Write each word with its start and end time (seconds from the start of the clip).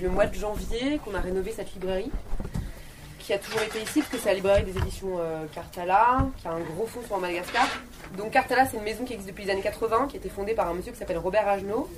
le 0.00 0.08
mois 0.08 0.26
de 0.26 0.34
janvier 0.34 1.00
qu'on 1.04 1.14
a 1.14 1.20
rénové 1.20 1.52
cette 1.52 1.72
librairie 1.74 2.10
qui 3.24 3.32
a 3.32 3.38
toujours 3.38 3.62
été 3.62 3.80
ici, 3.80 4.00
parce 4.00 4.10
que 4.10 4.18
c'est 4.18 4.28
la 4.28 4.34
librairie 4.34 4.64
des 4.64 4.76
éditions 4.76 5.16
euh, 5.18 5.46
Cartala, 5.54 6.26
qui 6.36 6.46
a 6.46 6.52
un 6.52 6.60
gros 6.60 6.86
fonds 6.86 7.00
sur 7.06 7.18
Madagascar. 7.18 7.66
Donc 8.18 8.32
Cartala, 8.32 8.66
c'est 8.66 8.76
une 8.76 8.82
maison 8.82 9.04
qui 9.04 9.14
existe 9.14 9.30
depuis 9.30 9.46
les 9.46 9.50
années 9.50 9.62
80, 9.62 10.08
qui 10.08 10.16
a 10.16 10.18
été 10.18 10.28
fondée 10.28 10.52
par 10.52 10.68
un 10.68 10.74
monsieur 10.74 10.92
qui 10.92 10.98
s'appelle 10.98 11.16
Robert 11.16 11.48
Agenot, 11.48 11.88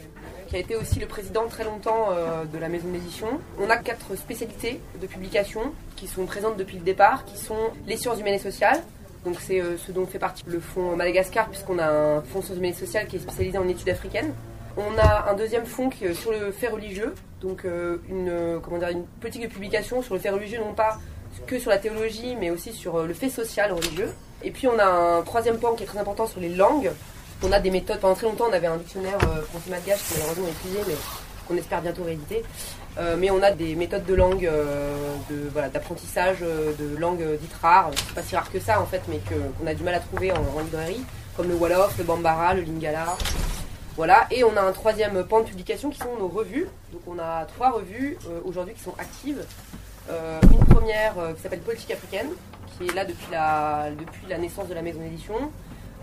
qui 0.47 0.55
a 0.55 0.61
été 0.61 0.77
aussi 0.77 1.01
le 1.01 1.07
président 1.07 1.49
très 1.49 1.65
longtemps 1.65 2.11
euh, 2.13 2.45
de 2.45 2.59
la 2.59 2.69
maison 2.69 2.87
d'édition. 2.89 3.27
On 3.61 3.69
a 3.71 3.77
quatre 3.77 4.15
spécialités 4.15 4.81
de 5.01 5.07
publication 5.09 5.73
qui 5.97 6.07
sont 6.07 6.27
présentes 6.27 6.57
depuis 6.57 6.77
le 6.77 6.85
départ, 6.85 7.25
qui 7.25 7.37
sont 7.37 7.73
les 7.87 7.97
sciences 7.97 8.21
humaines 8.21 8.35
et 8.35 8.39
sociales. 8.39 8.81
Donc 9.25 9.39
c'est 9.41 9.61
euh, 9.61 9.77
ce 9.79 9.91
dont 9.91 10.07
fait 10.07 10.21
partie 10.21 10.45
le 10.47 10.61
fonds 10.61 10.95
Madagascar, 10.95 11.49
puisqu'on 11.49 11.81
a 11.81 11.89
un 11.89 12.23
fonds 12.23 12.41
sciences 12.41 12.59
humaines 12.59 12.71
et 12.71 12.75
sociales 12.75 13.09
qui 13.09 13.17
est 13.17 13.21
spécialisé 13.21 13.59
en 13.59 13.67
études 13.67 13.89
africaines. 13.89 14.33
On 14.77 14.99
a 14.99 15.31
un 15.31 15.35
deuxième 15.35 15.65
fonds 15.65 15.89
qui 15.89 16.15
sur 16.15 16.33
le 16.33 16.53
fait 16.53 16.69
religieux, 16.69 17.15
donc 17.41 17.65
une, 17.65 18.61
comment 18.63 18.79
dire, 18.79 18.89
une 18.89 19.07
politique 19.21 19.43
de 19.43 19.49
publication 19.49 20.03
sur 20.03 20.15
le 20.15 20.21
fait 20.21 20.31
religieux, 20.31 20.59
non 20.59 20.75
pas 20.75 20.99
que 21.47 21.59
sur 21.59 21.71
la 21.71 21.79
théologie, 21.79 22.37
mais 22.39 22.51
aussi 22.51 22.73
sur 22.73 22.97
euh, 22.97 23.07
le 23.07 23.15
fait 23.15 23.29
social 23.29 23.73
religieux. 23.73 24.13
Et 24.43 24.51
puis 24.51 24.69
on 24.69 24.79
a 24.79 24.87
un 24.87 25.23
troisième 25.23 25.59
point 25.59 25.75
qui 25.75 25.83
est 25.83 25.87
très 25.87 25.99
important 25.99 26.27
sur 26.27 26.41
les 26.41 26.55
langues. 26.55 26.91
On 27.43 27.53
a 27.53 27.61
des 27.61 27.71
méthodes, 27.71 28.01
pendant 28.01 28.15
très 28.15 28.27
longtemps 28.27 28.47
on 28.49 28.53
avait 28.53 28.67
un 28.67 28.77
dictionnaire 28.77 29.19
euh, 29.25 29.43
français 29.43 29.71
malgache 29.71 30.03
qui 30.05 30.15
malheureusement 30.15 30.47
est 30.47 30.51
épuisé, 30.51 30.79
mais 30.87 30.95
qu'on 31.47 31.57
espère 31.57 31.83
bientôt 31.83 32.05
rééditer. 32.05 32.43
Euh, 32.99 33.17
mais 33.19 33.31
on 33.31 33.43
a 33.43 33.51
des 33.51 33.75
méthodes 33.75 34.07
de 34.07 34.15
langue, 34.15 34.51
de, 35.31 35.49
voilà, 35.53 35.69
d'apprentissage 35.69 36.41
de 36.41 36.97
langues 36.97 37.25
dites 37.41 37.55
rares, 37.61 37.91
pas 38.15 38.23
si 38.23 38.35
rare 38.35 38.51
que 38.51 38.59
ça 38.59 38.81
en 38.81 38.87
fait, 38.87 39.03
mais 39.09 39.21
qu'on 39.29 39.67
a 39.67 39.75
du 39.75 39.83
mal 39.83 39.95
à 39.95 40.01
trouver 40.01 40.33
en, 40.33 40.61
librairie, 40.61 41.05
comme 41.37 41.49
le 41.49 41.55
Wolof, 41.55 41.97
le 41.99 42.05
Bambara, 42.05 42.55
le 42.55 42.63
Lingala. 42.63 43.17
Voilà, 43.97 44.27
et 44.31 44.45
on 44.45 44.57
a 44.57 44.61
un 44.61 44.73
troisième 44.73 45.25
pan 45.25 45.41
de 45.41 45.47
publication 45.47 45.91
qui 45.91 45.99
sont 45.99 46.17
nos 46.19 46.29
revues. 46.29 46.69
Donc 46.93 47.03
on 47.07 47.19
a 47.19 47.47
trois 47.47 47.71
revues 47.71 48.19
aujourd'hui 48.45 48.75
qui 48.75 48.83
sont 48.83 48.95
actives. 48.99 49.45
Euh, 50.09 50.41
une 50.53 50.65
première 50.65 51.19
euh, 51.19 51.33
qui 51.33 51.43
s'appelle 51.43 51.61
Politique 51.61 51.91
africaine, 51.91 52.29
qui 52.77 52.87
est 52.87 52.95
là 52.95 53.05
depuis 53.05 53.27
la, 53.33 53.89
depuis 53.99 54.27
la 54.29 54.39
naissance 54.39 54.69
de 54.69 54.75
la 54.75 54.83
maison 54.83 55.01
d'édition. 55.01 55.35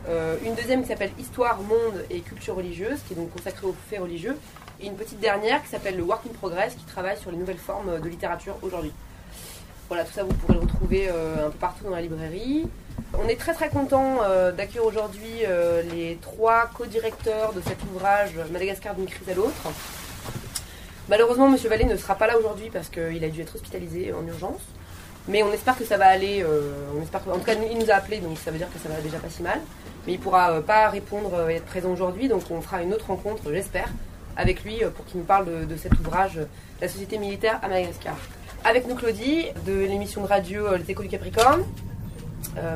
Euh, 0.09 0.35
une 0.43 0.55
deuxième 0.55 0.81
qui 0.81 0.89
s'appelle 0.89 1.11
Histoire, 1.17 1.61
monde 1.61 2.03
et 2.09 2.19
culture 2.19 2.55
religieuse, 2.55 2.99
qui 3.07 3.13
est 3.13 3.15
donc 3.15 3.31
consacrée 3.31 3.65
aux 3.65 3.75
faits 3.89 4.01
religieux. 4.01 4.37
Et 4.81 4.87
une 4.87 4.95
petite 4.95 5.19
dernière 5.19 5.63
qui 5.63 5.69
s'appelle 5.69 5.95
le 5.95 6.03
Work 6.03 6.25
in 6.29 6.33
Progress, 6.33 6.75
qui 6.75 6.83
travaille 6.83 7.17
sur 7.17 7.31
les 7.31 7.37
nouvelles 7.37 7.57
formes 7.57 8.01
de 8.01 8.09
littérature 8.09 8.57
aujourd'hui. 8.61 8.91
Voilà, 9.87 10.03
tout 10.03 10.11
ça 10.11 10.23
vous 10.23 10.33
pourrez 10.33 10.55
le 10.55 10.61
retrouver 10.61 11.07
un 11.09 11.49
peu 11.49 11.57
partout 11.59 11.85
dans 11.85 11.91
la 11.91 12.01
librairie. 12.01 12.67
On 13.13 13.27
est 13.27 13.39
très 13.39 13.53
très 13.53 13.69
content 13.69 14.17
d'accueillir 14.57 14.85
aujourd'hui 14.85 15.43
les 15.93 16.17
trois 16.21 16.69
co-directeurs 16.73 17.53
de 17.53 17.61
cet 17.61 17.77
ouvrage 17.83 18.31
Madagascar 18.51 18.95
d'une 18.95 19.05
crise 19.05 19.29
à 19.29 19.33
l'autre. 19.35 19.71
Malheureusement, 21.09 21.49
Monsieur 21.49 21.69
Vallée 21.69 21.85
ne 21.85 21.97
sera 21.97 22.15
pas 22.15 22.27
là 22.27 22.37
aujourd'hui 22.37 22.69
parce 22.71 22.89
qu'il 22.89 23.23
a 23.23 23.29
dû 23.29 23.41
être 23.41 23.55
hospitalisé 23.55 24.13
en 24.13 24.25
urgence. 24.25 24.61
Mais 25.27 25.41
on 25.41 25.51
espère 25.53 25.77
que 25.77 25.85
ça 25.85 25.97
va 25.97 26.07
aller. 26.07 26.43
Euh, 26.43 26.71
on 26.97 27.01
espère 27.01 27.21
en 27.29 27.37
tout 27.37 27.45
cas, 27.45 27.53
il 27.53 27.77
nous 27.77 27.89
a 27.89 27.95
appelé, 27.95 28.17
donc 28.17 28.37
ça 28.37 28.51
veut 28.51 28.57
dire 28.57 28.71
que 28.71 28.79
ça 28.79 28.89
va 28.89 28.99
déjà 29.01 29.17
pas 29.17 29.29
si 29.29 29.41
mal. 29.41 29.59
Mais 30.05 30.13
il 30.13 30.19
pourra 30.19 30.51
euh, 30.51 30.61
pas 30.61 30.89
répondre 30.89 31.49
et 31.49 31.55
être 31.55 31.65
présent 31.65 31.91
aujourd'hui, 31.91 32.27
donc 32.27 32.43
on 32.51 32.61
fera 32.61 32.81
une 32.81 32.93
autre 32.93 33.07
rencontre, 33.07 33.43
j'espère, 33.51 33.87
avec 34.35 34.63
lui 34.63 34.83
euh, 34.83 34.89
pour 34.89 35.05
qu'il 35.05 35.19
nous 35.19 35.25
parle 35.25 35.67
de, 35.67 35.77
cet 35.77 35.97
ouvrage, 35.99 36.39
La 36.81 36.89
société 36.89 37.17
militaire 37.17 37.59
à 37.63 37.69
Madagascar. 37.69 38.15
Avec 38.65 38.87
nous, 38.87 38.95
Claudie, 38.95 39.45
de 39.65 39.73
l'émission 39.73 40.21
de 40.21 40.27
radio 40.27 40.75
Les 40.75 40.91
Échos 40.91 41.03
du 41.03 41.09
Capricorne. 41.09 41.63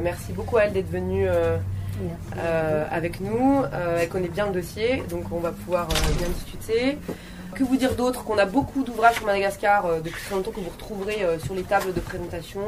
Merci 0.01 0.33
beaucoup 0.33 0.57
à 0.57 0.63
elle 0.63 0.73
d'être 0.73 0.89
venue. 0.89 1.27
avec 2.91 3.19
nous. 3.21 3.63
elle 3.97 4.09
connaît 4.09 4.27
bien 4.27 4.47
le 4.47 4.53
dossier, 4.53 5.03
donc 5.09 5.25
on 5.31 5.39
va 5.39 5.51
pouvoir 5.51 5.87
bien 6.17 6.27
discuter. 6.29 6.97
Que 7.57 7.63
vous 7.63 7.77
dire 7.77 7.95
d'autre? 7.95 8.23
Qu'on 8.23 8.37
a 8.37 8.45
beaucoup 8.45 8.83
d'ouvrages 8.83 9.15
sur 9.15 9.25
Madagascar 9.25 9.87
euh, 9.87 9.99
depuis 9.99 10.21
très 10.21 10.35
longtemps 10.35 10.51
que 10.51 10.59
vous 10.59 10.69
retrouverez 10.69 11.23
euh, 11.23 11.39
sur 11.39 11.55
les 11.55 11.63
tables 11.63 11.91
de 11.91 11.99
présentation. 11.99 12.61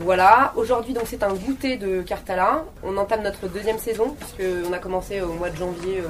Voilà, 0.00 0.52
aujourd'hui 0.56 0.92
donc 0.92 1.04
c'est 1.06 1.22
un 1.22 1.32
goûter 1.32 1.76
de 1.76 2.02
Cartala. 2.02 2.64
On 2.82 2.96
entame 2.96 3.22
notre 3.22 3.46
deuxième 3.46 3.78
saison 3.78 4.16
puisqu'on 4.18 4.72
a 4.72 4.78
commencé 4.78 5.20
au 5.20 5.34
mois 5.34 5.50
de 5.50 5.56
janvier 5.56 6.02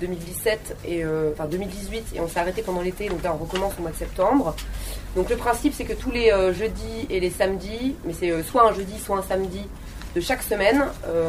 2017 0.00 0.76
euh, 0.86 1.30
et 1.30 1.32
enfin 1.34 1.46
2018 1.46 2.12
et 2.14 2.20
on 2.20 2.28
s'est 2.28 2.38
arrêté 2.38 2.62
pendant 2.62 2.80
l'été 2.80 3.08
donc 3.08 3.22
là 3.22 3.34
on 3.34 3.44
recommence 3.44 3.72
au 3.78 3.82
mois 3.82 3.90
de 3.90 3.96
septembre. 3.96 4.54
Donc 5.16 5.28
le 5.28 5.36
principe 5.36 5.74
c'est 5.74 5.84
que 5.84 5.92
tous 5.92 6.10
les 6.10 6.30
jeudis 6.52 7.06
et 7.10 7.20
les 7.20 7.30
samedis, 7.30 7.96
mais 8.04 8.14
c'est 8.14 8.42
soit 8.42 8.68
un 8.68 8.72
jeudi 8.72 8.98
soit 8.98 9.18
un 9.18 9.22
samedi 9.22 9.60
de 10.14 10.20
chaque 10.20 10.42
semaine, 10.42 10.84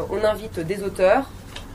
on 0.09 0.23
invite 0.23 0.59
des 0.59 0.83
auteurs 0.83 1.29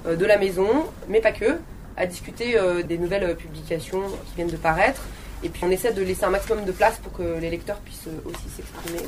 de 0.07 0.25
la 0.25 0.39
maison, 0.39 0.87
mais 1.09 1.21
pas 1.21 1.33
que, 1.33 1.59
à 1.99 2.07
discuter 2.07 2.57
euh, 2.57 2.83
des 2.83 2.97
nouvelles 2.97 3.25
euh, 3.25 3.35
publications 3.35 4.03
qui 4.27 4.37
viennent 4.37 4.49
de 4.49 4.57
paraître. 4.57 5.03
Et 5.43 5.49
puis 5.49 5.63
on 5.65 5.71
essaie 5.71 5.93
de 5.93 6.03
laisser 6.03 6.25
un 6.25 6.31
maximum 6.31 6.65
de 6.65 6.73
place 6.73 6.99
pour 6.99 7.13
que 7.13 7.39
les 7.39 7.51
lecteurs 7.51 7.79
puissent 7.79 8.07
euh, 8.07 8.31
aussi 8.31 8.49
s'exprimer. 8.57 9.01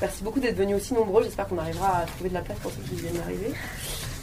Merci 0.00 0.22
beaucoup 0.22 0.38
d'être 0.38 0.56
venus 0.56 0.76
aussi 0.76 0.94
nombreux. 0.94 1.24
J'espère 1.24 1.48
qu'on 1.48 1.58
arrivera 1.58 1.98
à 1.98 2.04
trouver 2.04 2.28
de 2.28 2.34
la 2.34 2.42
place 2.42 2.58
pour 2.58 2.70
ceux 2.70 2.82
qui 2.82 2.94
viennent 2.96 3.16
d'arriver. 3.16 3.52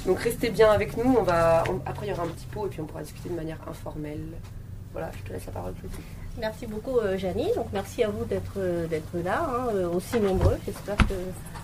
Donc 0.06 0.20
restez 0.20 0.50
bien 0.50 0.72
avec 0.72 0.96
nous. 0.96 1.16
On 1.18 1.24
va, 1.24 1.64
après, 1.86 2.06
il 2.06 2.10
y 2.10 2.14
aura 2.14 2.24
un 2.24 2.28
petit 2.28 2.46
pot 2.46 2.68
et 2.68 2.70
puis 2.70 2.82
on 2.82 2.86
pourra 2.86 3.02
discuter 3.02 3.30
de 3.30 3.36
manière 3.36 3.60
informelle. 3.68 4.26
Voilà, 4.94 5.12
je 5.18 5.28
te 5.28 5.34
laisse 5.34 5.46
la 5.48 5.52
parole. 5.52 5.74
Merci 6.38 6.68
beaucoup, 6.68 7.00
euh, 7.00 7.18
Donc 7.56 7.68
merci 7.74 8.04
à 8.04 8.10
vous 8.10 8.26
d'être 8.26 8.60
d'être 8.90 9.18
là, 9.26 9.50
hein, 9.50 9.88
aussi 9.94 10.20
nombreux. 10.20 10.58
J'espère 10.66 10.98
que. 10.98 11.16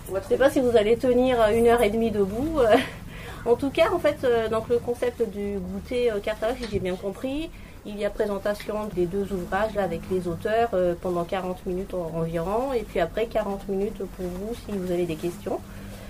Je 0.08 0.14
ne 0.14 0.20
sais 0.20 0.36
pas 0.36 0.50
si 0.50 0.60
vous 0.60 0.76
allez 0.76 0.96
tenir 0.96 1.38
une 1.54 1.66
heure 1.66 1.82
et 1.82 1.90
demie 1.90 2.10
debout. 2.10 2.58
En 3.46 3.56
tout 3.56 3.68
cas, 3.68 3.90
en 3.92 3.98
fait, 3.98 4.24
euh, 4.24 4.48
donc 4.48 4.68
le 4.70 4.78
concept 4.78 5.22
du 5.30 5.58
goûter 5.58 6.10
euh, 6.10 6.18
si 6.58 6.66
j'ai 6.70 6.78
bien 6.78 6.96
compris, 6.96 7.50
il 7.84 7.98
y 7.98 8.06
a 8.06 8.10
présentation 8.10 8.86
des 8.94 9.04
deux 9.04 9.30
ouvrages 9.32 9.74
là, 9.74 9.82
avec 9.82 10.00
les 10.10 10.26
auteurs 10.26 10.70
euh, 10.72 10.94
pendant 10.98 11.24
40 11.24 11.66
minutes 11.66 11.92
environ, 11.92 12.72
et 12.72 12.84
puis 12.84 13.00
après 13.00 13.26
40 13.26 13.68
minutes 13.68 13.98
pour 13.98 14.24
vous 14.24 14.54
si 14.54 14.72
vous 14.72 14.90
avez 14.90 15.04
des 15.04 15.16
questions. 15.16 15.60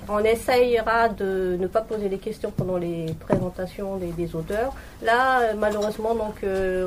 On 0.08 0.18
essayera 0.18 1.08
de 1.08 1.56
ne 1.58 1.66
pas 1.66 1.80
poser 1.80 2.08
les 2.08 2.18
questions 2.18 2.52
pendant 2.54 2.76
les 2.76 3.06
présentations 3.20 3.96
des, 3.96 4.36
auteurs. 4.36 4.72
Là, 5.02 5.40
euh, 5.40 5.54
malheureusement, 5.58 6.14
donc 6.14 6.44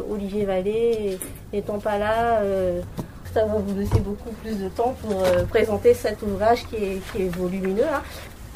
Olivier 0.09 0.45
Vallée 0.45 1.17
n'étant 1.51 1.79
pas 1.79 1.97
là, 1.97 2.41
ça 3.33 3.45
va 3.45 3.55
vous 3.57 3.79
laisser 3.79 3.99
beaucoup 3.99 4.31
plus 4.41 4.59
de 4.59 4.69
temps 4.69 4.95
pour 5.01 5.23
présenter 5.49 5.93
cet 5.93 6.21
ouvrage 6.21 6.65
qui 6.67 6.75
est, 6.75 7.29
volumineux. 7.29 7.87
Hein. 7.91 8.01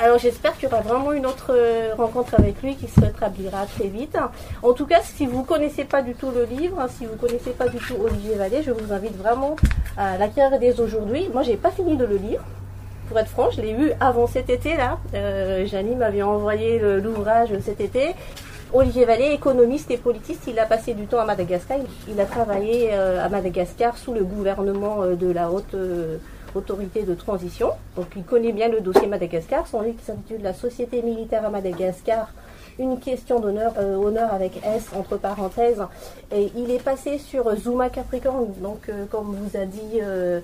Alors 0.03 0.17
j'espère 0.17 0.57
qu'il 0.57 0.63
y 0.63 0.71
aura 0.71 0.81
vraiment 0.81 1.11
une 1.11 1.27
autre 1.27 1.51
euh, 1.51 1.93
rencontre 1.95 2.33
avec 2.39 2.63
lui 2.63 2.75
qui 2.75 2.87
se 2.87 2.99
rétablira 2.99 3.67
très 3.67 3.87
vite. 3.87 4.17
En 4.63 4.73
tout 4.73 4.87
cas, 4.87 4.99
si 5.03 5.27
vous 5.27 5.41
ne 5.41 5.45
connaissez 5.45 5.83
pas 5.83 6.01
du 6.01 6.15
tout 6.15 6.31
le 6.31 6.45
livre, 6.45 6.83
si 6.89 7.05
vous 7.05 7.11
ne 7.11 7.17
connaissez 7.17 7.51
pas 7.51 7.67
du 7.67 7.77
tout 7.77 7.93
Olivier 8.03 8.33
Vallée, 8.33 8.63
je 8.63 8.71
vous 8.71 8.91
invite 8.91 9.15
vraiment 9.15 9.55
à 9.97 10.17
l'acquérir 10.17 10.57
dès 10.57 10.79
aujourd'hui. 10.79 11.29
Moi, 11.31 11.43
j'ai 11.43 11.55
pas 11.55 11.69
fini 11.69 11.97
de 11.97 12.05
le 12.05 12.17
lire. 12.17 12.41
Pour 13.11 13.19
être 13.19 13.27
franc, 13.27 13.51
je 13.51 13.59
l'ai 13.59 13.73
eu 13.73 13.91
avant 13.99 14.25
cet 14.25 14.49
été 14.49 14.77
là. 14.77 14.97
Euh, 15.15 15.67
m'avait 15.97 16.21
envoyé 16.21 16.79
l'ouvrage 16.79 17.49
cet 17.59 17.81
été. 17.81 18.15
Olivier 18.71 19.03
Vallée, 19.03 19.33
économiste 19.33 19.91
et 19.91 19.97
politiste, 19.97 20.43
il 20.47 20.57
a 20.57 20.65
passé 20.65 20.93
du 20.93 21.07
temps 21.07 21.19
à 21.19 21.25
Madagascar. 21.25 21.79
Il 22.07 22.17
a 22.21 22.25
travaillé 22.25 22.91
euh, 22.93 23.21
à 23.21 23.27
Madagascar 23.27 23.97
sous 23.97 24.13
le 24.13 24.23
gouvernement 24.23 25.03
euh, 25.03 25.15
de 25.15 25.29
la 25.29 25.51
haute 25.51 25.75
autorité 26.55 27.03
de 27.03 27.13
transition. 27.13 27.71
Donc 27.95 28.07
il 28.15 28.23
connaît 28.23 28.51
bien 28.51 28.69
le 28.69 28.81
dossier 28.81 29.07
Madagascar. 29.07 29.67
Son 29.67 29.81
livre 29.81 29.99
s'intitule 30.03 30.41
La 30.41 30.53
société 30.53 31.01
militaire 31.01 31.45
à 31.45 31.49
Madagascar. 31.49 32.29
Une 32.79 32.99
question 32.99 33.39
d'honneur, 33.39 33.73
euh, 33.77 33.95
honneur 33.95 34.33
avec 34.33 34.57
S 34.65 34.89
entre 34.95 35.17
parenthèses. 35.17 35.83
Et 36.33 36.51
il 36.55 36.71
est 36.71 36.83
passé 36.83 37.17
sur 37.17 37.53
Zuma 37.55 37.89
Capricorne. 37.89 38.53
Donc 38.61 38.89
euh, 38.89 39.05
comme 39.09 39.35
vous 39.35 39.57
a 39.57 39.65
dit 39.65 39.99
euh, 40.01 40.39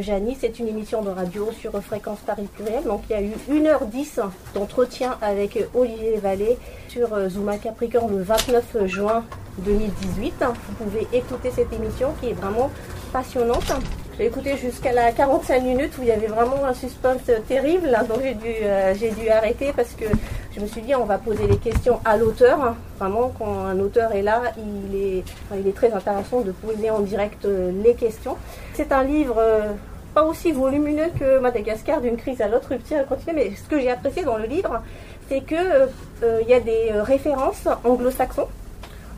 Janie, 0.00 0.36
c'est 0.40 0.58
une 0.58 0.68
émission 0.68 1.02
de 1.02 1.10
radio 1.10 1.50
sur 1.52 1.72
Fréquence 1.82 2.18
Paris 2.26 2.48
Pluriel. 2.54 2.84
Donc 2.84 3.02
il 3.08 3.12
y 3.12 3.16
a 3.16 3.22
eu 3.22 3.32
1h10 3.50 4.20
d'entretien 4.54 5.18
avec 5.20 5.58
Olivier 5.74 6.18
Vallée 6.18 6.56
sur 6.88 7.08
Zuma 7.28 7.58
Capricorne 7.58 8.16
le 8.16 8.22
29 8.22 8.86
juin 8.86 9.24
2018. 9.58 10.34
Vous 10.40 10.84
pouvez 10.84 11.06
écouter 11.12 11.50
cette 11.50 11.72
émission 11.72 12.14
qui 12.20 12.30
est 12.30 12.32
vraiment 12.32 12.70
passionnante. 13.12 13.72
J'ai 14.18 14.24
écouté 14.24 14.56
jusqu'à 14.56 14.92
la 14.92 15.12
45 15.12 15.62
minutes 15.62 15.92
où 15.98 16.02
il 16.02 16.08
y 16.08 16.10
avait 16.10 16.26
vraiment 16.26 16.64
un 16.64 16.72
suspense 16.72 17.20
terrible. 17.46 17.94
donc 18.08 18.20
j'ai 18.22 18.32
dû, 18.32 18.48
euh, 18.62 18.94
j'ai 18.98 19.10
dû 19.10 19.28
arrêter 19.28 19.74
parce 19.76 19.92
que 19.92 20.06
je 20.54 20.60
me 20.60 20.66
suis 20.66 20.80
dit 20.80 20.94
on 20.94 21.04
va 21.04 21.18
poser 21.18 21.46
les 21.46 21.58
questions 21.58 22.00
à 22.02 22.16
l'auteur. 22.16 22.76
Vraiment, 22.98 23.30
quand 23.38 23.66
un 23.66 23.78
auteur 23.78 24.12
est 24.12 24.22
là, 24.22 24.40
il 24.56 24.96
est, 24.96 25.24
il 25.60 25.68
est 25.68 25.74
très 25.74 25.92
intéressant 25.92 26.40
de 26.40 26.52
poser 26.52 26.88
en 26.88 27.00
direct 27.00 27.44
euh, 27.44 27.70
les 27.84 27.92
questions. 27.92 28.38
C'est 28.72 28.90
un 28.90 29.04
livre 29.04 29.36
euh, 29.38 29.72
pas 30.14 30.24
aussi 30.24 30.50
volumineux 30.50 31.10
que 31.20 31.38
Madagascar 31.38 32.00
d'une 32.00 32.16
crise 32.16 32.40
à 32.40 32.48
l'autre, 32.48 32.68
rupture 32.70 33.06
continue. 33.06 33.34
Mais 33.34 33.52
ce 33.54 33.68
que 33.68 33.78
j'ai 33.78 33.90
apprécié 33.90 34.22
dans 34.22 34.38
le 34.38 34.46
livre, 34.46 34.80
c'est 35.28 35.42
que 35.42 35.90
il 36.22 36.48
y 36.48 36.54
a 36.54 36.60
des 36.60 36.92
références 36.92 37.68
anglo-saxons 37.84 38.48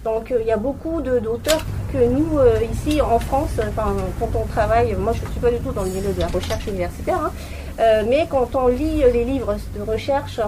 donc 0.04 0.30
euh, 0.30 0.38
il 0.40 0.46
y 0.46 0.52
a 0.52 0.56
beaucoup 0.56 1.00
d'auteurs 1.02 1.64
que 1.92 1.98
nous, 1.98 2.38
euh, 2.38 2.58
ici 2.72 3.00
en 3.00 3.18
France, 3.18 3.60
quand 3.76 4.28
on 4.34 4.46
travaille, 4.46 4.94
moi 4.94 5.12
je 5.12 5.24
ne 5.24 5.30
suis 5.30 5.40
pas 5.40 5.50
du 5.50 5.58
tout 5.58 5.72
dans 5.72 5.82
le 5.82 5.90
milieu 5.90 6.12
de 6.12 6.20
la 6.20 6.28
recherche 6.28 6.66
universitaire, 6.66 7.20
hein, 7.24 7.32
euh, 7.80 8.02
mais 8.08 8.26
quand 8.30 8.54
on 8.54 8.68
lit 8.68 9.02
les 9.12 9.24
livres 9.24 9.56
de 9.76 9.82
recherche, 9.82 10.40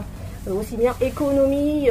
aussi 0.51 0.77
bien 0.77 0.95
économie, 1.03 1.91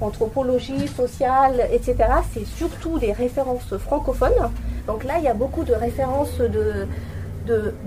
anthropologie, 0.00 0.86
sociale, 0.88 1.68
etc., 1.72 1.96
c'est 2.34 2.44
surtout 2.44 2.98
des 2.98 3.12
références 3.12 3.76
francophones. 3.78 4.50
Donc 4.86 5.04
là, 5.04 5.14
il 5.18 5.24
y 5.24 5.28
a 5.28 5.34
beaucoup 5.34 5.64
de 5.64 5.72
références 5.72 6.38
de 6.38 6.86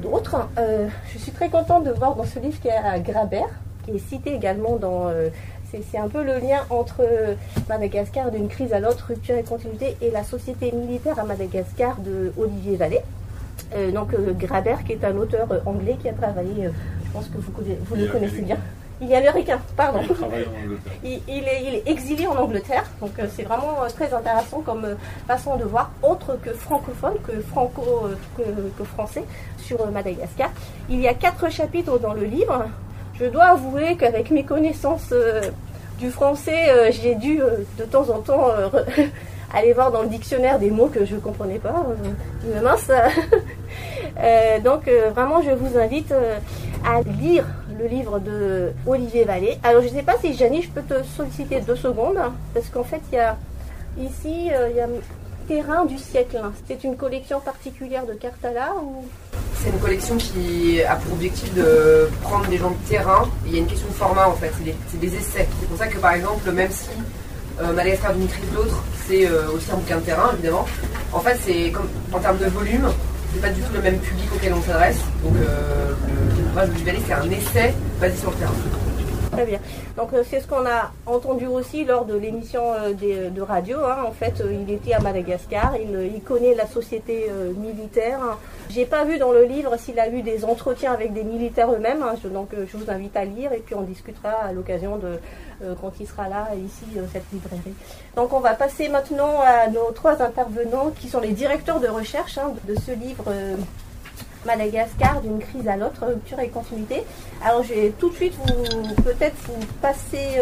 d'autres. 0.02 0.50
Je 1.14 1.20
suis 1.20 1.32
très 1.32 1.50
contente 1.50 1.84
de 1.84 1.92
voir 1.92 2.16
dans 2.16 2.24
ce 2.24 2.40
livre 2.40 2.60
qu'il 2.60 2.72
y 2.72 2.74
a 2.74 2.98
Grabert, 2.98 3.52
qui 3.86 3.92
est 3.92 4.10
cité 4.10 4.34
également 4.34 4.78
dans. 4.78 5.12
Euh, 5.74 5.78
c'est 5.92 5.98
un 5.98 6.08
peu 6.08 6.24
le 6.24 6.40
lien 6.40 6.66
entre 6.70 7.04
Madagascar 7.70 8.32
d'une 8.32 8.48
crise 8.48 8.74
à 8.74 8.80
l'autre, 8.80 9.06
rupture 9.08 9.36
et 9.36 9.44
continuité, 9.44 9.98
et 10.02 10.12
la 10.12 10.24
société 10.24 10.72
militaire 10.72 11.20
à 11.20 11.24
Madagascar 11.24 11.98
de 12.00 12.34
Olivier 12.38 12.78
Vallée. 12.78 13.02
Euh, 13.76 13.92
donc 13.92 14.14
Grabert, 14.38 14.84
qui 14.84 14.94
est 14.94 15.04
un 15.04 15.16
auteur 15.18 15.48
anglais 15.66 15.98
qui 16.02 16.10
a 16.10 16.14
travaillé, 16.14 16.70
je 17.06 17.12
pense 17.12 17.28
que 17.28 17.38
vous, 17.38 17.52
vous 17.86 17.96
le 17.96 18.08
connaissez 18.08 18.42
bien. 18.42 18.58
Il 19.02 19.12
est 19.12 19.16
américain, 19.16 19.60
pardon. 19.76 20.00
Il, 21.04 21.20
il, 21.28 21.44
est, 21.48 21.82
exilé 21.88 22.28
en 22.28 22.36
Angleterre, 22.36 22.86
donc 23.02 23.18
euh, 23.18 23.26
c'est 23.36 23.42
vraiment 23.42 23.82
euh, 23.82 23.90
très 23.90 24.14
intéressant 24.14 24.62
comme 24.62 24.86
euh, 24.86 24.96
façon 25.28 25.58
de 25.58 25.64
voir, 25.64 25.90
autre 26.04 26.38
que 26.40 26.54
francophone, 26.54 27.16
que 27.26 27.42
franco, 27.42 27.82
que, 28.38 28.84
français, 28.84 29.24
sur 29.58 29.90
Madagascar. 29.90 30.52
Il 30.88 31.02
y 31.02 31.08
a 31.08 31.16
quatre 31.16 31.50
chapitres 31.50 31.98
dans 31.98 32.14
le 32.14 32.26
livre. 32.26 32.66
Je 33.22 33.28
dois 33.28 33.52
avouer 33.52 33.96
qu'avec 33.98 34.32
mes 34.32 34.44
connaissances 34.44 35.14
du 36.00 36.10
français, 36.10 36.92
j'ai 36.92 37.16
dû 37.16 37.40
de 37.78 37.84
temps 37.86 38.10
en 38.10 38.20
temps 38.20 38.48
aller 39.54 39.74
voir 39.74 39.92
dans 39.92 40.02
le 40.02 40.08
dictionnaire 40.08 40.58
des 40.58 40.72
mots 40.72 40.88
que 40.88 41.06
je 41.06 41.16
ne 41.16 41.20
comprenais 41.20 41.60
pas. 41.60 41.86
mince. 42.64 42.90
donc 44.64 44.90
vraiment, 45.14 45.42
je 45.44 45.52
vous 45.52 45.78
invite 45.78 46.14
à 46.84 47.02
lire 47.02 47.46
le 47.82 47.88
livre 47.88 48.20
de 48.20 48.72
Olivier 48.86 49.24
Vallée. 49.24 49.58
Alors 49.64 49.82
je 49.82 49.88
ne 49.88 49.94
sais 49.94 50.04
pas 50.04 50.18
si 50.20 50.34
Janie, 50.34 50.62
je 50.62 50.70
peux 50.70 50.82
te 50.82 51.04
solliciter 51.04 51.62
deux 51.62 51.76
secondes, 51.76 52.20
parce 52.54 52.70
qu'en 52.70 52.84
fait 52.84 53.02
il 53.12 53.16
y 53.16 53.20
a 53.20 53.38
ici 54.00 54.50
euh, 54.54 54.70
il 54.70 54.76
y 54.78 54.80
a 54.80 54.88
Terrain 55.48 55.86
du 55.86 55.98
siècle. 55.98 56.40
C'est 56.68 56.84
une 56.84 56.96
collection 56.96 57.40
particulière 57.40 58.06
de 58.06 58.14
Cartala 58.14 58.74
ou 58.82 59.04
c'est 59.62 59.70
une 59.70 59.80
collection 59.80 60.18
qui 60.18 60.82
a 60.82 60.96
pour 60.96 61.14
objectif 61.14 61.54
de 61.54 62.10
prendre 62.22 62.48
des 62.48 62.58
gens 62.58 62.72
de 62.72 62.90
terrain. 62.90 63.30
Il 63.46 63.54
y 63.54 63.56
a 63.56 63.60
une 63.60 63.68
question 63.68 63.88
de 63.88 63.94
format 63.94 64.28
en 64.28 64.36
fait, 64.36 64.52
c'est 64.58 65.00
des, 65.00 65.16
essais. 65.16 65.48
C'est 65.60 65.68
pour 65.68 65.78
ça 65.78 65.88
que 65.88 65.98
par 65.98 66.14
exemple, 66.14 66.52
même 66.52 66.72
si 66.72 66.90
euh, 67.62 67.74
Madagascar 67.74 68.14
d'une 68.14 68.28
crise 68.28 68.50
d'autre, 68.54 68.84
c'est 69.08 69.28
euh, 69.28 69.52
aussi 69.54 69.72
un 69.72 69.76
bouquin 69.76 69.98
de 69.98 70.02
terrain 70.02 70.32
évidemment. 70.34 70.66
En 71.14 71.20
fait, 71.20 71.38
c'est 71.46 71.72
en 72.12 72.20
termes 72.20 72.38
de 72.38 72.46
volume, 72.46 72.88
c'est 73.34 73.42
pas 73.42 73.50
du 73.50 73.62
tout 73.62 73.74
le 73.74 73.82
même 73.82 74.00
public 74.00 74.26
auquel 74.36 74.54
on 74.54 74.62
s'adresse. 74.62 75.00
Donc 75.24 75.36
euh, 75.36 75.92
l'ouvrage 76.38 76.70
du 76.70 76.84
Vallée, 76.84 77.02
c'est 77.06 77.14
un 77.14 77.30
essai 77.30 77.74
basé 78.00 78.18
sur 78.18 78.32
le 78.32 78.38
terrain. 78.38 78.54
Très 79.32 79.46
bien. 79.46 79.60
Donc 79.98 80.14
euh, 80.14 80.24
c'est 80.28 80.40
ce 80.40 80.48
qu'on 80.48 80.66
a 80.66 80.92
entendu 81.06 81.48
aussi 81.48 81.86
lors 81.86 82.06
de 82.06 82.16
l'émission 82.16 82.74
euh, 82.74 82.94
de 83.30 83.42
radio. 83.42 83.80
Hein. 83.80 84.04
En 84.08 84.12
fait, 84.12 84.42
il 84.52 84.72
était 84.74 84.94
à 84.94 85.00
Madagascar, 85.00 85.76
il, 85.78 86.22
connaît 86.22 86.54
la 86.54 86.68
société 86.68 87.28
militaire. 87.58 88.20
J'ai 88.70 88.86
pas 88.86 89.04
vu 89.04 89.18
dans 89.18 89.32
le 89.32 89.44
livre 89.44 89.76
s'il 89.78 90.00
a 90.00 90.08
eu 90.08 90.22
des 90.22 90.46
entretiens 90.46 90.94
avec 90.94 91.14
des 91.14 91.24
militaires 91.24 91.72
eux-mêmes. 91.72 92.04
Hein. 92.04 92.16
Donc 92.32 92.50
je 92.54 92.78
vous 92.78 92.90
invite 92.90 93.18
à 93.18 93.26
lire 93.26 93.52
et 93.54 93.60
puis 93.60 93.76
on 93.76 93.82
discutera 93.82 94.30
à 94.30 94.54
l'occasion 94.54 94.98
de 94.98 95.20
euh, 95.64 95.76
quand 95.80 95.92
il 96.00 96.08
sera 96.08 96.28
là, 96.28 96.48
ici, 96.56 96.86
euh, 96.98 97.06
cette 97.14 97.26
librairie. 97.32 97.76
Donc 98.16 98.34
on 98.34 98.40
va 98.40 98.56
passer 98.56 98.90
maintenant 98.90 99.42
à 99.42 99.68
nos 99.68 99.92
trois 99.92 100.22
intervenants 100.22 100.92
qui 101.00 101.08
sont 101.08 101.20
les 101.20 101.34
directeurs 101.34 101.80
de 101.80 101.88
recherche 101.88 102.38
hein, 102.40 102.54
de 102.68 102.76
ce 102.76 102.92
livre. 102.92 103.26
Euh, 104.42 104.48
Madagascar 104.48 105.22
d'une 105.22 105.40
crise 105.40 105.68
à 105.68 105.78
l'autre, 105.78 106.06
rupture 106.06 106.40
et 106.40 106.50
continuité. 106.50 107.04
Alors 107.44 107.64
je 107.64 107.74
vais 107.74 107.94
tout 107.98 108.10
de 108.10 108.16
suite 108.16 108.34
vous 108.36 109.02
peut-être 109.04 109.36
vous 109.48 109.66
passer 109.82 110.42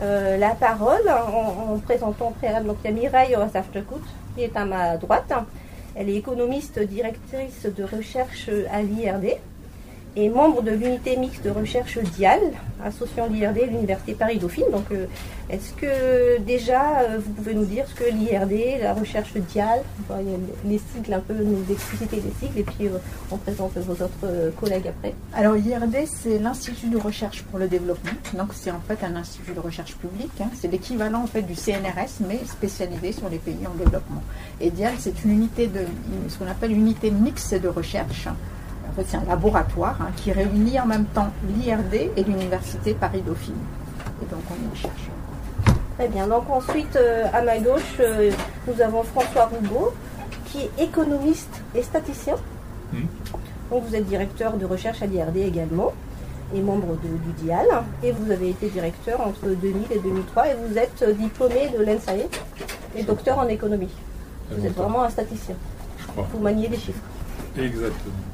la 0.00 0.50
parole 0.54 1.08
en, 1.08 1.78
présentant 1.78 2.32
préalable. 2.32 2.66
Donc 2.66 2.78
il 2.84 2.90
y 2.90 2.94
Mireille 2.94 3.36
qui 4.34 4.42
est 4.42 4.56
à 4.56 4.64
ma 4.64 4.96
droite. 4.96 5.32
Elle 5.94 6.08
est 6.08 6.16
économiste 6.16 6.78
directrice 6.78 7.66
de 7.66 7.84
recherche 7.84 8.48
à 8.72 8.82
l'IRD 8.82 9.38
et 10.14 10.28
membre 10.28 10.62
de 10.62 10.70
l'unité 10.72 11.16
mixte 11.16 11.44
de 11.44 11.50
recherche 11.50 11.98
DIAL, 11.98 12.40
associant 12.84 13.26
l'IRD 13.28 13.58
et 13.58 13.66
l'Université 13.66 14.14
Paris-Dauphine. 14.14 14.66
Donc, 14.70 14.84
euh, 14.92 15.06
est-ce 15.48 15.72
que 15.72 16.38
déjà, 16.40 17.00
euh, 17.00 17.18
vous 17.18 17.32
pouvez 17.32 17.54
nous 17.54 17.64
dire 17.64 17.86
ce 17.88 17.94
que 17.94 18.04
l'IRD, 18.04 18.82
la 18.82 18.92
recherche 18.92 19.32
DIAL, 19.34 19.80
les 20.66 20.78
sigles, 20.78 21.14
un 21.14 21.20
peu 21.20 21.34
nous 21.34 21.64
expliciter 21.70 22.16
les 22.16 22.32
sigles, 22.46 22.58
et 22.58 22.62
puis 22.62 22.88
euh, 22.88 22.98
on 23.30 23.38
présente 23.38 23.72
vos 23.78 24.04
autres 24.04 24.52
collègues 24.60 24.88
après. 24.88 25.14
Alors, 25.32 25.54
l'IRD, 25.54 26.06
c'est 26.06 26.38
l'Institut 26.38 26.88
de 26.88 26.98
recherche 26.98 27.42
pour 27.44 27.58
le 27.58 27.68
développement. 27.68 28.12
Donc, 28.34 28.50
c'est 28.52 28.70
en 28.70 28.80
fait 28.80 29.02
un 29.04 29.16
institut 29.16 29.52
de 29.52 29.60
recherche 29.60 29.96
publique. 29.96 30.32
Hein. 30.40 30.50
C'est 30.60 30.68
l'équivalent 30.68 31.22
en 31.22 31.26
fait 31.26 31.42
du 31.42 31.54
CNRS, 31.54 32.20
mais 32.28 32.40
spécialisé 32.46 33.12
sur 33.12 33.30
les 33.30 33.38
pays 33.38 33.66
en 33.66 33.74
développement. 33.76 34.22
Et 34.60 34.70
DIAL, 34.70 34.94
c'est 34.98 35.24
une 35.24 35.32
unité 35.32 35.68
de, 35.68 35.80
ce 36.28 36.36
qu'on 36.36 36.48
appelle 36.48 36.72
une 36.72 36.80
unité 36.80 37.10
mixte 37.10 37.54
de 37.54 37.68
recherche 37.68 38.28
en 38.88 38.94
fait, 38.94 39.04
c'est 39.08 39.16
un 39.16 39.24
laboratoire 39.24 39.96
hein, 40.00 40.10
qui 40.16 40.32
réunit 40.32 40.78
en 40.78 40.86
même 40.86 41.06
temps 41.06 41.28
l'IRD 41.48 42.10
et 42.16 42.24
l'Université 42.24 42.94
Paris-Dauphine. 42.94 43.54
Et 44.22 44.26
donc, 44.26 44.42
on 44.50 44.74
y 44.74 44.76
cherche. 44.76 45.10
Très 45.96 46.08
bien. 46.08 46.26
Donc, 46.26 46.50
ensuite, 46.50 46.96
euh, 46.96 47.24
à 47.32 47.42
ma 47.42 47.58
gauche, 47.58 47.96
euh, 48.00 48.30
nous 48.66 48.80
avons 48.82 49.02
François 49.02 49.46
Roubaud, 49.46 49.92
qui 50.46 50.62
est 50.62 50.84
économiste 50.84 51.62
et 51.74 51.82
statisticien. 51.82 52.36
Hmm. 52.92 53.06
Donc, 53.70 53.84
vous 53.84 53.94
êtes 53.94 54.06
directeur 54.06 54.56
de 54.58 54.66
recherche 54.66 55.00
à 55.02 55.06
l'IRD 55.06 55.38
également 55.38 55.92
et 56.54 56.60
membre 56.60 56.96
du 56.96 57.32
DIAL. 57.42 57.66
Et 58.02 58.12
vous 58.12 58.30
avez 58.30 58.50
été 58.50 58.68
directeur 58.68 59.20
entre 59.20 59.48
2000 59.48 59.84
et 59.90 59.98
2003 60.00 60.48
et 60.48 60.56
vous 60.66 60.76
êtes 60.76 61.02
diplômé 61.18 61.70
de 61.76 61.82
l'ENSAE 61.82 62.28
et 62.94 63.02
docteur 63.04 63.38
en 63.38 63.48
économie. 63.48 63.88
Vous 64.50 64.66
êtes 64.66 64.74
vraiment 64.74 65.02
un 65.02 65.08
statisticien. 65.08 65.56
Vous 66.14 66.38
maniez 66.40 66.68
les 66.68 66.76
chiffres. 66.76 67.00
Exactement 67.56 68.31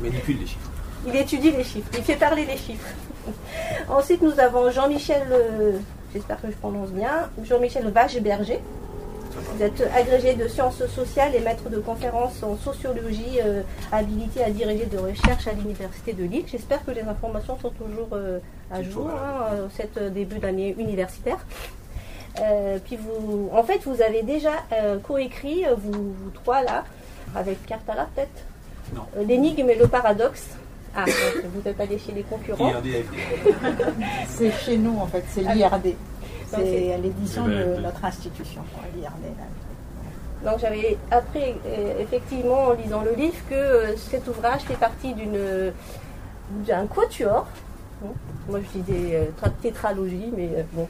manipule 0.00 0.38
les 0.38 0.46
chiffres. 0.46 0.70
Il 1.06 1.16
étudie 1.16 1.50
les 1.50 1.64
chiffres, 1.64 1.90
il 1.96 2.02
fait 2.02 2.16
parler 2.16 2.44
les 2.44 2.56
chiffres. 2.56 2.88
Ensuite, 3.88 4.22
nous 4.22 4.38
avons 4.38 4.70
Jean-Michel, 4.70 5.22
euh, 5.30 5.78
j'espère 6.12 6.40
que 6.40 6.48
je 6.48 6.56
prononce 6.56 6.90
bien, 6.90 7.28
Jean-Michel 7.42 7.88
Vache-Berger. 7.88 8.60
Vous 9.54 9.62
êtes 9.62 9.82
agrégé 9.94 10.34
de 10.34 10.46
sciences 10.46 10.84
sociales 10.86 11.34
et 11.34 11.40
maître 11.40 11.68
de 11.70 11.78
conférences 11.78 12.42
en 12.42 12.56
sociologie, 12.56 13.40
euh, 13.42 13.62
habilité 13.90 14.44
à 14.44 14.50
diriger 14.50 14.86
de 14.86 14.98
recherche 14.98 15.46
à 15.48 15.52
l'Université 15.52 16.12
de 16.12 16.24
Lille. 16.24 16.44
J'espère 16.46 16.84
que 16.84 16.90
les 16.90 17.02
informations 17.02 17.58
sont 17.58 17.70
toujours 17.70 18.08
euh, 18.12 18.38
à 18.70 18.82
jour, 18.82 19.08
hein, 19.10 19.68
cette 19.74 19.98
début 20.12 20.38
d'année 20.38 20.74
universitaire. 20.78 21.38
puis 22.84 22.96
vous, 22.96 23.50
en 23.52 23.62
fait, 23.62 23.80
vous 23.84 24.00
avez 24.02 24.22
déjà 24.22 24.52
coécrit, 25.02 25.64
vous, 25.76 25.92
vous, 25.92 26.30
trois 26.34 26.62
là, 26.62 26.84
avec 27.34 27.64
Cartala 27.66 28.08
peut-être? 28.14 28.51
L'énigme 29.26 29.70
et 29.70 29.74
le 29.74 29.86
paradoxe. 29.86 30.48
Ah, 30.94 31.04
vous 31.44 31.62
n'êtes 31.64 31.76
pas 31.76 31.86
chez 31.86 32.12
les 32.14 32.22
concurrents. 32.22 32.72
c'est 34.28 34.52
chez 34.52 34.76
nous 34.76 34.98
en 34.98 35.06
fait, 35.06 35.24
c'est 35.28 35.40
l'IRD. 35.40 35.94
C'est 36.50 36.92
à 36.92 36.98
l'édition 36.98 37.46
de 37.46 37.80
notre 37.80 38.04
institution, 38.04 38.62
l'IRD. 38.94 39.34
Donc 40.44 40.58
j'avais 40.58 40.98
appris 41.10 41.54
euh, 41.66 42.00
effectivement 42.00 42.64
en 42.64 42.72
lisant 42.72 43.02
le 43.02 43.14
livre 43.14 43.36
que 43.48 43.54
euh, 43.54 43.96
cet 43.96 44.26
ouvrage 44.26 44.62
fait 44.62 44.74
partie 44.74 45.14
d'une 45.14 45.72
d'un 46.66 46.86
quatuor. 46.86 47.46
Moi 48.48 48.58
je 48.60 48.80
disais 48.80 49.30
tétralogie, 49.62 50.32
mais 50.36 50.48
bon, 50.72 50.88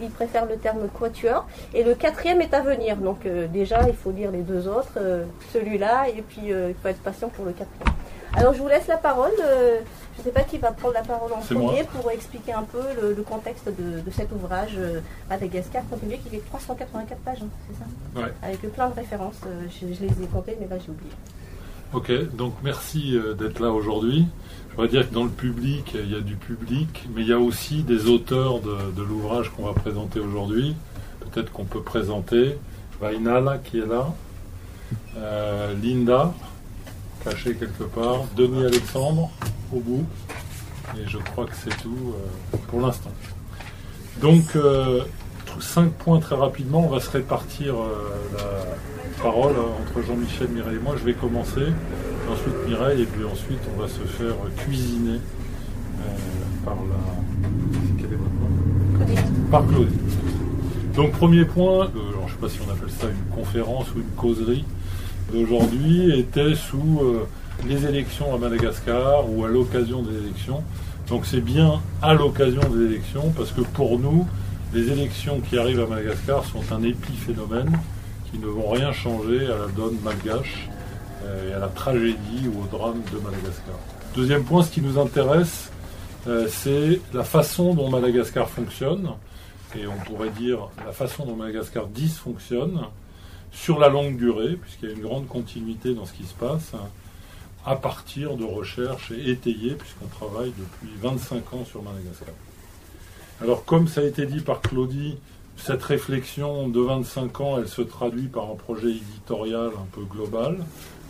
il 0.00 0.10
préfère 0.10 0.46
le 0.46 0.56
terme 0.56 0.88
quatuor. 0.88 1.46
Et 1.74 1.82
le 1.82 1.94
quatrième 1.94 2.40
est 2.40 2.54
à 2.54 2.60
venir. 2.60 2.96
Donc 2.96 3.26
euh, 3.26 3.46
déjà, 3.46 3.88
il 3.88 3.94
faut 3.94 4.10
lire 4.10 4.30
les 4.30 4.42
deux 4.42 4.68
autres, 4.68 4.92
euh, 4.96 5.24
celui-là, 5.52 6.08
et 6.08 6.22
puis 6.22 6.52
euh, 6.52 6.70
il 6.70 6.74
faut 6.74 6.88
être 6.88 7.02
patient 7.02 7.28
pour 7.28 7.44
le 7.44 7.52
quatrième. 7.52 7.94
Alors 8.34 8.52
je 8.52 8.60
vous 8.60 8.68
laisse 8.68 8.88
la 8.88 8.96
parole. 8.96 9.30
je 9.38 10.18
ne 10.18 10.24
sais 10.24 10.32
pas 10.32 10.42
qui 10.42 10.58
va 10.58 10.72
prendre 10.72 10.94
la 10.94 11.02
parole 11.02 11.32
en 11.32 11.38
premier 11.38 11.84
pour 11.84 12.10
expliquer 12.10 12.52
un 12.52 12.64
peu 12.64 12.80
le, 13.00 13.22
contexte 13.22 13.68
de, 13.68 14.10
cet 14.10 14.32
ouvrage 14.32 14.76
Madagascar 15.30 15.84
continué 15.88 16.18
qui 16.18 16.30
fait 16.30 16.42
384 16.50 17.20
pages, 17.20 17.38
hein, 17.42 17.46
c'est 17.68 17.78
ça 18.24 18.28
Avec 18.42 18.60
plein 18.72 18.88
de 18.88 18.94
références. 18.94 19.38
Je, 19.68 19.86
je, 19.94 20.00
les 20.00 20.24
ai 20.24 20.26
comptées, 20.32 20.56
mais 20.60 20.66
là 20.66 20.82
j'ai 20.84 20.90
oublié. 20.90 21.12
Ok, 21.92 22.34
donc 22.34 22.54
merci 22.64 23.16
d'être 23.38 23.60
là 23.60 23.70
aujourd'hui. 23.70 24.26
On 24.76 24.82
va 24.82 24.88
dire 24.88 25.08
que 25.08 25.14
dans 25.14 25.22
le 25.22 25.30
public, 25.30 25.94
il 25.94 26.10
y 26.10 26.16
a 26.16 26.20
du 26.20 26.34
public, 26.34 27.08
mais 27.14 27.22
il 27.22 27.28
y 27.28 27.32
a 27.32 27.38
aussi 27.38 27.84
des 27.84 28.06
auteurs 28.06 28.58
de, 28.60 29.02
l'ouvrage 29.02 29.50
qu'on 29.50 29.66
va 29.66 29.72
présenter 29.72 30.18
aujourd'hui. 30.18 30.74
Peut-être 31.20 31.52
qu'on 31.52 31.64
peut 31.64 31.82
présenter 31.82 32.58
Vainala 33.00 33.58
qui 33.58 33.78
est 33.78 33.86
là, 33.86 34.12
euh, 35.16 35.74
Linda, 35.80 36.34
cachée 37.22 37.54
quelque 37.54 37.84
part, 37.84 38.24
Denis 38.36 38.64
Alexandre 38.64 39.30
au 39.72 39.78
bout, 39.78 40.06
et 40.96 41.06
je 41.06 41.18
crois 41.18 41.44
que 41.44 41.54
c'est 41.54 41.76
tout 41.80 42.12
euh, 42.12 42.56
pour 42.66 42.80
l'instant. 42.80 43.12
Donc, 44.20 44.56
euh, 44.56 45.04
cinq 45.60 45.90
points 45.92 46.20
très 46.20 46.36
rapidement, 46.36 46.84
on 46.86 46.88
va 46.88 47.00
se 47.00 47.10
répartir 47.10 47.74
la 48.36 49.22
parole 49.22 49.52
entre 49.52 50.06
Jean-Michel, 50.06 50.48
Mireille 50.48 50.76
et 50.76 50.80
moi. 50.80 50.94
Je 50.98 51.04
vais 51.04 51.14
commencer 51.14 51.66
ensuite 52.30 52.54
Mireille, 52.66 53.02
et 53.02 53.06
puis 53.06 53.24
ensuite 53.24 53.60
on 53.74 53.80
va 53.80 53.88
se 53.88 54.00
faire 54.00 54.34
cuisiner 54.58 55.18
euh, 55.18 56.02
par 56.64 56.74
la. 56.74 57.14
Par 59.50 59.66
Claudie. 59.66 59.98
Donc 60.94 61.12
premier 61.12 61.44
point, 61.44 61.86
euh, 61.86 62.08
alors 62.10 62.28
je 62.28 62.34
ne 62.34 62.36
sais 62.36 62.40
pas 62.40 62.48
si 62.48 62.58
on 62.66 62.72
appelle 62.72 62.90
ça 62.90 63.06
une 63.06 63.34
conférence 63.34 63.86
ou 63.94 63.98
une 63.98 64.14
causerie 64.16 64.64
d'aujourd'hui, 65.32 66.18
était 66.18 66.54
sous 66.54 67.00
euh, 67.02 67.26
les 67.66 67.86
élections 67.86 68.34
à 68.34 68.38
Madagascar 68.38 69.30
ou 69.30 69.44
à 69.44 69.48
l'occasion 69.48 70.02
des 70.02 70.16
élections. 70.16 70.62
Donc 71.08 71.26
c'est 71.26 71.40
bien 71.40 71.80
à 72.02 72.14
l'occasion 72.14 72.62
des 72.68 72.84
élections, 72.86 73.32
parce 73.36 73.50
que 73.50 73.60
pour 73.60 73.98
nous, 73.98 74.26
les 74.72 74.90
élections 74.90 75.40
qui 75.40 75.58
arrivent 75.58 75.80
à 75.80 75.86
Madagascar 75.86 76.44
sont 76.44 76.62
un 76.72 76.82
épiphénomène 76.82 77.78
qui 78.30 78.38
ne 78.38 78.46
vont 78.46 78.70
rien 78.70 78.92
changer 78.92 79.46
à 79.46 79.58
la 79.58 79.66
donne 79.68 79.98
malgache 80.02 80.68
euh, 81.24 81.50
et 81.50 81.52
à 81.54 81.58
la 81.58 81.68
tragédie 81.68 82.48
ou 82.52 82.62
au 82.62 82.66
drame 82.66 83.02
de 83.12 83.18
Madagascar. 83.18 83.76
Deuxième 84.14 84.44
point, 84.44 84.62
ce 84.62 84.70
qui 84.70 84.80
nous 84.80 84.98
intéresse, 84.98 85.70
euh, 86.26 86.48
c'est 86.48 87.00
la 87.12 87.24
façon 87.24 87.74
dont 87.74 87.90
Madagascar 87.90 88.48
fonctionne, 88.48 89.10
et 89.76 89.86
on 89.86 89.96
pourrait 90.04 90.30
dire 90.30 90.68
la 90.84 90.92
façon 90.92 91.26
dont 91.26 91.36
Madagascar 91.36 91.86
dysfonctionne 91.86 92.80
sur 93.52 93.78
la 93.78 93.88
longue 93.88 94.16
durée, 94.16 94.56
puisqu'il 94.56 94.88
y 94.88 94.92
a 94.92 94.94
une 94.94 95.02
grande 95.02 95.28
continuité 95.28 95.94
dans 95.94 96.06
ce 96.06 96.12
qui 96.12 96.24
se 96.24 96.34
passe, 96.34 96.72
à 97.64 97.76
partir 97.76 98.36
de 98.36 98.44
recherches 98.44 99.12
étayées, 99.12 99.74
puisqu'on 99.74 100.06
travaille 100.06 100.52
depuis 100.58 100.94
25 101.00 101.54
ans 101.54 101.64
sur 101.64 101.82
Madagascar. 101.82 102.34
Alors 103.44 103.66
comme 103.66 103.88
ça 103.88 104.00
a 104.00 104.04
été 104.04 104.24
dit 104.24 104.40
par 104.40 104.62
Claudie, 104.62 105.18
cette 105.58 105.82
réflexion 105.82 106.66
de 106.66 106.80
25 106.80 107.40
ans, 107.42 107.58
elle 107.58 107.68
se 107.68 107.82
traduit 107.82 108.28
par 108.28 108.44
un 108.44 108.54
projet 108.54 108.92
éditorial 108.92 109.66
un 109.66 109.86
peu 109.92 110.00
global. 110.00 110.56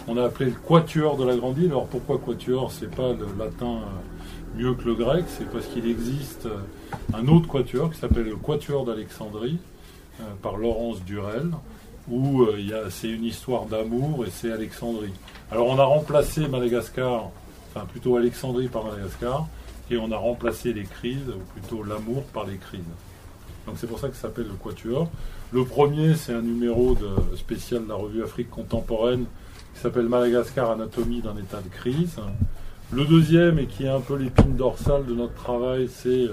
On 0.09 0.17
a 0.17 0.25
appelé 0.25 0.51
le 0.51 0.57
quatuor 0.57 1.17
de 1.17 1.25
la 1.25 1.37
grande 1.37 1.59
île. 1.59 1.67
Alors 1.67 1.87
pourquoi 1.87 2.19
quatuor? 2.19 2.73
C'est 2.73 2.93
pas 2.93 3.13
le 3.13 3.27
latin 3.39 3.83
mieux 4.57 4.75
que 4.75 4.83
le 4.83 4.97
grec, 4.97 5.27
c'est 5.29 5.49
parce 5.49 5.65
qu'il 5.67 5.89
existe 5.89 6.49
un 7.13 7.29
autre 7.29 7.47
quatuor 7.47 7.93
qui 7.93 8.01
s'appelle 8.01 8.25
le 8.25 8.35
quatuor 8.35 8.85
d'Alexandrie 8.85 9.59
euh, 10.21 10.25
par 10.43 10.57
Laurence 10.57 11.05
Durel, 11.05 11.53
où 12.11 12.43
euh, 12.43 12.89
c'est 12.91 13.11
une 13.11 13.25
histoire 13.25 13.67
d'amour 13.67 14.25
et 14.27 14.31
c'est 14.31 14.51
Alexandrie. 14.51 15.15
Alors 15.53 15.69
on 15.69 15.79
a 15.79 15.85
remplacé 15.85 16.49
Madagascar, 16.49 17.31
enfin 17.73 17.87
plutôt 17.87 18.17
Alexandrie 18.17 18.67
par 18.67 18.87
Madagascar, 18.87 19.47
et 19.91 19.97
on 19.97 20.11
a 20.13 20.17
remplacé 20.17 20.73
les 20.73 20.85
crises, 20.85 21.29
ou 21.29 21.59
plutôt 21.59 21.83
l'amour 21.83 22.25
par 22.25 22.47
les 22.47 22.57
crises. 22.57 22.83
Donc 23.67 23.77
c'est 23.79 23.87
pour 23.87 23.99
ça 23.99 24.09
que 24.09 24.15
ça 24.15 24.23
s'appelle 24.23 24.47
le 24.47 24.55
Quatuor. 24.55 25.11
Le 25.53 25.65
premier, 25.65 26.15
c'est 26.15 26.35
un 26.35 26.43
numéro 26.43 26.95
de, 26.95 27.37
spécial 27.37 27.85
de 27.85 27.89
la 27.89 27.95
revue 27.95 28.23
Afrique 28.23 28.51
contemporaine 28.51 29.25
qui 29.75 29.81
s'appelle 29.81 30.09
Madagascar, 30.09 30.71
anatomie 30.71 31.21
d'un 31.21 31.37
état 31.37 31.61
de 31.61 31.69
crise. 31.69 32.17
Le 32.93 33.05
deuxième, 33.05 33.59
et 33.59 33.67
qui 33.67 33.85
est 33.85 33.89
un 33.89 34.01
peu 34.01 34.17
l'épine 34.17 34.57
dorsale 34.57 35.07
de 35.07 35.15
notre 35.15 35.35
travail, 35.35 35.89
c'est 35.89 36.29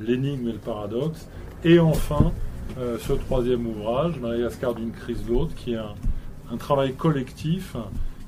l'énigme 0.00 0.48
et 0.48 0.52
le 0.52 0.58
paradoxe. 0.58 1.26
Et 1.64 1.78
enfin, 1.78 2.32
euh, 2.78 2.98
ce 2.98 3.12
troisième 3.12 3.66
ouvrage, 3.66 4.18
Madagascar 4.20 4.74
d'une 4.74 4.92
crise 4.92 5.24
l'autre, 5.28 5.54
qui 5.54 5.74
est 5.74 5.78
un, 5.78 6.56
travail 6.56 6.94
collectif 6.94 7.74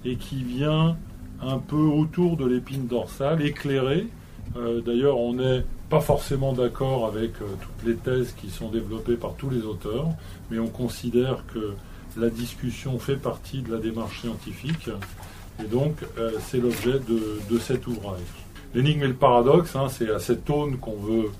et 0.04 0.16
qui 0.16 0.42
vient 0.42 0.96
un 1.40 1.58
peu 1.58 1.76
autour 1.76 2.36
de 2.36 2.44
l'épine 2.44 2.86
dorsale, 2.88 3.40
éclairé. 3.42 4.08
Euh, 4.56 4.80
d'ailleurs, 4.80 5.18
on 5.18 5.34
n'est 5.34 5.64
pas 5.90 6.00
forcément 6.00 6.52
d'accord 6.52 7.06
avec 7.06 7.32
euh, 7.40 7.46
toutes 7.60 7.86
les 7.86 7.96
thèses 7.96 8.34
qui 8.36 8.50
sont 8.50 8.68
développées 8.68 9.16
par 9.16 9.34
tous 9.34 9.50
les 9.50 9.62
auteurs, 9.62 10.08
mais 10.50 10.58
on 10.58 10.68
considère 10.68 11.44
que 11.52 11.74
la 12.16 12.30
discussion 12.30 12.98
fait 12.98 13.16
partie 13.16 13.62
de 13.62 13.72
la 13.72 13.78
démarche 13.78 14.22
scientifique, 14.22 14.88
et 15.62 15.66
donc 15.66 15.96
c'est 16.40 16.58
l'objet 16.58 16.98
de, 16.98 17.58
cet 17.58 17.86
ouvrage. 17.86 18.20
L'énigme 18.74 19.02
et 19.02 19.08
le 19.08 19.14
paradoxe, 19.14 19.76
hein, 19.76 19.88
c'est 19.90 20.10
à 20.10 20.18
cette 20.18 20.48
aune 20.48 20.78
qu'on 20.78 20.96
veut 20.96 21.30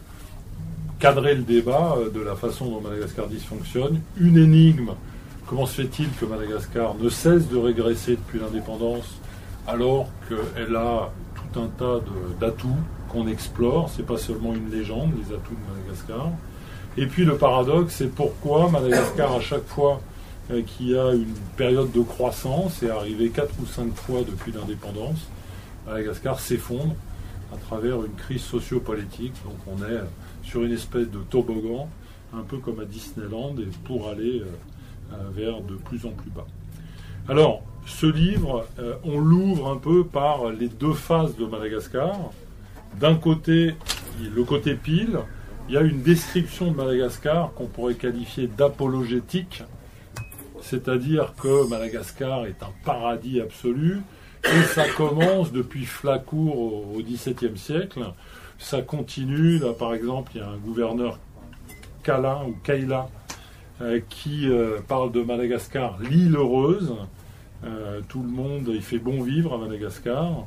cadrer 0.99 1.35
le 1.35 1.43
débat 1.43 1.97
euh, 1.99 2.11
de 2.11 2.21
la 2.21 2.35
façon 2.37 2.67
dont 2.67 2.81
Madagascar 2.81 3.27
dysfonctionne. 3.27 4.01
Une 4.19 4.39
énigme, 4.39 4.93
comment 5.47 5.67
se 5.67 5.83
fait-il 5.83 6.11
que 6.13 6.25
Madagascar 6.25 6.95
ne 6.95 7.09
cesse 7.09 7.49
de 7.49 7.57
régresser 7.57 8.17
depuis 8.17 8.39
l'indépendance 8.39 9.21
alors 9.67 10.09
qu'elle 10.29 10.77
a 10.77 11.11
tout 11.35 11.61
un 11.61 11.67
tas 11.67 12.01
d'atouts 12.41 12.69
qu'on 13.09 13.27
explore, 13.27 13.91
c'est 13.91 14.07
pas 14.07 14.17
seulement 14.17 14.55
une 14.55 14.71
légende, 14.71 15.13
les 15.17 15.35
atouts 15.35 15.55
de 15.55 15.75
Madagascar. 15.75 16.31
Et 16.99 17.07
puis 17.07 17.25
le 17.25 17.37
paradoxe, 17.37 17.97
c'est 17.97 18.15
pourquoi 18.15 18.71
Madagascar, 18.71 19.33
à 19.33 19.41
chaque 19.41 19.67
fois 19.67 20.01
euh, 20.51 20.63
qu'il 20.63 20.91
y 20.91 20.99
a 20.99 21.13
une 21.13 21.35
période 21.57 21.93
de 21.93 22.01
croissance, 22.01 22.83
est 22.83 22.91
arrivé 22.91 23.29
quatre 23.29 23.53
ou 23.61 23.67
cinq 23.67 23.95
fois 23.95 24.21
depuis 24.21 24.53
l'indépendance, 24.53 25.29
Madagascar 25.87 26.41
s'effondre 26.41 26.95
à 27.53 27.57
travers 27.59 28.03
une 28.05 28.15
crise 28.15 28.43
sociopolitique. 28.43 29.35
Donc 29.45 29.57
on 29.67 29.85
est 29.85 30.01
sur 30.43 30.63
une 30.63 30.73
espèce 30.73 31.11
de 31.11 31.19
toboggan, 31.19 31.89
un 32.35 32.43
peu 32.43 32.59
comme 32.59 32.81
à 32.81 32.85
Disneyland, 32.85 33.55
et 33.59 33.69
pour 33.85 34.09
aller 34.09 34.41
euh, 34.41 34.47
euh, 35.13 35.17
vers 35.35 35.61
de 35.61 35.75
plus 35.75 36.07
en 36.07 36.11
plus 36.11 36.31
bas. 36.31 36.47
Alors, 37.29 37.63
ce 37.87 38.07
livre, 38.07 38.67
on 39.05 39.21
l'ouvre 39.21 39.69
un 39.69 39.77
peu 39.77 40.05
par 40.05 40.51
les 40.51 40.69
deux 40.69 40.93
phases 40.93 41.37
de 41.37 41.45
Madagascar. 41.45 42.17
D'un 43.01 43.17
côté, 43.17 43.75
le 44.21 44.45
côté 44.45 44.75
pile, 44.75 45.19
il 45.69 45.75
y 45.75 45.79
a 45.79 45.83
une 45.83 46.03
description 46.03 46.71
de 46.71 46.77
Madagascar 46.77 47.53
qu'on 47.55 47.67
pourrait 47.67 47.95
qualifier 47.95 48.47
d'apologétique, 48.47 49.65
c'est-à-dire 50.63 51.35
que 51.41 51.69
Madagascar 51.69 52.47
est 52.47 52.63
un 52.63 52.73
paradis 52.85 53.41
absolu, 53.41 54.01
et 54.45 54.63
ça 54.63 54.89
commence 54.89 55.53
depuis 55.53 55.85
Flacourt 55.85 56.59
au 56.97 57.03
XVIIe 57.03 57.57
siècle, 57.57 58.01
ça 58.59 58.83
continue. 58.83 59.59
Là, 59.59 59.73
par 59.73 59.95
exemple, 59.95 60.33
il 60.35 60.39
y 60.39 60.45
a 60.45 60.49
un 60.49 60.57
gouverneur 60.57 61.19
Kala 62.03 62.45
ou 62.47 62.55
Kaila 62.63 63.09
euh, 63.83 64.01
qui 64.09 64.49
euh, 64.49 64.79
parle 64.87 65.13
de 65.13 65.23
Madagascar, 65.23 65.99
l'île 66.01 66.37
heureuse. 66.37 66.95
Euh, 67.65 68.01
tout 68.09 68.23
le 68.23 68.29
monde, 68.29 68.71
il 68.73 68.83
fait 68.83 68.99
bon 68.99 69.23
vivre 69.23 69.55
à 69.55 69.59
Madagascar. 69.59 70.47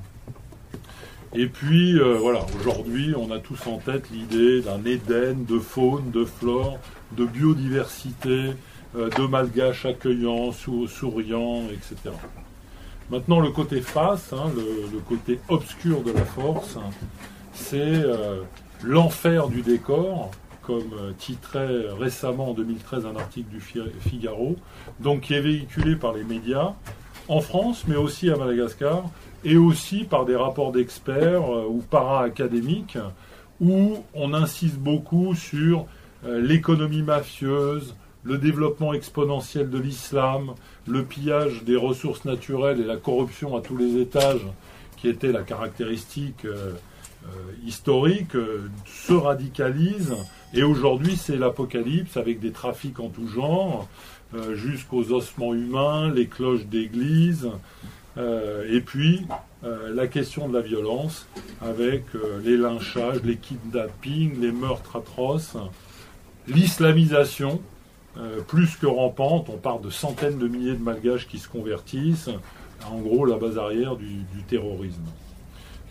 Et 1.33 1.45
puis, 1.45 1.99
voilà, 1.99 2.45
aujourd'hui, 2.59 3.13
on 3.15 3.31
a 3.31 3.39
tous 3.39 3.67
en 3.67 3.77
tête 3.77 4.09
l'idée 4.11 4.61
d'un 4.61 4.83
Éden 4.83 5.45
de 5.45 5.59
faune, 5.59 6.09
de 6.11 6.25
flore, 6.25 6.79
de 7.11 7.25
biodiversité, 7.25 8.53
de 8.95 9.27
malgaches 9.27 9.85
accueillants, 9.85 10.51
souriants, 10.51 11.65
etc. 11.71 12.11
Maintenant, 13.11 13.39
le 13.39 13.49
côté 13.49 13.81
face, 13.81 14.33
hein, 14.33 14.51
le, 14.55 14.99
côté 14.99 15.39
obscur 15.47 16.03
de 16.03 16.11
la 16.11 16.25
force, 16.25 16.77
c'est 17.53 17.79
euh, 17.79 18.43
l'enfer 18.83 19.47
du 19.47 19.63
décor, 19.63 20.29
comme 20.61 20.93
euh, 20.93 21.11
titrait 21.17 21.87
récemment 21.97 22.51
en 22.51 22.53
2013 22.53 23.07
un 23.07 23.15
article 23.15 23.49
du 23.49 23.61
Figaro, 23.61 24.57
donc 24.99 25.21
qui 25.21 25.33
est 25.33 25.41
véhiculé 25.41 25.95
par 25.95 26.13
les 26.13 26.23
médias 26.23 26.73
en 27.27 27.41
France, 27.41 27.85
mais 27.87 27.95
aussi 27.95 28.29
à 28.29 28.35
Madagascar, 28.35 29.05
et 29.43 29.57
aussi 29.57 30.03
par 30.03 30.25
des 30.25 30.35
rapports 30.35 30.71
d'experts 30.71 31.53
euh, 31.53 31.65
ou 31.67 31.83
para-académiques, 31.89 32.97
où 33.61 33.97
on 34.13 34.33
insiste 34.33 34.77
beaucoup 34.77 35.35
sur 35.35 35.85
l'économie 36.25 37.01
mafieuse, 37.01 37.95
le 38.23 38.37
développement 38.37 38.93
exponentiel 38.93 39.69
de 39.69 39.77
l'islam, 39.77 40.53
le 40.87 41.03
pillage 41.03 41.63
des 41.63 41.75
ressources 41.75 42.25
naturelles 42.25 42.79
et 42.79 42.85
la 42.85 42.97
corruption 42.97 43.57
à 43.57 43.61
tous 43.61 43.75
les 43.75 43.97
étages, 43.97 44.45
qui 44.95 45.09
était 45.09 45.31
la 45.31 45.43
caractéristique 45.43 46.45
euh, 47.25 47.51
historique 47.65 48.35
euh, 48.35 48.69
se 48.85 49.11
radicalise. 49.11 50.15
Et 50.53 50.63
aujourd'hui 50.63 51.17
c'est 51.17 51.35
l'apocalypse 51.35 52.15
avec 52.15 52.39
des 52.39 52.51
trafics 52.51 52.97
en 53.01 53.09
tout 53.09 53.27
genre 53.27 53.89
euh, 54.33 54.55
jusqu'aux 54.55 55.11
ossements 55.11 55.53
humains, 55.53 56.09
les 56.13 56.27
cloches 56.27 56.65
d'église 56.65 57.49
et 58.17 58.81
puis 58.81 59.25
la 59.63 60.07
question 60.07 60.47
de 60.49 60.53
la 60.53 60.61
violence 60.61 61.27
avec 61.61 62.03
les 62.43 62.57
lynchages, 62.57 63.21
les 63.23 63.37
kidnappings, 63.37 64.39
les 64.39 64.51
meurtres 64.51 64.95
atroces, 64.97 65.55
l'islamisation 66.47 67.61
plus 68.47 68.75
que 68.75 68.87
rampante, 68.87 69.49
on 69.49 69.57
parle 69.57 69.81
de 69.81 69.89
centaines 69.89 70.37
de 70.37 70.47
milliers 70.47 70.75
de 70.75 70.83
malgaches 70.83 71.27
qui 71.27 71.37
se 71.37 71.47
convertissent, 71.47 72.29
en 72.89 72.99
gros 72.99 73.25
la 73.25 73.37
base 73.37 73.57
arrière 73.57 73.95
du 73.95 74.43
terrorisme. 74.47 75.05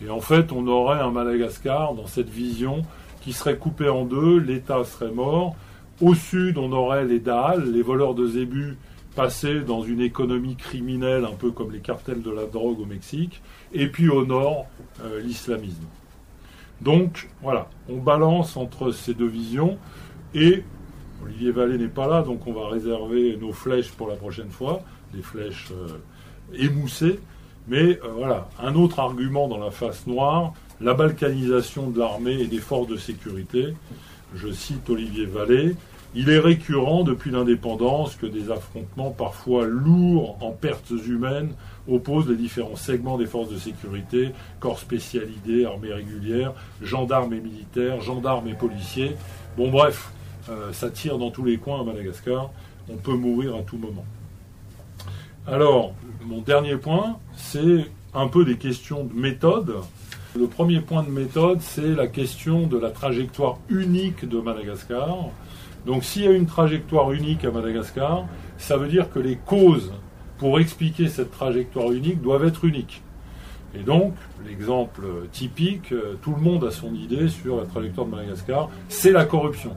Et 0.05 0.09
en 0.09 0.21
fait, 0.21 0.51
on 0.51 0.67
aurait 0.67 0.99
un 0.99 1.11
Madagascar 1.11 1.93
dans 1.93 2.07
cette 2.07 2.29
vision 2.29 2.83
qui 3.21 3.33
serait 3.33 3.57
coupé 3.57 3.89
en 3.89 4.05
deux, 4.05 4.37
l'État 4.37 4.83
serait 4.85 5.11
mort. 5.11 5.55
Au 5.99 6.13
sud, 6.13 6.57
on 6.57 6.71
aurait 6.71 7.03
les 7.03 7.19
Dahal, 7.19 7.71
les 7.71 7.81
voleurs 7.81 8.13
de 8.13 8.25
zébus, 8.25 8.77
passés 9.19 9.59
dans 9.59 9.83
une 9.83 9.99
économie 9.99 10.55
criminelle, 10.55 11.25
un 11.25 11.35
peu 11.35 11.51
comme 11.51 11.73
les 11.73 11.81
cartels 11.81 12.21
de 12.21 12.31
la 12.31 12.45
drogue 12.45 12.79
au 12.79 12.85
Mexique. 12.85 13.41
Et 13.73 13.89
puis 13.89 14.07
au 14.07 14.25
nord, 14.25 14.67
euh, 15.03 15.19
l'islamisme. 15.19 15.83
Donc, 16.79 17.27
voilà, 17.41 17.67
on 17.89 17.97
balance 17.97 18.55
entre 18.55 18.91
ces 18.91 19.13
deux 19.13 19.27
visions. 19.27 19.77
Et 20.33 20.63
Olivier 21.21 21.51
Vallée 21.51 21.77
n'est 21.77 21.89
pas 21.89 22.07
là, 22.07 22.21
donc 22.21 22.47
on 22.47 22.53
va 22.53 22.69
réserver 22.69 23.35
nos 23.35 23.51
flèches 23.51 23.91
pour 23.91 24.07
la 24.07 24.15
prochaine 24.15 24.51
fois, 24.51 24.83
les 25.13 25.21
flèches 25.21 25.67
euh, 25.73 25.97
émoussées. 26.53 27.19
Mais 27.67 27.99
euh, 28.01 28.13
voilà, 28.15 28.47
un 28.57 28.73
autre 28.75 28.99
argument 28.99 29.49
dans 29.49 29.59
la 29.59 29.71
face 29.71 30.07
noire, 30.07 30.53
la 30.79 30.93
balkanisation 30.93 31.89
de 31.89 31.99
l'armée 31.99 32.39
et 32.39 32.47
des 32.47 32.59
forces 32.59 32.87
de 32.87 32.95
sécurité. 32.95 33.73
Je 34.33 34.49
cite 34.49 34.89
Olivier 34.89 35.25
Vallée. 35.25 35.75
Il 36.15 36.29
est 36.29 36.39
récurrent 36.39 37.03
depuis 37.03 37.29
l'indépendance 37.29 38.15
que 38.15 38.25
des 38.25 38.49
affrontements 38.49 39.11
parfois 39.11 39.65
lourds 39.65 40.37
en 40.41 40.51
pertes 40.51 40.91
humaines 41.07 41.51
opposent 41.87 42.27
les 42.27 42.35
différents 42.35 42.75
segments 42.75 43.17
des 43.17 43.27
forces 43.27 43.49
de 43.49 43.57
sécurité, 43.57 44.31
corps 44.59 44.79
spécialisés, 44.79 45.65
armées 45.65 45.93
régulières, 45.93 46.53
gendarmes 46.81 47.33
et 47.33 47.39
militaires, 47.39 48.01
gendarmes 48.01 48.47
et 48.47 48.55
policiers. 48.55 49.15
Bon 49.55 49.69
bref, 49.69 50.11
euh, 50.49 50.73
ça 50.73 50.89
tire 50.89 51.19
dans 51.19 51.29
tous 51.29 51.45
les 51.45 51.57
coins 51.57 51.81
à 51.81 51.83
Madagascar. 51.83 52.49
On 52.91 52.97
peut 52.97 53.13
mourir 53.13 53.55
à 53.55 53.61
tout 53.61 53.77
moment. 53.77 54.05
Alors, 55.45 55.93
mon 56.25 56.41
dernier 56.41 56.75
point, 56.75 57.17
c'est 57.35 57.85
un 58.15 58.27
peu 58.27 58.45
des 58.45 58.57
questions 58.57 59.03
de 59.03 59.13
méthode. 59.13 59.75
Le 60.35 60.47
premier 60.47 60.81
point 60.81 61.03
de 61.03 61.09
méthode, 61.09 61.61
c'est 61.61 61.95
la 61.95 62.07
question 62.07 62.65
de 62.65 62.77
la 62.77 62.89
trajectoire 62.89 63.59
unique 63.69 64.27
de 64.27 64.39
Madagascar. 64.39 65.29
Donc 65.89 66.03
s'il 66.03 66.23
y 66.23 66.27
a 66.27 66.31
une 66.31 66.45
trajectoire 66.45 67.11
unique 67.13 67.43
à 67.45 67.49
Madagascar, 67.49 68.27
ça 68.59 68.77
veut 68.77 68.87
dire 68.87 69.09
que 69.09 69.17
les 69.17 69.37
causes 69.37 69.91
pour 70.37 70.59
expliquer 70.59 71.07
cette 71.07 71.31
trajectoire 71.31 71.91
unique 71.91 72.21
doivent 72.21 72.45
être 72.45 72.63
uniques. 72.63 73.01
Et 73.73 73.79
donc, 73.79 74.13
l'exemple 74.45 75.01
typique, 75.31 75.91
euh, 75.91 76.13
tout 76.21 76.35
le 76.35 76.41
monde 76.41 76.63
a 76.63 76.69
son 76.69 76.93
idée 76.93 77.27
sur 77.27 77.57
la 77.57 77.65
trajectoire 77.65 78.05
de 78.05 78.11
Madagascar, 78.11 78.69
c'est 78.87 79.11
la 79.11 79.25
corruption. 79.25 79.71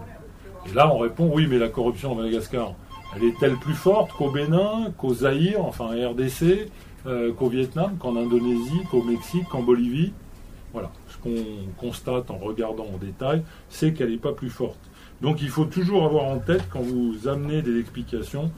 Et 0.71 0.75
là, 0.75 0.95
on 0.95 0.99
répond, 0.99 1.31
oui, 1.33 1.47
mais 1.49 1.57
la 1.57 1.71
corruption 1.71 2.13
à 2.13 2.15
Madagascar, 2.15 2.75
elle 3.17 3.25
est-elle 3.25 3.57
plus 3.57 3.73
forte 3.73 4.13
qu'au 4.13 4.31
Bénin, 4.31 4.93
qu'au 4.99 5.15
Zaïre, 5.15 5.65
enfin 5.65 5.87
RDC, 5.87 6.69
euh, 7.07 7.33
qu'au 7.33 7.49
Vietnam, 7.49 7.97
qu'en 7.99 8.17
Indonésie, 8.17 8.83
qu'au 8.91 9.03
Mexique, 9.03 9.49
qu'en 9.51 9.63
Bolivie 9.63 10.13
Voilà. 10.75 10.91
Ce 11.09 11.17
qu'on 11.17 11.43
constate 11.79 12.31
en 12.31 12.37
regardant 12.37 12.85
en 12.85 12.99
détail, 12.99 13.43
c'est 13.71 13.95
qu'elle 13.95 14.11
n'est 14.11 14.19
pas 14.19 14.33
plus 14.33 14.51
forte. 14.51 14.79
Donc 15.23 15.41
il 15.41 15.49
faut 15.49 15.65
toujours 15.65 16.05
avoir 16.05 16.25
en 16.25 16.41
tête, 16.41 16.65
quand 16.69 16.83
vous 16.83 17.29
amenez 17.29 17.63
des 17.63 17.79
explications, 17.79 18.51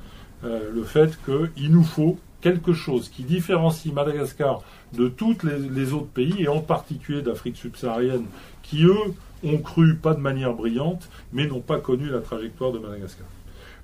euh, 0.45 0.71
le 0.75 0.83
fait 0.83 1.19
qu'il 1.25 1.71
nous 1.71 1.85
faut 1.85 2.19
quelque 2.41 2.73
chose 2.73 3.11
qui 3.11 3.23
différencie 3.23 3.93
Madagascar 3.93 4.63
de 4.95 5.09
tous 5.09 5.37
les, 5.45 5.93
autres 5.93 6.07
pays, 6.07 6.43
et 6.43 6.49
en 6.49 6.61
particulier 6.61 7.21
d'Afrique 7.21 7.57
subsaharienne, 7.57 8.25
qui 8.63 8.85
eux 8.85 9.15
ont 9.45 9.59
cru, 9.59 9.95
pas 9.95 10.15
de 10.15 10.21
manière 10.21 10.55
brillante, 10.55 11.09
mais 11.35 11.47
n'ont 11.47 11.61
pas 11.61 11.81
connu 11.81 12.09
la 12.09 12.21
trajectoire 12.21 12.73
de 12.73 12.79
Madagascar. 12.79 13.27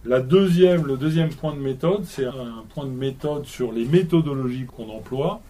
La 0.06 0.20
deuxième, 0.20 0.86
le 0.86 0.96
deuxième 0.96 1.28
point 1.28 1.54
de 1.54 1.60
méthode, 1.60 2.04
c'est 2.06 2.24
un 2.24 2.64
point 2.74 2.86
de 2.86 2.90
méthode 2.90 3.44
sur 3.44 3.72
les 3.72 3.84
méthodologies 3.84 4.64
qu'on 4.64 4.88
emploie. 4.88 5.42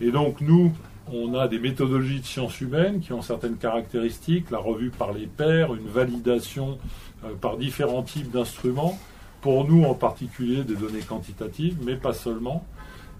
Et 0.00 0.10
donc 0.10 0.40
nous, 0.40 0.72
on 1.12 1.34
a 1.34 1.48
des 1.48 1.58
méthodologies 1.58 2.20
de 2.20 2.26
sciences 2.26 2.60
humaines 2.60 3.00
qui 3.00 3.12
ont 3.12 3.22
certaines 3.22 3.56
caractéristiques, 3.56 4.50
la 4.50 4.58
revue 4.58 4.90
par 4.90 5.12
les 5.12 5.26
pairs, 5.26 5.74
une 5.74 5.88
validation 5.88 6.78
euh, 7.24 7.34
par 7.40 7.56
différents 7.56 8.02
types 8.02 8.30
d'instruments 8.30 8.98
pour 9.40 9.66
nous 9.66 9.84
en 9.84 9.94
particulier 9.94 10.64
des 10.64 10.76
données 10.76 11.00
quantitatives, 11.00 11.76
mais 11.84 11.96
pas 11.96 12.12
seulement. 12.12 12.64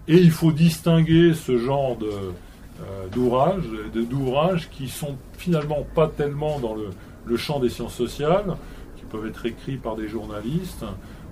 Et 0.09 0.16
il 0.16 0.30
faut 0.30 0.52
distinguer 0.52 1.35
ce 1.35 1.59
genre 1.59 1.97
de, 1.97 2.11
euh, 2.11 3.09
d'ouvrages, 3.12 3.64
d'ouvrages 3.94 4.68
qui 4.70 4.88
sont 4.88 5.16
finalement 5.37 5.87
pas 5.94 6.09
tellement 6.09 6.59
dans 6.59 6.75
le, 6.75 6.90
champ 7.37 7.61
des 7.61 7.68
sciences 7.68 7.94
sociales, 7.94 8.56
qui 8.97 9.04
peuvent 9.04 9.26
être 9.26 9.47
écrits 9.47 9.76
par 9.76 9.94
des 9.94 10.09
journalistes, 10.09 10.85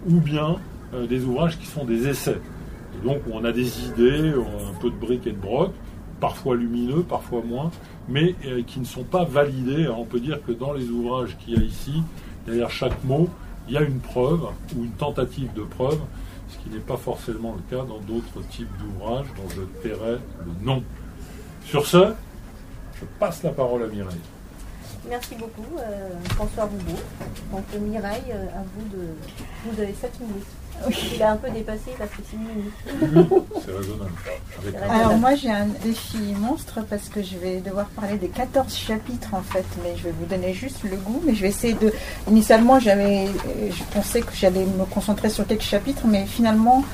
ou 0.09 0.21
bien 0.21 0.57
euh, 0.95 1.07
des 1.07 1.25
ouvrages 1.25 1.59
qui 1.59 1.67
sont 1.67 1.85
des 1.85 2.07
essais. 2.07 2.41
Et 2.95 3.07
donc 3.07 3.19
on 3.31 3.45
a 3.45 3.51
des 3.51 3.85
idées, 3.85 4.33
un 4.33 4.79
peu 4.81 4.91
de 4.91 4.97
briques 4.97 5.27
et 5.27 5.33
de 5.33 5.37
broc, 5.37 5.73
parfois 6.21 6.57
lumineux, 6.57 7.03
parfois 7.03 7.43
moins, 7.43 7.71
mais 8.09 8.35
euh, 8.47 8.63
qui 8.63 8.81
ne 8.81 8.85
sont 8.85 9.05
pas 9.05 9.25
validés. 9.25 9.89
on 9.89 10.05
peut 10.05 10.21
dire 10.21 10.41
que 10.45 10.53
dans 10.53 10.73
les 10.73 10.89
ouvrages 10.89 11.37
qu'il 11.39 11.55
y 11.55 11.59
a 11.59 11.63
ici, 11.63 12.03
derrière 12.47 12.71
chaque 12.71 13.05
mot, 13.05 13.29
il 13.69 13.75
y 13.75 13.77
a 13.77 13.83
une 13.83 14.01
preuve 14.01 14.45
ou 14.77 14.85
une 14.85 14.93
tentative 14.93 15.53
de 15.55 15.63
preuve, 15.63 16.01
ce 16.49 16.59
qui 16.59 16.71
n'est 16.71 16.81
pas 16.81 16.97
forcément 16.97 17.55
le 17.55 17.77
cas 17.77 17.85
dans 17.85 18.01
d'autres 18.01 18.41
types 18.51 18.71
d'ouvrages 18.79 19.27
dont 19.37 19.49
je 19.51 19.63
tairai 19.83 20.19
le 20.47 20.65
nom. 20.65 20.83
Sur 21.65 21.87
ce, 21.87 22.15
je 22.99 23.05
passe 23.19 23.43
la 23.43 23.51
parole 23.51 23.83
à 23.83 23.87
Mireille. 23.87 24.17
Merci 25.09 25.35
beaucoup, 25.37 25.79
euh, 25.79 26.09
François 26.31 26.65
Roubaud. 26.65 27.01
Donc 27.53 27.65
Mireille, 27.81 28.33
euh, 28.33 28.47
à 28.59 28.63
vous 28.75 28.89
de. 28.89 29.05
Vous 29.65 29.81
avez 29.81 29.95
7 29.95 30.21
minutes. 30.21 30.45
Il 31.15 31.23
a 31.23 31.33
un 31.33 31.37
peu 31.37 31.51
dépassé, 31.51 31.91
a 32.01 32.07
fait 32.07 32.23
6 32.31 32.37
minutes. 32.37 32.73
c'est 33.65 33.73
raisonnable. 33.73 34.11
Alors 34.91 35.17
moi 35.17 35.35
j'ai 35.35 35.51
un 35.51 35.67
défi 35.85 36.19
monstre 36.39 36.81
parce 36.89 37.09
que 37.09 37.23
je 37.23 37.37
vais 37.37 37.61
devoir 37.61 37.87
parler 37.87 38.17
des 38.17 38.29
14 38.29 38.75
chapitres 38.75 39.35
en 39.35 39.43
fait, 39.43 39.65
mais 39.83 39.97
je 39.97 40.05
vais 40.05 40.15
vous 40.19 40.27
donner 40.27 40.53
juste 40.53 40.85
le 40.85 40.97
goût, 40.97 41.23
mais 41.27 41.35
je 41.35 41.43
vais 41.43 41.49
essayer 41.49 41.75
de... 41.75 41.93
Initialement 42.29 42.79
j'avais, 42.81 43.27
je 43.71 43.83
pensais 43.95 44.21
que 44.21 44.33
j'allais 44.35 44.65
me 44.65 44.85
concentrer 44.85 45.31
sur 45.31 45.47
quelques 45.47 45.63
chapitres, 45.63 46.03
mais 46.07 46.27
finalement 46.27 46.85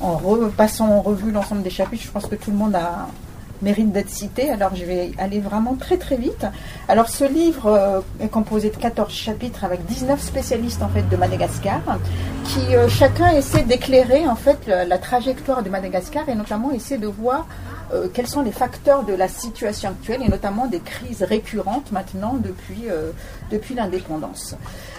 en 0.00 0.16
repassant 0.16 0.88
en 0.88 1.00
revue 1.00 1.30
l'ensemble 1.30 1.62
des 1.62 1.70
chapitres, 1.70 2.04
je 2.04 2.10
pense 2.10 2.26
que 2.26 2.34
tout 2.34 2.50
le 2.50 2.56
monde 2.56 2.74
a 2.74 3.08
mérite 3.64 3.90
d'être 3.90 4.10
cité. 4.10 4.50
Alors 4.50 4.76
je 4.76 4.84
vais 4.84 5.10
aller 5.18 5.40
vraiment 5.40 5.74
très 5.74 5.96
très 5.96 6.16
vite. 6.16 6.46
Alors 6.88 7.08
ce 7.08 7.24
livre 7.24 7.66
euh, 7.66 8.00
est 8.20 8.28
composé 8.28 8.70
de 8.70 8.76
14 8.76 9.12
chapitres 9.12 9.64
avec 9.64 9.84
19 9.86 10.20
spécialistes 10.20 10.82
en 10.82 10.88
fait 10.88 11.08
de 11.08 11.16
Madagascar 11.16 11.80
qui 12.44 12.76
euh, 12.76 12.88
chacun 12.88 13.30
essaie 13.30 13.62
d'éclairer 13.62 14.28
en 14.28 14.36
fait 14.36 14.66
la, 14.66 14.98
trajectoire 14.98 15.62
de 15.62 15.70
Madagascar 15.70 16.28
et 16.28 16.34
notamment 16.34 16.70
essaie 16.70 16.98
de 16.98 17.06
voir 17.06 17.46
euh, 17.92 18.08
quels 18.12 18.26
sont 18.26 18.42
les 18.42 18.52
facteurs 18.52 19.02
de 19.04 19.14
la 19.14 19.28
situation 19.28 19.90
actuelle 19.90 20.22
et 20.22 20.28
notamment 20.28 20.66
des 20.66 20.80
crises 20.80 21.22
récurrentes 21.22 21.90
maintenant 21.90 22.34
depuis, 22.38 22.84
depuis 23.50 23.74
l'indépendance. 23.74 24.56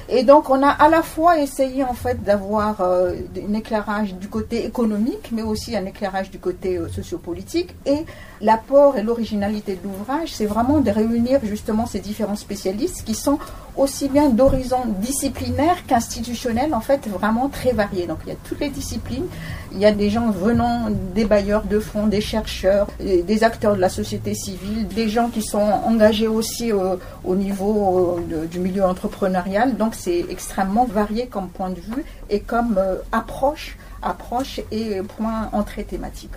Et 0.08 0.24
donc 0.24 0.50
on 0.52 0.62
a 0.62 0.70
à 0.70 0.88
la 0.88 1.02
fois 1.02 1.40
essayé 1.40 1.84
en 1.84 1.94
fait 1.94 2.24
d'avoir 2.24 2.80
un 2.82 3.54
éclairage 3.54 4.14
du 4.14 4.28
côté 4.28 4.66
économique 4.66 5.30
mais 5.32 5.42
aussi 5.42 5.76
un 5.76 5.86
éclairage 5.86 6.30
du 6.30 6.38
côté 6.38 6.80
sociopolitique 6.94 7.74
et 7.88 8.06
l'apport 8.42 8.98
et 8.98 9.04
l'originalité 9.04 9.76
de 9.76 9.88
l'ouvrage, 9.88 10.34
c'est 10.34 10.46
vraiment 10.46 10.80
de 10.80 10.92
réunir 10.92 11.40
justement 11.44 11.86
ces 11.86 12.00
différents 12.00 12.36
spécialistes 12.36 13.04
qui 13.04 13.16
sont 13.16 13.40
aussi 13.78 14.08
bien 14.08 14.30
d'horizons 14.30 14.86
disciplinaires 15.02 15.86
qu'institutionnels, 15.86 16.74
en 16.74 16.80
fait, 16.80 17.08
vraiment 17.08 17.50
très 17.50 17.74
variés. 17.74 18.08
Donc 18.08 18.20
il 18.26 18.30
y 18.30 18.32
a 18.32 18.38
toutes 18.48 18.60
les 18.60 18.70
disciplines, 18.70 19.26
il 19.74 19.80
y 19.80 19.86
a 19.86 19.92
des 19.92 20.10
gens 20.10 20.32
venant 20.32 20.88
des 21.14 21.26
bailleurs 21.26 21.64
de 21.64 21.80
fonds, 21.80 22.08
des 22.08 22.22
chercheurs, 22.22 22.88
des 23.00 23.44
acteurs 23.44 23.76
de 23.76 23.82
la 23.82 23.90
société 23.90 24.34
civile, 24.34 24.88
des 24.88 25.10
gens 25.10 25.30
qui 25.30 25.42
sont 25.42 25.58
engagés 25.86 26.28
aussi 26.28 26.72
au, 26.72 27.36
niveau 27.36 28.20
du 28.46 28.60
milieu 28.60 28.84
entrepreneurial. 28.84 29.78
Donc 29.78 29.96
c'est 29.96 30.26
extrêmement 30.30 30.86
varié 30.86 31.28
comme 31.28 31.50
point 31.50 31.70
de 31.70 31.80
vue 31.80 32.04
et 32.30 32.42
comme 32.42 32.78
euh, 32.78 32.98
approche 33.12 33.78
approche 34.06 34.62
et 34.72 35.02
point 35.02 35.50
entrée 35.52 35.84
thématique. 35.84 36.32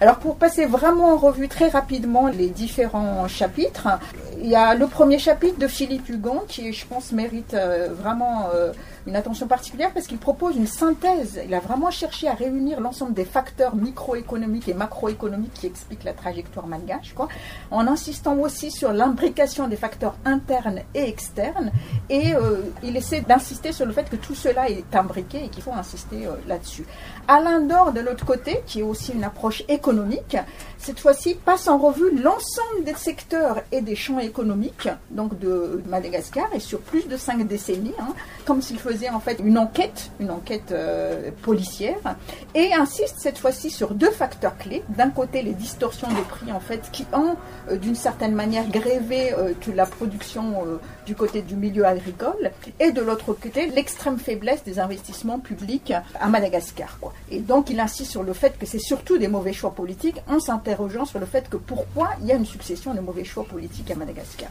Alors 0.00 0.18
pour 0.18 0.36
passer 0.36 0.66
vraiment 0.66 1.14
en 1.14 1.16
revue 1.16 1.48
très 1.48 1.68
rapidement 1.68 2.26
les 2.28 2.48
différents 2.48 3.26
chapitres, 3.28 3.88
il 4.38 4.46
y 4.46 4.54
a 4.54 4.74
le 4.74 4.86
premier 4.86 5.18
chapitre 5.18 5.58
de 5.58 5.66
Philippe 5.66 6.08
Hugon 6.08 6.42
qui 6.46 6.72
je 6.72 6.86
pense 6.86 7.12
mérite 7.12 7.54
euh, 7.54 7.88
vraiment 7.90 8.48
euh, 8.54 8.72
une 9.06 9.16
attention 9.16 9.46
particulière 9.46 9.92
parce 9.94 10.06
qu'il 10.06 10.18
propose 10.18 10.56
une 10.56 10.66
synthèse. 10.66 11.40
Il 11.46 11.54
a 11.54 11.60
vraiment 11.60 11.90
cherché 11.90 12.28
à 12.28 12.34
réunir 12.34 12.80
l'ensemble 12.80 13.14
des 13.14 13.24
facteurs 13.24 13.74
microéconomiques 13.74 14.68
et 14.68 14.74
macroéconomiques 14.74 15.54
qui 15.54 15.66
expliquent 15.66 16.04
la 16.04 16.12
trajectoire 16.12 16.66
malgache, 16.66 17.14
en 17.70 17.86
insistant 17.86 18.36
aussi 18.36 18.70
sur 18.70 18.92
l'imbrication 18.92 19.68
des 19.68 19.76
facteurs 19.76 20.16
internes 20.26 20.80
et 20.94 21.08
externes. 21.08 21.72
Et 22.10 22.34
euh, 22.34 22.60
il 22.82 22.96
essaie 22.96 23.22
d'insister 23.22 23.72
sur 23.72 23.86
le 23.86 23.92
fait 23.92 24.10
que 24.10 24.16
tout 24.16 24.34
cela 24.34 24.68
est 24.68 24.94
imbriqué 24.94 25.44
et 25.44 25.48
qu'il 25.48 25.62
faut 25.62 25.72
insister 25.72 26.28
là-dessus. 26.46 26.84
Alain 27.28 27.60
Dor, 27.60 27.92
de 27.92 28.00
l'autre 28.00 28.24
côté, 28.24 28.60
qui 28.66 28.80
est 28.80 28.82
aussi 28.82 29.12
une 29.12 29.24
approche 29.24 29.64
économique, 29.68 30.36
cette 30.78 31.00
fois-ci 31.00 31.34
passe 31.34 31.68
en 31.68 31.78
revue 31.78 32.10
l'ensemble 32.22 32.84
des 32.84 32.94
secteurs 32.94 33.62
et 33.72 33.80
des 33.80 33.96
champs 33.96 34.18
économiques 34.18 34.88
donc 35.10 35.38
de 35.38 35.82
Madagascar 35.88 36.48
et 36.54 36.60
sur 36.60 36.80
plus 36.80 37.08
de 37.08 37.16
cinq 37.16 37.46
décennies, 37.46 37.94
hein, 37.98 38.14
comme 38.44 38.62
s'il 38.62 38.78
faisait 38.78 39.10
en 39.10 39.20
fait 39.20 39.40
une 39.44 39.58
enquête, 39.58 40.10
une 40.20 40.30
enquête 40.30 40.72
euh, 40.72 41.30
policière, 41.42 42.16
et 42.54 42.72
insiste 42.74 43.16
cette 43.18 43.38
fois-ci 43.38 43.70
sur 43.70 43.94
deux 43.94 44.10
facteurs 44.10 44.56
clés. 44.56 44.82
D'un 44.88 45.10
côté, 45.10 45.42
les 45.42 45.54
distorsions 45.54 46.08
de 46.08 46.20
prix 46.28 46.52
en 46.52 46.60
fait 46.60 46.90
qui 46.92 47.06
ont 47.12 47.36
euh, 47.70 47.76
d'une 47.76 47.94
certaine 47.94 48.34
manière 48.34 48.68
grévé 48.68 49.32
euh, 49.32 49.52
la 49.74 49.86
production 49.86 50.64
du 51.06 51.14
côté 51.14 51.42
du 51.42 51.56
milieu 51.56 51.84
agricole, 51.84 52.52
et 52.78 52.92
de 52.92 53.00
l'autre 53.00 53.32
côté, 53.32 53.66
l'extrême 53.66 54.18
faiblesse 54.18 54.62
des 54.64 54.78
investissements 54.78 55.38
publics 55.38 55.92
à 56.20 56.28
Madagascar. 56.28 56.98
Et 57.30 57.40
donc, 57.40 57.70
il 57.70 57.80
insiste 57.80 58.10
sur 58.10 58.22
le 58.22 58.32
fait 58.32 58.58
que 58.58 58.66
c'est 58.66 58.78
surtout 58.78 59.18
des 59.18 59.28
mauvais 59.28 59.52
choix 59.52 59.72
politiques, 59.72 60.22
en 60.28 60.40
sur 61.04 61.18
le 61.18 61.26
fait 61.26 61.48
que 61.48 61.56
pourquoi 61.56 62.10
il 62.20 62.26
y 62.26 62.32
a 62.32 62.34
une 62.34 62.46
succession 62.46 62.94
de 62.94 63.00
mauvais 63.00 63.24
choix 63.24 63.44
politiques 63.44 63.90
à 63.90 63.94
Madagascar. 63.94 64.50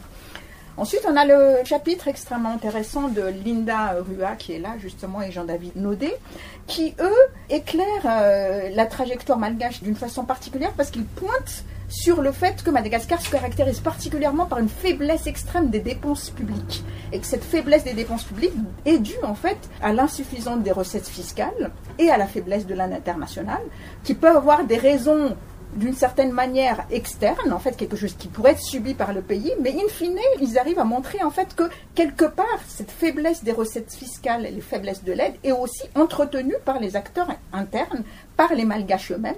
Ensuite, 0.78 1.06
on 1.08 1.16
a 1.16 1.24
le 1.24 1.64
chapitre 1.64 2.06
extrêmement 2.08 2.50
intéressant 2.50 3.08
de 3.08 3.22
Linda 3.22 3.96
Rua, 4.06 4.36
qui 4.36 4.52
est 4.52 4.58
là 4.58 4.74
justement, 4.78 5.22
et 5.22 5.30
Jean-David 5.32 5.76
Naudet, 5.76 6.18
qui, 6.66 6.94
eux, 7.00 7.22
éclairent 7.48 8.04
euh, 8.04 8.68
la 8.74 8.84
trajectoire 8.84 9.38
malgache 9.38 9.82
d'une 9.82 9.96
façon 9.96 10.24
particulière 10.24 10.72
parce 10.76 10.90
qu'ils 10.90 11.06
pointent 11.06 11.64
sur 11.88 12.20
le 12.20 12.32
fait 12.32 12.62
que 12.62 12.70
Madagascar 12.70 13.20
se 13.20 13.30
caractérise 13.30 13.80
particulièrement 13.80 14.46
par 14.46 14.58
une 14.58 14.68
faiblesse 14.68 15.26
extrême 15.26 15.70
des 15.70 15.80
dépenses 15.80 16.30
publiques. 16.30 16.84
Et 17.12 17.20
que 17.20 17.26
cette 17.26 17.44
faiblesse 17.44 17.84
des 17.84 17.94
dépenses 17.94 18.24
publiques 18.24 18.52
est 18.84 18.98
due 18.98 19.22
en 19.22 19.34
fait 19.34 19.58
à 19.82 19.92
l'insuffisance 19.92 20.62
des 20.62 20.72
recettes 20.72 21.08
fiscales 21.08 21.70
et 21.98 22.10
à 22.10 22.18
la 22.18 22.26
faiblesse 22.26 22.66
de 22.66 22.74
l'aide 22.74 22.92
internationale, 22.92 23.62
qui 24.04 24.14
peut 24.14 24.28
avoir 24.28 24.64
des 24.64 24.76
raisons 24.76 25.36
d'une 25.76 25.94
certaine 25.94 26.32
manière 26.32 26.86
externe, 26.90 27.52
en 27.52 27.58
fait 27.58 27.76
quelque 27.76 27.96
chose 27.96 28.14
qui 28.14 28.28
pourrait 28.28 28.52
être 28.52 28.62
subi 28.62 28.94
par 28.94 29.12
le 29.12 29.20
pays, 29.20 29.52
mais 29.60 29.72
in 29.72 29.88
fine, 29.88 30.18
ils 30.40 30.58
arrivent 30.58 30.78
à 30.78 30.84
montrer 30.84 31.22
en 31.22 31.30
fait 31.30 31.54
que 31.54 31.64
quelque 31.94 32.24
part, 32.24 32.60
cette 32.66 32.90
faiblesse 32.90 33.44
des 33.44 33.52
recettes 33.52 33.92
fiscales 33.92 34.46
et 34.46 34.50
les 34.50 34.60
faiblesses 34.60 35.04
de 35.04 35.12
l'aide 35.12 35.34
est 35.44 35.52
aussi 35.52 35.84
entretenue 35.94 36.56
par 36.64 36.80
les 36.80 36.96
acteurs 36.96 37.28
internes, 37.52 38.04
par 38.36 38.54
les 38.54 38.64
malgaches 38.64 39.12
eux-mêmes. 39.12 39.34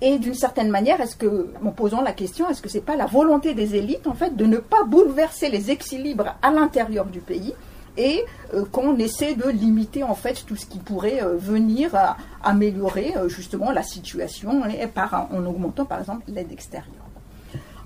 Et 0.00 0.18
d'une 0.18 0.34
certaine 0.34 0.70
manière, 0.70 1.00
est-ce 1.00 1.16
que, 1.16 1.48
en 1.64 1.70
posant 1.70 2.02
la 2.02 2.12
question, 2.12 2.48
est-ce 2.48 2.62
que 2.62 2.68
c'est 2.68 2.80
pas 2.80 2.94
la 2.94 3.06
volonté 3.06 3.54
des 3.54 3.74
élites, 3.74 4.06
en 4.06 4.14
fait, 4.14 4.36
de 4.36 4.44
ne 4.44 4.58
pas 4.58 4.84
bouleverser 4.84 5.48
les 5.48 5.72
équilibres 5.72 6.36
à 6.40 6.52
l'intérieur 6.52 7.06
du 7.06 7.18
pays 7.18 7.52
et 7.98 8.24
euh, 8.54 8.64
qu'on 8.64 8.96
essaie 8.96 9.34
de 9.34 9.48
limiter 9.48 10.04
en 10.04 10.14
fait 10.14 10.44
tout 10.46 10.56
ce 10.56 10.64
qui 10.64 10.78
pourrait 10.78 11.22
euh, 11.22 11.36
venir 11.36 11.94
à 11.94 12.16
améliorer 12.42 13.14
euh, 13.16 13.28
justement 13.28 13.70
la 13.72 13.82
situation 13.82 14.62
en 14.62 15.46
augmentant 15.46 15.84
par 15.84 15.98
exemple 15.98 16.22
l'aide 16.28 16.52
extérieure. 16.52 16.94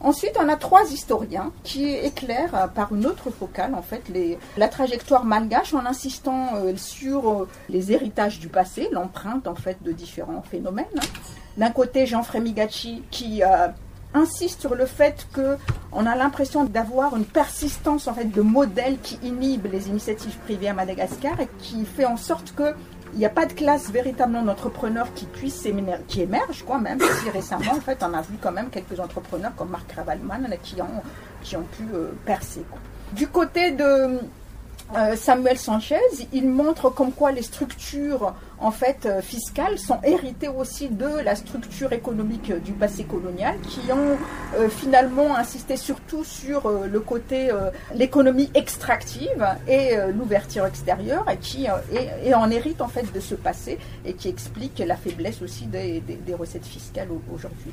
Ensuite, 0.01 0.37
on 0.38 0.48
a 0.48 0.57
trois 0.57 0.90
historiens 0.90 1.53
qui 1.62 1.88
éclairent 1.88 2.70
par 2.75 2.92
une 2.92 3.07
autre 3.07 3.31
focale 3.31 3.72
en 3.77 3.83
fait 3.83 4.03
la 4.57 4.66
trajectoire 4.66 5.25
malgache 5.25 5.75
en 5.75 5.87
insistant 5.87 6.55
sur 6.75 7.46
les 7.68 7.92
héritages 7.92 8.40
du 8.40 8.48
passé, 8.48 8.88
l'empreinte 8.90 9.46
en 9.46 9.55
fait 9.55 9.81
de 9.85 9.92
différents 9.92 10.42
phénomènes. 10.42 10.87
D'un 11.57 11.70
côté, 11.70 12.07
Jean 12.07 12.25
Frémigacci 12.25 13.05
qui 13.12 13.42
insiste 14.14 14.61
sur 14.61 14.75
le 14.75 14.87
fait 14.87 15.27
qu'on 15.35 16.07
a 16.07 16.14
l'impression 16.14 16.64
d'avoir 16.64 17.16
une 17.16 17.25
persistance 17.25 18.09
en 18.09 18.14
fait 18.14 18.27
de 18.27 18.42
modèles 18.42 18.98
qui 19.03 19.18
inhibe 19.22 19.66
les 19.70 19.88
initiatives 19.88 20.37
privées 20.44 20.68
à 20.68 20.75
Madagascar 20.75 21.40
et 21.40 21.48
qui 21.59 21.85
fait 21.85 22.05
en 22.05 22.16
sorte 22.16 22.55
que 22.55 22.75
il 23.14 23.18
n'y 23.18 23.27
a 23.27 23.31
pas 23.31 23.44
de 23.44 23.53
classe 23.53 23.90
véritablement 23.90 24.42
d'entrepreneurs 24.42 25.12
qui 25.14 25.27
puissent 25.27 25.68
qui 26.09 26.22
émergent, 26.22 26.64
quoi, 26.64 26.79
même 26.79 26.98
si 26.98 27.31
récemment, 27.31 27.72
en 27.72 27.81
fait, 27.81 28.03
on 28.03 28.14
a 28.14 28.22
vu 28.22 28.38
quand 28.40 28.53
même 28.53 28.70
quelques 28.70 28.98
entrepreneurs 28.98 29.55
comme 29.55 29.68
Marc 29.68 29.92
Ravalman 29.92 30.48
qui 30.62 30.81
ont, 30.81 31.03
qui 31.42 31.57
ont 31.57 31.64
pu 31.77 31.85
euh, 31.92 32.12
percer. 32.25 32.64
Du 33.12 33.29
côté 33.29 33.72
de 33.72 34.18
Samuel 35.16 35.59
Sanchez, 35.59 36.00
il 36.33 36.48
montre 36.48 36.90
comme 36.90 37.12
quoi 37.12 37.33
les 37.33 37.42
structures 37.42 38.35
en 38.62 38.70
fait 38.70 39.07
euh, 39.07 39.20
fiscales 39.20 39.78
sont 39.78 39.98
héritées 40.05 40.48
aussi 40.48 40.88
de 40.88 41.09
la 41.24 41.35
structure 41.35 41.92
économique 41.92 42.52
du 42.62 42.72
passé 42.72 43.05
colonial, 43.05 43.57
qui 43.68 43.81
ont 43.90 44.16
euh, 44.57 44.68
finalement 44.68 45.37
insisté 45.37 45.76
surtout 45.76 46.24
sur 46.24 46.70
le 46.70 47.00
côté 47.00 47.50
l'économie 47.94 48.50
extractive 48.55 49.46
et 49.68 49.96
l'ouverture 50.14 50.66
extérieure, 50.66 51.28
et 51.31 51.37
qui 51.38 51.66
et, 52.24 52.35
en 52.35 52.50
hérite 52.50 52.81
en 52.81 52.88
fait 52.88 53.12
de 53.12 53.20
ce 53.20 53.35
passé 53.35 53.78
et 54.05 54.12
qui 54.14 54.28
explique 54.28 54.83
la 54.87 54.96
faiblesse 54.96 55.42
aussi 55.42 55.66
des, 55.66 56.02
recettes 56.38 56.66
fiscales 56.66 57.09
aujourd'hui. 57.33 57.72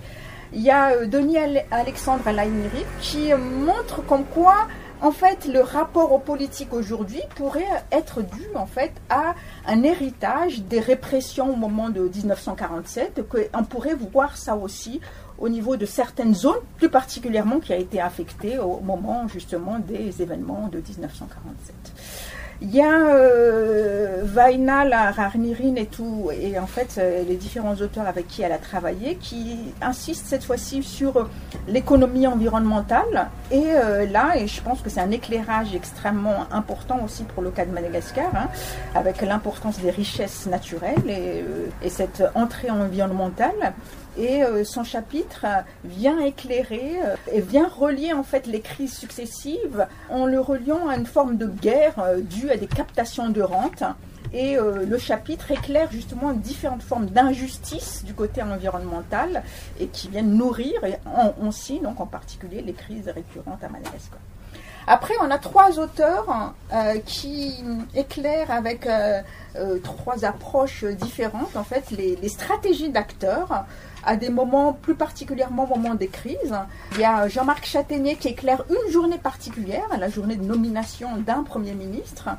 Il 0.53 0.61
y 0.61 0.71
a 0.71 1.05
Denis 1.05 1.37
Alexandre 1.71 2.27
Alainiri 2.27 2.83
qui 3.01 3.31
montre 3.33 4.03
comme 4.05 4.25
quoi 4.25 4.67
en 5.01 5.11
fait, 5.11 5.45
le 5.45 5.61
rapport 5.61 6.11
aux 6.11 6.19
politiques 6.19 6.73
aujourd'hui 6.73 7.21
pourrait 7.35 7.83
être 7.91 8.21
dû 8.21 8.47
en 8.55 8.65
fait 8.65 8.91
à 9.09 9.33
un 9.65 9.83
héritage 9.83 10.61
des 10.63 10.79
répressions 10.79 11.53
au 11.53 11.55
moment 11.55 11.89
de 11.89 12.01
1947. 12.01 13.21
On 13.53 13.63
pourrait 13.63 13.95
voir 13.95 14.35
ça 14.37 14.55
aussi 14.57 14.99
au 15.37 15.47
niveau 15.47 15.77
de 15.77 15.85
certaines 15.85 16.35
zones, 16.35 16.59
plus 16.77 16.89
particulièrement 16.89 17.59
qui 17.59 17.71
a 17.71 17.77
été 17.77 18.01
affectée 18.01 18.59
au 18.59 18.81
moment 18.81 19.27
justement 19.27 19.79
des 19.79 20.21
événements 20.21 20.67
de 20.67 20.79
1947. 20.79 21.75
Il 22.61 22.75
y 22.75 22.81
a 22.81 23.07
euh, 23.07 24.21
Vaina, 24.23 24.83
la 24.83 25.11
Rarnirin 25.11 25.75
et 25.75 25.85
tout, 25.85 26.29
et 26.37 26.59
en 26.59 26.67
fait 26.67 26.95
euh, 26.97 27.23
les 27.23 27.37
différents 27.37 27.75
auteurs 27.75 28.05
avec 28.05 28.27
qui 28.27 28.41
elle 28.41 28.51
a 28.51 28.57
travaillé, 28.57 29.15
qui 29.15 29.55
insistent 29.81 30.25
cette 30.27 30.43
fois-ci 30.43 30.83
sur 30.83 31.29
l'économie 31.69 32.27
environnementale. 32.27 33.29
Et 33.49 33.63
euh, 33.67 34.05
là, 34.07 34.33
et 34.35 34.47
je 34.47 34.61
pense 34.61 34.81
que 34.81 34.89
c'est 34.89 34.99
un 34.99 35.11
éclairage 35.11 35.73
extrêmement 35.73 36.47
important 36.51 36.99
aussi 37.05 37.23
pour 37.23 37.41
le 37.43 37.49
cas 37.49 37.63
de 37.65 37.71
Madagascar, 37.71 38.29
hein, 38.35 38.49
avec 38.93 39.21
l'importance 39.21 39.79
des 39.79 39.91
richesses 39.91 40.45
naturelles 40.45 41.09
et, 41.09 41.45
et 41.81 41.89
cette 41.89 42.23
entrée 42.35 42.69
environnementale 42.69 43.73
et 44.19 44.43
euh, 44.43 44.63
son 44.65 44.83
chapitre 44.83 45.45
vient 45.85 46.19
éclairer 46.19 46.97
euh, 47.05 47.15
et 47.31 47.39
vient 47.39 47.69
relier 47.69 48.11
en 48.11 48.23
fait 48.23 48.47
les 48.47 48.59
crises 48.59 48.93
successives 48.93 49.87
en 50.09 50.25
le 50.25 50.41
reliant 50.41 50.89
à 50.89 50.97
une 50.97 51.05
forme 51.05 51.37
de 51.37 51.47
guerre 51.47 51.99
euh, 51.99 52.19
due 52.19 52.51
à 52.51 52.57
des 52.57 52.67
captations 52.67 53.29
de 53.29 53.41
rente. 53.41 53.83
Et 54.31 54.57
le 54.57 54.97
chapitre 54.99 55.49
éclaire 55.49 55.91
justement 55.91 56.33
différentes 56.33 56.83
formes 56.83 57.07
d'injustice 57.07 58.03
du 58.05 58.13
côté 58.13 58.43
environnemental 58.43 59.41
et 59.79 59.87
qui 59.87 60.07
viennent 60.07 60.35
nourrir, 60.35 60.83
et 60.83 60.97
on, 61.07 61.47
aussi 61.47 61.79
donc 61.79 61.99
en 61.99 62.05
particulier 62.05 62.61
les 62.61 62.73
crises 62.73 63.07
récurrentes 63.07 63.63
à 63.63 63.69
Madagascar. 63.69 64.19
Après, 64.85 65.15
on 65.23 65.31
a 65.31 65.39
trois 65.39 65.79
auteurs 65.79 66.53
qui 67.07 67.55
éclairent 67.95 68.51
avec 68.51 68.87
trois 69.83 70.25
approches 70.25 70.83
différentes, 70.83 71.55
en 71.55 71.63
fait, 71.63 71.89
les 71.89 72.29
stratégies 72.29 72.89
d'acteurs 72.89 73.65
à 74.05 74.15
des 74.15 74.29
moments 74.29 74.73
plus 74.73 74.95
particulièrement 74.95 75.63
au 75.63 75.77
moment 75.77 75.95
des 75.95 76.07
crises. 76.07 76.55
Il 76.93 76.99
y 76.99 77.05
a 77.05 77.27
Jean-Marc 77.27 77.65
Châtaignier 77.65 78.15
qui 78.15 78.29
éclaire 78.29 78.63
une 78.69 78.91
journée 78.91 79.17
particulière, 79.17 79.87
la 79.99 80.09
journée 80.09 80.35
de 80.35 80.43
nomination 80.43 81.17
d'un 81.17 81.43
Premier 81.43 81.73
ministre. 81.73 82.29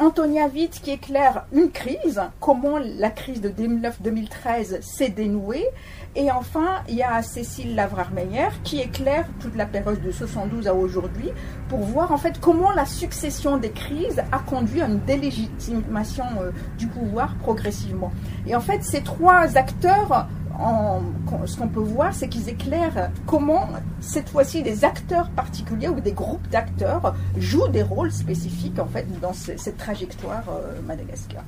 Antonia 0.00 0.46
Witt 0.46 0.80
qui 0.80 0.92
éclaire 0.92 1.44
une 1.52 1.70
crise, 1.72 2.22
comment 2.38 2.78
la 2.78 3.10
crise 3.10 3.40
de 3.40 3.48
2009-2013 3.48 4.80
s'est 4.80 5.08
dénouée. 5.08 5.66
Et 6.14 6.30
enfin, 6.30 6.82
il 6.88 6.94
y 6.94 7.02
a 7.02 7.20
Cécile 7.22 7.74
Lavrar-Meyer 7.74 8.48
qui 8.62 8.80
éclaire 8.80 9.26
toute 9.40 9.56
la 9.56 9.66
période 9.66 10.00
de 10.00 10.12
72 10.12 10.68
à 10.68 10.74
aujourd'hui 10.74 11.30
pour 11.68 11.80
voir 11.80 12.12
en 12.12 12.16
fait 12.16 12.38
comment 12.40 12.70
la 12.70 12.86
succession 12.86 13.56
des 13.56 13.70
crises 13.70 14.22
a 14.30 14.38
conduit 14.38 14.82
à 14.82 14.86
une 14.86 15.00
délégitimation 15.00 16.24
euh, 16.40 16.52
du 16.78 16.86
pouvoir 16.86 17.34
progressivement. 17.36 18.12
Et 18.46 18.54
en 18.54 18.60
fait, 18.60 18.84
ces 18.84 19.02
trois 19.02 19.56
acteurs 19.56 20.28
ce 21.46 21.56
qu'on 21.56 21.68
peut 21.68 21.80
voir, 21.80 22.12
c'est 22.14 22.28
qu'ils 22.28 22.48
éclairent 22.48 23.10
comment, 23.26 23.68
cette 24.00 24.28
fois-ci, 24.28 24.62
des 24.62 24.84
acteurs 24.84 25.30
particuliers 25.30 25.88
ou 25.88 26.00
des 26.00 26.12
groupes 26.12 26.48
d'acteurs 26.48 27.14
jouent 27.36 27.68
des 27.68 27.82
rôles 27.82 28.12
spécifiques, 28.12 28.78
en 28.78 28.86
fait, 28.86 29.06
dans 29.20 29.32
cette 29.32 29.76
trajectoire 29.76 30.44
euh, 30.50 30.80
Madagascar. 30.86 31.44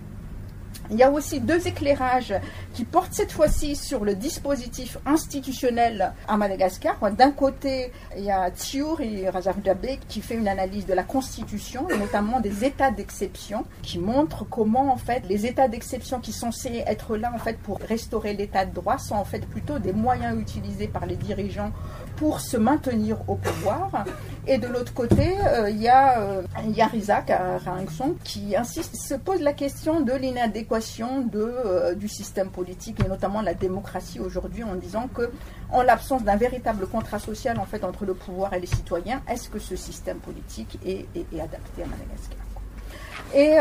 Il 0.91 0.99
y 0.99 1.03
a 1.03 1.11
aussi 1.11 1.41
deux 1.41 1.67
éclairages 1.67 2.35
qui 2.75 2.85
portent 2.85 3.15
cette 3.15 3.33
fois-ci 3.33 3.77
sur 3.77 4.05
le 4.05 4.15
dispositif 4.15 4.99
institutionnel 5.07 6.13
à 6.29 6.37
Madagascar. 6.37 6.99
D'un 7.13 7.31
côté, 7.31 7.93
il 8.17 8.25
y 8.25 8.31
a 8.31 8.51
Thiour 8.51 9.01
et 9.01 9.29
Razavdabe 9.31 9.87
qui 10.09 10.21
fait 10.21 10.35
une 10.35 10.49
analyse 10.49 10.87
de 10.87 10.95
la 10.95 11.05
Constitution 11.05 11.89
et 11.89 11.97
notamment 11.97 12.41
des 12.41 12.65
états 12.65 12.91
d'exception 12.91 13.65
qui 13.83 13.99
montrent 13.99 14.45
comment 14.45 14.93
en 14.93 14.97
fait 14.97 15.23
les 15.29 15.47
états 15.47 15.69
d'exception 15.69 16.21
qui 16.21 16.33
sont 16.33 16.51
censés 16.51 16.83
être 16.87 17.17
là 17.17 17.31
en 17.35 17.39
fait 17.39 17.59
pour 17.59 17.79
restaurer 17.79 18.33
l'état 18.35 18.65
de 18.65 18.75
droit 18.75 18.99
sont 18.99 19.15
en 19.15 19.25
fait 19.25 19.47
plutôt 19.47 19.79
des 19.79 19.93
moyens 19.93 20.39
utilisés 20.41 20.89
par 20.89 21.07
les 21.07 21.17
dirigeants 21.17 21.71
pour 22.17 22.41
se 22.41 22.57
maintenir 22.57 23.17
au 23.29 23.37
pouvoir. 23.37 24.05
Et 24.47 24.59
de 24.59 24.67
l'autre 24.67 24.93
côté, 24.93 25.37
euh, 25.47 25.71
il 25.71 25.81
y 25.81 25.89
a, 25.89 26.21
euh, 26.21 26.43
Rizak 26.93 27.33
qui 28.25 28.57
insiste, 28.57 28.97
se 28.97 29.15
pose 29.15 29.41
la 29.41 29.53
question 29.53 30.01
de 30.01 30.13
l'inadéquation 30.13 31.29
euh, 31.35 31.95
du 31.95 32.09
système 32.09 32.49
politique 32.51 33.01
et 33.05 33.09
notamment 33.09 33.43
la 33.43 33.55
démocratie 33.55 34.21
aujourd'hui 34.21 34.65
en 34.65 34.75
disant 34.75 35.09
que, 35.09 35.31
en 35.71 35.83
l'absence 35.83 36.25
d'un 36.25 36.37
véritable 36.37 36.87
contrat 36.87 37.19
social 37.19 37.59
en 37.59 37.65
fait 37.65 37.85
entre 37.85 38.05
le 38.05 38.15
pouvoir 38.15 38.55
et 38.55 38.61
les 38.61 38.67
citoyens, 38.67 39.23
est-ce 39.29 39.49
que 39.49 39.59
ce 39.59 39.77
système 39.77 40.19
politique 40.19 40.79
est, 40.85 41.07
est 41.15 41.41
adapté 41.41 41.83
à 41.83 41.87
Madagascar? 41.87 42.39
Et 43.35 43.57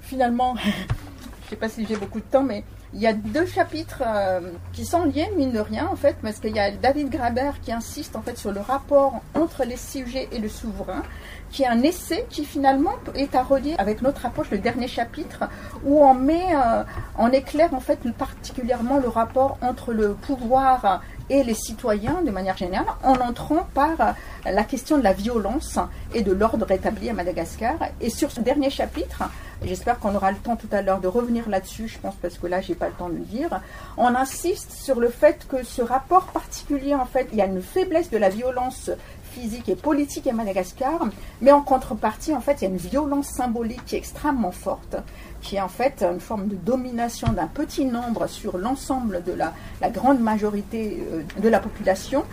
finalement, 0.00 0.56
je 0.62 0.68
ne 0.68 1.50
sais 1.50 1.56
pas 1.56 1.68
si 1.68 1.86
j'ai 1.86 1.96
beaucoup 1.96 2.20
de 2.20 2.24
temps, 2.24 2.42
mais 2.42 2.64
Il 2.94 3.00
y 3.00 3.06
a 3.06 3.12
deux 3.12 3.44
chapitres 3.44 4.02
euh, 4.06 4.40
qui 4.72 4.86
sont 4.86 5.04
liés, 5.04 5.28
mine 5.36 5.52
de 5.52 5.58
rien, 5.58 5.86
en 5.92 5.96
fait, 5.96 6.16
parce 6.22 6.40
qu'il 6.40 6.56
y 6.56 6.58
a 6.58 6.70
David 6.70 7.10
Graber 7.10 7.50
qui 7.62 7.70
insiste 7.70 8.16
en 8.16 8.22
fait 8.22 8.38
sur 8.38 8.50
le 8.50 8.60
rapport 8.60 9.20
entre 9.34 9.64
les 9.64 9.76
sujets 9.76 10.26
et 10.32 10.38
le 10.38 10.48
souverain, 10.48 11.02
qui 11.50 11.64
est 11.64 11.66
un 11.66 11.82
essai 11.82 12.24
qui 12.30 12.46
finalement 12.46 12.94
est 13.14 13.34
à 13.34 13.42
relier 13.42 13.74
avec 13.76 14.00
notre 14.00 14.24
approche, 14.24 14.50
le 14.50 14.58
dernier 14.58 14.88
chapitre, 14.88 15.44
où 15.84 16.02
on 16.02 16.14
met 16.14 16.54
euh, 16.54 16.82
en 17.16 17.30
éclair 17.30 17.74
en 17.74 17.80
fait 17.80 17.98
particulièrement 18.12 18.98
le 18.98 19.08
rapport 19.08 19.58
entre 19.60 19.92
le 19.92 20.14
pouvoir 20.14 21.02
et 21.30 21.42
les 21.42 21.54
citoyens 21.54 22.22
de 22.22 22.30
manière 22.30 22.56
générale, 22.56 22.86
en 23.02 23.14
entrant 23.14 23.66
par 23.74 24.00
euh, 24.00 24.12
la 24.50 24.64
question 24.64 24.98
de 24.98 25.02
la 25.02 25.12
violence 25.12 25.78
et 26.14 26.22
de 26.22 26.32
l'ordre 26.32 26.70
établi 26.70 27.10
à 27.10 27.12
Madagascar. 27.12 27.74
Et 28.00 28.10
sur 28.10 28.30
ce 28.30 28.40
dernier 28.40 28.70
chapitre, 28.70 29.24
j'espère 29.62 29.98
qu'on 29.98 30.14
aura 30.14 30.30
le 30.30 30.38
temps 30.38 30.56
tout 30.56 30.68
à 30.72 30.82
l'heure 30.82 31.00
de 31.00 31.08
revenir 31.08 31.48
là-dessus, 31.48 31.88
je 31.88 31.98
pense 31.98 32.14
parce 32.16 32.38
que 32.38 32.46
là 32.46 32.60
j'ai 32.60 32.74
pas 32.74 32.88
le 32.88 32.94
temps 32.94 33.08
de 33.08 33.14
le 33.14 33.24
dire, 33.24 33.60
on 33.96 34.14
insiste 34.14 34.72
sur 34.72 35.00
le 35.00 35.08
fait 35.08 35.46
que 35.48 35.62
ce 35.62 35.82
rapport 35.82 36.26
particulier, 36.26 36.94
en 36.94 37.06
fait, 37.06 37.28
il 37.32 37.38
y 37.38 37.42
a 37.42 37.46
une 37.46 37.62
faiblesse 37.62 38.10
de 38.10 38.18
la 38.18 38.28
violence 38.28 38.90
physique 39.38 39.68
et 39.68 39.76
politique 39.76 40.26
à 40.26 40.32
Madagascar, 40.32 41.06
mais 41.40 41.52
en 41.52 41.62
contrepartie, 41.62 42.34
en 42.34 42.40
fait, 42.40 42.60
il 42.60 42.64
y 42.64 42.66
a 42.66 42.70
une 42.70 42.76
violence 42.76 43.28
symbolique 43.28 43.84
qui 43.86 43.94
est 43.94 43.98
extrêmement 43.98 44.50
forte, 44.50 44.96
qui 45.40 45.56
est 45.56 45.60
en 45.60 45.68
fait 45.68 46.02
une 46.02 46.20
forme 46.20 46.48
de 46.48 46.56
domination 46.56 47.32
d'un 47.32 47.46
petit 47.46 47.84
nombre 47.84 48.26
sur 48.26 48.58
l'ensemble 48.58 49.22
de 49.24 49.32
la, 49.32 49.52
la, 49.80 49.90
grande 49.90 50.20
majorité 50.20 50.98
euh, 51.12 51.22
de 51.40 51.48
la 51.48 51.60
population. 51.60 52.24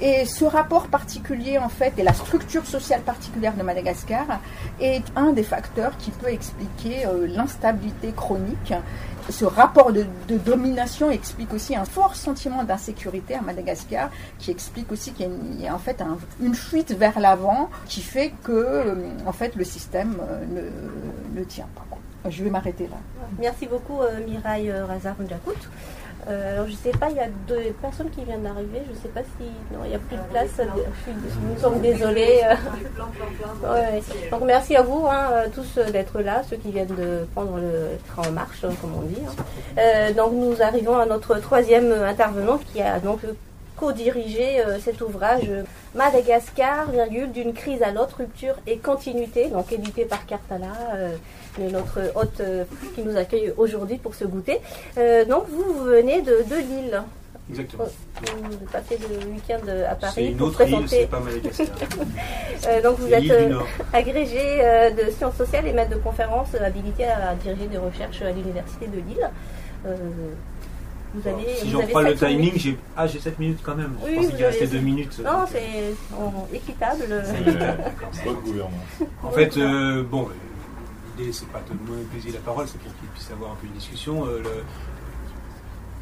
Et 0.00 0.24
ce 0.24 0.44
rapport 0.44 0.86
particulier, 0.88 1.58
en 1.58 1.68
fait, 1.68 1.92
et 1.98 2.02
la 2.02 2.14
structure 2.14 2.66
sociale 2.66 3.02
particulière 3.02 3.54
de 3.54 3.62
Madagascar 3.62 4.40
est 4.80 5.04
un 5.16 5.32
des 5.32 5.42
facteurs 5.42 5.96
qui 5.98 6.10
peut 6.10 6.30
expliquer 6.30 7.06
euh, 7.06 7.26
l'instabilité 7.26 8.12
chronique 8.16 8.72
ce 9.30 9.44
rapport 9.44 9.92
de, 9.92 10.06
domination 10.28 11.10
explique 11.10 11.52
aussi 11.52 11.74
un 11.76 11.84
fort 11.84 12.14
sentiment 12.14 12.64
d'insécurité 12.64 13.34
à 13.34 13.40
Madagascar, 13.40 14.10
qui 14.38 14.50
explique 14.50 14.90
aussi 14.92 15.12
qu'il 15.12 15.30
y 15.60 15.66
a, 15.66 15.74
en 15.74 15.78
fait 15.78 16.02
une 16.40 16.54
fuite 16.54 16.92
vers 16.92 17.18
l'avant 17.20 17.70
qui 17.86 18.02
fait 18.02 18.32
que 18.42 18.52
euh, 18.52 18.94
en 19.26 19.32
fait 19.32 19.56
le 19.56 19.64
système 19.64 20.16
euh, 20.20 20.70
ne, 21.34 21.44
tient 21.44 21.68
pas. 21.74 21.84
Je 22.30 22.42
vais 22.42 22.50
m'arrêter 22.50 22.84
là. 22.84 22.96
Merci 23.38 23.66
beaucoup 23.66 24.00
euh, 24.00 24.24
Mireille 24.26 24.72
Razar 24.72 25.14
euh, 26.26 26.54
alors 26.54 26.66
je 26.66 26.74
sais 26.74 26.90
pas, 26.90 27.10
il 27.10 27.16
y 27.16 27.20
a 27.20 27.28
deux 27.46 27.72
personnes 27.80 28.10
qui 28.10 28.24
viennent 28.24 28.42
d'arriver. 28.42 28.82
Je 28.88 28.94
sais 28.98 29.08
pas 29.08 29.20
si 29.20 29.46
non, 29.72 29.80
il 29.84 29.90
n'y 29.90 29.94
a 29.94 29.98
plus 29.98 30.16
de 30.16 30.22
place. 30.30 30.60
Nous 31.06 31.60
sommes 31.60 31.80
désolés. 31.80 32.40
Donc 34.30 34.42
merci 34.44 34.76
à 34.76 34.82
vous 34.82 35.06
hein, 35.06 35.28
euh, 35.32 35.48
tous 35.54 35.78
euh, 35.78 35.90
d'être 35.90 36.20
là, 36.20 36.42
ceux 36.48 36.56
qui 36.56 36.70
viennent 36.70 36.94
de 36.94 37.26
prendre 37.34 37.58
le 37.58 37.98
train 38.08 38.28
en 38.28 38.32
marche, 38.32 38.64
hein, 38.64 38.74
comme 38.80 38.94
on 38.94 39.02
dit. 39.02 39.20
Hein. 39.76 40.12
donc 40.16 40.32
nous 40.32 40.62
arrivons 40.62 40.98
à 40.98 41.06
notre 41.06 41.38
troisième 41.38 41.92
intervenant 41.92 42.58
qui 42.58 42.80
a 42.80 42.98
donc 43.00 43.20
co-dirigé 43.76 44.62
cet 44.80 45.00
ouvrage 45.00 45.50
Madagascar, 45.94 46.90
virgule, 46.90 47.32
d'une 47.32 47.52
crise 47.52 47.82
à 47.82 47.90
l'autre, 47.90 48.18
rupture 48.18 48.54
et 48.66 48.78
continuité, 48.78 49.48
donc 49.48 49.72
édité 49.72 50.04
par 50.04 50.24
Cartala 50.26 50.72
notre 51.58 52.00
hôte 52.14 52.40
euh, 52.40 52.64
qui 52.94 53.02
nous 53.02 53.16
accueille 53.16 53.52
aujourd'hui 53.56 53.98
pour 53.98 54.14
ce 54.14 54.24
goûter. 54.24 54.60
Euh, 54.98 55.24
donc 55.24 55.44
vous, 55.48 55.84
venez 55.84 56.22
de, 56.22 56.42
de 56.48 56.56
Lille. 56.56 57.02
Exactement. 57.50 57.84
Vous 58.24 58.66
passez 58.72 58.98
le 58.98 59.30
week-end 59.30 59.60
à 59.90 59.94
Paris 59.94 60.12
C'est 60.14 60.26
une 60.26 60.36
pour 60.36 60.46
autre 60.48 60.56
présenter. 60.56 61.02
Île, 61.02 61.08
pas 61.08 61.20
Madagascar. 61.20 61.66
euh, 62.68 62.82
donc 62.82 62.98
vous 62.98 63.12
êtes 63.12 63.52
agrégé 63.92 64.92
de 64.96 65.10
sciences 65.10 65.36
sociales 65.36 65.66
et 65.66 65.72
maître 65.72 65.90
de 65.90 66.00
conférences 66.00 66.54
habilité 66.54 67.04
à 67.04 67.34
diriger 67.34 67.66
des 67.66 67.78
recherches 67.78 68.22
à 68.22 68.30
l'université 68.30 68.86
de 68.86 68.96
Lille. 68.96 69.30
Vous 71.14 71.28
avez, 71.28 71.54
si 71.54 71.70
j'en 71.70 71.86
prends 71.86 72.00
le 72.00 72.16
timing, 72.16 72.52
j'ai 72.56 72.76
ah 72.96 73.06
j'ai 73.06 73.20
7 73.20 73.38
minutes 73.38 73.60
quand 73.62 73.76
même. 73.76 73.92
Oui, 74.04 74.14
je 74.14 74.16
pensais 74.16 74.32
qu'il 74.32 74.44
restait 74.46 74.66
2 74.66 74.78
minutes. 74.80 75.20
Non, 75.24 75.44
c'est 75.48 76.56
équitable. 76.56 77.04
C'est 78.10 78.24
pas 78.24 78.30
de 78.30 78.34
gouvernement. 78.34 78.70
En 79.22 79.30
fait, 79.30 79.56
euh, 79.56 80.02
bon, 80.02 80.28
c'est 81.32 81.48
pas 81.48 81.60
de 81.60 81.90
monopoliser 81.90 82.32
la 82.32 82.40
parole, 82.40 82.66
c'est 82.66 82.78
pour 82.78 82.92
qu'il 82.98 83.08
puisse 83.08 83.30
avoir 83.30 83.52
un 83.52 83.54
peu 83.56 83.66
une 83.66 83.72
discussion. 83.72 84.26
Euh, 84.26 84.42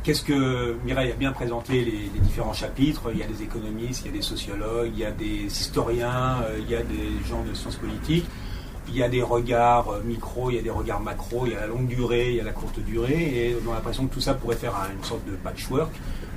qu'est-ce 0.02 0.22
que 0.22 0.76
Mireille 0.84 1.12
a 1.12 1.16
bien 1.16 1.32
présenté 1.32 1.84
les, 1.84 2.20
différents 2.20 2.52
chapitres 2.52 3.10
Il 3.12 3.18
y 3.18 3.22
a 3.22 3.26
des 3.26 3.42
économistes, 3.42 4.02
il 4.04 4.06
y 4.06 4.14
a 4.14 4.16
des 4.16 4.22
sociologues, 4.22 4.90
il 4.92 4.98
y 4.98 5.04
a 5.04 5.10
des 5.10 5.44
historiens, 5.46 6.42
euh, 6.44 6.58
il 6.58 6.70
y 6.70 6.74
a 6.74 6.82
des 6.82 7.10
gens 7.28 7.42
de 7.44 7.54
sciences 7.54 7.76
politiques. 7.76 8.26
Il 8.88 8.96
y 8.96 9.02
a 9.02 9.08
des 9.08 9.22
regards 9.22 9.90
euh, 9.90 10.02
micro, 10.02 10.50
il 10.50 10.56
y 10.56 10.58
a 10.58 10.62
des 10.62 10.70
regards 10.70 11.00
macro, 11.00 11.46
il 11.46 11.52
y 11.52 11.56
a 11.56 11.60
la 11.60 11.66
longue 11.68 11.86
durée, 11.86 12.30
il 12.30 12.36
y 12.36 12.40
a 12.40 12.44
la 12.44 12.52
courte 12.52 12.80
durée, 12.80 13.48
et 13.48 13.56
on 13.66 13.70
a 13.70 13.74
l'impression 13.76 14.06
que 14.06 14.14
tout 14.14 14.20
ça 14.20 14.34
pourrait 14.34 14.56
faire 14.56 14.74
une 14.92 15.04
sorte 15.04 15.24
de 15.24 15.36
patchwork. 15.36 15.92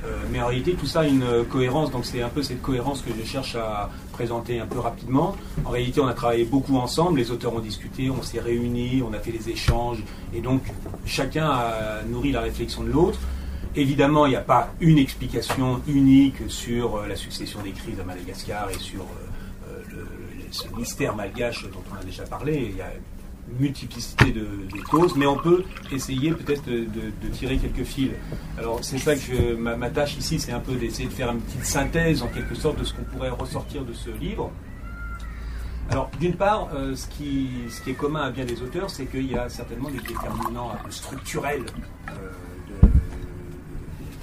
Euh, 0.05 0.17
mais 0.31 0.41
en 0.41 0.47
réalité, 0.47 0.73
tout 0.73 0.85
ça 0.85 1.01
a 1.01 1.05
une 1.05 1.45
cohérence, 1.49 1.91
donc 1.91 2.05
c'est 2.05 2.21
un 2.21 2.29
peu 2.29 2.43
cette 2.43 2.61
cohérence 2.61 3.01
que 3.01 3.09
je 3.17 3.25
cherche 3.25 3.55
à 3.55 3.89
présenter 4.11 4.59
un 4.59 4.65
peu 4.65 4.79
rapidement. 4.79 5.35
En 5.65 5.69
réalité, 5.69 5.99
on 5.99 6.07
a 6.07 6.13
travaillé 6.13 6.45
beaucoup 6.45 6.77
ensemble, 6.77 7.19
les 7.19 7.31
auteurs 7.31 7.53
ont 7.53 7.59
discuté, 7.59 8.09
on 8.09 8.21
s'est 8.21 8.39
réunis, 8.39 9.01
on 9.01 9.13
a 9.13 9.19
fait 9.19 9.31
des 9.31 9.49
échanges, 9.49 10.03
et 10.33 10.41
donc 10.41 10.61
chacun 11.05 11.47
a 11.49 12.03
nourri 12.07 12.31
la 12.31 12.41
réflexion 12.41 12.83
de 12.83 12.91
l'autre. 12.91 13.19
Évidemment, 13.75 14.25
il 14.25 14.29
n'y 14.29 14.35
a 14.35 14.41
pas 14.41 14.69
une 14.79 14.97
explication 14.97 15.81
unique 15.87 16.37
sur 16.47 16.95
euh, 16.95 17.07
la 17.07 17.15
succession 17.15 17.61
des 17.61 17.71
crises 17.71 17.99
à 17.99 18.03
Madagascar 18.03 18.69
et 18.69 18.79
sur 18.79 19.01
euh, 19.01 19.81
ce 20.51 20.67
mystère 20.77 21.15
malgache 21.15 21.63
dont 21.63 21.83
on 21.91 21.99
a 21.99 22.03
déjà 22.03 22.23
parlé. 22.23 22.73
Multiplicité 23.59 24.31
de, 24.31 24.47
causes, 24.89 25.15
mais 25.15 25.25
on 25.25 25.37
peut 25.37 25.63
essayer 25.91 26.31
peut-être 26.31 26.65
de, 26.65 27.27
tirer 27.31 27.57
quelques 27.57 27.83
fils. 27.83 28.11
Alors 28.57 28.83
c'est 28.83 28.97
ça 28.97 29.15
que 29.15 29.55
ma, 29.55 29.89
tâche 29.89 30.17
ici, 30.17 30.39
c'est 30.39 30.51
un 30.51 30.59
peu 30.59 30.73
d'essayer 30.75 31.07
de 31.07 31.13
faire 31.13 31.31
une 31.31 31.41
petite 31.41 31.65
synthèse 31.65 32.23
en 32.23 32.27
quelque 32.27 32.55
sorte 32.55 32.79
de 32.79 32.83
ce 32.83 32.93
qu'on 32.93 33.03
pourrait 33.03 33.29
ressortir 33.29 33.83
de 33.83 33.93
ce 33.93 34.09
livre. 34.09 34.51
Alors 35.91 36.09
d'une 36.19 36.35
part, 36.35 36.69
euh, 36.73 36.95
ce, 36.95 37.07
qui, 37.07 37.47
est 37.87 37.93
commun 37.93 38.21
à 38.21 38.31
bien 38.31 38.45
des 38.45 38.61
auteurs, 38.61 38.89
c'est 38.89 39.05
qu'il 39.05 39.31
y 39.31 39.35
a 39.35 39.49
certainement 39.49 39.89
des 39.89 39.99
déterminants 39.99 40.71
structurels 40.89 41.65
euh, 42.09 42.87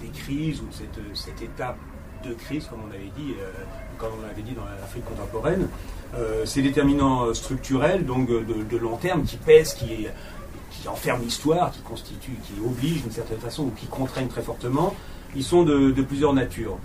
des 0.02 0.08
crises 0.08 0.60
ou 0.60 0.66
cette, 0.72 0.98
cette 1.14 1.40
étape 1.40 1.78
de 2.24 2.34
crise, 2.34 2.66
comme 2.66 2.80
on 2.88 2.90
avait 2.90 3.12
dit, 3.16 3.34
euh, 3.40 3.50
comme 3.98 4.10
on 4.18 4.26
l'avait 4.26 4.42
dit 4.42 4.52
dans 4.52 4.64
l'Afrique 4.64 5.04
contemporaine. 5.04 5.68
Euh, 6.14 6.44
ces 6.44 6.60
déterminants 6.60 7.24
euh, 7.24 7.34
structurels, 7.34 8.04
donc 8.04 8.28
de, 8.28 8.76
long 8.76 8.96
terme, 8.96 9.22
qui 9.22 9.36
pèsent, 9.36 9.74
qui, 9.74 10.06
enferment 10.86 11.22
l'histoire, 11.22 11.70
qui 11.70 11.80
constituent, 11.80 12.38
qui 12.44 12.54
obligent 12.60 13.02
d'une 13.02 13.12
certaine 13.12 13.38
façon 13.38 13.64
ou 13.64 13.70
qui 13.70 13.86
contraignent 13.86 14.28
très 14.28 14.42
fortement, 14.42 14.94
ils 15.36 15.44
sont 15.44 15.62
de, 15.62 15.90
plusieurs 16.02 16.34
natures. 16.34 16.76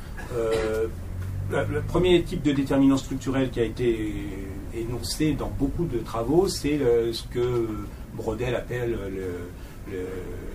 le, 1.52 1.82
premier 1.88 2.22
type 2.22 2.44
de 2.44 2.52
déterminant 2.52 2.98
structurel 2.98 3.50
qui 3.50 3.60
a 3.60 3.64
été 3.64 4.14
énoncé 4.76 5.34
dans 5.34 5.52
beaucoup 5.58 5.86
de 5.86 5.98
travaux, 5.98 6.48
c'est 6.48 6.80
ce 7.12 7.24
que 7.24 7.68
Brodel 8.14 8.54
appelle 8.54 9.00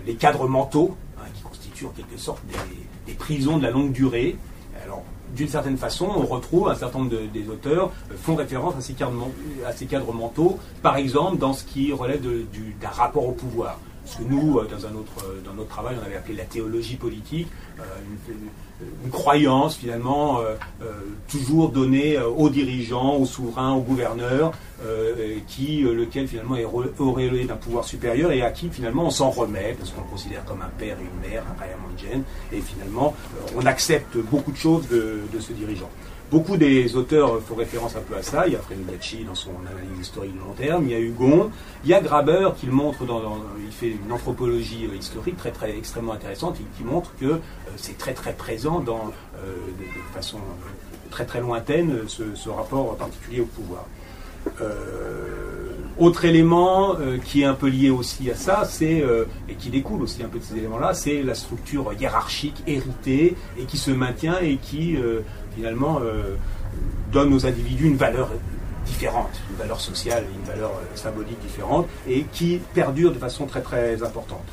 les 0.07 0.15
cadres 0.15 0.47
mentaux, 0.47 0.95
hein, 1.19 1.25
qui 1.35 1.41
constituent 1.41 1.87
en 1.87 1.89
quelque 1.89 2.17
sorte 2.17 2.41
des, 3.05 3.13
prisons 3.13 3.57
de 3.57 3.63
la 3.63 3.71
longue 3.71 3.91
durée, 3.91 4.37
d'une 5.35 5.47
certaine 5.47 5.77
façon, 5.77 6.07
on 6.15 6.25
retrouve 6.25 6.69
un 6.69 6.75
certain 6.75 6.99
nombre 6.99 7.15
des 7.31 7.49
auteurs 7.49 7.91
euh, 8.11 8.15
font 8.15 8.35
référence 8.35 8.75
à 8.77 8.81
ces, 8.81 8.95
à 9.65 9.71
ces 9.71 9.85
cadres 9.85 10.13
mentaux, 10.13 10.59
par 10.81 10.97
exemple 10.97 11.37
dans 11.37 11.53
ce 11.53 11.63
qui 11.63 11.91
relève 11.91 12.21
d'un 12.21 12.89
rapport 12.89 13.27
au 13.27 13.31
pouvoir. 13.31 13.79
Ce 14.05 14.17
que 14.17 14.23
nous, 14.23 14.59
euh, 14.59 14.67
dans, 14.69 14.85
un 14.85 14.95
autre, 14.95 15.13
euh, 15.25 15.41
dans 15.45 15.53
notre 15.53 15.69
travail, 15.69 15.95
on 16.01 16.05
avait 16.05 16.15
appelé 16.15 16.35
la 16.35 16.45
théologie 16.45 16.95
politique, 16.95 17.47
une, 17.77 19.11
croyance 19.11 19.75
finalement 19.77 20.39
toujours 21.29 21.69
donnée 21.69 22.19
aux 22.19 22.49
dirigeants, 22.49 23.15
aux 23.15 23.25
souverains, 23.25 23.73
aux 23.73 23.81
gouverneurs, 23.81 24.51
qui, 25.47 25.81
lequel 25.83 26.27
finalement 26.27 26.55
est 26.55 26.65
auréolé 26.99 27.45
d'un 27.45 27.55
pouvoir 27.55 27.85
supérieur 27.85 28.31
et 28.31 28.41
à 28.41 28.51
qui 28.51 28.69
finalement 28.69 29.05
on 29.05 29.09
s'en 29.09 29.29
remet, 29.29 29.75
parce 29.77 29.91
qu'on 29.91 30.01
le 30.01 30.07
considère 30.07 30.43
comme 30.45 30.61
un 30.61 30.71
père 30.77 30.97
et 30.99 31.03
une 31.03 31.29
mère, 31.29 31.43
un 31.49 31.59
Rayamanjen, 31.59 32.23
et 32.51 32.61
finalement 32.61 33.15
on 33.55 33.65
accepte 33.65 34.17
beaucoup 34.17 34.51
de 34.51 34.57
choses 34.57 34.87
de 34.89 35.39
ce 35.39 35.53
dirigeant. 35.53 35.89
Beaucoup 36.33 36.57
des 36.57 36.95
auteurs 36.95 37.39
font 37.43 37.53
référence 37.53 37.95
un 37.95 37.99
peu 37.99 38.15
à 38.15 38.23
ça. 38.23 38.47
Il 38.47 38.53
y 38.53 38.55
a 38.55 38.59
Frédéric 38.59 39.23
dans 39.27 39.35
son 39.35 39.51
analyse 39.71 39.99
historique 40.01 40.33
de 40.33 40.39
long 40.39 40.53
terme. 40.57 40.85
Il 40.85 40.91
y 40.91 40.95
a 40.95 40.99
Hugon. 40.99 41.51
Il 41.83 41.91
y 41.91 41.93
a 41.93 42.01
Graber 42.01 42.49
qui 42.59 42.65
le 42.65 42.71
montre 42.71 43.05
dans, 43.05 43.37
il 43.63 43.71
fait 43.71 43.95
une 44.03 44.11
anthropologie 44.11 44.87
euh, 44.91 44.95
historique 44.95 45.37
très 45.37 45.77
extrêmement 45.77 46.13
intéressante 46.13 46.57
et 46.59 46.65
qui 46.75 46.83
montre 46.83 47.11
que 47.19 47.25
euh, 47.25 47.39
c'est 47.75 47.99
très 47.99 48.15
très 48.15 48.33
présent 48.33 48.79
dans 48.79 49.11
euh, 49.45 49.55
de, 49.77 50.15
façon 50.15 50.39
très 51.11 51.25
très 51.25 51.39
lointaine 51.39 51.99
ce, 52.07 52.49
rapport 52.49 52.97
particulier 52.97 53.41
au 53.41 53.45
pouvoir. 53.45 53.85
autre 55.99 56.25
élément 56.25 56.95
qui 57.23 57.43
est 57.43 57.45
un 57.45 57.53
peu 57.53 57.67
lié 57.67 57.91
aussi 57.91 58.31
à 58.31 58.35
ça, 58.35 58.65
c'est 58.65 59.03
et 59.47 59.53
qui 59.53 59.69
découle 59.69 60.01
aussi 60.01 60.23
un 60.23 60.27
peu 60.27 60.39
de 60.39 60.43
ces 60.43 60.57
éléments-là, 60.57 60.95
c'est 60.95 61.21
la 61.21 61.35
structure 61.35 61.93
hiérarchique 61.93 62.63
héritée 62.65 63.35
et 63.59 63.65
qui 63.65 63.77
se 63.77 63.91
maintient 63.91 64.39
et 64.41 64.57
qui 64.57 64.97
finalement 65.55 65.99
euh, 66.01 66.35
donne 67.11 67.33
aux 67.33 67.45
individus 67.45 67.85
une 67.85 67.97
valeur 67.97 68.29
différente, 68.85 69.41
une 69.51 69.57
valeur 69.57 69.79
sociale, 69.79 70.25
une 70.33 70.45
valeur 70.45 70.71
euh, 70.71 70.95
symbolique 70.95 71.39
différente, 71.39 71.87
et 72.07 72.25
qui 72.31 72.59
perdure 72.73 73.11
de 73.11 73.19
façon 73.19 73.45
très 73.45 73.61
très 73.61 74.03
importante. 74.03 74.43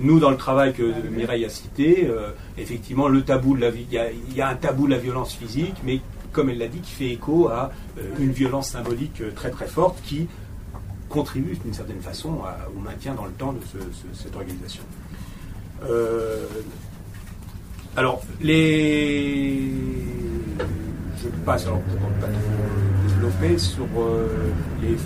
nous, 0.00 0.20
dans 0.20 0.30
le 0.30 0.36
travail 0.36 0.72
que 0.74 0.92
Mireille 1.10 1.44
a 1.44 1.48
cité, 1.48 2.08
effectivement, 2.56 3.08
le 3.08 3.22
tabou 3.22 3.56
de 3.56 3.62
la 3.62 3.70
il 3.70 4.36
y, 4.36 4.40
a 4.40 4.48
un 4.48 4.54
tabou 4.54 4.86
de 4.86 4.92
la 4.92 4.98
violence 4.98 5.34
physique, 5.34 5.74
mais 5.84 6.00
comme 6.32 6.50
elle 6.50 6.58
l'a 6.58 6.68
dit, 6.68 6.78
qui 6.78 6.92
fait 6.92 7.10
écho 7.10 7.48
à 7.48 7.72
une 8.20 8.30
violence 8.30 8.68
symbolique 8.70 9.20
très 9.34 9.50
très 9.50 9.66
forte 9.66 9.98
qui 10.04 10.28
contribue 11.08 11.56
d'une 11.56 11.74
certaine 11.74 12.00
façon 12.00 12.38
au 12.76 12.80
maintien 12.80 13.14
dans 13.14 13.24
le 13.24 13.32
temps 13.32 13.52
de 13.52 13.60
cette 14.14 14.36
organisation. 14.36 14.84
alors, 17.96 18.22
les 18.40 19.57
passe, 21.48 21.64
alors 21.64 21.78
ne 21.78 22.20
pas 22.20 22.26
trop 22.26 23.08
développer, 23.08 23.58
sur 23.58 23.86
euh, 23.96 24.26
les, 24.82 24.96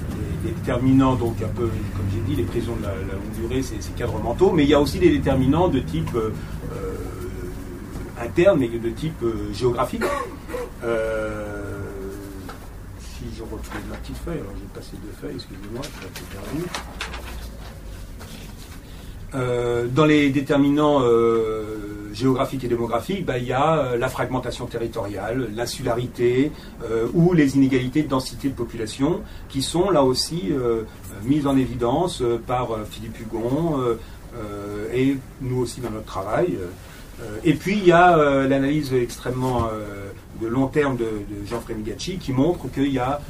déterminants, 0.42 1.14
donc 1.14 1.36
un 1.40 1.46
peu, 1.46 1.68
comme 1.96 2.06
j'ai 2.12 2.20
dit, 2.28 2.34
les 2.34 2.42
prisons 2.42 2.74
de 2.74 2.82
la, 2.82 2.88
longue 2.88 3.48
durée, 3.48 3.62
ces, 3.62 3.78
cadres 3.96 4.18
mentaux, 4.18 4.50
mais 4.50 4.64
il 4.64 4.70
y 4.70 4.74
a 4.74 4.80
aussi 4.80 4.98
des 4.98 5.10
déterminants 5.10 5.68
de 5.68 5.78
type 5.78 6.12
euh, 6.16 6.32
euh, 6.72 8.24
interne, 8.24 8.58
mais 8.58 8.66
de 8.66 8.90
type 8.90 9.24
géographique. 9.52 10.02
si 12.98 13.24
je 13.36 13.42
retrouve 13.42 13.60
ma 13.88 13.96
petite 13.98 14.16
feuille, 14.16 14.40
alors 14.40 14.54
j'ai 14.58 14.80
passé 14.80 14.96
deux 15.00 15.14
feuilles, 15.20 15.36
excusez-moi, 15.36 15.82
je 15.84 16.18
suis 16.18 16.26
perdu. 16.26 16.64
Euh, 19.34 19.86
dans 19.86 20.04
les 20.04 20.28
déterminants 20.28 21.00
euh, 21.02 21.61
géographiques 22.12 22.64
et 22.64 22.68
démographiques, 22.68 23.24
bah, 23.24 23.38
il 23.38 23.44
y 23.44 23.52
a 23.52 23.78
euh, 23.78 23.98
la 23.98 24.08
fragmentation 24.08 24.66
territoriale, 24.66 25.50
l'insularité 25.54 26.52
ou 27.14 27.32
les 27.32 27.56
inégalités 27.56 28.02
de 28.02 28.08
densité 28.08 28.48
de 28.48 28.54
population 28.54 29.20
qui 29.48 29.62
sont 29.62 29.90
là 29.90 30.02
aussi 30.02 30.52
mises 31.24 31.46
en 31.46 31.56
évidence 31.56 32.22
par 32.46 32.68
Philippe 32.90 33.20
Hugon 33.20 33.96
et 34.92 35.16
nous 35.40 35.58
aussi 35.58 35.80
dans 35.80 35.90
notre 35.90 36.06
travail. 36.06 36.58
et 37.44 37.54
puis 37.54 37.78
il 37.78 37.86
y 37.86 37.92
a 37.92 38.16
l'analyse 38.46 38.92
extrêmement 38.92 39.68
de 40.42 40.48
long 40.48 40.66
terme 40.66 40.96
de, 40.96 41.06
Jean 41.48 41.60
Frémigacci 41.60 42.18
qui 42.18 42.32
montre 42.32 42.70
qu'il 42.70 42.92
y 42.92 42.98
a 42.98 43.20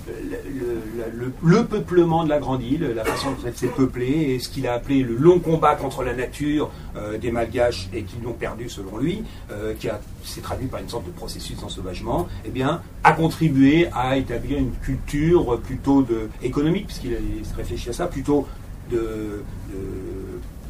le, 1.43 1.65
peuplement 1.65 2.25
de 2.25 2.29
la 2.29 2.39
grande 2.39 2.63
île, 2.63 2.93
la 2.95 3.05
façon 3.05 3.31
dont 3.31 3.47
elle 3.47 3.55
s'est 3.55 3.69
peuplée 3.69 4.35
et 4.35 4.39
ce 4.39 4.49
qu'il 4.49 4.67
a 4.67 4.75
appelé 4.75 5.03
le 5.03 5.15
long 5.15 5.39
combat 5.39 5.75
contre 5.75 6.03
la 6.03 6.15
nature 6.15 6.71
euh, 6.97 7.19
des 7.19 7.31
Malgaches 7.31 7.89
et 7.93 8.03
qui 8.03 8.17
l'ont 8.23 8.33
perdu 8.33 8.69
selon 8.69 8.99
lui, 8.99 9.23
euh, 9.51 9.75
qui 9.79 9.89
s'est 10.25 10.41
traduit 10.41 10.67
par 10.67 10.81
une 10.81 10.89
sorte 10.89 11.07
de 11.07 11.11
processus 11.11 11.61
d'ensauvagement, 11.61 12.29
eh 12.45 12.51
bien, 12.51 12.83
a 13.05 13.13
contribué 13.13 13.89
à 13.95 14.17
établir 14.17 14.59
une 14.59 14.73
culture 14.73 15.61
plutôt 15.61 16.03
de, 16.03 16.29
économique, 16.43 16.87
puisqu'il 16.87 17.17
réfléchit 17.57 17.91
à 17.91 17.93
ça, 17.93 18.07
plutôt 18.07 18.47
de, 18.91 19.43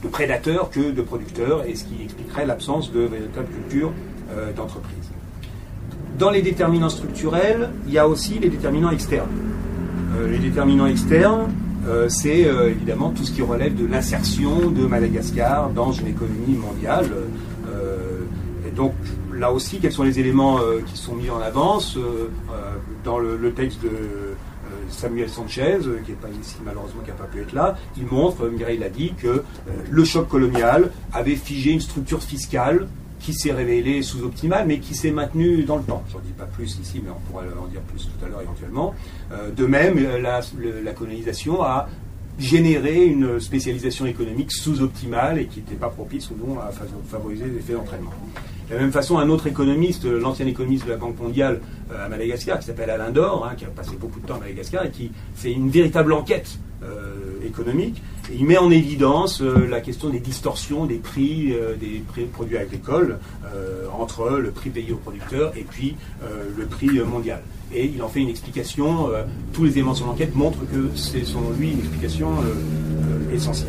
de, 0.03 0.09
prédateurs 0.09 0.71
que 0.71 0.91
de 0.91 1.03
producteurs, 1.03 1.65
et 1.65 1.75
ce 1.75 1.85
qui 1.85 2.03
expliquerait 2.03 2.47
l'absence 2.47 2.93
de 2.93 3.01
véritable 3.01 3.49
culture 3.49 3.93
euh, 4.31 4.53
d'entreprise. 4.53 5.11
Dans 6.19 6.31
les 6.31 6.43
déterminants 6.43 6.91
structurels, 6.91 7.71
il 7.87 7.93
y 7.93 7.99
a 7.99 8.07
aussi 8.07 8.39
les 8.39 8.49
déterminants 8.49 8.91
externes. 8.91 9.31
Euh, 10.17 10.29
les 10.29 10.39
déterminants 10.39 10.87
externes, 10.87 11.53
euh, 11.89 12.09
c'est 12.09 12.47
euh, 12.47 12.71
évidemment 12.71 13.11
tout 13.11 13.25
ce 13.25 13.33
qui 13.33 13.43
relève 13.43 13.75
de 13.75 13.87
l'insertion 13.87 14.71
de 14.71 14.87
Madagascar 14.87 15.71
dans 15.71 15.93
une 15.93 16.09
économie 16.09 16.57
mondiale. 16.57 17.07
et 18.67 18.71
donc 18.71 18.95
là 19.35 19.53
aussi, 19.53 19.81
quels 19.81 19.93
sont 19.93 20.05
les 20.05 20.19
éléments 20.21 20.59
qui 20.87 20.97
sont 20.97 21.15
mis 21.15 21.29
en 21.31 21.41
avance 21.41 21.99
dans 23.05 23.19
le, 23.19 23.53
texte 23.53 23.83
de 23.83 23.91
Samuel 24.89 25.29
Sanchez, 25.29 25.79
qui 26.05 26.13
n'est 26.13 26.17
pas 26.17 26.29
ici 26.41 26.57
malheureusement, 26.65 27.03
qui 27.03 27.11
n'a 27.11 27.17
pas 27.17 27.25
pu 27.25 27.41
être 27.41 27.53
là, 27.53 27.77
il 27.97 28.07
montre, 28.07 28.49
Mireille 28.49 28.79
l'a 28.79 28.89
dit, 28.89 29.15
que 29.21 29.43
le 29.91 30.05
choc 30.05 30.29
colonial 30.29 30.91
avait 31.13 31.37
figé 31.37 31.73
une 31.73 31.81
structure 31.81 32.23
fiscale 32.23 32.87
qui 33.23 33.33
s'est 33.33 33.53
révélé 33.53 34.03
sous-optimal, 34.03 34.67
mais 34.67 34.79
qui 34.79 34.95
s'est 34.95 35.13
maintenu 35.13 35.63
dans 35.63 35.77
le 35.77 35.85
temps. 35.85 36.03
Je 36.09 36.15
n'en 36.15 36.21
dis 36.21 36.33
pas 36.33 36.45
plus 36.45 36.79
ici, 36.81 37.01
mais 37.03 37.11
on 37.11 37.31
pourrait 37.31 37.47
en 37.59 37.67
dire 37.67 37.81
plus 37.83 38.05
tout 38.05 38.25
à 38.25 38.29
l'heure 38.29 38.43
éventuellement. 38.43 38.95
Euh, 39.33 39.51
de 39.51 39.65
même, 39.65 39.99
la, 40.21 40.43
colonisation 40.93 41.63
a 41.63 41.89
généré 42.39 43.05
une 43.05 43.39
spécialisation 43.39 44.07
économique 44.07 44.51
sous-optimale 44.51 45.39
et 45.39 45.47
qui 45.47 45.61
n'était 45.61 45.77
pas 45.77 45.89
propice 45.89 46.31
ou 46.31 46.47
non 46.47 46.59
à 46.59 46.71
favoriser 47.09 47.45
les 47.45 47.59
effets 47.59 47.75
d'entraînement. 47.75 48.13
De 48.69 48.75
la 48.75 48.81
même 48.81 48.93
façon, 48.93 49.19
un 49.19 49.29
autre 49.29 49.47
économiste, 49.47 50.05
l'ancien 50.05 50.47
économiste 50.47 50.87
de 50.87 50.91
la 50.91 50.97
Banque 50.97 51.21
mondiale 51.21 51.61
euh, 51.93 52.07
à 52.07 52.09
Madagascar, 52.09 52.59
qui 52.59 52.67
s'appelle 52.67 52.91
Alain 52.91 53.11
Dor, 53.11 53.47
hein, 53.47 53.55
qui 53.57 53.65
a 53.65 53.69
passé 53.69 53.93
beaucoup 54.01 54.19
de 54.19 54.27
temps 54.27 54.37
à 54.37 54.41
Madagascar 54.41 54.85
et 54.85 54.91
qui 54.91 55.13
fait 55.35 55.53
une 55.53 55.71
véritable 55.71 56.13
enquête 56.13 56.59
euh, 56.83 57.47
économique, 57.47 58.03
il 58.31 58.45
met 58.45 58.59
en 58.59 58.71
évidence 58.71 59.41
euh, 59.41 59.67
la 59.69 59.81
question 59.81 60.09
des 60.09 60.21
distorsions 60.21 60.87
des 60.87 60.99
prix 60.99 61.53
euh, 61.53 61.75
des 61.77 62.03
produits 62.33 62.57
agricoles 62.57 63.19
euh, 63.45 63.87
entre 63.99 64.39
le 64.39 64.51
prix 64.51 64.71
payé 64.71 64.93
aux 64.93 64.97
producteurs 64.97 65.53
et 65.57 65.63
puis 65.63 65.97
le 66.57 66.67
prix 66.67 67.01
mondial. 67.01 67.43
Et 67.75 67.87
il 67.87 68.03
en 68.03 68.09
fait 68.09 68.21
une 68.21 68.29
explication. 68.29 69.09
tous 69.53 69.65
les 69.65 69.73
éléments 69.73 69.93
de 69.93 69.99
son 69.99 70.09
enquête 70.09 70.35
montrent 70.35 70.65
que 70.71 70.91
c'est 70.95 71.25
selon 71.25 71.51
lui 71.59 71.73
une 71.73 71.79
explication 71.79 72.29
essentielle. 73.33 73.69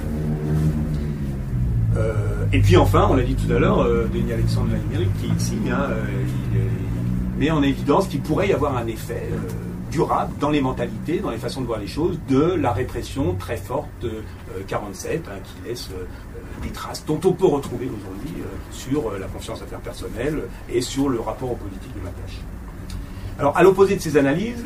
et 2.52 2.60
puis 2.60 2.78
enfin, 2.78 3.08
on 3.10 3.16
l'a 3.16 3.24
dit 3.24 3.36
tout 3.36 3.52
à 3.54 3.60
l'heure, 3.60 3.88
Denis 4.14 4.34
Alexandre 4.34 4.72
Lamérique 4.72 5.14
qui 5.22 5.28
ici 5.28 5.58
hein, 5.72 5.90
met 7.38 7.52
en 7.52 7.64
évidence 7.64 8.08
qu'il 8.08 8.22
pourrait 8.22 8.50
y 8.50 8.54
avoir 8.54 8.78
un 8.78 8.88
effet 8.88 9.30
durable 9.94 10.34
dans 10.40 10.50
les 10.50 10.60
mentalités, 10.60 11.20
dans 11.20 11.30
les 11.30 11.38
façons 11.38 11.62
de 11.62 11.68
voir 11.68 11.80
les 11.80 11.88
choses, 11.88 12.20
de 12.28 12.42
la 12.42 12.74
répression 12.74 13.36
très 13.36 13.58
forte 13.58 13.88
de 14.02 14.24
47, 14.68 15.28
hein, 15.28 15.32
qui 15.44 15.70
laisse 15.70 15.90
euh, 15.92 16.04
des 16.64 16.70
traces 16.70 17.06
dont 17.06 17.20
on 17.24 17.32
peut 17.32 17.46
retrouver 17.46 17.86
aujourd'hui 17.86 18.42
euh, 18.42 18.46
sur 18.72 19.08
euh, 19.08 19.20
la 19.20 19.28
confiance 19.28 19.62
interpersonnelle 19.62 20.44
et 20.68 20.82
sur 20.82 21.10
le 21.10 21.20
rapport 21.20 21.52
aux 21.52 21.56
politiques 21.56 21.94
de 21.94 22.00
Madagascar. 22.00 22.44
Alors, 23.38 23.56
à 23.56 23.62
l'opposé 23.62 23.96
de 23.96 24.02
ces 24.02 24.18
analyses, 24.18 24.66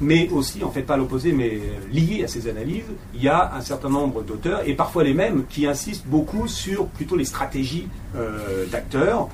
mais 0.00 0.28
aussi, 0.30 0.62
en 0.62 0.70
fait, 0.70 0.82
pas 0.82 0.94
à 0.94 0.96
l'opposé, 0.96 1.32
mais 1.32 1.60
lié 1.92 2.22
à 2.22 2.28
ces 2.28 2.48
analyses, 2.48 2.84
il 3.14 3.22
y 3.22 3.28
a 3.28 3.52
un 3.54 3.60
certain 3.60 3.88
nombre 3.88 4.22
d'auteurs, 4.22 4.62
et 4.64 4.74
parfois 4.74 5.02
les 5.02 5.14
mêmes, 5.14 5.44
qui 5.48 5.66
insistent 5.66 6.06
beaucoup 6.06 6.46
sur 6.46 6.86
plutôt 6.86 7.16
les 7.16 7.24
stratégies 7.24 7.88
d'acteurs. 8.70 9.28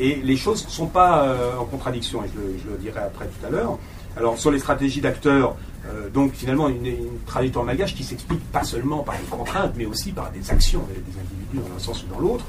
et 0.00 0.16
les 0.16 0.36
choses 0.36 0.64
ne 0.64 0.70
sont 0.70 0.88
pas 0.88 1.36
en 1.56 1.64
contradiction, 1.64 2.24
et 2.24 2.28
je 2.34 2.68
le, 2.68 2.78
dirai 2.78 2.98
après 2.98 3.26
tout 3.26 3.46
à 3.46 3.50
l'heure. 3.50 3.78
Alors, 4.20 4.38
sur 4.38 4.50
les 4.50 4.58
stratégies 4.58 5.00
d'acteurs, 5.00 5.56
euh, 5.86 6.10
donc 6.10 6.34
finalement 6.34 6.68
une, 6.68 6.94
trajectoire 7.24 7.64
malgache 7.64 7.94
qui 7.94 8.04
s'explique 8.04 8.44
pas 8.52 8.64
seulement 8.64 8.98
par 8.98 9.14
les 9.14 9.24
contraintes, 9.24 9.72
mais 9.76 9.86
aussi 9.86 10.12
par 10.12 10.30
des 10.30 10.50
actions 10.50 10.82
des, 10.88 10.96
individus 11.18 11.66
dans 11.66 11.74
un 11.74 11.78
sens 11.78 12.04
ou 12.04 12.06
dans 12.14 12.20
l'autre. 12.20 12.44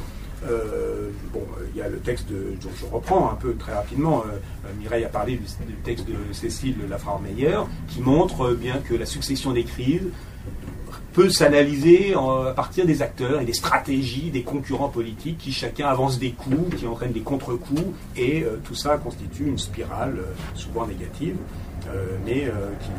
Euh, 0.46 1.12
bon, 1.32 1.44
il 1.74 1.80
y 1.80 1.82
a 1.82 1.88
le 1.88 2.00
texte 2.00 2.28
de, 2.28 2.58
je, 2.60 2.68
je 2.78 2.86
reprends 2.92 3.32
un 3.32 3.36
peu 3.36 3.54
très 3.54 3.74
rapidement. 3.74 4.22
Euh, 4.28 4.74
Mireille 4.82 5.06
a 5.06 5.08
parlé 5.08 5.38
du, 5.38 5.74
texte 5.76 6.06
de 6.10 6.34
Cécile 6.34 6.76
Lafrare-Meyer, 6.90 7.60
qui 7.88 8.02
montre 8.02 8.52
bien 8.52 8.80
que 8.80 8.94
la 8.94 9.06
succession 9.06 9.54
des 9.54 9.64
crises 9.64 10.10
peut 11.14 11.30
s'analyser 11.30 12.14
à 12.14 12.54
partir 12.54 12.86
des 12.86 13.02
acteurs 13.02 13.42
et 13.42 13.46
des 13.46 13.54
stratégies 13.54 14.30
des 14.30 14.44
concurrents 14.44 14.90
politiques 14.90 15.38
qui 15.38 15.52
chacun 15.52 15.88
avance 15.88 16.20
des 16.20 16.32
coups, 16.32 16.78
qui 16.78 16.88
entraînent 16.88 17.12
des 17.12 17.22
contre-coups, 17.22 17.84
et 18.16 18.46
tout 18.64 18.76
ça 18.76 18.98
constitue 18.98 19.48
une 19.48 19.58
spirale 19.58 20.20
souvent 20.56 20.88
négative. 20.88 21.36
Euh, 21.90 22.18
mais 22.26 22.46
euh, 22.46 22.72
qui, 22.80 22.90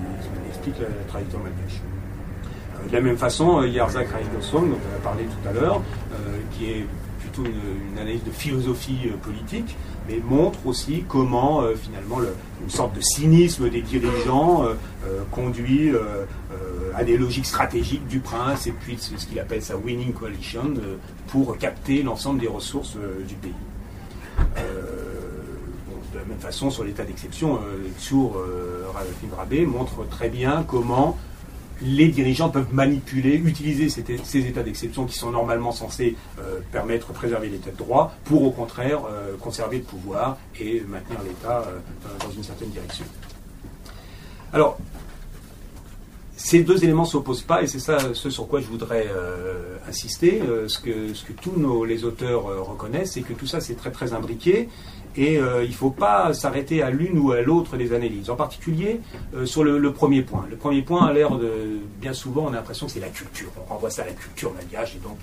explique 0.49 0.75
la, 0.81 0.89
trajectoire 1.09 1.43
malgache. 1.43 1.81
Euh, 1.81 2.89
de 2.89 2.93
la 2.93 3.01
même 3.01 3.17
façon, 3.17 3.63
Yarzak 3.63 4.09
Raidosong, 4.09 4.71
dont 4.71 4.77
on 4.77 4.97
a 4.97 5.03
parlé 5.03 5.25
tout 5.25 5.49
à 5.49 5.53
l'heure, 5.53 5.83
qui 6.53 6.71
est 6.71 6.87
une, 7.39 7.99
analyse 7.99 8.25
de 8.25 8.31
philosophie 8.31 9.09
politique, 9.23 9.77
mais 10.09 10.21
montre 10.25 10.59
aussi 10.67 11.05
comment 11.07 11.63
finalement 11.77 12.19
une 12.63 12.71
sorte 12.71 12.95
de 12.97 13.01
cynisme 13.01 13.69
des 13.69 13.83
dirigeants 13.83 14.65
conduit 15.31 15.93
à 16.97 17.05
des 17.05 17.17
logiques 17.17 17.47
stratégiques 17.47 18.07
du 18.09 18.19
prince 18.19 18.67
et 18.67 18.73
puis 18.73 18.97
ce 18.99 19.27
qu'il 19.27 19.39
appelle 19.39 19.63
sa 19.63 19.77
winning 19.77 20.13
coalition 20.13 20.75
pour 21.29 21.57
capter 21.59 22.03
l'ensemble 22.03 22.41
des 22.41 22.49
ressources 22.49 22.97
du 23.29 23.35
pays. 23.35 23.53
De 26.13 26.19
la 26.19 26.25
même 26.27 26.39
façon, 26.39 26.71
sur 26.71 26.85
l'état 26.85 27.05
d'exception, 27.05 27.57
euh, 27.57 27.89
sur 27.97 28.37
euh, 28.37 28.85
Rabé 29.37 29.65
montre 29.65 30.07
très 30.11 30.29
bien 30.29 30.63
comment 30.63 31.17
les 31.85 32.09
dirigeants 32.09 32.49
peuvent 32.49 32.73
manipuler, 32.73 33.35
utiliser 33.35 33.89
ces, 33.89 34.47
états 34.47 34.63
d'exception 34.63 35.05
qui 35.07 35.17
sont 35.17 35.31
normalement 35.31 35.73
censés 35.73 36.17
euh, 36.39 36.61
permettre 36.71 37.09
de 37.09 37.13
préserver 37.13 37.49
l'état 37.49 37.71
de 37.71 37.77
droit 37.77 38.15
pour 38.25 38.43
au 38.43 38.51
contraire 38.51 39.01
euh, 39.11 39.37
conserver 39.39 39.79
le 39.79 39.85
pouvoir 39.85 40.39
et 40.61 40.81
maintenir 40.81 41.21
l'État 41.23 41.67
dans 42.21 42.31
une 42.31 42.43
certaine 42.43 42.71
direction. 42.71 43.05
Alors, 44.53 44.79
ces 46.45 46.63
deux 46.63 46.83
éléments 46.83 47.05
ne 47.05 47.09
s'opposent 47.09 47.43
pas 47.43 47.63
et 47.63 47.67
c'est 47.67 47.79
ça 47.79 47.99
ce 48.15 48.29
sur 48.29 48.49
quoi 48.49 48.61
je 48.61 48.67
voudrais 48.67 49.07
euh, 49.09 49.77
insister. 49.89 50.43
Euh, 50.43 50.67
ce, 50.67 50.81
que, 50.81 51.33
tous 51.41 51.85
les 51.85 52.05
auteurs 52.05 52.49
euh, 52.49 52.61
reconnaissent, 52.61 53.13
c'est 53.13 53.23
que 53.23 53.33
tout 53.33 53.47
ça 53.47 53.61
c'est 53.61 53.75
très 53.75 53.93
très 53.93 54.13
imbriqué 54.13 54.69
et 55.17 55.35
il 55.35 55.69
ne 55.69 55.75
faut 55.75 55.91
pas 55.91 56.33
s'arrêter 56.33 56.83
à 56.83 56.91
l'une 56.91 57.19
ou 57.19 57.33
à 57.33 57.41
l'autre 57.41 57.77
des 57.77 57.93
analyses. 57.93 58.31
En 58.31 58.37
particulier 58.37 59.01
sur 59.45 59.65
le, 59.65 59.93
premier 59.93 60.23
point. 60.23 60.47
Le 60.49 60.57
premier 60.57 60.83
point 60.83 61.07
a 61.07 61.13
l'air 61.13 61.37
de 61.37 61.51
bien 62.01 62.13
souvent 62.15 62.45
on 62.47 62.49
a 62.49 62.53
l'impression 62.53 62.87
que 62.87 62.93
c'est 62.93 63.01
la 63.01 63.09
culture. 63.09 63.51
On 63.59 63.75
renvoie 63.75 63.91
ça 63.91 64.03
à 64.03 64.07
la 64.07 64.13
culture 64.13 64.53
malgache 64.55 64.97
et 64.97 64.99
donc 64.99 65.19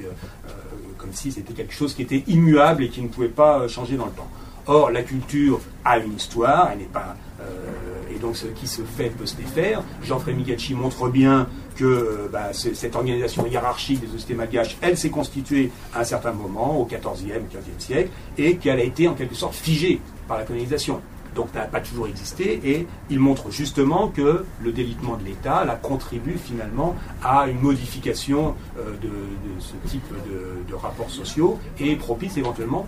comme 0.97 1.13
si 1.13 1.31
c'était 1.31 1.53
quelque 1.53 1.73
chose 1.73 1.93
qui 1.93 2.03
était 2.03 2.23
immuable 2.27 2.83
et 2.83 2.89
qui 2.89 3.01
ne 3.01 3.07
pouvait 3.07 3.27
pas 3.27 3.67
changer 3.67 3.95
dans 3.95 4.05
le 4.05 4.11
temps. 4.11 4.29
Or 4.71 4.91
la 4.91 5.01
culture 5.01 5.59
a 5.83 5.97
une 5.97 6.15
histoire, 6.15 6.69
elle 6.71 6.77
n'est 6.79 6.85
pas 6.85 7.15
et 8.13 8.19
donc 8.19 8.35
ce 8.35 8.47
qui 8.47 8.67
se 8.67 8.81
fait 8.81 9.09
peut 9.09 9.25
se 9.25 9.35
défaire. 9.35 9.83
Jean-Frémy 10.03 10.39
Migachi 10.39 10.73
montre 10.73 11.09
bien 11.09 11.47
que 11.75 11.85
euh, 11.85 12.29
bah, 12.31 12.51
cette 12.53 12.95
organisation 12.95 13.45
hiérarchique 13.45 14.01
des 14.01 14.07
sociétés 14.07 14.33
malgaches, 14.33 14.77
elle 14.81 14.97
s'est 14.97 15.09
constituée 15.09 15.71
à 15.93 16.01
un 16.01 16.03
certain 16.03 16.31
moment, 16.31 16.79
au 16.79 16.85
XIVe, 16.85 17.41
XVe 17.49 17.79
siècle, 17.79 18.09
et 18.37 18.57
qu'elle 18.57 18.79
a 18.79 18.83
été 18.83 19.07
en 19.07 19.13
quelque 19.13 19.35
sorte 19.35 19.55
figée 19.55 20.01
par 20.27 20.37
la 20.37 20.43
colonisation. 20.43 21.01
Donc 21.35 21.49
ça 21.53 21.59
n'a 21.59 21.65
pas 21.65 21.79
toujours 21.79 22.07
existé, 22.07 22.59
et 22.63 22.87
il 23.09 23.19
montre 23.19 23.51
justement 23.51 24.07
que 24.07 24.45
le 24.61 24.71
délitement 24.71 25.15
de 25.15 25.23
l'État 25.23 25.63
la 25.63 25.75
contribue 25.75 26.37
finalement 26.43 26.95
à 27.23 27.47
une 27.47 27.59
modification 27.59 28.55
euh, 28.77 28.95
de, 29.01 29.09
ce 29.59 29.73
type 29.87 30.03
de 30.67 30.73
rapports 30.75 31.11
sociaux 31.11 31.59
et 31.79 31.95
propice 31.95 32.37
éventuellement 32.37 32.87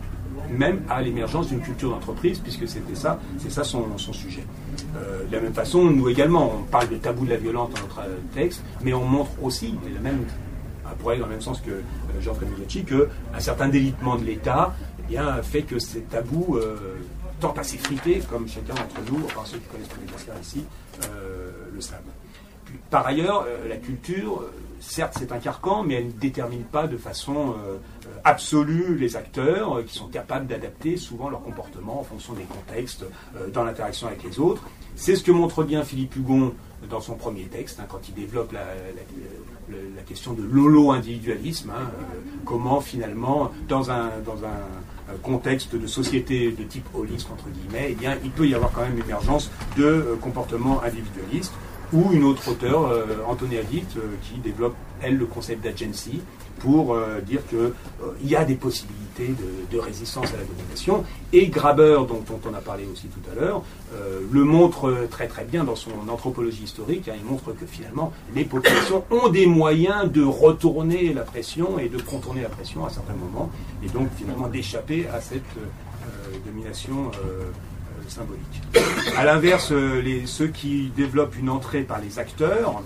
même 0.49 0.81
à 0.89 1.01
l'émergence 1.01 1.47
d'une 1.47 1.61
culture 1.61 1.89
d'entreprise, 1.89 2.39
puisque 2.39 2.67
c'était 2.67 2.95
ça, 2.95 3.19
c'est 3.37 3.51
ça 3.51 3.63
son, 3.63 3.97
sujet. 3.97 4.43
Euh, 4.95 5.25
de 5.25 5.31
la 5.31 5.41
même 5.41 5.53
façon, 5.53 5.85
nous 5.85 6.09
également, 6.09 6.53
on 6.59 6.63
parle 6.63 6.89
de 6.89 6.95
tabou 6.97 7.25
de 7.25 7.31
la 7.31 7.37
violence 7.37 7.69
dans 7.71 7.81
notre 7.81 7.99
euh, 7.99 8.17
texte, 8.33 8.63
mais 8.83 8.93
on 8.93 9.05
montre 9.05 9.31
aussi, 9.41 9.75
et 9.87 9.93
la 9.93 9.99
même, 9.99 10.25
dans 11.03 11.11
le 11.11 11.25
même 11.25 11.41
sens 11.41 11.61
que 11.61 11.71
euh, 11.71 11.81
Jean-François 12.19 12.49
Migliacci, 12.49 12.83
qu'un 12.83 13.39
certain 13.39 13.69
délitement 13.69 14.15
de 14.15 14.25
l'État 14.25 14.75
eh 15.09 15.17
fait 15.43 15.63
que 15.63 15.77
ces 15.77 16.01
tabous 16.01 16.57
tendent 17.41 17.59
à 17.59 17.63
s'effriter, 17.63 18.21
comme 18.29 18.47
chacun 18.47 18.73
d'entre 18.73 19.11
nous, 19.11 19.25
enfin 19.25 19.41
ceux 19.43 19.57
qui 19.57 19.67
connaissent 19.67 19.89
Madagascar 19.99 20.35
ici, 20.41 20.63
le 21.73 21.81
savent. 21.81 21.99
Par 22.89 23.05
ailleurs, 23.05 23.45
la 23.67 23.75
culture, 23.75 24.45
certes, 24.79 25.15
c'est 25.19 25.33
un 25.33 25.39
carcan, 25.39 25.83
mais 25.83 25.95
elle 25.95 26.07
ne 26.07 26.11
détermine 26.11 26.63
pas 26.63 26.87
de 26.87 26.95
façon 26.95 27.55
absolue 28.23 28.95
les 28.97 29.15
acteurs 29.15 29.77
euh, 29.77 29.83
qui 29.83 29.93
sont 29.93 30.07
capables 30.07 30.47
d'adapter 30.47 30.97
souvent 30.97 31.29
leur 31.29 31.41
comportement 31.41 31.99
en 31.99 32.03
fonction 32.03 32.33
des 32.33 32.43
contextes 32.43 33.05
euh, 33.35 33.49
dans 33.49 33.63
l'interaction 33.63 34.07
avec 34.07 34.23
les 34.23 34.39
autres. 34.39 34.63
C'est 34.95 35.15
ce 35.15 35.23
que 35.23 35.31
montre 35.31 35.63
bien 35.63 35.83
Philippe 35.83 36.15
Hugon 36.15 36.53
dans 36.89 36.99
son 36.99 37.15
premier 37.15 37.43
texte, 37.43 37.79
hein, 37.79 37.85
quand 37.87 38.01
il 38.09 38.15
développe 38.15 38.51
la, 38.53 38.61
question 40.07 40.33
de 40.33 40.43
l'holo-individualisme, 40.43 41.69
hein, 41.69 41.83
euh, 41.83 42.19
comment 42.43 42.81
finalement, 42.81 43.51
dans 43.67 43.91
un, 43.91 44.09
dans 44.25 44.43
un 44.43 45.15
contexte 45.21 45.75
de 45.75 45.87
société 45.87 46.51
de 46.51 46.63
type 46.63 46.85
holisme, 46.93 47.31
entre 47.33 47.45
guillemets, 47.49 47.89
eh 47.91 47.95
bien, 47.95 48.17
il 48.23 48.31
peut 48.31 48.47
y 48.47 48.55
avoir 48.55 48.71
quand 48.71 48.81
même 48.81 48.97
émergence 48.97 49.51
de 49.77 50.17
comportements 50.21 50.81
individualistes, 50.83 51.53
ou 51.93 52.11
une 52.11 52.23
autre 52.23 52.49
auteure, 52.49 52.89
Anthony 53.27 53.57
Adit, 53.57 53.85
qui 54.23 54.39
développe, 54.39 54.75
elle, 55.01 55.17
le 55.17 55.25
concept 55.25 55.63
d'agency, 55.63 56.21
pour 56.61 56.93
euh, 56.93 57.19
dire 57.21 57.45
qu'il 57.47 57.57
euh, 57.57 57.71
y 58.23 58.35
a 58.35 58.45
des 58.45 58.55
possibilités 58.55 59.33
de, 59.71 59.79
résistance 59.79 60.27
à 60.33 60.37
la 60.37 60.43
domination. 60.43 61.03
Et 61.33 61.47
Graber, 61.47 61.97
dont, 62.07 62.23
on 62.45 62.53
a 62.53 62.61
parlé 62.61 62.85
aussi 62.91 63.07
tout 63.07 63.19
à 63.31 63.35
l'heure, 63.35 63.63
euh, 63.93 64.21
le 64.31 64.43
montre 64.43 65.07
très 65.09 65.27
très 65.27 65.43
bien 65.43 65.63
dans 65.63 65.75
son 65.75 65.91
anthropologie 66.07 66.63
historique. 66.63 67.07
Hein. 67.07 67.13
il 67.17 67.25
montre 67.25 67.51
que 67.53 67.65
finalement, 67.65 68.13
les 68.35 68.45
populations 68.45 69.03
ont 69.09 69.29
des 69.29 69.47
moyens 69.47 70.11
de 70.11 70.23
retourner 70.23 71.13
la 71.13 71.23
pression 71.23 71.79
et 71.79 71.89
de 71.89 71.99
contourner 72.01 72.43
la 72.43 72.49
pression 72.49 72.85
à 72.85 72.89
certains 72.89 73.15
moments, 73.15 73.49
et 73.83 73.89
donc 73.89 74.07
finalement 74.15 74.47
d'échapper 74.47 75.07
à 75.07 75.19
cette 75.19 75.41
domination 76.45 77.11
symbolique. 78.07 78.61
A 79.17 79.25
l'inverse, 79.25 79.73
ceux 80.25 80.47
qui 80.47 80.91
développent 80.95 81.37
une 81.37 81.49
entrée 81.49 81.81
par 81.81 81.99
les 81.99 82.19
acteurs, 82.19 82.81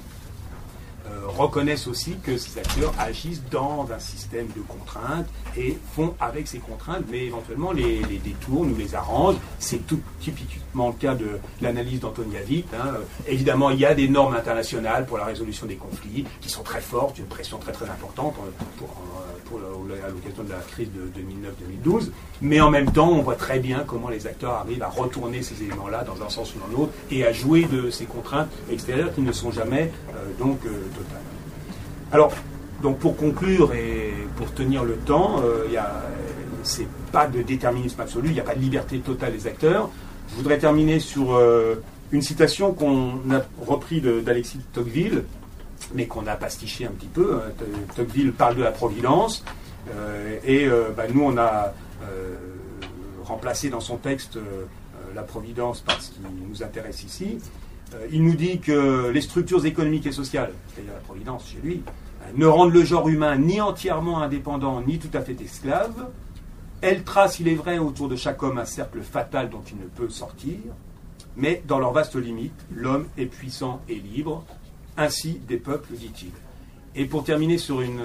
reconnaissent 1.36 1.88
aussi 1.88 2.15
que 2.23 2.38
ces 2.38 2.59
acteurs 2.59 2.93
agissent 2.97 3.43
dans 3.51 3.88
un 3.91 3.99
système 3.99 4.47
de 4.55 4.61
contraintes 4.61 5.27
et 5.57 5.77
font 5.93 6.13
avec 6.19 6.47
ces 6.47 6.59
contraintes, 6.59 7.05
mais 7.09 7.25
éventuellement 7.25 7.71
les, 7.71 8.01
détournent 8.23 8.71
ou 8.71 8.75
les 8.75 8.95
arrangent. 8.95 9.38
C'est 9.59 9.86
tout 9.86 9.99
typiquement 10.19 10.88
le 10.88 10.93
cas 10.93 11.15
de 11.15 11.39
l'analyse 11.61 11.99
d'Antonia 11.99 12.39
Witt. 12.47 12.67
Hein. 12.73 12.93
Évidemment, 13.27 13.69
il 13.69 13.79
y 13.79 13.86
a 13.86 13.93
des 13.93 14.07
normes 14.07 14.36
internationales 14.36 15.05
pour 15.05 15.17
la 15.17 15.25
résolution 15.25 15.65
des 15.65 15.75
conflits 15.75 16.25
qui 16.41 16.49
sont 16.49 16.63
très 16.63 16.81
fortes, 16.81 17.17
une 17.19 17.25
pression 17.25 17.57
très 17.57 17.71
très 17.71 17.86
importante 17.89 18.36
pour, 18.77 18.88
pour, 19.47 19.59
à 20.03 20.09
l'occasion 20.09 20.43
de 20.43 20.49
la 20.49 20.59
crise 20.59 20.89
de 20.91 21.11
2009-2012. 21.88 22.11
Mais 22.41 22.61
en 22.61 22.69
même 22.69 22.91
temps, 22.91 23.09
on 23.09 23.21
voit 23.21 23.36
très 23.36 23.59
bien 23.59 23.83
comment 23.86 24.09
les 24.09 24.27
acteurs 24.27 24.53
arrivent 24.53 24.83
à 24.83 24.89
retourner 24.89 25.41
ces 25.41 25.63
éléments-là 25.63 26.03
dans 26.03 26.23
un 26.23 26.29
sens 26.29 26.53
ou 26.55 26.59
dans 26.59 26.77
l'autre 26.77 26.93
et 27.11 27.25
à 27.25 27.31
jouer 27.31 27.65
de 27.65 27.89
ces 27.89 28.05
contraintes 28.05 28.49
extérieures 28.71 29.13
qui 29.13 29.21
ne 29.21 29.31
sont 29.31 29.51
jamais 29.51 29.91
euh, 30.09 30.38
donc 30.39 30.59
euh, 30.65 30.69
totales. 30.95 31.24
Alors, 32.12 32.34
donc 32.82 32.99
pour 32.99 33.16
conclure 33.16 33.74
et 33.74 34.14
pour 34.38 34.53
tenir 34.53 34.84
le 34.84 34.95
temps, 34.95 35.41
euh, 35.43 35.66
il 35.70 35.82
c'est 36.64 36.88
pas 37.12 37.28
de 37.28 37.43
déterminisme 37.43 38.01
absolu, 38.01 38.30
il 38.30 38.34
n'y 38.34 38.39
a 38.39 38.43
pas 38.43 38.56
de 38.56 38.60
liberté 38.60 38.99
totale 38.99 39.34
des 39.34 39.45
acteurs. 39.45 39.89
Je 40.30 40.36
voudrais 40.36 40.58
terminer 40.58 40.99
sur 40.99 41.39
une 42.12 42.24
citation 42.24 42.74
qu'on 42.74 43.20
a 43.30 43.41
repris 43.68 44.01
d'Alexis 44.01 44.62
Tocqueville, 44.74 45.26
mais 45.93 46.08
qu'on 46.08 46.26
a 46.26 46.36
pastiché 46.36 46.88
un 46.88 46.89
petit 46.89 47.06
peu. 47.06 47.36
Hein. 47.36 47.51
Tocqueville 47.95 48.34
parle 48.34 48.56
de 48.56 48.64
la 48.64 48.72
providence, 48.72 49.45
et 50.43 50.68
bah, 50.97 51.03
nous 51.14 51.22
on 51.22 51.38
a 51.38 51.72
remplacé 53.24 53.70
dans 53.70 53.80
son 53.80 53.97
texte 53.97 54.39
la 55.14 55.22
providence 55.22 55.82
par 55.82 56.01
ce 56.01 56.10
qui 56.10 56.22
nous 56.49 56.64
intéresse 56.64 57.03
ici. 57.03 57.38
Euh, 57.93 58.07
il 58.11 58.23
nous 58.23 58.36
dit 58.36 58.59
que 58.59 59.09
les 59.09 59.21
structures 59.21 59.65
économiques 59.65 60.05
et 60.05 60.11
sociales, 60.11 60.53
c'est-à-dire 60.67 60.93
la 60.93 60.99
providence 60.99 61.47
chez 61.47 61.59
lui, 61.63 61.81
euh, 62.21 62.31
ne 62.36 62.45
rendent 62.45 62.73
le 62.73 62.83
genre 62.83 63.07
humain 63.07 63.38
ni 63.38 63.61
entièrement 63.61 64.21
indépendant, 64.21 64.81
ni 64.81 64.99
tout 64.99 65.15
à 65.15 65.21
fait 65.21 65.39
esclave. 65.41 66.09
Elles 66.81 67.03
tracent, 67.03 67.39
il 67.39 67.47
est 67.47 67.55
vrai, 67.55 67.77
autour 67.77 68.09
de 68.09 68.15
chaque 68.15 68.41
homme 68.43 68.57
un 68.57 68.65
cercle 68.65 69.01
fatal 69.01 69.49
dont 69.49 69.63
il 69.69 69.77
ne 69.77 69.88
peut 69.88 70.09
sortir, 70.09 70.57
mais 71.38 71.63
dans 71.67 71.79
leurs 71.79 71.93
vastes 71.93 72.15
limites, 72.15 72.65
l'homme 72.73 73.07
est 73.17 73.25
puissant 73.25 73.81
et 73.89 73.95
libre, 73.95 74.45
ainsi 74.97 75.39
des 75.47 75.57
peuples, 75.57 75.93
dit-il. 75.93 76.31
Et 76.97 77.05
pour 77.05 77.25
terminer 77.25 77.57
sur 77.57 77.81
une, 77.81 78.01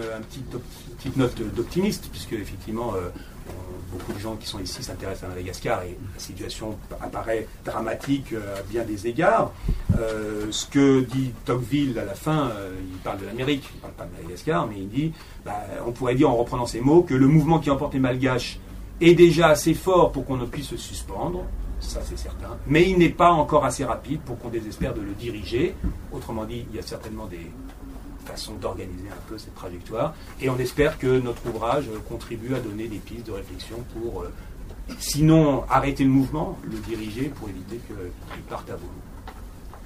petite, 0.99 1.17
note 1.17 1.41
d'optimiste, 1.55 2.09
puisque 2.11 2.33
effectivement, 2.33 2.95
euh, 2.95 3.11
beaucoup 3.93 4.13
de 4.13 4.19
gens 4.19 4.37
qui 4.37 4.47
sont 4.47 4.61
ici 4.61 4.83
s'intéressent 4.83 5.25
à 5.25 5.29
Madagascar 5.29 5.83
et 5.83 5.97
la 6.15 6.21
situation 6.21 6.79
apparaît 7.01 7.47
dramatique 7.65 8.33
euh, 8.33 8.59
à 8.59 8.63
bien 8.63 8.85
des 8.85 9.07
égards. 9.07 9.53
Euh, 9.99 10.47
ce 10.51 10.67
que 10.67 11.01
dit 11.01 11.33
Tocqueville 11.45 11.99
à 11.99 12.05
la 12.05 12.15
fin, 12.15 12.49
euh, 12.49 12.75
il 12.81 12.99
parle 12.99 13.19
de 13.19 13.27
l'Amérique, 13.27 13.65
il 13.73 13.77
ne 13.77 13.81
parle 13.81 13.95
pas 13.95 14.05
de 14.05 14.13
Madagascar, 14.13 14.67
mais 14.67 14.77
il 14.79 14.89
dit, 14.89 15.13
bah, 15.45 15.57
on 15.87 15.93
pourrait 15.93 16.15
dire 16.15 16.31
en 16.31 16.37
reprenant 16.37 16.67
ces 16.67 16.81
mots, 16.81 17.03
que 17.03 17.15
le 17.15 17.27
mouvement 17.27 17.59
qui 17.59 17.71
emporte 17.71 17.95
les 17.95 18.01
Malgaches 18.01 18.59
est 19.01 19.15
déjà 19.15 19.49
assez 19.49 19.75
fort 19.75 20.13
pour 20.13 20.25
qu'on 20.25 20.37
ne 20.37 20.47
puisse 20.47 20.69
se 20.69 20.77
suspendre, 20.77 21.45
ça 21.81 22.01
c'est 22.05 22.19
certain, 22.19 22.59
mais 22.67 22.89
il 22.89 22.99
n'est 22.99 23.09
pas 23.09 23.31
encore 23.31 23.65
assez 23.65 23.85
rapide 23.85 24.21
pour 24.21 24.39
qu'on 24.39 24.51
désespère 24.51 24.93
de 24.93 25.01
le 25.01 25.13
diriger. 25.13 25.75
Autrement 26.13 26.45
dit, 26.45 26.67
il 26.71 26.77
y 26.77 26.79
a 26.79 26.83
certainement 26.83 27.27
des, 27.27 27.51
façon 28.25 28.55
d'organiser 28.55 29.09
un 29.09 29.29
peu 29.29 29.39
cette 29.39 29.55
trajectoire. 29.55 30.15
Et 30.41 30.49
on 30.49 30.59
espère 30.59 30.99
que 30.99 31.21
notre 31.21 31.47
ouvrage 31.47 31.87
contribue 32.09 32.55
à 32.55 32.61
donner 32.61 32.89
des 32.89 32.99
pistes 32.99 33.27
de 33.27 33.33
réflexion 33.33 33.85
pour, 33.95 34.23
euh, 34.23 34.33
sinon 34.99 35.65
arrêter 35.69 36.05
le 36.05 36.11
mouvement, 36.11 36.59
le 36.65 36.79
diriger 36.79 37.29
pour 37.29 37.49
éviter 37.49 37.81
qu'il 37.87 38.43
parte 38.49 38.69
à 38.71 38.77
vous. 38.77 38.91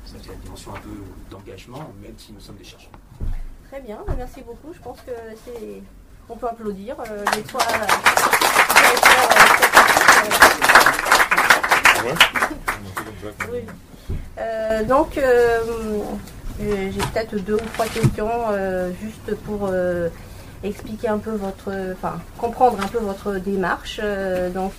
Ça, 0.06 0.16
c'est 0.22 0.28
la 0.28 0.36
dimension 0.36 0.72
un 0.74 0.80
peu 0.80 0.90
d'engagement, 1.30 1.92
même 2.02 2.14
si 2.18 2.32
nous 2.32 2.40
sommes 2.40 2.56
des 2.56 2.64
chercheurs. 2.64 2.90
Très 3.68 3.80
bien, 3.80 3.98
merci 4.16 4.42
beaucoup. 4.42 4.72
Je 4.72 4.80
pense 4.80 5.00
que 5.00 5.12
c'est. 5.44 5.82
On 6.28 6.36
peut 6.36 6.46
applaudir 6.48 6.96
euh, 7.00 7.24
les 7.36 7.42
trois. 7.42 7.62
Euh, 14.38 14.84
donc, 14.84 15.18
j'ai 16.60 17.00
peut-être 17.12 17.36
deux 17.36 17.54
ou 17.54 17.66
trois 17.74 17.86
questions 17.86 18.30
euh, 18.50 18.90
juste 19.02 19.34
pour 19.44 19.68
euh, 19.70 20.08
expliquer 20.62 21.08
un 21.08 21.18
peu 21.18 21.32
votre, 21.32 21.72
enfin 21.92 22.20
comprendre 22.38 22.78
un 22.80 22.86
peu 22.86 22.98
votre 22.98 23.34
démarche. 23.34 24.00
Euh, 24.02 24.50
donc 24.50 24.72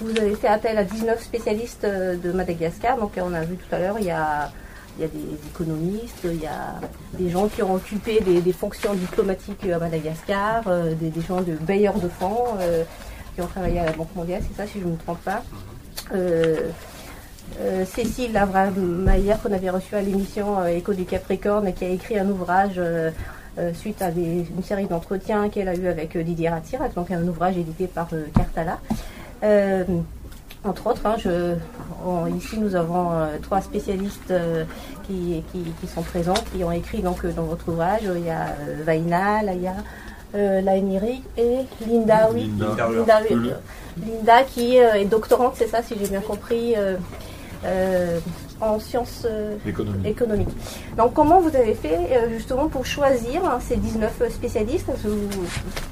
vous 0.00 0.10
avez 0.16 0.34
fait 0.36 0.48
appel 0.48 0.78
à 0.78 0.84
19 0.84 1.22
spécialistes 1.22 1.84
de 1.86 2.32
Madagascar. 2.32 2.96
Donc 2.98 3.12
on 3.20 3.34
a 3.34 3.42
vu 3.42 3.56
tout 3.56 3.74
à 3.74 3.78
l'heure, 3.78 3.96
il 3.98 4.06
y 4.06 4.10
a 4.10 4.50
il 4.96 5.02
y 5.02 5.04
a 5.04 5.08
des 5.08 5.48
économistes, 5.54 6.24
il 6.24 6.42
y 6.42 6.46
a 6.46 6.80
des 7.16 7.30
gens 7.30 7.46
qui 7.46 7.62
ont 7.62 7.74
occupé 7.74 8.18
des, 8.20 8.52
fonctions 8.52 8.94
diplomatiques 8.94 9.64
à 9.72 9.78
Madagascar, 9.78 10.64
des, 10.64 11.12
gens 11.20 11.40
de 11.40 11.52
bailleurs 11.52 12.00
de 12.00 12.08
fonds 12.08 12.56
qui 13.36 13.40
ont 13.40 13.46
travaillé 13.46 13.78
à 13.78 13.84
la 13.84 13.92
Banque 13.92 14.12
mondiale, 14.16 14.42
c'est 14.48 14.56
ça 14.56 14.66
si 14.66 14.80
je 14.80 14.86
ne 14.86 14.90
me 14.90 14.96
trompe 14.96 15.20
pas. 15.20 15.44
Cécile 17.86 18.32
Lavra-Maillère, 18.32 19.40
qu'on 19.42 19.52
avait 19.52 19.70
reçue 19.70 19.94
à 19.94 20.00
l'émission 20.00 20.64
Écho 20.66 20.92
du 20.92 21.04
Capricorne, 21.04 21.72
qui 21.72 21.84
a 21.84 21.88
écrit 21.88 22.18
un 22.18 22.28
ouvrage 22.28 22.80
suite 23.74 24.00
à 24.00 24.10
une 24.10 24.62
série 24.62 24.86
d'entretiens 24.86 25.48
qu'elle 25.48 25.68
a 25.68 25.74
eu 25.74 25.88
avec 25.88 26.16
Didier 26.16 26.50
Rattirac, 26.50 26.94
donc 26.94 27.10
un 27.10 27.26
ouvrage 27.26 27.56
édité 27.56 27.88
par 27.88 28.08
Cartala. 28.34 28.78
entre 30.64 30.86
autres, 30.86 31.04
hein, 31.04 31.16
je, 31.18 31.56
ici 32.36 32.58
nous 32.58 32.76
avons 32.76 33.10
trois 33.42 33.60
spécialistes 33.60 34.32
qui, 35.06 35.42
qui, 35.52 35.86
sont 35.88 36.02
présents, 36.02 36.34
qui 36.54 36.62
ont 36.62 36.72
écrit 36.72 37.02
donc, 37.02 37.26
dans 37.34 37.44
votre 37.44 37.68
ouvrage. 37.68 38.02
Il 38.04 38.24
y 38.24 38.30
a 38.30 38.54
Vaina, 38.84 39.42
Laïa, 39.42 39.74
euh, 40.34 40.60
et 41.36 41.64
Linda, 41.86 42.28
oui. 42.32 42.50
Linda, 42.58 43.20
Linda, 43.96 44.42
qui 44.44 44.78
euh, 44.78 44.94
est 44.94 45.06
doctorante, 45.06 45.54
c'est 45.56 45.68
ça, 45.68 45.82
si 45.82 45.94
j'ai 45.98 46.06
bien 46.06 46.20
compris, 46.20 46.74
euh, 46.76 46.96
euh, 47.64 48.18
en 48.60 48.78
sciences 48.78 49.26
économiques. 50.04 50.48
Donc, 50.96 51.14
comment 51.14 51.40
vous 51.40 51.54
avez 51.54 51.74
fait 51.74 51.98
justement 52.32 52.68
pour 52.68 52.84
choisir 52.86 53.44
hein, 53.44 53.58
ces 53.60 53.76
19 53.76 54.30
spécialistes? 54.30 54.90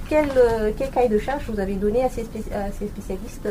Quel, 0.08 0.28
quel 0.76 0.90
cahier 0.90 1.08
de 1.08 1.18
charge 1.18 1.44
vous 1.48 1.60
avez 1.60 1.74
donné 1.74 2.04
à 2.04 2.08
ces, 2.08 2.24
spécialistes? 2.24 3.48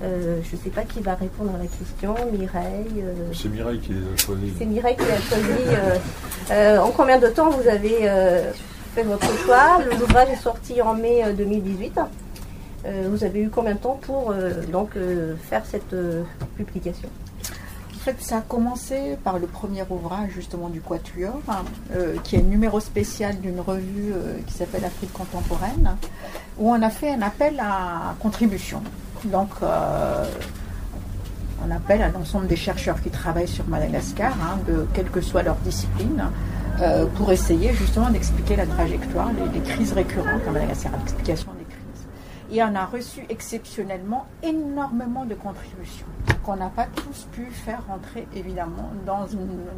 Je 0.00 0.56
ne 0.56 0.62
sais 0.62 0.70
pas 0.70 0.82
qui 0.82 1.00
va 1.00 1.14
répondre 1.14 1.52
à 1.54 1.58
la 1.58 1.68
question. 1.68 2.14
Mireille. 2.32 3.04
c'est 3.32 3.48
Mireille 3.48 3.78
qui 3.78 3.92
les 3.92 4.00
a 4.00 4.16
choisis. 4.16 4.52
C'est 4.58 4.66
Mireille 4.66 4.96
qui 4.96 5.04
a 5.04 5.20
choisis. 5.20 6.80
en 6.80 6.90
combien 6.90 7.18
de 7.18 7.28
temps 7.28 7.50
vous 7.50 7.68
avez 7.68 8.08
fait 8.94 9.02
votre 9.02 9.38
choix? 9.38 9.80
L'ouvrage 9.98 10.28
est 10.30 10.42
sorti 10.42 10.82
en 10.82 10.94
mai 10.94 11.22
2018. 11.36 11.98
Euh, 11.98 12.02
euh, 12.84 13.08
vous 13.10 13.24
avez 13.24 13.40
eu 13.40 13.48
combien 13.48 13.74
de 13.74 13.78
temps 13.78 13.98
pour 14.02 14.30
euh, 14.30 14.50
donc 14.70 14.90
faire 15.48 15.64
cette 15.64 15.94
publication? 16.56 17.08
Fait, 18.02 18.20
ça 18.20 18.38
a 18.38 18.40
commencé 18.40 19.16
par 19.22 19.38
le 19.38 19.46
premier 19.46 19.82
ouvrage 19.88 20.30
justement 20.34 20.68
du 20.68 20.80
Quatuor, 20.80 21.40
hein, 21.48 21.64
qui 22.24 22.36
est 22.36 22.42
numéro 22.42 22.80
spécial 22.80 23.40
d'une 23.40 23.60
revue 23.60 24.12
qui 24.46 24.54
s'appelle 24.54 24.84
Afrique 24.84 25.12
contemporaine, 25.12 25.96
où 26.58 26.70
on 26.70 26.82
a 26.82 26.90
fait 26.90 27.12
un 27.12 27.22
appel 27.22 27.60
à 27.60 28.14
contribution. 28.20 28.82
Donc, 29.24 29.50
on 31.64 31.70
appelle 31.70 32.02
à 32.02 32.08
l'ensemble 32.08 32.46
des 32.46 32.56
chercheurs 32.56 33.00
qui 33.00 33.10
travaillent 33.10 33.48
sur 33.48 33.66
Madagascar, 33.68 34.32
hein, 34.32 34.58
de 34.66 34.86
quelle 34.94 35.10
que 35.10 35.20
soit 35.20 35.42
leur 35.42 35.56
discipline, 35.56 36.24
euh, 36.80 37.06
pour 37.14 37.30
essayer 37.30 37.72
justement 37.74 38.10
d'expliquer 38.10 38.56
la 38.56 38.66
trajectoire 38.66 39.30
des, 39.52 39.60
crises 39.60 39.92
récurrentes 39.92 40.42
en 40.48 40.52
Madagascar, 40.52 40.92
l'explication. 40.98 41.50
Et 42.52 42.62
on 42.62 42.74
a 42.74 42.84
reçu 42.84 43.24
exceptionnellement 43.30 44.26
énormément 44.42 45.24
de 45.24 45.34
contributions 45.34 46.06
qu'on 46.44 46.56
n'a 46.56 46.68
pas 46.68 46.84
tous 46.84 47.26
pu 47.32 47.46
faire 47.46 47.86
rentrer 47.86 48.28
évidemment 48.34 48.90
dans, 49.06 49.26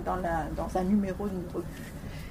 dans, 0.05 0.77
un 0.77 0.83
numéro 0.83 1.29
d'une 1.29 1.47
revue. 1.55 1.66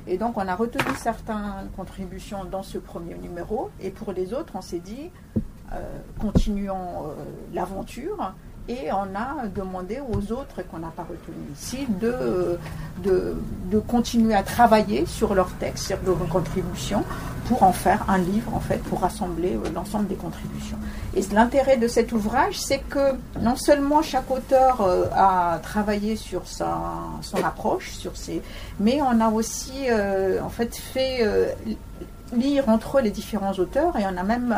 Et 0.06 0.18
donc 0.18 0.38
on 0.38 0.46
a 0.46 0.56
retenu 0.56 0.84
certaines 0.98 1.70
contributions 1.78 2.44
dans 2.44 2.62
ce 2.62 2.78
premier 2.78 3.16
numéro 3.16 3.70
et 3.80 3.89
pour 3.89 4.12
les 4.12 4.34
autres 4.34 4.54
on 4.56 4.62
s'est 4.62 4.80
dit 4.80 5.12
euh, 5.72 5.80
continuons 6.20 7.08
euh, 7.08 7.14
l'aventure 7.54 8.34
et 8.70 8.91
on 8.91 9.16
a 9.16 9.47
demandé 9.47 9.99
aux 9.99 10.32
autres 10.32 10.61
qu'on 10.70 10.80
n'a 10.80 10.91
pas 10.95 11.03
retenu 11.03 11.36
ici 11.53 11.86
de, 11.99 12.57
de, 13.03 13.80
continuer 13.80 14.34
à 14.34 14.43
travailler 14.43 15.05
sur 15.05 15.36
leurs 15.36 15.51
textes, 15.53 15.88
sur 15.88 15.97
leurs 16.05 16.30
contributions, 16.30 17.03
pour 17.47 17.64
en 17.64 17.74
faire 17.74 18.05
un 18.09 18.20
livre, 18.20 18.53
en 18.53 18.61
fait, 18.61 18.78
pour 18.84 19.01
rassembler 19.01 19.55
euh, 19.55 19.70
l'ensemble 19.76 20.07
des 20.07 20.16
contributions. 20.16 20.78
Et 21.14 21.22
l'intérêt 21.34 21.76
de 21.76 21.89
cet 21.89 22.14
ouvrage, 22.14 22.57
c'est 22.57 22.80
que 22.80 23.16
non 23.41 23.57
seulement 23.57 24.01
chaque 24.01 24.32
auteur 24.32 24.80
euh, 24.80 25.07
a 25.14 25.59
travaillé 25.61 26.16
sur 26.16 26.47
sa, 26.47 26.80
son 27.22 27.43
approche, 27.43 27.91
sur 27.91 28.16
ses, 28.16 28.41
mais 28.80 29.01
on 29.01 29.20
a 29.20 29.30
aussi, 29.30 29.74
euh, 29.89 30.39
en 30.41 30.49
fait, 30.49 30.74
fait 30.76 31.28
lire 32.34 32.70
entre 32.70 33.01
les 33.01 33.11
différents 33.11 33.53
auteurs 33.53 33.97
et 33.97 34.05
on 34.05 34.18
a 34.18 34.24
même 34.24 34.55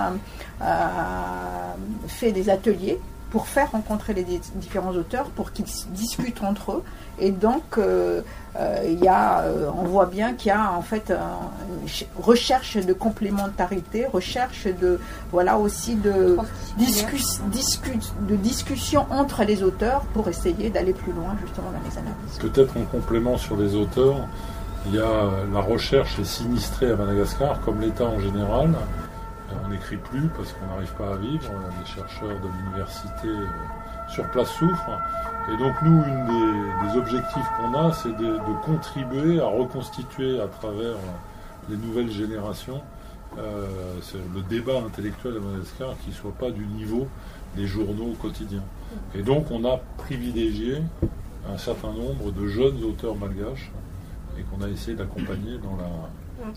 fait 2.07 2.31
des 2.31 2.49
ateliers 2.49 2.99
pour 3.35 3.49
faire 3.49 3.71
rencontrer 3.71 4.13
les 4.13 4.23
différents 4.55 4.93
auteurs, 4.93 5.25
pour 5.25 5.51
qu'ils 5.51 5.65
discutent 5.89 6.41
entre 6.41 6.71
eux. 6.71 6.83
Et 7.19 7.31
donc, 7.31 7.63
euh, 7.77 8.21
euh, 8.57 8.79
il 8.87 9.03
y 9.03 9.09
a, 9.09 9.41
euh, 9.41 9.69
on 9.77 9.83
voit 9.83 10.05
bien 10.05 10.35
qu'il 10.35 10.47
y 10.47 10.51
a 10.51 10.71
en 10.71 10.81
fait 10.81 11.11
une 11.11 12.07
recherche 12.15 12.77
de 12.77 12.93
complémentarité, 12.93 14.05
recherche 14.05 14.67
de, 14.67 15.01
voilà 15.33 15.57
aussi 15.57 15.95
de, 15.95 16.37
discus, 16.77 17.41
de 18.21 18.35
discussion 18.37 19.05
entre 19.09 19.43
les 19.43 19.63
auteurs 19.63 20.03
pour 20.13 20.29
essayer 20.29 20.69
d'aller 20.69 20.93
plus 20.93 21.11
loin 21.11 21.35
justement 21.45 21.71
dans 21.71 21.89
les 21.89 21.97
analyses. 21.97 22.37
Peut-être 22.39 22.77
en 22.77 22.85
complément 22.85 23.35
sur 23.37 23.57
les 23.57 23.75
auteurs, 23.75 24.15
il 24.85 24.95
y 24.95 24.99
a 24.99 25.29
la 25.53 25.59
recherche 25.59 26.19
est 26.19 26.23
sinistrée 26.23 26.89
à 26.89 26.95
Madagascar, 26.95 27.59
comme 27.65 27.81
l'État 27.81 28.05
en 28.05 28.21
général 28.21 28.75
on 29.63 29.69
n'écrit 29.69 29.97
plus 29.97 30.27
parce 30.35 30.53
qu'on 30.53 30.67
n'arrive 30.67 30.93
pas 30.93 31.13
à 31.13 31.17
vivre. 31.17 31.51
Les 31.79 31.85
chercheurs 31.85 32.39
de 32.39 32.47
l'université 32.59 33.27
euh, 33.27 33.45
sur 34.09 34.29
place 34.31 34.49
souffrent. 34.51 34.99
Et 35.51 35.57
donc 35.57 35.73
nous, 35.83 36.03
une 36.03 36.91
des, 36.91 36.97
objectifs 36.97 37.47
qu'on 37.57 37.73
a, 37.73 37.91
c'est 37.93 38.15
de, 38.17 38.37
contribuer 38.63 39.39
à 39.39 39.47
reconstituer 39.47 40.39
à 40.39 40.47
travers 40.47 40.95
euh, 40.95 41.69
les 41.69 41.77
nouvelles 41.77 42.11
générations 42.11 42.81
euh, 43.37 43.67
le 44.33 44.41
débat 44.43 44.79
intellectuel 44.79 45.35
à 45.37 45.39
Madagascar 45.39 45.95
qui 46.03 46.09
ne 46.09 46.15
soit 46.15 46.31
pas 46.31 46.51
du 46.51 46.65
niveau 46.65 47.07
des 47.55 47.67
journaux 47.67 48.13
quotidiens. 48.21 48.63
Et 49.13 49.23
donc 49.23 49.51
on 49.51 49.65
a 49.65 49.81
privilégié 49.97 50.81
un 51.51 51.57
certain 51.57 51.91
nombre 51.91 52.31
de 52.31 52.47
jeunes 52.47 52.81
auteurs 52.83 53.15
malgaches 53.15 53.71
et 54.39 54.43
qu'on 54.43 54.63
a 54.63 54.69
essayé 54.69 54.95
d'accompagner 54.95 55.57
dans 55.57 55.75
la, 55.75 55.89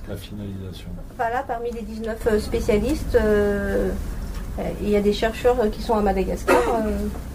la 0.08 0.16
finalisation. 0.16 0.88
Voilà, 1.16 1.42
parmi 1.42 1.70
les 1.70 1.82
19 1.82 2.26
euh, 2.26 2.40
spécialistes, 2.40 3.14
euh, 3.14 3.90
euh, 4.58 4.62
il 4.82 4.90
y 4.90 4.96
a 4.96 5.00
des 5.00 5.12
chercheurs 5.12 5.70
qui 5.70 5.82
sont 5.82 5.94
à 5.94 6.00
Madagascar, 6.00 6.56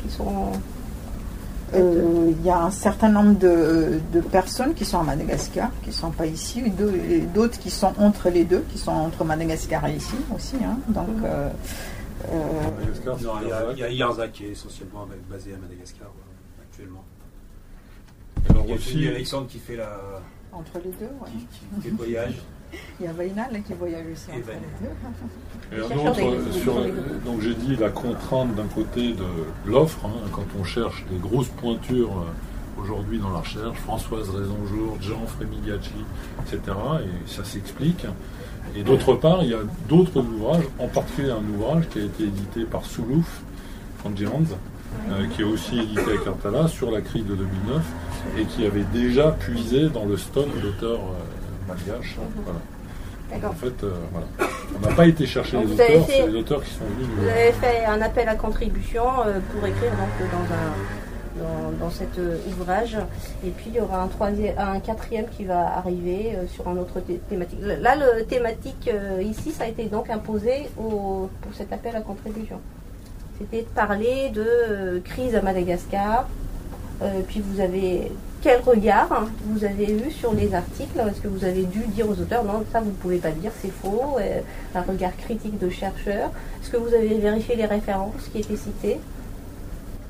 qui 0.01 0.09
sont... 0.09 0.51
il 1.73 2.45
y 2.45 2.49
a 2.49 2.59
un 2.59 2.71
certain 2.71 3.09
nombre 3.09 3.37
de, 3.39 3.99
personnes 4.31 4.73
qui 4.73 4.85
sont 4.85 4.99
à 4.99 5.03
Madagascar, 5.03 5.69
qui 5.83 5.89
ne 5.89 5.93
sont 5.93 6.11
pas 6.11 6.25
ici, 6.25 6.63
d'autres 7.33 7.59
qui 7.59 7.69
sont 7.69 7.93
entre 7.97 8.29
les 8.29 8.43
deux, 8.43 8.63
qui 8.71 8.77
sont 8.77 8.91
entre 8.91 9.23
Madagascar 9.23 9.85
et 9.87 9.95
ici 9.95 10.15
aussi. 10.35 10.57
Hein. 10.63 10.77
donc, 10.89 11.07
mhm. 11.07 11.51
il 13.73 13.79
y 13.79 13.83
a, 13.83 13.89
Yarza 13.89 14.27
qui 14.27 14.45
est 14.45 14.51
essentiellement 14.51 15.07
basé 15.29 15.53
à 15.53 15.57
Madagascar 15.57 16.07
actuellement. 16.61 17.03
il 18.49 18.69
y 18.69 18.73
a 18.73 18.75
aussi 18.75 19.07
Alexandre 19.07 19.47
qui 19.47 19.59
fait 19.59 19.77
la, 19.77 19.97
entre 20.53 20.79
les 20.83 20.91
deux, 20.91 21.11
oui. 21.21 21.45
Qui, 21.81 21.89
qui, 21.89 21.95
voyage. 21.95 22.35
Il 22.99 23.05
y 23.05 23.09
a 23.09 23.13
Vainal 23.13 23.61
qui 23.65 23.73
voyage 23.73 24.05
aussi 24.11 24.29
entre 24.29 24.51
les 24.51 24.87
deux. 24.87 25.77
Et 25.77 25.93
un 25.93 26.07
autre, 26.07 26.51
sur, 26.51 26.75
donc 27.25 27.41
j'ai 27.41 27.53
dit 27.53 27.75
la 27.75 27.89
contrainte 27.89 28.55
d'un 28.55 28.67
côté 28.67 29.13
de 29.13 29.25
l'offre, 29.65 30.05
hein, 30.05 30.29
quand 30.31 30.45
on 30.59 30.63
cherche 30.63 31.05
des 31.09 31.17
grosses 31.17 31.49
pointures 31.49 32.11
euh, 32.11 32.81
aujourd'hui 32.81 33.19
dans 33.19 33.29
la 33.29 33.39
recherche, 33.39 33.77
Françoise 33.79 34.29
Raisonjour, 34.29 34.97
Jean 35.01 35.25
Frémigacci, 35.25 35.91
etc. 36.41 36.77
Et 37.05 37.29
ça 37.29 37.43
s'explique. 37.43 38.05
Et 38.75 38.83
d'autre 38.83 39.13
part, 39.13 39.43
il 39.43 39.49
y 39.49 39.53
a 39.53 39.61
d'autres 39.87 40.19
ouvrages, 40.21 40.65
en 40.79 40.87
particulier 40.87 41.31
un 41.31 41.43
ouvrage 41.53 41.87
qui 41.89 41.99
a 41.99 42.03
été 42.03 42.23
édité 42.23 42.63
par 42.63 42.85
Soulouf, 42.85 43.43
euh, 44.05 45.27
qui 45.33 45.41
est 45.41 45.45
aussi 45.45 45.79
édité 45.79 46.13
à 46.13 46.23
Cartala 46.23 46.67
sur 46.67 46.91
la 46.91 47.01
crise 47.01 47.25
de 47.25 47.35
2009 47.35 47.81
et 48.37 48.45
qui 48.45 48.65
avait 48.65 48.85
déjà 48.93 49.31
puisé 49.31 49.89
dans 49.89 50.05
le 50.05 50.17
stock 50.17 50.47
d'auteurs 50.61 50.99
euh, 50.99 51.67
malgaches. 51.67 52.17
Voilà. 52.43 52.59
En 53.49 53.53
fait, 53.53 53.83
euh, 53.83 53.93
voilà. 54.11 54.27
on 54.75 54.87
n'a 54.87 54.95
pas 54.95 55.07
été 55.07 55.25
chercher 55.25 55.57
les 55.57 55.71
auteurs, 55.71 56.05
c'est 56.07 56.27
les 56.27 56.35
auteurs 56.35 56.63
qui 56.63 56.69
sont 56.69 56.85
venus. 56.85 57.07
Vous 57.17 57.27
avez 57.27 57.51
fait 57.53 57.85
un 57.85 57.99
appel 58.01 58.29
à 58.29 58.35
contribution 58.35 59.03
pour 59.03 59.67
écrire 59.67 59.91
donc, 59.91 60.29
dans 60.29 61.43
un, 61.43 61.71
dans, 61.79 61.89
cet 61.89 62.19
ouvrage. 62.47 62.95
Et 63.43 63.49
puis 63.49 63.65
il 63.69 63.75
y 63.75 63.79
aura 63.79 64.03
un, 64.03 64.07
troisième, 64.07 64.53
un 64.59 64.79
quatrième 64.79 65.25
qui 65.35 65.45
va 65.45 65.77
arriver 65.77 66.37
sur 66.53 66.67
un 66.67 66.77
autre 66.77 67.01
thématique. 67.27 67.57
Là, 67.61 67.95
le 67.95 68.23
thématique 68.25 68.87
ici, 69.23 69.51
ça 69.51 69.63
a 69.63 69.67
été 69.67 69.85
donc 69.85 70.11
imposé 70.11 70.69
au, 70.77 71.27
pour 71.41 71.53
cet 71.55 71.73
appel 71.73 71.95
à 71.95 72.01
contribution 72.01 72.59
c'était 73.39 73.63
de 73.63 73.67
parler 73.67 74.29
de 74.29 74.45
euh, 74.45 74.99
crise 75.01 75.35
à 75.35 75.41
Madagascar. 75.41 76.27
Euh, 77.03 77.21
puis 77.27 77.41
vous 77.41 77.59
avez 77.59 78.11
quel 78.41 78.61
regard 78.61 79.25
vous 79.45 79.63
avez 79.63 79.91
eu 79.91 80.11
sur 80.11 80.33
les 80.33 80.53
articles 80.53 80.99
Est-ce 80.99 81.21
que 81.21 81.27
vous 81.27 81.45
avez 81.45 81.63
dû 81.63 81.79
dire 81.87 82.09
aux 82.09 82.19
auteurs 82.19 82.43
non, 82.43 82.63
ça 82.71 82.81
vous 82.81 82.89
ne 82.89 82.95
pouvez 82.95 83.17
pas 83.17 83.31
dire, 83.31 83.51
c'est 83.61 83.71
faux 83.71 84.17
euh, 84.19 84.41
Un 84.75 84.81
regard 84.81 85.15
critique 85.17 85.57
de 85.59 85.69
chercheurs. 85.69 86.29
Est-ce 86.61 86.69
que 86.69 86.77
vous 86.77 86.93
avez 86.93 87.17
vérifié 87.19 87.55
les 87.55 87.65
références 87.65 88.29
qui 88.31 88.39
étaient 88.39 88.57
citées 88.57 88.99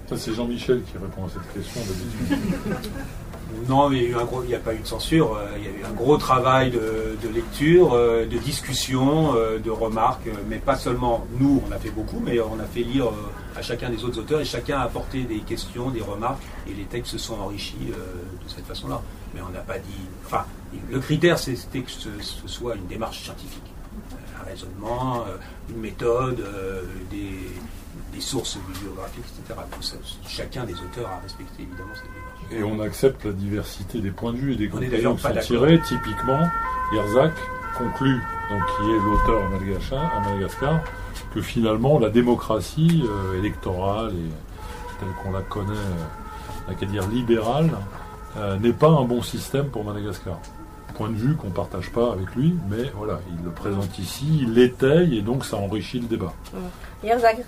Ça, 0.10 0.18
c'est 0.18 0.34
Jean-Michel 0.34 0.82
qui 0.82 0.98
répond 0.98 1.26
à 1.26 1.30
cette 1.30 1.54
question 1.54 1.82
Non, 3.68 3.92
il 3.92 4.16
n'y 4.48 4.56
a, 4.56 4.60
pas 4.60 4.74
eu 4.74 4.80
de 4.80 4.88
censure. 4.88 5.36
Euh, 5.36 5.58
il 5.58 5.64
y 5.64 5.68
a 5.68 5.72
eu 5.72 5.84
un 5.84 5.94
gros 5.94 6.18
travail 6.18 6.72
de, 6.72 7.30
lecture, 7.34 7.94
euh, 7.94 8.26
de 8.26 8.38
discussion, 8.38 9.36
euh, 9.36 9.60
de 9.60 9.70
remarques, 9.70 10.28
mais 10.50 10.58
pas 10.58 10.76
seulement 10.76 11.26
nous, 11.40 11.62
on 11.68 11.72
a 11.72 11.78
fait 11.78 11.90
beaucoup, 11.90 12.20
mais 12.20 12.40
on 12.40 12.60
a 12.60 12.66
fait 12.66 12.82
lire 12.82 13.10
à 13.56 13.62
chacun 13.62 13.90
des 13.90 14.04
autres 14.04 14.20
auteurs 14.20 14.42
et 14.42 14.46
chacun 14.46 14.80
a 14.80 14.84
apporté 14.84 15.24
des 15.24 15.40
questions, 15.40 15.90
des 15.90 16.02
remarques, 16.02 16.42
et 16.68 16.74
les 16.74 16.86
textes 16.86 17.14
se 17.14 17.18
sont 17.18 17.36
enrichis 17.40 17.88
de 17.88 18.50
cette 18.50 18.66
façon-là. 18.66 19.02
Mais 19.34 19.42
on 19.42 19.50
n'a 19.50 19.62
pas 19.62 19.80
dit. 19.80 20.06
Enfin, 20.26 20.46
le 20.92 21.00
critère, 21.00 21.40
c'était 21.40 21.82
que 21.82 21.92
ce, 21.92 22.10
soit 22.46 22.76
une 22.76 22.88
démarche 22.88 23.24
scientifique, 23.24 23.74
un 24.40 24.46
raisonnement, 24.46 25.26
une 25.70 25.80
méthode, 25.80 26.44
des, 27.10 28.22
sources 28.22 28.58
bibliographiques, 28.68 29.26
etc. 29.40 29.60
chacun 30.28 30.64
des 30.66 30.76
auteurs 30.76 31.10
a 31.10 31.20
respecté 31.20 31.64
évidemment 31.64 31.94
cette. 31.96 32.23
Et 32.58 32.64
on 32.64 32.80
accepte 32.82 33.26
la 33.26 33.32
diversité 33.32 34.00
des 34.00 34.12
points 34.12 34.34
de 34.34 34.38
vue 34.38 34.54
et 34.54 34.56
des 34.56 34.70
conclusions 34.70 35.16
qui 35.16 35.22
sont 35.22 35.36
tirées. 35.42 35.80
Typiquement, 35.88 36.42
Herzak 36.96 37.34
conclut, 37.78 38.22
donc 38.50 38.62
qui 38.66 38.92
est 38.92 39.00
l'auteur 39.00 39.44
à 40.16 40.20
Madagascar, 40.20 40.82
que 41.34 41.42
finalement 41.42 42.00
la 42.00 42.10
démocratie 42.10 43.04
euh, 43.06 43.40
électorale 43.40 44.12
et 44.12 45.00
telle 45.00 45.10
qu'on 45.24 45.32
la 45.32 45.42
connaît, 45.42 45.74
euh, 46.70 46.74
qu'à 46.80 46.86
dire 46.86 47.08
libérale, 47.08 47.72
euh, 48.38 48.58
n'est 48.58 48.74
pas 48.74 48.90
un 48.90 49.04
bon 49.04 49.22
système 49.22 49.70
pour 49.70 49.84
Madagascar. 49.84 50.40
Point 50.96 51.10
de 51.10 51.16
vue 51.16 51.36
qu'on 51.36 51.48
ne 51.48 51.54
partage 51.54 51.90
pas 51.92 52.12
avec 52.12 52.36
lui, 52.36 52.54
mais 52.70 52.92
voilà, 52.96 53.20
il 53.36 53.44
le 53.44 53.50
présente 53.50 53.98
ici, 53.98 54.26
il 54.44 54.54
l'étaye 54.54 55.18
et 55.18 55.22
donc 55.24 55.44
ça 55.44 55.58
enrichit 55.58 56.00
le 56.00 56.06
débat. 56.06 56.34
Herzak 57.04 57.44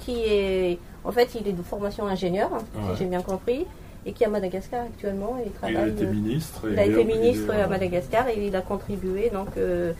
qui 0.00 0.22
est, 0.24 0.78
en 1.04 1.12
fait, 1.12 1.36
il 1.38 1.46
est 1.46 1.52
de 1.52 1.62
formation 1.62 2.06
ingénieur, 2.06 2.48
si 2.72 3.00
j'ai 3.00 3.04
bien 3.04 3.20
compris 3.20 3.66
et 4.06 4.12
qui 4.12 4.22
est 4.22 4.26
à 4.26 4.30
Madagascar 4.30 4.84
actuellement. 4.84 5.36
il, 5.44 5.52
travaille, 5.52 5.74
il 5.74 5.78
a 5.78 5.86
été 5.88 6.06
ministre. 6.06 6.62
Il 6.70 6.78
a 6.78 6.84
été 6.84 7.04
ministre 7.04 7.54
à 7.54 7.66
Madagascar 7.66 8.28
et 8.28 8.46
il 8.46 8.54
a 8.54 8.60
contribué 8.60 9.30
donc 9.30 9.48
euh, 9.56 9.92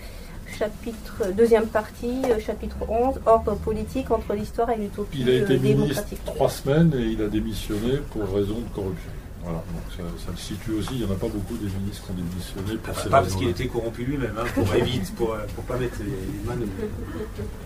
chapitre 0.59 1.32
deuxième 1.36 1.66
partie, 1.66 2.22
euh, 2.26 2.38
chapitre 2.38 2.76
11, 2.88 3.20
ordre 3.26 3.57
politique 3.57 4.11
entre 4.11 4.34
l'histoire 4.34 4.70
et 4.70 4.76
l'utopie 4.76 5.20
Il 5.20 5.30
a 5.30 5.34
été 5.36 5.55
euh, 5.55 5.59
ministre 5.59 6.05
trois 6.26 6.50
semaines 6.50 6.92
et 6.98 7.02
il 7.02 7.22
a 7.22 7.28
démissionné 7.28 7.98
pour 8.11 8.22
raison 8.24 8.59
de 8.59 8.74
corruption. 8.74 9.11
Voilà, 9.42 9.59
donc 9.59 10.09
ça, 10.18 10.30
le 10.30 10.38
situe 10.38 10.72
aussi. 10.72 10.88
Il 10.92 11.05
n'y 11.05 11.05
en 11.05 11.14
a 11.14 11.18
pas 11.18 11.28
beaucoup 11.28 11.57
des 11.57 11.66
ministres 11.78 12.07
qui 12.07 12.12
ont 12.12 12.14
démissionné 12.14 12.78
pour 12.82 12.94
ah, 12.96 13.02
Pas 13.02 13.20
parce 13.20 13.34
qu'il 13.34 13.48
était 13.48 13.66
corrompu 13.66 14.05
lui-même, 14.05 14.32
hein, 14.38 14.44
pour 14.55 14.74
éviter, 14.74 15.12
pour, 15.16 15.36
pour 15.55 15.64
pas 15.64 15.76
mettre 15.76 15.98
les 16.00 16.48
mains 16.48 16.57
de. 16.57 16.66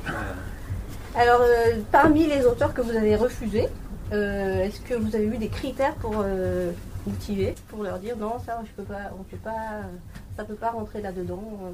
Alors, 1.15 1.41
parmi 1.91 2.27
les 2.27 2.45
auteurs 2.47 2.75
que 2.75 2.81
vous 2.81 2.91
avez 2.91 3.17
refusés, 3.17 3.69
euh, 4.13 4.65
est-ce 4.65 4.81
que 4.81 4.95
vous 4.95 5.15
avez 5.15 5.27
eu 5.27 5.39
des 5.39 5.49
critères 5.49 5.95
pour 5.97 6.15
euh, 6.19 6.73
motiver, 7.07 7.55
pour 7.69 7.83
leur 7.83 7.99
dire 7.99 8.17
non, 8.17 8.39
ça, 8.45 8.63
je 8.65 8.71
peux 8.73 8.85
pas, 8.89 9.11
on 9.19 9.23
peut 9.23 9.37
pas, 9.37 9.83
ça 10.37 10.45
peut 10.45 10.55
pas 10.55 10.71
rentrer 10.71 11.03
là-dedans 11.03 11.43
euh, 11.63 11.71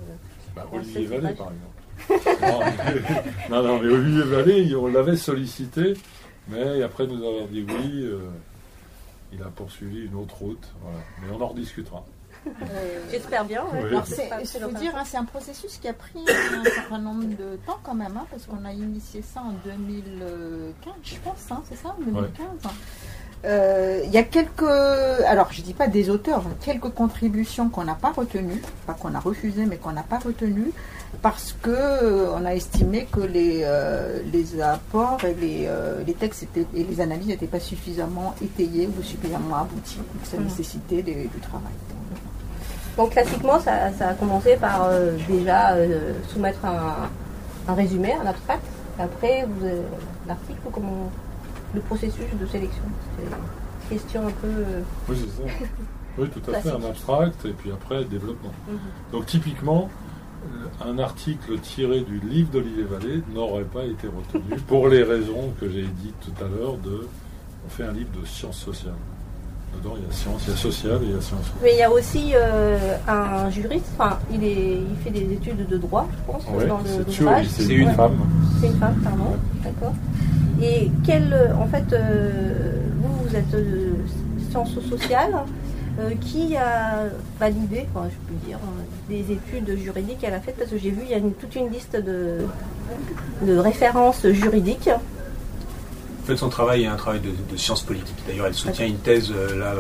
bah, 0.57 0.67
Olivier 0.73 1.07
Vallée, 1.07 1.35
par 1.35 1.53
exemple. 1.53 1.81
non, 3.51 3.63
non, 3.63 3.81
mais 3.81 3.89
Olivier 3.89 4.25
Vallée, 4.25 4.75
on 4.75 4.89
l'avait 4.89 5.17
sollicité, 5.17 5.95
mais 6.49 6.83
après 6.83 7.07
nous 7.07 7.25
avoir 7.25 7.47
dit 7.47 7.65
oui, 7.69 8.11
il 9.33 9.43
a 9.43 9.47
poursuivi 9.47 10.07
une 10.07 10.17
autre 10.17 10.37
route. 10.39 10.75
Mais 11.23 11.33
on 11.33 11.41
en 11.41 11.49
rediscutera. 11.49 12.05
J'espère 13.11 13.45
bien. 13.45 13.65
Il 13.91 14.47
faut 14.47 14.71
dire, 14.73 14.95
hein, 14.97 15.03
c'est 15.05 15.17
un 15.17 15.25
processus 15.25 15.79
qui 15.79 15.89
a 15.89 15.93
pris 15.93 16.25
un 16.29 16.65
certain 16.65 16.99
nombre 16.99 17.25
de 17.25 17.57
temps 17.67 17.79
quand 17.83 17.95
même, 17.95 18.17
hein, 18.17 18.27
parce 18.31 18.45
qu'on 18.47 18.65
a 18.65 18.73
initié 18.73 19.23
ça 19.23 19.41
en 19.41 19.53
2015, 19.65 20.95
je 21.03 21.17
pense, 21.17 21.51
hein, 21.51 21.63
c'est 21.69 21.77
ça, 21.77 21.95
2015. 22.05 22.73
Euh, 23.47 24.01
il 24.05 24.11
y 24.11 24.17
a 24.17 24.23
quelques, 24.23 24.63
alors 25.27 25.53
je 25.53 25.61
dis 25.61 25.75
pas 25.75 25.87
des 25.87 26.09
auteurs, 26.09 26.43
quelques 26.65 26.89
contributions 26.89 27.69
qu'on 27.69 27.85
n'a 27.85 27.95
pas 27.95 28.11
retenues, 28.11 28.63
pas 28.87 28.95
qu'on 28.95 29.15
a 29.15 29.21
refusées, 29.21 29.67
mais 29.67 29.77
qu'on 29.77 29.93
n'a 29.93 30.03
pas 30.03 30.19
retenues, 30.19 30.73
parce 31.21 31.55
que 31.61 31.71
euh, 31.71 32.33
on 32.35 32.45
a 32.47 32.55
estimé 32.55 33.07
que 33.13 33.21
les, 33.21 33.61
euh, 33.65 34.21
les 34.33 34.63
apports 34.63 35.23
et 35.25 35.35
les, 35.35 35.69
les 36.07 36.15
textes 36.15 36.45
étaient, 36.45 36.67
et 36.75 36.85
les 36.85 37.01
analyses 37.01 37.29
n'étaient 37.29 37.47
pas 37.47 37.61
suffisamment 37.61 38.35
étayés 38.43 38.89
ou 38.99 39.03
suffisamment 39.03 39.57
aboutis, 39.57 39.99
ça 40.23 40.39
mmh. 40.39 40.45
nécessitait 40.45 41.03
du 41.03 41.41
travail. 41.41 41.73
Donc 41.91 42.04
classiquement, 43.11 43.59
ça, 43.59 43.91
a 44.01 44.15
commencé 44.15 44.57
par 44.57 44.85
euh, 44.85 45.17
déjà 45.29 45.73
euh, 45.73 46.13
soumettre 46.29 46.61
un, 46.65 47.75
résumé, 47.75 48.15
un 48.15 48.27
abstract. 48.27 48.65
Après, 48.99 49.47
vous 49.47 49.67
l'article 50.29 50.61
ou 50.67 50.71
comment 50.71 51.11
le 51.75 51.81
processus 51.81 52.27
de 52.41 52.47
sélection. 52.47 52.85
C'est 53.17 53.25
une 53.25 53.99
question 53.99 54.27
un 54.29 54.31
peu. 54.31 54.47
Euh, 54.47 54.81
oui, 55.09 55.17
c'est 55.21 55.43
ça. 55.43 55.49
Oui, 56.17 56.29
tout 56.29 56.49
à 56.49 56.61
fait, 56.61 56.71
un 56.71 56.85
abstract 56.85 57.45
et 57.45 57.51
puis 57.51 57.73
après 57.73 58.05
développement. 58.05 58.53
Mhm. 58.69 58.79
Donc 59.11 59.27
typiquement, 59.27 59.91
un 60.81 60.97
article 61.01 61.59
tiré 61.59 62.03
du 62.03 62.21
livre 62.21 62.53
d'Olivier 62.53 62.85
Vallée 62.85 63.21
n'aurait 63.35 63.65
pas 63.65 63.83
été 63.83 64.07
retenu 64.07 64.61
pour 64.69 64.87
les 64.87 65.03
raisons 65.03 65.53
que 65.59 65.69
j'ai 65.69 65.83
dites 65.83 66.15
tout 66.21 66.45
à 66.45 66.47
l'heure 66.47 66.77
de 66.77 67.09
on 67.67 67.69
fait 67.69 67.83
un 67.83 67.91
livre 67.91 68.11
de 68.21 68.25
sciences 68.25 68.59
sociales 68.59 68.95
il 69.83 70.03
y 70.03 70.11
a 70.11 70.13
science, 70.13 70.43
il 70.47 70.51
y 70.51 70.55
a 70.55 70.57
social 70.57 70.99
et 71.03 71.07
il 71.07 71.13
y 71.13 71.19
a 71.19 71.21
science. 71.21 71.53
Mais 71.63 71.73
il 71.73 71.79
y 71.79 71.83
a 71.83 71.91
aussi 71.91 72.33
euh, 72.35 72.97
un 73.09 73.51
juriste, 73.51 73.87
enfin, 73.99 74.19
il, 74.33 74.45
est, 74.45 74.79
il 74.79 74.97
fait 75.03 75.11
des 75.11 75.33
études 75.33 75.67
de 75.67 75.77
droit, 75.77 76.09
je 76.13 76.33
pense, 76.33 76.45
dans 76.45 76.79
le 76.79 77.45
C'est 77.47 77.75
une 77.75 77.91
femme. 77.91 78.19
C'est 78.61 78.67
une 78.69 78.79
femme, 78.79 78.97
pardon, 79.03 79.37
d'accord. 79.63 79.95
Et 80.63 80.91
quel, 81.05 81.55
en 81.59 81.67
fait, 81.67 81.93
euh, 81.93 82.73
vous, 82.99 83.29
vous 83.29 83.37
êtes 83.37 83.51
de 83.51 83.95
sciences 84.51 84.79
sociales, 84.89 85.35
euh, 86.01 86.11
qui 86.21 86.57
a 86.57 87.05
validé, 87.39 87.87
enfin, 87.95 88.09
je 88.11 88.17
peux 88.27 88.47
dire, 88.47 88.59
des 89.09 89.33
études 89.33 89.79
juridiques 89.79 90.19
qu'elle 90.21 90.35
a 90.35 90.41
faites, 90.41 90.57
parce 90.57 90.71
que 90.71 90.79
j'ai 90.79 90.91
vu, 90.91 91.03
il 91.05 91.11
y 91.11 91.15
a 91.15 91.21
toute 91.21 91.55
une 91.55 91.71
liste 91.71 91.95
de, 91.97 92.39
de 93.43 93.57
références 93.57 94.27
juridiques 94.29 94.91
en 96.25 96.27
fait, 96.27 96.39
son 96.39 96.49
travail 96.49 96.85
est 96.85 96.87
un 96.87 96.97
travail 96.97 97.21
de, 97.21 97.57
sciences 97.59 97.83
politiques. 97.83 98.17
D'ailleurs, 98.27 98.47
elle 98.47 98.55
soutient 98.55 98.87
une 98.87 98.97
thèse 98.97 99.31
euh, 99.31 99.59
là, 99.59 99.75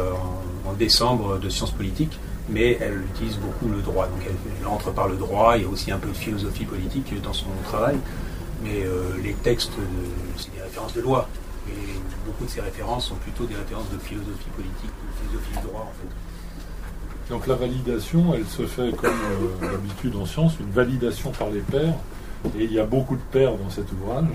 en, 0.67 0.75
décembre 0.75 1.39
de 1.39 1.49
sciences 1.49 1.71
politiques, 1.71 2.19
mais 2.51 2.77
elle 2.83 3.01
utilise 3.15 3.39
beaucoup 3.39 3.67
le 3.75 3.81
droit. 3.81 4.09
Donc, 4.09 4.21
elle, 4.27 4.67
entre 4.67 4.91
par 4.93 5.09
le 5.09 5.17
droit. 5.17 5.57
Il 5.57 5.63
y 5.63 5.65
a 5.65 5.69
aussi 5.71 5.91
un 5.91 5.97
peu 5.97 6.09
de 6.09 6.15
philosophie 6.15 6.67
politique 6.67 7.19
dans 7.23 7.33
son 7.33 7.47
travail. 7.65 7.97
Mais 8.63 8.83
euh, 8.85 9.05
les 9.23 9.33
textes, 9.33 9.73
c'est 10.37 10.55
des 10.55 10.61
références 10.61 10.93
de 10.93 11.01
loi. 11.01 11.27
Et 11.67 11.73
beaucoup 12.27 12.45
de 12.45 12.51
ces 12.51 12.61
références 12.61 13.07
sont 13.07 13.15
plutôt 13.15 13.47
des 13.47 13.55
références 13.55 13.89
de 13.91 13.99
philosophie 13.99 14.51
politique, 14.55 14.91
de 14.91 15.27
philosophie 15.27 15.57
du 15.63 15.67
droit, 15.67 15.89
en 15.91 15.95
fait. 15.99 17.33
Donc 17.33 17.47
la 17.47 17.55
validation, 17.55 18.35
elle 18.35 18.45
se 18.45 18.67
fait 18.67 18.95
comme 18.95 19.15
euh, 19.63 19.73
d'habitude 19.73 20.15
en 20.17 20.27
sciences, 20.27 20.61
une 20.61 20.71
validation 20.73 21.31
par 21.31 21.49
les 21.49 21.61
pairs. 21.61 21.95
Et 22.59 22.65
il 22.65 22.73
y 22.75 22.79
a 22.79 22.85
beaucoup 22.85 23.17
de 23.17 23.23
pairs 23.33 23.57
dans 23.57 23.71
cet 23.71 23.91
ouvrage. 23.93 24.27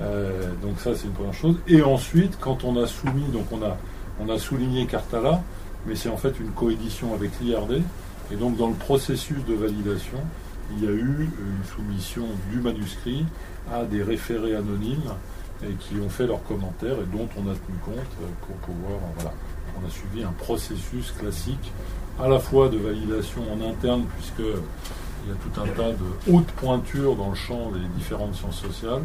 Euh, 0.00 0.52
donc 0.62 0.78
ça, 0.78 0.94
c'est 0.94 1.06
une 1.06 1.12
première 1.12 1.34
chose. 1.34 1.56
Et 1.68 1.82
ensuite, 1.82 2.38
quand 2.40 2.64
on 2.64 2.76
a 2.82 2.86
soumis, 2.86 3.28
donc 3.32 3.46
on 3.52 3.62
a, 3.62 3.76
on 4.20 4.28
a 4.28 4.38
souligné 4.38 4.86
Cartala, 4.86 5.42
mais 5.86 5.94
c'est 5.94 6.08
en 6.08 6.16
fait 6.16 6.38
une 6.40 6.50
coédition 6.50 7.14
avec 7.14 7.30
l'IRD. 7.40 7.82
Et 8.32 8.36
donc 8.36 8.56
dans 8.56 8.68
le 8.68 8.74
processus 8.74 9.44
de 9.46 9.54
validation, 9.54 10.18
il 10.72 10.84
y 10.84 10.88
a 10.88 10.90
eu 10.90 11.30
une 11.38 11.64
soumission 11.64 12.26
du 12.50 12.58
manuscrit 12.58 13.24
à 13.72 13.84
des 13.84 14.02
référés 14.02 14.56
anonymes 14.56 15.12
et 15.62 15.72
qui 15.74 15.94
ont 16.00 16.08
fait 16.08 16.26
leurs 16.26 16.42
commentaires 16.44 16.96
et 17.00 17.16
dont 17.16 17.28
on 17.36 17.42
a 17.48 17.54
tenu 17.54 17.78
compte 17.84 17.94
euh, 17.94 18.26
pour 18.46 18.56
pouvoir, 18.56 18.98
voilà, 19.14 19.32
on 19.80 19.86
a 19.86 19.90
suivi 19.90 20.22
un 20.22 20.32
processus 20.32 21.12
classique 21.12 21.72
à 22.20 22.28
la 22.28 22.38
fois 22.38 22.68
de 22.68 22.78
validation 22.78 23.42
en 23.52 23.70
interne 23.70 24.04
puisque 24.16 24.40
il 24.40 25.30
y 25.30 25.32
a 25.32 25.36
tout 25.36 25.60
un 25.60 25.66
tas 25.74 25.92
de 25.92 26.32
hautes 26.32 26.52
pointures 26.52 27.16
dans 27.16 27.30
le 27.30 27.34
champ 27.34 27.70
des 27.70 27.80
différentes 27.96 28.34
sciences 28.34 28.60
sociales, 28.60 29.02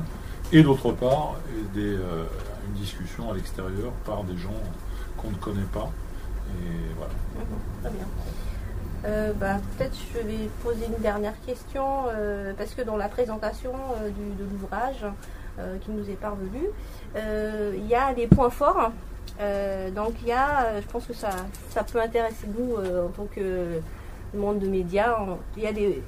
et 0.54 0.64
d'autre 0.64 0.92
part 0.92 1.36
euh, 1.78 2.26
une 2.68 2.74
discussion 2.74 3.32
à 3.32 3.36
l'extérieur 3.36 3.92
par 4.06 4.24
des 4.24 4.38
gens 4.38 4.50
qu'on 5.18 5.30
ne 5.30 5.36
connaît 5.36 5.62
pas. 5.74 5.90
Et 6.50 6.94
voilà. 6.98 7.14
Très 7.82 7.92
bien. 7.92 8.08
Euh, 9.06 9.34
bah, 9.34 9.58
peut-être 9.78 9.96
je 10.14 10.20
vais 10.20 10.50
poser 10.62 10.86
une 10.86 11.02
dernière 11.02 11.40
question, 11.46 12.04
euh, 12.08 12.54
parce 12.58 12.74
que 12.74 12.82
dans 12.82 12.98
la 12.98 13.08
présentation 13.08 13.72
de 14.06 14.44
l'ouvrage 14.44 15.06
qui 15.82 15.92
nous 15.92 16.10
est 16.10 16.16
parvenu, 16.16 16.62
il 17.16 17.88
y 17.88 17.94
a 17.94 18.14
des 18.14 18.26
points 18.26 18.50
forts. 18.50 18.92
donc 19.96 20.14
il 20.22 20.28
y 20.28 20.32
a, 20.32 20.80
je 20.82 20.88
pense 20.88 21.06
que 21.06 21.14
ça, 21.14 21.30
ça 21.70 21.84
peut 21.84 22.02
intéresser 22.02 22.48
nous 22.58 22.76
en 22.76 23.10
tant 23.10 23.26
que 23.26 23.80
monde 24.34 24.60
de 24.60 24.68
médias, 24.68 25.18
il 25.58 25.64
y 25.64 25.68
a 25.68 25.74
des 25.74 26.02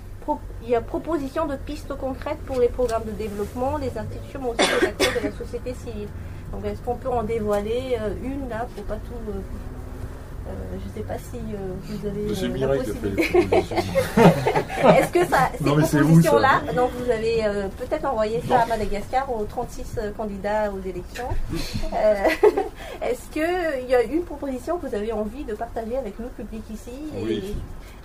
il 0.64 0.70
y 0.70 0.76
a 0.76 0.82
proposition 0.82 1.46
de 1.46 1.56
pistes 1.56 1.94
concrètes 1.96 2.40
pour 2.46 2.60
les 2.60 2.70
programmes 2.70 3.04
de 3.06 3.12
développement, 3.12 3.78
les 3.78 3.98
institutions, 3.98 4.40
mais 4.42 4.50
aussi 4.50 4.72
les 4.82 4.88
acteurs 4.88 5.22
de 5.22 5.28
la 5.28 5.32
société 5.32 5.74
civile. 5.74 6.08
Donc, 6.52 6.66
est-ce 6.66 6.82
qu'on 6.82 6.96
peut 6.96 7.10
en 7.10 7.24
dévoiler 7.24 7.98
euh, 8.00 8.14
une 8.24 8.48
là 8.50 8.68
pour 8.76 8.84
pas 8.86 8.96
tout. 8.96 9.32
Euh, 9.32 10.52
je 10.74 10.90
ne 10.90 10.94
sais 10.94 11.08
pas 11.08 11.18
si 11.18 11.40
vous 11.84 12.08
avez 12.08 12.36
C'est 12.36 12.50
propositions. 12.50 13.76
Est-ce 14.90 15.12
que 15.12 15.26
ça, 15.26 15.50
ces 15.58 15.64
propositions-là, 15.64 16.62
donc 16.76 16.92
vous 16.98 17.10
avez 17.10 17.46
euh, 17.46 17.68
peut-être 17.78 18.06
envoyé 18.06 18.42
ça 18.42 18.56
Non. 18.58 18.62
à 18.64 18.66
Madagascar 18.66 19.34
aux 19.34 19.46
36 19.46 19.96
euh, 19.98 20.12
candidats 20.12 20.72
aux 20.72 20.88
élections. 20.88 21.30
Euh, 21.94 22.26
Est-ce 23.02 23.30
qu'il 23.32 23.90
y 23.90 23.94
a 23.94 24.02
une 24.02 24.24
proposition 24.24 24.78
que 24.78 24.88
vous 24.88 24.96
avez 24.96 25.12
envie 25.14 25.44
de 25.44 25.54
partager 25.54 25.96
avec 25.96 26.18
le 26.18 26.26
public 26.26 26.64
ici 26.74 26.92
et 27.16 27.24
Oui. 27.24 27.56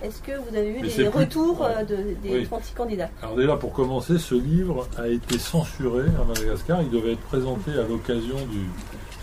Est-ce 0.01 0.21
que 0.21 0.31
vous 0.31 0.55
avez 0.55 0.69
eu 0.69 0.81
Mais 0.81 0.87
des 0.87 0.89
plus- 0.89 1.07
retours 1.09 1.63
euh, 1.65 1.83
de- 1.83 2.15
des 2.23 2.39
Oui. 2.39 2.45
36 2.45 2.73
candidats? 2.73 3.09
Alors 3.21 3.35
déjà, 3.35 3.57
pour 3.57 3.73
commencer, 3.73 4.17
ce 4.17 4.35
livre 4.35 4.87
a 4.97 5.07
été 5.07 5.37
censuré 5.37 6.03
à 6.19 6.23
Madagascar. 6.23 6.81
Il 6.81 6.89
devait 6.89 7.13
être 7.13 7.21
présenté 7.21 7.71
à 7.73 7.83
l'occasion 7.87 8.37
du 8.49 8.61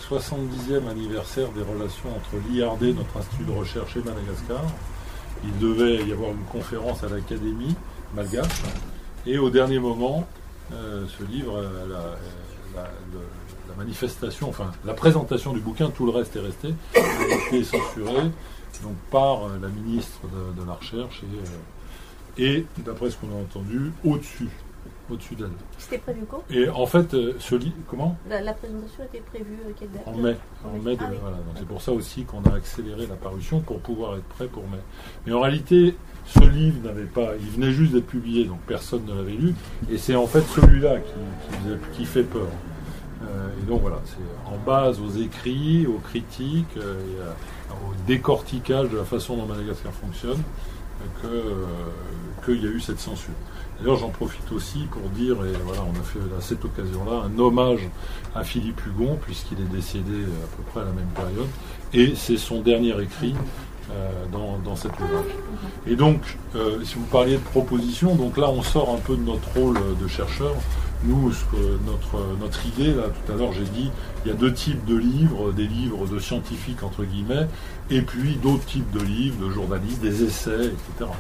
70e 0.09 0.87
anniversaire 0.89 1.49
des 1.53 1.62
relations 1.62 2.11
entre 2.14 2.37
l'IRD, 2.51 2.95
notre 2.97 3.16
institut 3.18 3.45
de 3.45 3.53
recherche, 3.53 3.97
et 3.97 4.01
Madagascar. 4.01 4.62
Il 5.45 5.59
devait 5.59 6.05
y 6.07 6.12
avoir 6.12 6.31
une 6.31 6.45
conférence 6.53 7.03
à 7.05 7.09
l'Académie 7.09 7.74
malgache. 8.14 8.62
Et 9.27 9.39
au 9.39 9.51
dernier 9.51 9.79
moment, 9.79 10.27
euh, 10.72 11.05
ce 11.18 11.24
livre, 11.24 11.57
euh, 11.59 11.87
la, 12.74 12.83
la 12.83 13.74
manifestation, 13.77 14.49
enfin 14.49 14.70
la 14.85 14.95
présentation 14.95 15.53
du 15.53 15.61
bouquin, 15.61 15.91
tout 15.91 16.05
le 16.07 16.12
reste 16.12 16.37
est 16.37 16.41
resté, 16.41 16.74
a 16.95 17.49
été 17.49 17.64
censuré 17.64 18.31
donc, 18.83 18.97
par 19.11 19.45
euh, 19.47 19.59
la 19.61 19.68
ministre 19.68 20.20
de, 20.24 20.61
de 20.61 20.66
la 20.66 20.74
Recherche 20.74 21.22
et, 21.22 22.43
euh, 22.43 22.59
et 22.59 22.66
d'après 22.85 23.11
ce 23.11 23.16
qu'on 23.16 23.29
a 23.29 23.41
entendu, 23.41 23.93
au-dessus, 24.05 24.49
au-dessus 25.11 25.35
d'elle. 25.37 25.51
C'était 25.79 25.99
prévu 25.99 26.20
quand? 26.29 26.43
Et 26.51 26.68
en 26.68 26.87
fait, 26.87 27.14
euh, 27.14 27.35
ce 27.39 27.55
livre, 27.55 27.77
comment? 27.89 28.16
La, 28.29 28.41
la 28.43 28.53
présentation 28.53 29.05
était 29.05 29.22
prévue 29.33 29.59
quelle 29.79 29.91
date? 29.91 30.03
En 30.07 30.16
mai. 30.16 30.37
En 30.64 30.79
mai 30.83 30.97
de- 30.97 31.03
Ah 31.03 31.09
oui. 31.11 31.16
voilà. 31.20 31.37
Donc 31.37 31.55
c'est 31.57 31.66
pour 31.66 31.81
ça 31.81 31.93
aussi 31.93 32.24
qu'on 32.24 32.43
a 32.45 32.55
accéléré 32.55 33.07
la 33.07 33.14
parution 33.14 33.61
pour 33.61 33.79
pouvoir 33.81 34.16
être 34.16 34.24
prêt 34.24 34.47
pour 34.49 34.64
mai. 34.64 34.79
Mais 35.27 35.33
en 35.33 35.41
réalité, 35.41 35.97
ce 36.27 36.41
livre 36.41 36.83
n'avait 36.85 37.05
pas, 37.05 37.37
il 37.41 37.51
venait 37.51 37.72
juste 37.72 37.93
d'être 37.93 38.07
publié, 38.07 38.45
donc 38.45 38.59
personne 38.66 39.05
ne 39.07 39.14
l'avait 39.14 39.33
lu. 39.33 39.55
Et 39.91 39.97
c'est 39.97 40.16
en 40.16 40.27
fait 40.27 40.43
celui-là 40.43 40.97
qui, 40.99 41.97
qui 41.99 42.05
fait 42.05 42.24
peur. 42.24 42.49
Euh, 43.22 43.49
et 43.62 43.66
donc 43.66 43.81
voilà, 43.81 44.01
c'est 44.05 44.53
en 44.53 44.59
base 44.59 45.01
aux 45.01 45.09
écrits, 45.11 45.87
aux 45.87 45.99
critiques, 46.01 46.77
euh, 46.77 47.01
et 47.01 47.16
au 47.85 47.95
décortiquage 48.07 48.91
de 48.91 48.97
la 48.97 49.05
façon 49.05 49.37
dont 49.37 49.47
Madagascar 49.47 49.93
fonctionne, 49.93 50.43
euh, 51.24 51.53
que, 52.43 52.53
qu'il 52.53 52.62
y 52.64 52.66
a 52.66 52.70
eu 52.70 52.81
cette 52.81 53.01
censure. 53.01 53.35
D'ailleurs, 53.79 53.99
j'en 53.99 54.09
profite 54.09 54.51
aussi 54.53 54.87
pour 54.91 55.03
dire, 55.11 55.37
et 55.45 55.53
voilà, 55.64 55.83
on 55.83 56.01
a 56.01 56.03
fait 56.03 56.18
à 56.37 56.41
cette 56.41 56.64
occasion-là 56.64 57.24
un 57.27 57.39
hommage 57.39 57.87
à 58.35 58.43
Philippe 58.43 58.81
Hugon, 58.87 59.18
puisqu'il 59.20 59.61
est 59.61 59.70
décédé 59.70 60.24
à 60.24 60.57
peu 60.57 60.62
près 60.70 60.81
à 60.81 60.85
la 60.85 60.93
même 60.93 61.11
période, 61.14 61.49
et 61.93 62.14
c'est 62.16 62.39
son 62.39 62.62
dernier 62.62 62.99
écrit 63.03 63.35
euh, 63.91 64.24
dans, 64.33 64.59
dans 64.64 64.77
cet 64.77 64.93
ouvrage. 64.93 65.27
Et 65.87 65.95
donc, 65.95 66.39
euh, 66.55 66.83
si 66.85 66.95
vous 66.95 67.05
parliez 67.05 67.35
de 67.35 67.43
propositions, 67.43 68.14
donc 68.14 68.39
là, 68.39 68.49
on 68.49 68.62
sort 68.62 68.95
un 68.95 68.99
peu 68.99 69.14
de 69.16 69.22
notre 69.22 69.49
rôle 69.55 69.79
de 70.01 70.09
chercheur. 70.09 70.55
Nous, 71.05 71.33
ce 71.33 71.45
que- 71.45 71.79
notre, 71.87 72.37
notre 72.41 72.67
idée, 72.67 72.93
là, 72.95 73.05
tout 73.05 73.33
à 73.33 73.37
l'heure, 73.37 73.53
j'ai 73.53 73.65
dit, 73.65 73.91
il 74.25 74.29
y 74.29 74.31
a 74.33 74.35
deux 74.37 74.53
types 74.53 74.85
de 74.87 74.97
livres, 74.97 75.53
des 75.53 75.67
livres 75.67 76.07
de 76.07 76.19
scientifiques, 76.19 76.83
entre 76.83 77.05
guillemets, 77.05 77.47
et 77.91 78.03
puis 78.03 78.37
d'autres 78.37 78.65
types 78.65 78.91
de 78.93 79.01
livres, 79.01 79.47
de 79.47 79.51
journalistes, 79.51 80.01
des 80.01 80.25
essais, 80.25 80.67
etc. 80.67 81.11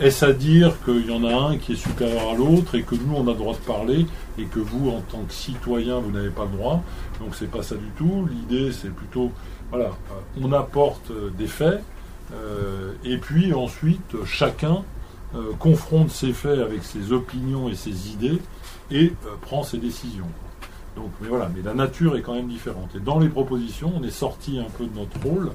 Est-ce 0.00 0.24
à 0.24 0.32
dire 0.32 0.74
qu'il 0.84 1.06
y 1.06 1.14
en 1.14 1.24
a 1.24 1.34
un 1.50 1.56
qui 1.56 1.72
est 1.72 1.76
supérieur 1.76 2.30
à 2.30 2.34
l'autre 2.34 2.74
et 2.74 2.82
que 2.82 2.94
nous, 2.96 3.14
on 3.16 3.26
a 3.28 3.30
le 3.32 3.38
droit 3.38 3.54
de 3.54 3.58
parler 3.60 4.06
et 4.38 4.44
que 4.44 4.58
vous, 4.60 4.90
en 4.90 5.00
tant 5.00 5.22
que 5.22 5.32
citoyen, 5.32 6.00
vous 6.00 6.10
n'avez 6.10 6.30
pas 6.30 6.44
le 6.50 6.56
droit? 6.56 6.82
Donc, 7.20 7.34
c'est 7.34 7.50
pas 7.50 7.62
ça 7.62 7.76
du 7.76 7.88
tout. 7.96 8.26
L'idée, 8.30 8.72
c'est 8.72 8.92
plutôt, 8.92 9.30
voilà, 9.70 9.90
on 10.40 10.52
apporte 10.52 11.10
euh, 11.12 11.30
des 11.38 11.46
faits, 11.46 11.82
euh, 12.34 12.92
et 13.04 13.16
puis 13.18 13.52
ensuite, 13.54 14.16
chacun 14.26 14.82
euh, 15.34 15.52
confronte 15.58 16.10
ses 16.10 16.32
faits 16.32 16.58
avec 16.60 16.84
ses 16.84 17.12
opinions 17.12 17.68
et 17.68 17.74
ses 17.74 18.10
idées 18.10 18.40
et 18.90 19.12
euh, 19.26 19.36
prend 19.40 19.62
ses 19.62 19.78
décisions. 19.78 20.28
Donc, 20.96 21.10
mais 21.20 21.28
voilà, 21.28 21.50
mais 21.54 21.62
la 21.62 21.74
nature 21.74 22.16
est 22.16 22.22
quand 22.22 22.34
même 22.34 22.48
différente. 22.48 22.90
Et 22.94 23.00
dans 23.00 23.18
les 23.18 23.28
propositions, 23.28 23.92
on 23.96 24.02
est 24.04 24.10
sorti 24.10 24.58
un 24.58 24.70
peu 24.78 24.86
de 24.86 24.96
notre 24.96 25.20
rôle 25.20 25.50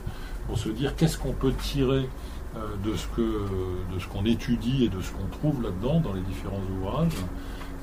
pour 0.48 0.58
se 0.58 0.70
dire 0.70 0.96
qu'est-ce 0.96 1.18
qu'on 1.18 1.32
peut 1.32 1.54
tirer 1.54 2.10
euh, 2.58 2.60
de 2.84 2.96
ce 2.96 3.08
que 3.16 3.22
de 3.22 4.00
ce 4.00 4.08
qu'on 4.08 4.26
étudie 4.26 4.86
et 4.86 4.90
de 4.90 5.02
ce 5.02 5.12
qu'on 5.12 5.28
trouve 5.28 5.62
là-dedans 5.64 6.02
dans 6.02 6.14
les 6.14 6.22
différents 6.22 6.62
ouvrages. 6.78 7.14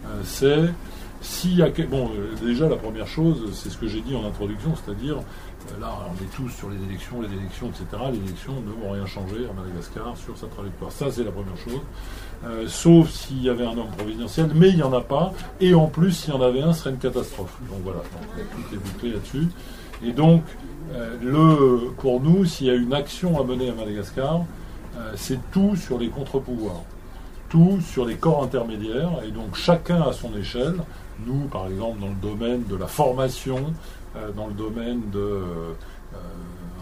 Euh, 0.05 0.20
c'est 0.22 0.74
s'il 1.22 1.57
y 1.57 1.62
a 1.62 1.70
bon 1.88 2.11
déjà 2.42 2.68
la 2.68 2.76
première 2.76 3.07
chose, 3.07 3.51
c'est 3.55 3.70
ce 3.70 3.78
que 3.78 3.86
j'ai 3.86 4.03
dit 4.03 4.14
en 4.14 4.26
introduction, 4.26 4.74
c'est-à-dire 4.76 5.16
là 5.80 5.90
on 6.11 6.22
est 6.22 6.28
tous 6.36 6.51
sur 6.51 6.68
les 6.68 6.76
élections, 6.84 7.22
les 7.22 7.32
élections, 7.32 7.68
etc. 7.68 7.86
Les 8.12 8.18
élections 8.18 8.61
ne 8.61 8.70
vont 8.70 8.92
rien 8.92 9.07
changer 9.07 9.47
à 9.51 9.53
Madagascar 9.55 10.14
sur 10.16 10.36
sa 10.36 10.47
trajectoire. 10.49 10.92
Ça 10.92 11.11
c'est 11.11 11.24
la 11.24 11.32
première 11.32 11.57
chose. 11.57 11.80
Euh, 12.45 12.66
sauf 12.68 13.11
s'il 13.11 13.43
y 13.43 13.49
avait 13.49 13.64
un 13.64 13.76
homme 13.76 13.91
providentiel, 13.97 14.51
mais 14.55 14.68
il 14.68 14.76
n'y 14.76 14.82
en 14.82 14.93
a 14.93 15.01
pas. 15.01 15.32
Et 15.61 15.74
en 15.74 15.87
plus, 15.87 16.12
s'il 16.12 16.34
y 16.34 16.37
en 16.37 16.43
avait 16.43 16.62
un, 16.62 16.72
ce 16.72 16.80
serait 16.80 16.91
une 16.91 16.99
catastrophe. 16.99 17.57
Donc 17.70 17.80
voilà, 17.82 17.99
donc, 17.99 18.47
tout 18.51 18.74
est 18.74 18.78
bouclé 18.78 19.12
là-dessus. 19.12 19.49
Et 20.05 20.12
donc, 20.12 20.43
euh, 20.95 21.16
le, 21.22 21.91
pour 21.99 22.20
nous, 22.20 22.45
s'il 22.45 22.66
y 22.66 22.70
a 22.70 22.74
une 22.74 22.93
action 22.93 23.41
à 23.41 23.45
mener 23.45 23.70
à 23.70 23.72
Madagascar, 23.72 24.45
euh, 24.97 25.12
c'est 25.16 25.39
tout 25.51 25.76
sur 25.76 25.99
les 25.99 26.09
contre-pouvoirs, 26.09 26.82
tout 27.49 27.80
sur 27.80 28.05
les 28.05 28.16
corps 28.16 28.45
intermédiaires, 28.45 29.11
et 29.26 29.30
donc 29.30 29.57
chacun 29.57 30.03
à 30.03 30.12
son 30.12 30.37
échelle. 30.37 30.76
Nous, 31.26 31.47
par 31.47 31.66
exemple, 31.66 32.01
dans 32.01 32.09
le 32.09 32.14
domaine 32.37 32.64
de 32.64 32.76
la 32.76 32.87
formation, 32.87 33.72
dans 34.37 34.47
le 34.49 34.53
domaine 34.53 35.01
de, 35.12 35.43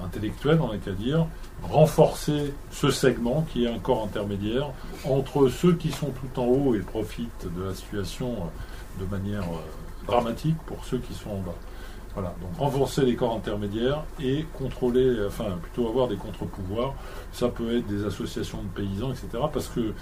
intellectuel, 0.05 0.59
on 0.61 0.73
n'a 0.73 0.79
qu'à 0.79 0.91
dire, 0.91 1.27
renforcer 1.71 2.55
ce 2.71 2.91
segment 2.91 3.47
qui 3.53 3.65
est 3.65 3.69
un 3.69 3.79
corps 3.79 4.05
intermédiaire 4.05 4.71
entre 5.05 5.49
ceux 5.49 5.75
qui 5.75 5.91
sont 5.91 6.11
tout 6.11 6.41
en 6.41 6.45
haut 6.45 6.75
et 6.75 6.81
profitent 6.81 7.47
de 7.57 7.65
la 7.65 7.75
situation 7.75 8.33
euh, 8.33 9.05
de 9.05 9.11
manière 9.11 9.43
euh, 9.43 10.07
dramatique 10.07 10.57
pour 10.67 10.85
ceux 10.85 10.99
qui 10.99 11.15
sont 11.15 11.31
en 11.31 11.41
bas. 11.41 11.55
Voilà, 12.15 12.33
donc 12.41 12.57
renforcer 12.59 13.05
les 13.05 13.17
corps 13.17 13.35
intermédiaires 13.35 14.05
et 14.23 14.47
contrôler, 14.57 15.17
enfin 15.27 15.59
plutôt 15.61 15.89
avoir 15.89 16.07
des 16.07 16.17
contre-pouvoirs. 16.17 16.95
Ça 17.33 17.49
peut 17.49 17.77
être 17.77 17.89
des 17.89 18.05
associations 18.05 18.63
de 18.63 18.69
paysans, 18.69 19.11
etc. 19.11 19.27
Parce 19.53 19.69
que 19.69 19.93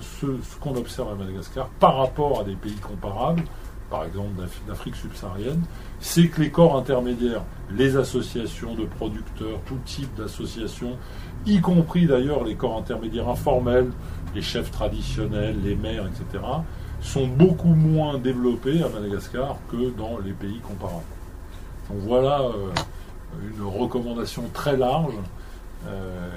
ce, 0.00 0.26
ce 0.42 0.56
qu'on 0.60 0.74
observe 0.74 1.12
à 1.12 1.14
Madagascar 1.14 1.68
par 1.78 1.98
rapport 1.98 2.40
à 2.40 2.44
des 2.44 2.56
pays 2.56 2.74
comparables, 2.76 3.44
par 3.90 4.04
exemple 4.04 4.40
d'Af- 4.40 4.60
d'Afrique 4.66 4.96
subsaharienne, 4.96 5.62
c'est 6.00 6.28
que 6.28 6.40
les 6.42 6.50
corps 6.50 6.76
intermédiaires, 6.76 7.42
les 7.70 7.96
associations 7.96 8.74
de 8.74 8.84
producteurs, 8.84 9.58
tout 9.66 9.78
type 9.84 10.14
d'associations, 10.16 10.96
y 11.46 11.60
compris 11.60 12.06
d'ailleurs 12.06 12.44
les 12.44 12.54
corps 12.54 12.76
intermédiaires 12.78 13.28
informels, 13.28 13.90
les 14.34 14.42
chefs 14.42 14.70
traditionnels, 14.70 15.56
les 15.64 15.74
maires, 15.74 16.06
etc., 16.06 16.44
sont 17.00 17.26
beaucoup 17.28 17.68
moins 17.74 18.18
développés 18.18 18.82
à 18.82 18.88
Madagascar 18.88 19.56
que 19.70 19.90
dans 19.96 20.18
les 20.24 20.32
pays 20.32 20.58
comparables. 20.60 21.02
Donc 21.88 21.98
voilà 22.00 22.40
euh, 22.40 22.70
une 23.56 23.64
recommandation 23.66 24.44
très 24.52 24.76
large. 24.76 25.14
euh. 25.86 26.28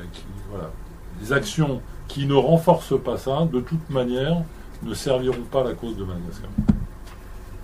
Les 1.22 1.34
actions 1.34 1.82
qui 2.08 2.26
ne 2.26 2.34
renforcent 2.34 2.99
pas 3.02 3.18
ça, 3.18 3.47
de 3.52 3.60
toute 3.60 3.89
manière, 3.89 4.38
ne 4.84 4.93
serviront 4.93 5.43
pas 5.52 5.64
la 5.64 5.74
cause 5.74 5.95
de 5.97 6.04
Madagascar. 6.04 6.49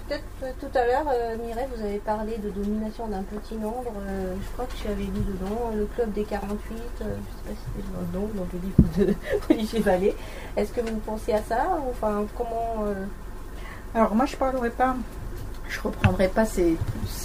Peut-être 0.07 0.57
tout 0.59 0.77
à 0.77 0.85
l'heure, 0.85 1.05
euh, 1.13 1.35
Mireille, 1.37 1.67
vous 1.75 1.83
avez 1.83 1.97
parlé 1.97 2.37
de 2.37 2.49
domination 2.49 3.07
d'un 3.07 3.23
petit 3.23 3.55
nombre. 3.55 3.91
euh, 4.07 4.35
je 4.41 4.51
crois 4.53 4.65
que 4.65 4.75
tu 4.75 4.87
avais 4.87 5.03
lu 5.03 5.09
dedans 5.09 5.71
le 5.75 5.85
club 5.85 6.13
des 6.13 6.23
48. 6.23 6.77
euh, 6.77 6.81
je 7.01 7.05
ne 7.05 7.15
sais 7.15 7.17
pas 7.43 7.49
si 7.49 7.57
c'était 7.75 7.87
le 8.13 8.19
nom, 8.19 8.29
dans 8.33 8.47
le 8.53 8.59
livre 8.59 8.77
de 8.97 9.53
Olivier 9.53 9.79
Vallée. 9.81 10.15
Est-ce 10.55 10.71
que 10.71 10.79
vous 10.81 10.97
pensez 10.99 11.33
à 11.33 11.41
ça 11.41 11.77
Enfin, 11.89 12.25
comment 12.37 12.85
Alors 13.93 14.15
moi 14.15 14.25
je 14.25 14.37
parlerai 14.37 14.69
pas, 14.69 14.95
je 15.69 15.79
reprendrai 15.81 16.27
pas 16.27 16.45
ces, 16.45 16.77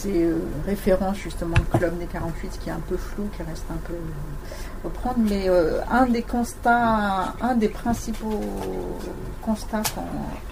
euh, 0.06 0.38
références 0.66 1.16
justement 1.16 1.54
de 1.56 1.78
Club 1.78 1.98
des 1.98 2.06
48 2.06 2.58
qui 2.60 2.68
est 2.68 2.72
un 2.72 2.80
peu 2.80 2.96
flou, 2.96 3.28
qui 3.36 3.42
reste 3.42 3.64
un 3.70 3.78
peu 3.86 3.94
euh, 3.94 4.84
reprendre, 4.84 5.18
mais 5.18 5.48
euh, 5.48 5.80
un 5.90 6.06
des 6.06 6.22
constats, 6.22 7.34
un 7.40 7.54
des 7.54 7.68
principaux 7.68 8.40
constats 9.42 9.82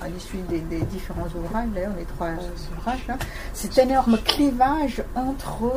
à 0.01 0.09
l'issue 0.09 0.39
des, 0.49 0.61
différents 0.61 1.29
ouvrages, 1.37 1.69
d'ailleurs 1.75 1.97
les 1.99 2.05
trois 2.05 2.31
ouvrages, 2.77 3.07
là, 3.09 3.17
cet 3.53 3.79
énorme 3.79 4.19
clivage 4.25 5.03
entre 5.15 5.73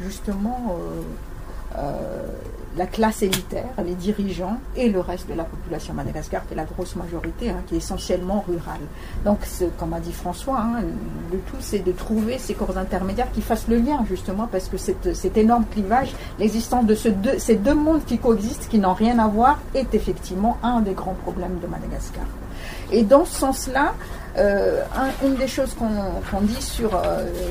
justement 0.00 0.78
la 2.78 2.86
classe 2.86 3.22
élitaire, 3.22 3.68
les 3.84 3.94
dirigeants 3.94 4.58
et 4.76 4.88
le 4.88 5.00
reste 5.00 5.28
de 5.28 5.34
la 5.34 5.44
population 5.44 5.92
madagascar, 5.92 6.46
qui 6.46 6.54
est 6.54 6.56
la 6.56 6.64
grosse 6.64 6.94
majorité, 6.96 7.50
hein, 7.50 7.62
qui 7.66 7.74
est 7.74 7.78
essentiellement 7.78 8.44
rurale. 8.46 8.80
Donc, 9.24 9.40
comme 9.78 9.92
a 9.92 10.00
dit 10.00 10.12
François, 10.12 10.60
hein, 10.60 10.82
le 11.32 11.38
tout 11.38 11.56
c'est 11.60 11.80
de 11.80 11.92
trouver 11.92 12.38
ces 12.38 12.54
corps 12.54 12.78
intermédiaires 12.78 13.30
qui 13.32 13.42
fassent 13.42 13.68
le 13.68 13.78
lien 13.78 14.04
justement, 14.08 14.46
parce 14.46 14.68
que 14.68 14.76
cet 14.78 15.36
énorme 15.36 15.64
clivage, 15.70 16.14
l'existence 16.38 16.86
de 16.86 16.94
ces 16.94 17.56
deux 17.56 17.74
mondes 17.74 18.04
qui 18.06 18.18
coexistent, 18.18 18.68
qui 18.68 18.78
n'ont 18.78 18.94
rien 18.94 19.18
à 19.18 19.26
voir, 19.26 19.58
est 19.74 19.94
effectivement 19.94 20.56
un 20.62 20.80
des 20.80 20.92
grands 20.92 21.16
problèmes 21.24 21.58
de 21.60 21.66
Madagascar. 21.66 22.24
Et 22.92 23.02
dans 23.02 23.24
ce 23.24 23.40
sens-là, 23.40 23.94
une 24.36 25.34
des 25.36 25.48
choses 25.48 25.74
qu'on 25.74 26.40
dit 26.40 26.62
sur, 26.62 26.90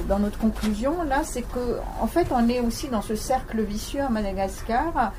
dans 0.08 0.20
notre 0.20 0.38
conclusion, 0.38 1.04
là, 1.04 1.22
c'est 1.24 1.42
que 1.42 1.78
en 2.02 2.08
fait, 2.08 2.28
on 2.32 2.48
est 2.50 2.60
aussi 2.60 2.88
dans 2.88 3.02
ce 3.02 3.16
cercle 3.16 3.62
vicieux 3.62 4.02
à 4.02 4.10
Madagascar 4.10 5.12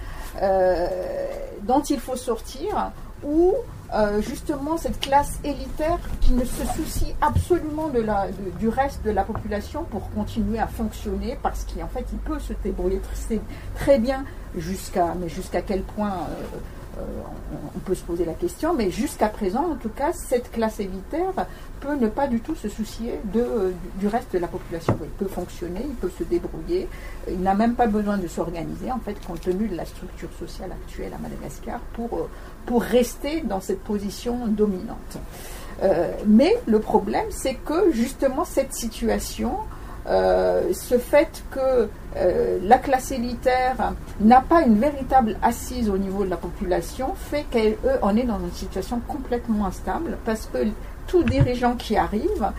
dont 1.62 1.82
il 1.82 2.00
faut 2.00 2.16
sortir, 2.16 2.92
où 3.22 3.54
euh, 3.94 4.20
justement 4.20 4.76
cette 4.76 5.00
classe 5.00 5.38
élitaire 5.42 5.98
qui 6.20 6.32
ne 6.32 6.44
se 6.44 6.62
soucie 6.76 7.14
absolument 7.22 7.88
de 7.88 8.00
la, 8.00 8.26
du 8.58 8.68
reste 8.68 9.02
de 9.02 9.10
la 9.10 9.24
population 9.24 9.84
pour 9.84 10.10
continuer 10.10 10.58
à 10.58 10.66
fonctionner 10.66 11.38
parce 11.42 11.64
qu'en 11.64 11.88
fait 11.88 12.04
il 12.12 12.18
peut 12.18 12.38
se 12.38 12.52
débrouiller 12.62 13.00
très, 13.00 13.40
très 13.74 13.98
bien 13.98 14.26
jusqu'à 14.56 15.14
jusqu'à 15.26 15.62
quel 15.62 15.82
point 15.82 16.10
euh, 16.10 16.56
euh, 16.56 16.58
on 17.76 17.78
peut 17.80 17.94
se 17.94 18.02
poser 18.02 18.24
la 18.24 18.34
question, 18.34 18.74
mais 18.74 18.90
jusqu'à 18.90 19.28
présent, 19.28 19.72
en 19.72 19.76
tout 19.76 19.88
cas, 19.88 20.12
cette 20.12 20.50
classe 20.50 20.80
élitaire 20.80 21.46
peut 21.80 21.94
ne 21.94 22.08
pas 22.08 22.26
du 22.26 22.40
tout 22.40 22.54
se 22.54 22.68
soucier 22.68 23.20
de, 23.32 23.72
du 23.96 24.08
reste 24.08 24.32
de 24.32 24.38
la 24.38 24.48
population. 24.48 24.96
Il 25.02 25.08
peut 25.10 25.32
fonctionner, 25.32 25.82
il 25.84 25.94
peut 25.94 26.10
se 26.18 26.24
débrouiller, 26.24 26.88
il 27.28 27.40
n'a 27.40 27.54
même 27.54 27.74
pas 27.74 27.86
besoin 27.86 28.18
de 28.18 28.26
s'organiser, 28.26 28.90
en 28.90 28.98
fait, 28.98 29.14
compte 29.26 29.40
tenu 29.40 29.68
de 29.68 29.76
la 29.76 29.84
structure 29.84 30.30
sociale 30.38 30.72
actuelle 30.72 31.12
à 31.14 31.18
Madagascar, 31.18 31.80
pour, 31.94 32.28
pour 32.66 32.82
rester 32.82 33.42
dans 33.42 33.60
cette 33.60 33.80
position 33.80 34.46
dominante. 34.48 35.18
Euh, 35.82 36.12
mais 36.26 36.56
le 36.66 36.80
problème, 36.80 37.26
c'est 37.30 37.54
que 37.54 37.92
justement 37.92 38.44
cette 38.44 38.74
situation, 38.74 39.58
euh, 40.08 40.72
ce 40.72 40.98
fait 40.98 41.44
que 41.50 41.88
euh, 42.16 42.58
la 42.62 42.78
classe 42.78 43.12
élitaire 43.12 43.92
n'a 44.20 44.40
pas 44.40 44.62
une 44.62 44.78
véritable 44.78 45.36
assise 45.42 45.90
au 45.90 45.98
niveau 45.98 46.24
de 46.24 46.30
la 46.30 46.36
population 46.36 47.14
fait 47.14 47.44
qu'on 47.52 48.16
est 48.16 48.22
dans 48.22 48.40
une 48.40 48.52
situation 48.52 49.00
complètement 49.06 49.66
instable 49.66 50.16
parce 50.24 50.46
que 50.46 50.58
tout 51.06 51.22
dirigeant 51.22 51.74
qui 51.74 51.96
arrive 51.96 52.50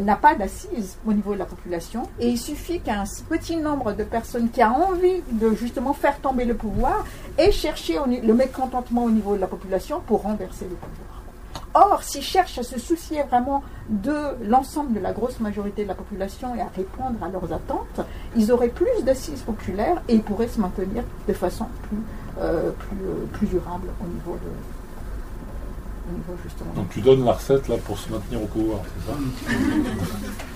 n'a 0.00 0.14
pas 0.14 0.36
d'assise 0.36 0.96
au 1.04 1.12
niveau 1.12 1.34
de 1.34 1.40
la 1.40 1.44
population 1.44 2.04
et 2.20 2.28
il 2.28 2.38
suffit 2.38 2.78
qu'un 2.78 3.02
petit 3.28 3.56
nombre 3.56 3.92
de 3.92 4.04
personnes 4.04 4.48
qui 4.50 4.62
a 4.62 4.70
envie 4.70 5.22
de 5.32 5.54
justement 5.54 5.92
faire 5.92 6.20
tomber 6.20 6.44
le 6.44 6.54
pouvoir 6.54 7.04
et 7.36 7.50
chercher 7.50 7.98
le 8.06 8.34
mécontentement 8.34 9.04
au 9.04 9.10
niveau 9.10 9.34
de 9.34 9.40
la 9.40 9.48
population 9.48 10.00
pour 10.06 10.22
renverser 10.22 10.66
le 10.70 10.76
pouvoir. 10.76 11.15
Or, 11.78 12.02
s'ils 12.02 12.22
cherchent 12.22 12.56
à 12.56 12.62
se 12.62 12.78
soucier 12.78 13.22
vraiment 13.24 13.62
de 13.90 14.14
l'ensemble 14.42 14.94
de 14.94 15.00
la 15.00 15.12
grosse 15.12 15.40
majorité 15.40 15.82
de 15.82 15.88
la 15.88 15.94
population 15.94 16.54
et 16.54 16.62
à 16.62 16.68
répondre 16.74 17.22
à 17.22 17.28
leurs 17.28 17.52
attentes, 17.52 18.00
ils 18.34 18.50
auraient 18.50 18.70
plus 18.70 19.04
d'assises 19.04 19.42
populaires 19.42 20.00
et 20.08 20.14
ils 20.14 20.22
pourraient 20.22 20.48
se 20.48 20.58
maintenir 20.58 21.04
de 21.28 21.32
façon 21.34 21.66
plus, 21.82 21.98
euh, 22.40 22.70
euh, 22.70 23.26
plus, 23.34 23.46
durable 23.46 23.88
au 24.02 24.08
niveau 24.08 24.38
de, 24.42 24.50
donc 26.76 26.88
tu 26.90 27.00
donnes 27.00 27.24
la 27.24 27.32
recette 27.32 27.68
là 27.68 27.76
pour 27.84 27.98
se 27.98 28.10
maintenir 28.10 28.40
au 28.40 28.46
pouvoir, 28.46 28.78
c'est 28.94 29.10
ça? 29.10 29.18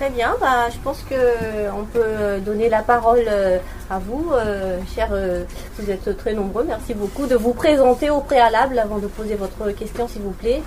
Très 0.00 0.08
bien, 0.08 0.34
bah, 0.40 0.70
je 0.72 0.78
pense 0.78 1.02
qu'on 1.02 1.84
peut 1.84 2.40
donner 2.42 2.70
la 2.70 2.80
parole 2.82 3.22
euh, 3.28 3.58
à 3.90 3.98
vous, 3.98 4.30
euh, 4.32 4.80
chers, 4.94 5.10
euh, 5.12 5.44
vous 5.78 5.90
êtes 5.90 6.16
très 6.16 6.32
nombreux, 6.32 6.64
merci 6.64 6.94
beaucoup 6.94 7.26
de 7.26 7.34
vous 7.36 7.52
présenter 7.52 8.08
au 8.08 8.22
préalable 8.22 8.78
avant 8.78 8.96
de 8.96 9.06
poser 9.08 9.34
votre 9.34 9.70
question 9.72 10.08
s'il 10.08 10.22
vous 10.22 10.30
plaît. 10.30 10.62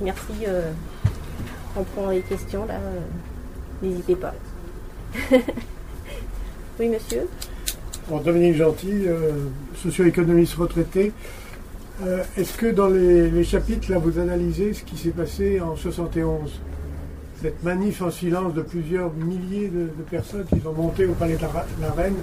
merci, 0.00 0.32
on 1.76 1.84
prend 1.84 2.10
les 2.10 2.22
questions 2.22 2.66
là, 2.66 2.80
n'hésitez 3.80 4.16
pas. 4.16 4.34
oui 6.80 6.88
monsieur 6.88 7.28
Dominique 8.24 8.56
Gentil, 8.56 9.06
socio-économiste 9.80 10.54
retraité. 10.54 11.12
Est-ce 12.36 12.54
que 12.54 12.72
dans 12.72 12.88
les, 12.88 13.30
les, 13.30 13.44
chapitres, 13.44 13.88
là, 13.88 13.98
vous 13.98 14.18
analysez 14.18 14.72
ce 14.72 14.82
qui 14.82 14.96
s'est 14.96 15.10
passé 15.10 15.60
en 15.60 15.76
71 15.76 16.60
cette 17.42 17.62
manif 17.64 18.00
en 18.02 18.10
silence 18.10 18.54
de 18.54 18.62
plusieurs 18.62 19.12
milliers 19.14 19.68
de, 19.68 19.88
personnes 20.08 20.44
qui 20.44 20.60
sont 20.60 20.72
montées 20.72 21.06
au 21.06 21.12
palais 21.12 21.36
de 21.36 21.42
la, 21.80 21.90
Reine 21.90 22.14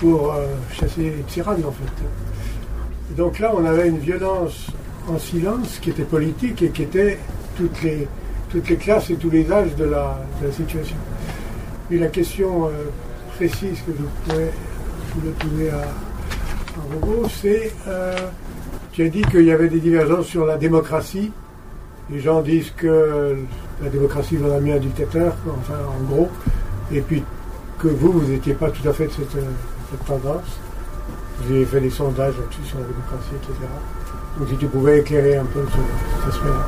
pour 0.00 0.32
euh, 0.32 0.46
chasser 0.72 1.02
les 1.16 1.22
tyrannes 1.28 1.64
en 1.64 1.70
fait. 1.70 3.14
donc 3.16 3.38
là, 3.38 3.52
on 3.56 3.64
avait 3.64 3.88
une 3.88 3.98
violence 3.98 4.66
en 5.08 5.18
silence 5.18 5.78
qui 5.80 5.90
était 5.90 6.02
politique 6.02 6.62
et 6.62 6.70
qui 6.70 6.82
était 6.82 7.18
toutes 7.56 7.80
les, 7.82 8.08
classes 8.76 9.10
et 9.10 9.14
tous 9.14 9.30
les 9.30 9.50
âges 9.52 9.76
de 9.76 9.84
la, 9.84 10.18
situation. 10.50 10.96
Et 11.92 11.98
la 11.98 12.08
question 12.08 12.66
euh, 12.66 12.70
précise 13.36 13.78
que 13.86 13.92
je 13.92 14.32
pouvais 14.32 14.50
vous 15.14 15.30
poser 15.32 15.70
à, 15.70 15.82
à 15.82 16.94
Robo, 16.94 17.28
c'est 17.28 17.72
euh, 17.86 18.16
tu 18.92 19.04
as 19.04 19.08
dit 19.08 19.22
qu'il 19.22 19.44
y 19.44 19.52
avait 19.52 19.68
des 19.68 19.78
divergences 19.78 20.26
sur 20.26 20.44
la 20.44 20.56
démocratie. 20.56 21.30
Les 22.12 22.18
gens 22.18 22.40
disent 22.40 22.72
que 22.76 23.36
la 23.80 23.88
démocratie 23.88 24.36
vaudra 24.36 24.58
mieux 24.58 24.74
un 24.74 24.78
dictateur, 24.78 25.32
enfin 25.46 25.78
en 25.88 26.02
gros, 26.12 26.28
et 26.92 27.00
puis 27.02 27.22
que 27.78 27.86
vous, 27.86 28.12
vous 28.12 28.28
n'étiez 28.28 28.54
pas 28.54 28.68
tout 28.70 28.86
à 28.88 28.92
fait 28.92 29.06
de 29.06 29.12
cette, 29.12 29.36
euh, 29.36 29.96
tendance. 30.06 30.58
Vous 31.40 31.54
avez 31.54 31.64
fait 31.64 31.80
des 31.80 31.90
sondages 31.90 32.34
là-dessus 32.36 32.64
sur 32.64 32.78
la 32.78 32.84
démocratie, 32.84 33.34
etc. 33.36 33.52
Donc 34.38 34.48
si 34.48 34.56
tu 34.56 34.66
pouvais 34.66 34.98
éclairer 34.98 35.36
un 35.36 35.44
peu 35.44 35.64
ce, 35.66 35.76
cet 36.18 36.34
aspect-là. 36.34 36.66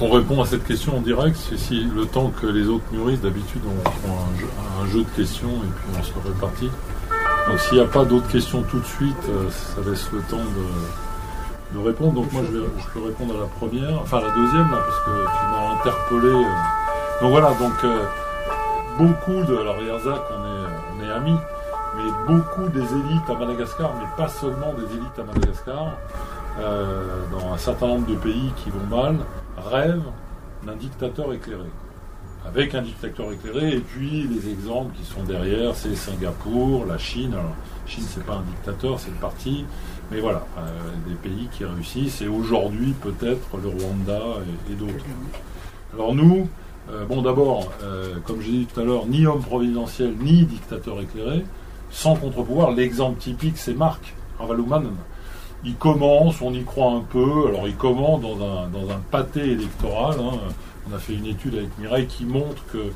On 0.00 0.10
répond 0.10 0.40
à 0.40 0.46
cette 0.46 0.64
question 0.64 0.96
en 0.96 1.00
direct, 1.00 1.36
c'est 1.36 1.58
si 1.58 1.84
le 1.84 2.06
temps 2.06 2.32
que 2.40 2.46
les 2.46 2.66
autres 2.68 2.84
mûrissent, 2.92 3.20
d'habitude 3.20 3.62
on 3.66 3.82
prend 3.82 4.28
un 4.82 4.86
jeu, 4.86 5.00
de 5.00 5.16
questions 5.16 5.48
et 5.48 5.68
puis 5.76 5.98
on 5.98 6.02
se 6.02 6.12
répartit. 6.28 6.70
Donc 7.48 7.58
s'il 7.60 7.78
n'y 7.78 7.84
a 7.84 7.86
pas 7.86 8.04
d'autres 8.04 8.28
questions 8.28 8.62
tout 8.62 8.78
de 8.78 8.86
suite, 8.86 9.16
euh, 9.28 9.48
ça 9.50 9.88
laisse 9.88 10.08
le 10.12 10.20
temps 10.22 10.38
de, 10.38 11.11
de. 11.72 12.14
Donc 12.14 12.32
moi 12.32 12.42
je, 12.50 12.58
vais, 12.58 12.66
peux 12.92 13.02
répondre 13.04 13.34
à 13.36 13.40
la 13.40 13.46
première, 13.46 14.00
enfin 14.00 14.18
à 14.18 14.22
la 14.22 14.30
deuxième 14.30 14.70
là, 14.70 14.78
parce 14.78 15.00
que 15.00 15.10
tu 15.10 15.44
m'as 15.50 15.72
interpellé. 15.74 16.34
Euh. 16.34 17.20
Donc 17.20 17.30
voilà, 17.30 17.48
donc 17.54 17.84
euh, 17.84 18.04
beaucoup 18.98 19.44
de. 19.44 19.56
Alors 19.56 19.80
Yerzac, 19.82 20.22
on 20.30 20.44
est, 20.44 20.66
on 20.96 21.08
est 21.08 21.12
amis, 21.12 21.38
mais 21.96 22.10
beaucoup 22.26 22.68
des 22.68 22.80
élites 22.80 23.28
à 23.28 23.34
Madagascar, 23.34 23.92
mais 23.98 24.06
pas 24.16 24.28
seulement 24.28 24.72
des 24.74 24.94
élites 24.94 25.18
à 25.18 25.24
Madagascar, 25.24 25.96
euh, 26.60 27.04
dans 27.32 27.52
un 27.52 27.58
certain 27.58 27.86
nombre 27.88 28.06
de 28.06 28.16
pays 28.16 28.52
qui 28.56 28.70
vont 28.70 28.96
mal, 28.96 29.16
rêvent 29.56 30.10
d'un 30.64 30.76
dictateur 30.76 31.32
éclairé. 31.32 31.70
Avec 32.44 32.74
un 32.74 32.82
dictateur 32.82 33.30
éclairé, 33.30 33.76
et 33.76 33.80
puis 33.80 34.26
les 34.28 34.50
exemples 34.50 34.92
qui 34.96 35.04
sont 35.04 35.22
derrière, 35.22 35.76
c'est 35.76 35.94
Singapour, 35.94 36.86
la 36.86 36.98
Chine. 36.98 37.34
Alors, 37.34 37.54
Chine, 37.86 38.04
c'est 38.08 38.24
pas 38.24 38.34
un 38.34 38.42
dictateur, 38.42 38.98
c'est 38.98 39.10
le 39.10 39.16
parti. 39.16 39.64
Mais 40.12 40.20
voilà, 40.20 40.44
euh, 40.58 40.62
des 41.08 41.14
pays 41.14 41.48
qui 41.50 41.64
réussissent, 41.64 42.20
et 42.20 42.28
aujourd'hui 42.28 42.92
peut-être 42.92 43.56
le 43.62 43.68
Rwanda 43.68 44.20
et, 44.70 44.74
d'autres. 44.74 45.04
Alors 45.94 46.14
nous, 46.14 46.48
euh, 46.90 47.06
bon 47.06 47.22
d'abord, 47.22 47.72
euh, 47.82 48.16
comme 48.26 48.42
j'ai 48.42 48.50
dit 48.50 48.66
tout 48.66 48.80
à 48.80 48.84
l'heure, 48.84 49.06
ni 49.06 49.26
homme 49.26 49.40
providentiel, 49.40 50.14
ni 50.20 50.44
dictateur 50.44 51.00
éclairé, 51.00 51.46
sans 51.90 52.16
contre-pouvoir, 52.16 52.72
l'exemple 52.72 53.18
typique 53.20 53.56
c'est 53.56 53.72
Marc 53.72 54.14
Ravalouman. 54.38 54.82
Il 55.64 55.76
commence, 55.76 56.42
on 56.42 56.52
y 56.52 56.62
croit 56.62 56.92
un 56.92 57.00
peu, 57.00 57.46
alors 57.48 57.66
il 57.66 57.76
commence 57.76 58.20
dans 58.20 58.34
un, 58.34 58.68
dans 58.68 58.90
un 58.90 58.98
pâté 59.10 59.40
électoral. 59.52 60.16
Hein. 60.20 60.40
On 60.90 60.94
a 60.94 60.98
fait 60.98 61.14
une 61.14 61.26
étude 61.26 61.54
avec 61.54 61.78
Mireille 61.78 62.06
qui 62.06 62.26
montre 62.26 62.62
que 62.70 62.92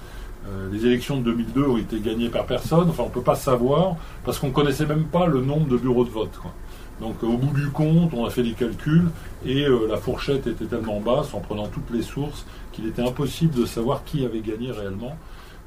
les 0.71 0.87
élections 0.87 1.17
de 1.17 1.23
2002 1.23 1.65
ont 1.65 1.77
été 1.77 1.99
gagnées 1.99 2.29
par 2.29 2.47
personne. 2.47 2.89
Enfin, 2.89 3.03
on 3.05 3.09
ne 3.09 3.13
peut 3.13 3.21
pas 3.21 3.35
savoir 3.35 3.97
parce 4.25 4.39
qu'on 4.39 4.49
ne 4.49 4.53
connaissait 4.53 4.87
même 4.87 5.05
pas 5.05 5.27
le 5.27 5.41
nombre 5.41 5.67
de 5.67 5.77
bureaux 5.77 6.05
de 6.05 6.11
vote. 6.11 6.37
Quoi. 6.41 6.53
Donc 7.01 7.23
au 7.23 7.37
bout 7.37 7.55
du 7.55 7.69
compte, 7.69 8.15
on 8.15 8.25
a 8.25 8.31
fait 8.31 8.43
des 8.43 8.53
calculs 8.53 9.11
et 9.45 9.67
euh, 9.67 9.87
la 9.87 9.99
fourchette 9.99 10.47
était 10.47 10.65
tellement 10.65 11.01
basse 11.01 11.35
en 11.35 11.41
prenant 11.41 11.67
toutes 11.67 11.91
les 11.91 12.03
sources 12.03 12.47
qu'il 12.73 12.87
était 12.87 13.03
impossible 13.03 13.55
de 13.55 13.67
savoir 13.67 14.05
qui 14.05 14.25
avait 14.25 14.41
gagné 14.41 14.71
réellement. 14.71 15.17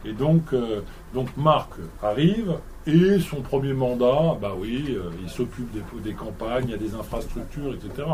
Et 0.06 0.14
donc, 0.14 0.54
euh, 0.54 0.82
donc 1.14 1.28
Marc 1.38 1.72
arrive 2.02 2.54
et 2.88 3.20
son 3.20 3.42
premier 3.42 3.74
mandat, 3.74 4.38
bah 4.42 4.54
oui, 4.58 4.86
euh, 4.98 5.12
il 5.22 5.30
s'occupe 5.30 5.70
des, 5.72 5.84
des, 6.02 6.14
campagnes, 6.14 6.66
il 6.66 6.72
y 6.72 6.74
a 6.74 6.78
des 6.78 6.96
infrastructures, 6.96 7.74
etc. 7.74 8.08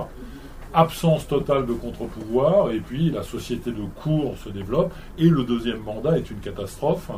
Absence 0.73 1.25
totale 1.27 1.65
de 1.65 1.73
contre-pouvoir 1.73 2.71
et 2.71 2.79
puis 2.79 3.11
la 3.11 3.23
société 3.23 3.71
de 3.71 3.83
cours 4.01 4.35
se 4.43 4.49
développe 4.49 4.93
et 5.17 5.29
le 5.29 5.43
deuxième 5.43 5.79
mandat 5.83 6.17
est 6.17 6.29
une 6.29 6.39
catastrophe. 6.39 7.11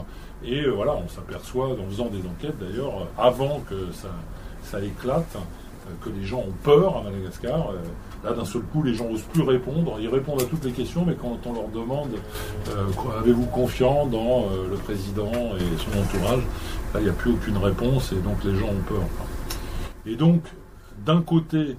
Et 0.46 0.68
voilà, 0.68 0.94
on 0.94 1.08
s'aperçoit 1.08 1.70
en 1.70 1.90
faisant 1.90 2.10
des 2.10 2.28
enquêtes 2.28 2.60
d'ailleurs 2.60 3.08
avant 3.18 3.62
que 3.68 3.92
ça, 3.94 4.10
ça 4.62 4.82
éclate 4.82 5.38
euh, 5.38 5.40
que 6.02 6.10
les 6.10 6.26
gens 6.26 6.40
ont 6.40 6.54
peur 6.64 6.98
à 6.98 7.04
Madagascar. 7.04 7.72
Euh, 7.72 7.76
là, 8.24 8.34
d'un 8.34 8.46
seul 8.46 8.62
coup, 8.64 8.84
les 8.84 8.94
gens 8.94 9.10
n'osent 9.10 9.22
plus 9.22 9.44
répondre. 9.44 9.98
Ils 10.00 10.10
répondent 10.10 10.42
à 10.42 10.46
toutes 10.46 10.64
les 10.66 10.72
questions, 10.72 11.06
mais 11.06 11.16
quand 11.16 11.40
on 11.46 11.54
leur 11.54 11.68
demande 11.70 12.10
euh, 12.70 13.20
avez-vous 13.20 13.46
confiance 13.46 14.10
dans 14.10 14.46
le 14.70 14.76
président 14.78 15.32
et 15.32 15.78
son 15.78 16.00
entourage, 16.00 16.44
il 16.96 17.04
n'y 17.04 17.10
a 17.10 17.14
plus 17.14 17.32
aucune 17.32 17.58
réponse 17.58 18.12
et 18.12 18.16
donc 18.16 18.44
les 18.44 18.56
gens 18.56 18.68
ont 18.68 18.84
peur. 18.88 19.04
Et 20.06 20.16
donc, 20.16 20.42
d'un 21.06 21.22
côté, 21.22 21.76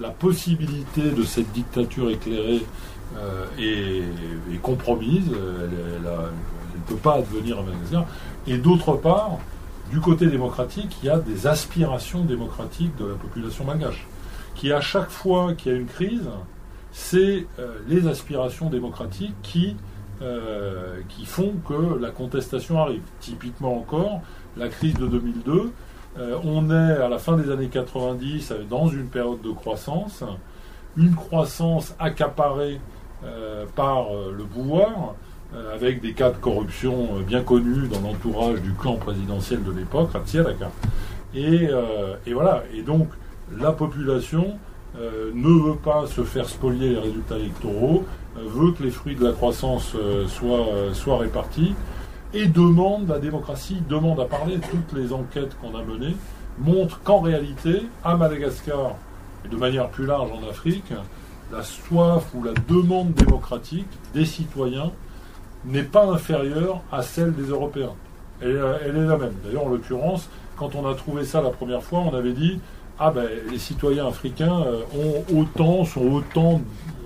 la 0.00 0.10
possibilité 0.10 1.10
de 1.10 1.22
cette 1.24 1.50
dictature 1.52 2.10
éclairée 2.10 2.62
est, 3.58 4.62
compromise, 4.62 5.24
elle 5.32 6.02
ne 6.02 6.86
peut 6.86 6.96
pas 6.96 7.14
advenir 7.14 7.58
à 7.58 7.62
Madagascar. 7.62 8.06
Et 8.46 8.58
d'autre 8.58 8.92
part, 8.94 9.38
du 9.90 10.00
côté 10.00 10.26
démocratique, 10.26 10.96
il 11.02 11.06
y 11.06 11.10
a 11.10 11.18
des 11.18 11.46
aspirations 11.46 12.24
démocratiques 12.24 12.96
de 12.96 13.06
la 13.06 13.14
population 13.14 13.64
malgache, 13.64 14.06
qui 14.54 14.72
à 14.72 14.80
chaque 14.80 15.10
fois 15.10 15.54
qu'il 15.54 15.72
y 15.72 15.74
a 15.74 15.78
une 15.78 15.86
crise, 15.86 16.28
c'est 16.90 17.46
euh, 17.58 17.78
les 17.86 18.08
aspirations 18.08 18.68
démocratiques 18.68 19.34
qui, 19.42 19.76
euh, 20.22 21.00
qui 21.08 21.26
font 21.26 21.54
que 21.68 21.98
la 22.00 22.10
contestation 22.10 22.80
arrive. 22.80 23.02
Typiquement 23.20 23.76
encore, 23.76 24.22
la 24.56 24.68
crise 24.68 24.94
de 24.94 25.06
2002, 25.06 25.72
euh, 26.18 26.38
on 26.42 26.70
est 26.70 26.96
à 26.96 27.08
la 27.08 27.18
fin 27.18 27.36
des 27.36 27.50
années 27.50 27.68
90 27.68 28.52
dans 28.68 28.88
une 28.88 29.08
période 29.08 29.42
de 29.42 29.50
croissance, 29.50 30.24
une 30.96 31.14
croissance 31.14 31.94
accaparée 31.98 32.80
par 33.74 34.08
le 34.12 34.44
pouvoir, 34.44 35.14
avec 35.72 36.00
des 36.00 36.12
cas 36.12 36.30
de 36.30 36.36
corruption 36.36 37.20
bien 37.26 37.42
connus 37.42 37.88
dans 37.88 38.00
l'entourage 38.00 38.60
du 38.60 38.72
clan 38.72 38.96
présidentiel 38.96 39.62
de 39.62 39.70
l'époque, 39.70 40.10
Ratsialaka. 40.12 40.70
Et, 41.34 41.68
et 42.26 42.34
voilà, 42.34 42.64
et 42.74 42.82
donc 42.82 43.08
la 43.58 43.72
population 43.72 44.58
euh, 44.98 45.30
ne 45.34 45.68
veut 45.70 45.76
pas 45.76 46.06
se 46.06 46.22
faire 46.22 46.48
spolier 46.48 46.90
les 46.90 46.98
résultats 46.98 47.36
électoraux, 47.36 48.04
euh, 48.38 48.40
veut 48.46 48.72
que 48.72 48.82
les 48.82 48.90
fruits 48.90 49.14
de 49.14 49.24
la 49.24 49.32
croissance 49.32 49.92
euh, 49.94 50.26
soient, 50.26 51.18
répartis, 51.18 51.74
et 52.32 52.46
demande, 52.46 53.08
la 53.08 53.18
démocratie 53.18 53.82
demande 53.88 54.20
à 54.20 54.24
parler, 54.24 54.58
toutes 54.58 54.98
les 54.98 55.12
enquêtes 55.12 55.56
qu'on 55.60 55.78
a 55.78 55.82
menées 55.82 56.16
montrent 56.58 57.00
qu'en 57.02 57.20
réalité, 57.20 57.82
à 58.04 58.16
Madagascar, 58.16 58.94
et 59.44 59.48
de 59.48 59.56
manière 59.56 59.90
plus 59.90 60.06
large 60.06 60.30
en 60.32 60.48
Afrique, 60.48 60.92
la 61.52 61.62
soif 61.62 62.24
ou 62.34 62.42
la 62.42 62.52
demande 62.66 63.12
démocratique 63.12 63.86
des 64.14 64.24
citoyens 64.24 64.92
n'est 65.66 65.82
pas 65.82 66.06
inférieure 66.06 66.82
à 66.92 67.02
celle 67.02 67.34
des 67.34 67.48
Européens. 67.48 67.92
Elle, 68.40 68.62
elle 68.84 68.96
est 68.96 69.06
la 69.06 69.16
même. 69.16 69.34
D'ailleurs, 69.44 69.64
en 69.64 69.68
l'occurrence, 69.68 70.28
quand 70.56 70.74
on 70.74 70.86
a 70.86 70.94
trouvé 70.94 71.24
ça 71.24 71.40
la 71.42 71.50
première 71.50 71.82
fois, 71.82 72.00
on 72.00 72.14
avait 72.14 72.32
dit 72.32 72.60
ah 72.98 73.10
ben, 73.10 73.28
les 73.50 73.58
citoyens 73.58 74.06
africains 74.06 74.62
euh, 74.62 74.82
ont 74.96 75.38
autant, 75.38 75.84
sont 75.84 76.22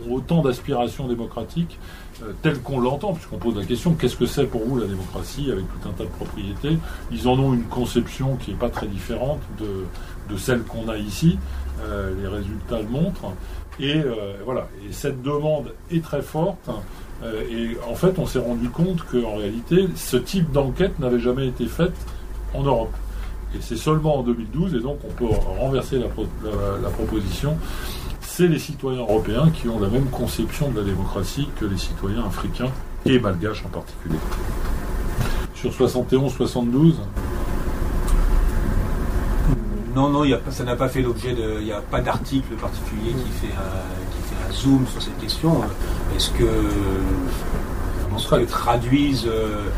autant, 0.09 0.43
d'aspirations 0.43 1.09
démocratiques 1.09 1.79
euh, 2.23 2.33
telles 2.43 2.61
qu'on 2.61 2.81
l'entend, 2.81 3.13
puisqu'on 3.13 3.39
pose 3.39 3.57
la 3.57 3.65
question 3.65 3.95
qu'est-ce 3.95 4.17
que 4.17 4.27
c'est 4.27 4.45
pour 4.45 4.65
vous 4.65 4.79
la 4.79 4.87
démocratie 4.87 5.51
avec 5.51 5.65
tout 5.65 5.89
un 5.89 5.93
tas 5.93 6.05
de 6.05 6.11
propriétés? 6.11 6.79
Ils 7.11 7.27
en 7.27 7.39
ont 7.39 7.53
une 7.55 7.65
conception 7.65 8.37
qui 8.37 8.53
n'est 8.53 8.57
pas 8.57 8.71
très 8.71 8.87
différente 8.87 9.41
de, 9.59 10.37
celle 10.37 10.63
qu'on 10.63 10.89
a 10.89 10.97
ici. 10.97 11.39
Euh, 11.83 12.13
les 12.21 12.29
résultats 12.29 12.81
le 12.81 12.89
montrent. 12.89 13.33
Et 13.81 14.01
voilà. 14.45 14.69
Et 14.87 14.93
cette 14.93 15.23
demande 15.23 15.73
est 15.91 16.05
très 16.05 16.21
forte. 16.21 16.69
Et 17.23 17.77
en 17.89 17.95
fait, 17.95 18.19
on 18.19 18.27
s'est 18.27 18.39
rendu 18.39 18.71
compte 18.71 19.03
qu'en 19.05 19.37
réalité, 19.37 19.89
ce 19.95 20.17
type 20.17 20.51
d'enquête 20.53 20.99
n'avait 20.99 21.21
jamais 21.21 21.49
été 21.49 21.67
faite 21.67 21.95
en 22.55 22.63
Europe. 22.63 22.93
Et 23.55 23.59
c'est 23.61 23.77
seulement 23.77 24.19
en 24.19 24.23
2012, 24.23 24.75
et 24.75 24.81
donc 24.81 24.99
on 25.05 25.13
peut 25.13 25.27
renverser 25.27 25.99
la, 25.99 26.09
proposition, 26.91 27.57
c'est 28.21 28.47
les 28.47 28.61
citoyens 28.61 29.01
européens 29.01 29.51
qui 29.51 29.69
ont 29.69 29.81
la 29.81 29.89
même 29.89 30.07
conception 30.07 30.71
de 30.71 30.79
la 30.79 30.85
démocratie 30.85 31.49
que 31.59 31.65
les 31.65 31.77
citoyens 31.77 32.25
africains 32.27 32.71
et 33.05 33.19
malgaches 33.19 33.65
en 33.67 33.71
particulier. 33.71 34.19
Sur 35.55 35.73
71-72 35.73 36.95
non, 39.95 40.09
non, 40.09 40.23
ça 40.51 40.63
n'a 40.63 40.77
pas 40.77 40.89
fait 40.89 41.03
l'objet 41.03 41.35
de. 41.35 41.57
Il 41.59 41.65
n'y 41.65 41.73
a 41.73 41.81
pas 41.81 42.01
d'article 42.01 42.55
particulier 42.55 43.11
qui 43.11 43.31
fait, 43.33 43.53
zoom 44.53 44.87
sur 44.87 45.03
cette 45.03 45.19
question. 45.19 45.61
Est-ce 46.17 46.31
que. 46.31 46.45
On 48.13 48.37
que 48.37 48.45
traduisent 48.45 49.27
euh, 49.27 49.69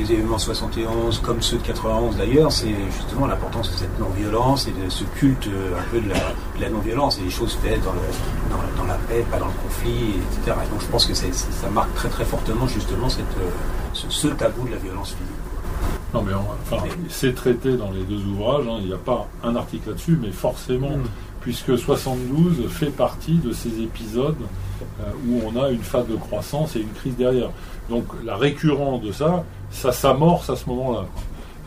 les 0.00 0.12
événements 0.12 0.38
71, 0.38 1.18
comme 1.20 1.42
ceux 1.42 1.58
de 1.58 1.62
91 1.62 2.16
d'ailleurs, 2.16 2.50
c'est 2.52 2.74
justement 2.96 3.26
l'importance 3.26 3.70
de 3.70 3.76
cette 3.76 3.98
non-violence 3.98 4.66
et 4.68 4.72
de 4.72 4.88
ce 4.88 5.04
culte 5.04 5.46
euh, 5.48 5.78
un 5.78 5.82
peu 5.90 6.00
de 6.00 6.08
la, 6.08 6.68
non-violence 6.70 7.18
et 7.18 7.22
les 7.22 7.30
choses 7.30 7.56
faites 7.62 7.82
dans, 7.82 7.92
dans, 8.76 8.84
la 8.86 8.94
paix, 8.94 9.24
pas 9.30 9.38
dans 9.38 9.46
le 9.46 9.52
conflit, 9.62 10.14
etc. 10.16 10.56
Et 10.64 10.70
donc 10.70 10.80
je 10.80 10.86
pense 10.86 11.06
que 11.06 11.14
ça 11.14 11.70
marque 11.72 11.94
très 11.94 12.08
très 12.08 12.24
fortement 12.24 12.66
justement 12.66 13.08
cette, 13.08 13.24
euh, 13.38 13.50
ce, 13.92 14.28
tabou 14.28 14.66
de 14.66 14.72
la 14.72 14.78
violence 14.78 15.10
physique. 15.10 15.34
Non 16.14 16.22
mais 16.22 16.32
enfin, 16.34 16.82
c'est 17.08 17.34
traité 17.34 17.76
dans 17.76 17.90
les 17.90 18.02
deux 18.02 18.24
ouvrages, 18.26 18.66
hein. 18.68 18.78
il 18.80 18.86
n'y 18.86 18.92
a 18.92 18.98
pas 18.98 19.28
un 19.44 19.54
article 19.54 19.90
là-dessus, 19.90 20.18
mais 20.20 20.32
forcément, 20.32 20.96
mm. 20.96 21.04
Puisque 21.40 21.76
72 21.78 22.68
fait 22.68 22.90
partie 22.90 23.38
de 23.38 23.52
ces 23.52 23.80
épisodes 23.80 24.36
euh, 25.00 25.04
où 25.26 25.40
on 25.46 25.60
a 25.62 25.70
une 25.70 25.82
phase 25.82 26.06
de 26.06 26.16
croissance 26.16 26.76
et 26.76 26.80
une 26.80 26.92
crise 26.92 27.16
derrière. 27.16 27.50
Donc 27.88 28.04
la 28.24 28.36
récurrence 28.36 29.02
de 29.02 29.12
ça, 29.12 29.44
ça 29.70 29.92
s'amorce 29.92 30.50
à 30.50 30.56
ce 30.56 30.68
moment-là. 30.68 31.06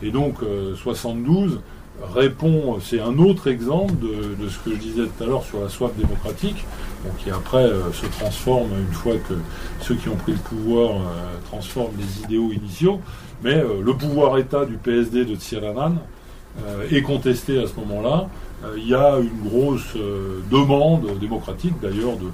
Et 0.02 0.10
donc 0.10 0.36
72 0.76 1.54
euh, 1.54 2.06
répond, 2.14 2.78
c'est 2.80 3.00
un 3.00 3.18
autre 3.18 3.48
exemple 3.48 3.94
de, 4.00 4.48
ce 4.48 4.58
que 4.58 4.74
je 4.74 4.80
disais 4.80 5.02
tout 5.04 5.24
à 5.24 5.26
l'heure 5.26 5.44
sur 5.44 5.60
la 5.60 5.68
soif 5.68 5.92
démocratique, 5.96 6.64
qui 7.18 7.30
après 7.30 7.64
euh, 7.64 7.92
se 7.92 8.06
transforme 8.06 8.70
une 8.78 8.94
fois 8.94 9.14
que 9.28 9.34
ceux 9.80 9.94
qui 9.94 10.08
ont 10.08 10.16
pris 10.16 10.32
le 10.32 10.38
pouvoir 10.38 10.92
euh, 10.92 11.36
transforment 11.50 11.94
les 11.98 12.24
idéaux 12.24 12.52
initiaux. 12.52 13.00
Mais 13.42 13.62
le 13.62 13.92
pouvoir 13.92 14.38
État 14.38 14.64
du 14.64 14.78
PSD 14.78 15.26
de 15.26 15.34
Tsialanan 15.34 15.96
est 16.90 17.02
contesté 17.02 17.62
à 17.62 17.66
ce 17.66 17.74
moment-là. 17.80 18.28
Il 18.76 18.88
y 18.88 18.94
a 18.94 19.18
une 19.18 19.48
grosse 19.48 19.94
demande 20.50 21.18
démocratique 21.18 21.74
d'ailleurs 21.82 22.16
de 22.16 22.28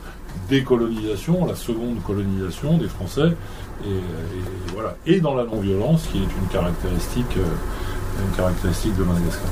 décolonisation, 0.48 1.46
la 1.46 1.54
seconde 1.54 2.02
colonisation 2.02 2.76
des 2.78 2.88
Français, 2.88 3.32
et, 3.84 4.72
voilà. 4.72 4.96
Et 5.06 5.20
dans 5.20 5.34
la 5.34 5.44
non-violence, 5.44 6.06
qui 6.10 6.18
est 6.18 6.20
une 6.20 6.48
caractéristique, 6.52 7.36
euh, 7.38 8.24
une 8.24 8.36
caractéristique 8.36 8.96
de 8.96 9.04
Madagascar. 9.04 9.50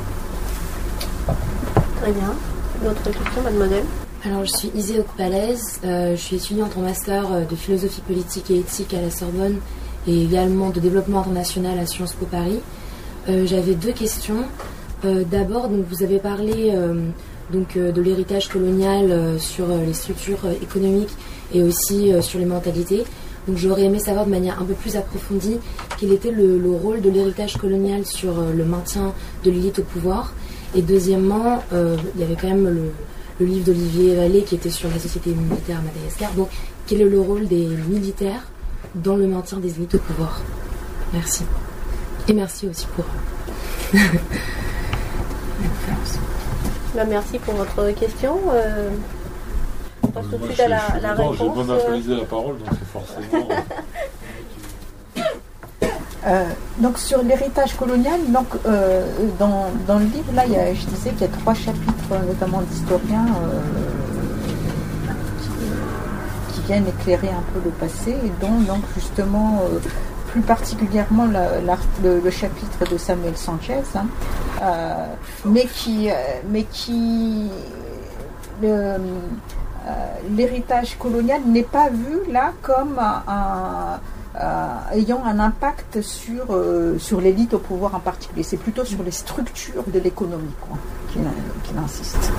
Très 2.01 2.13
bien. 2.13 2.35
D'autres 2.83 3.03
questions, 3.05 3.43
mademoiselle? 3.43 3.85
Alors, 4.25 4.45
je 4.45 4.51
suis 4.51 4.71
Isée 4.75 5.01
Okpalaise, 5.01 5.81
euh, 5.85 6.13
je 6.13 6.21
suis 6.21 6.37
étudiante 6.37 6.77
en 6.77 6.81
master 6.81 7.25
euh, 7.33 7.45
de 7.45 7.57
philosophie 7.57 8.01
politique 8.03 8.51
et 8.51 8.59
éthique 8.59 8.93
à 8.95 9.01
la 9.01 9.11
Sorbonne 9.11 9.59
et 10.07 10.25
également 10.25 10.71
de 10.71 10.81
développement 10.81 11.21
international 11.21 11.79
à 11.79 11.87
Sciences 11.87 12.15
Po 12.15 12.27
Paris. 12.27 12.61
J'avais 13.29 13.75
deux 13.75 13.93
questions. 13.93 14.45
D'abord, 15.05 15.69
donc 15.69 15.85
vous 15.91 16.03
avez 16.03 16.19
parlé 16.19 16.73
donc 17.53 17.77
de 17.77 18.01
l'héritage 18.01 18.49
colonial 18.49 19.39
sur 19.39 19.67
les 19.69 19.93
structures 19.93 20.41
économiques 20.63 21.15
et 21.53 21.63
aussi 21.63 22.11
sur 22.23 22.39
les 22.39 22.47
mentalités. 22.47 23.05
J'aurais 23.55 23.85
aimé 23.85 23.99
savoir 23.99 24.27
de 24.27 24.31
manière 24.31 24.61
un 24.61 24.65
peu 24.65 24.75
plus 24.75 24.97
approfondie 24.97 25.59
quel 25.99 26.13
était 26.13 26.31
le, 26.31 26.71
rôle 26.71 27.01
de 27.01 27.09
l'héritage 27.09 27.57
colonial 27.57 28.05
sur 28.05 28.39
euh, 28.39 28.53
le 28.53 28.65
maintien 28.65 29.15
de 29.45 29.51
l'élite 29.51 29.79
au 29.79 29.83
pouvoir. 29.83 30.33
Et 30.75 30.83
deuxièmement, 30.83 31.63
euh, 31.73 31.97
il 32.15 32.21
y 32.21 32.25
avait 32.25 32.37
quand 32.37 32.49
même 32.49 32.69
le, 32.69 33.47
livre 33.47 33.67
d'Olivier 33.67 34.17
Vallée 34.17 34.43
qui 34.43 34.57
était 34.57 34.71
sur 34.71 34.91
la 34.91 34.99
société 34.99 35.31
militaire 35.31 35.79
à 35.79 35.83
Madagascar. 35.83 36.33
Donc 36.35 36.49
quel 36.87 37.01
est 37.01 37.09
le 37.09 37.21
rôle 37.21 37.47
des 37.47 37.67
militaires 37.89 38.49
dans 38.97 39.17
le 39.17 39.29
maintien 39.29 39.59
des 39.59 39.77
élites 39.77 39.95
au 39.95 39.99
pouvoir? 39.99 40.43
Merci. 41.13 41.45
Et 42.29 42.35
merci 42.35 42.69
aussi 42.69 42.87
pour 42.95 43.07
la 43.95 44.01
conférence. 45.69 46.19
Bah, 46.95 47.05
merci 47.09 47.39
pour 47.39 47.55
votre 47.55 47.91
question. 47.93 48.39
Euh, 48.53 48.91
on 50.03 50.09
passe 50.09 50.27
tout 50.31 50.37
de 50.37 50.45
suite 50.45 50.61
à 50.61 50.69
la, 50.69 50.83
la 51.01 51.15
réponse. 51.15 51.37
J'ai 51.39 51.49
monopolisé 51.49 52.17
la 52.17 52.25
parole, 52.27 52.59
donc 52.59 52.69
c'est 52.71 52.89
forcément. 52.93 53.49
Euh, 56.27 56.45
donc 56.79 56.99
sur 56.99 57.23
l'héritage 57.23 57.75
colonial, 57.75 58.21
donc, 58.31 58.49
euh, 58.67 59.07
dans, 59.39 59.67
dans, 59.87 59.99
le 59.99 60.05
livre, 60.05 60.31
là, 60.35 60.45
il 60.47 60.53
y 60.53 60.57
a, 60.57 60.75
je 60.75 60.85
disais 60.85 61.11
qu'il 61.11 61.21
y 61.23 61.25
a 61.25 61.29
trois 61.29 61.55
chapitres, 61.55 62.27
notamment 62.27 62.61
d'historiens, 62.63 63.27
euh, 63.45 63.61
qui, 66.53 66.61
viennent 66.63 66.89
éclairer 66.89 67.29
un 67.29 67.43
peu 67.55 67.61
le 67.65 67.71
passé, 67.71 68.11
et 68.11 68.33
dont 68.43 68.61
donc, 68.67 68.83
justement 68.95 69.63
particulièrement 70.43 71.27
le, 71.27 72.31
chapitre 72.31 72.91
de 72.91 72.99
Samuel 72.99 73.37
Sanchez, 73.37 73.83
hein, 73.95 74.07
mais 75.45 75.67
qui, 75.67 76.09
mais 76.51 76.65
qui 76.65 77.51
euh, 79.89 79.93
l'héritage 80.37 80.97
colonial 80.99 81.41
n'est 81.47 81.63
pas 81.63 81.89
vu 81.89 82.31
là 82.31 82.53
comme 82.61 83.01
euh, 83.01 84.75
ayant 84.93 85.25
un 85.25 85.39
impact 85.39 86.03
sur, 86.03 86.45
euh, 86.51 86.99
sur 86.99 87.21
l'élite 87.21 87.55
au 87.55 87.59
pouvoir 87.59 87.95
en 87.95 88.01
particulier. 88.01 88.43
C'est 88.43 88.59
plutôt 88.59 88.85
sur 88.85 89.03
les 89.03 89.13
structures 89.13 89.85
de 89.87 89.99
l'économie 89.99 90.55
qu'il 91.13 91.79
insiste. 91.79 92.33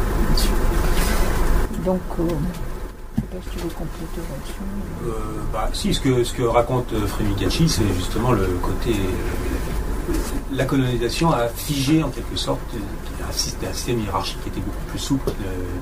Donc, 1.85 2.01
sais 3.19 3.27
pas 3.27 3.41
si 3.43 3.49
tu 3.49 3.59
veux 3.59 3.69
compléter 3.69 4.21
là-dessus. 4.29 5.13
bah, 5.53 5.69
si, 5.73 5.93
ce 5.93 6.01
que, 6.01 6.23
ce 6.23 6.33
que 6.33 6.43
raconte 6.43 6.93
Frémicachi, 7.07 7.69
c'est 7.69 7.87
justement 7.95 8.31
le 8.31 8.45
côté 8.61 8.93
la 10.51 10.65
colonisation 10.65 11.31
a 11.31 11.47
figé 11.47 12.03
en 12.03 12.09
quelque 12.09 12.35
sorte 12.35 12.59
un 13.27 13.31
système 13.31 13.99
hiérarchique 13.99 14.41
qui 14.41 14.49
était 14.49 14.59
beaucoup 14.61 14.85
plus 14.87 14.99
souple 14.99 15.31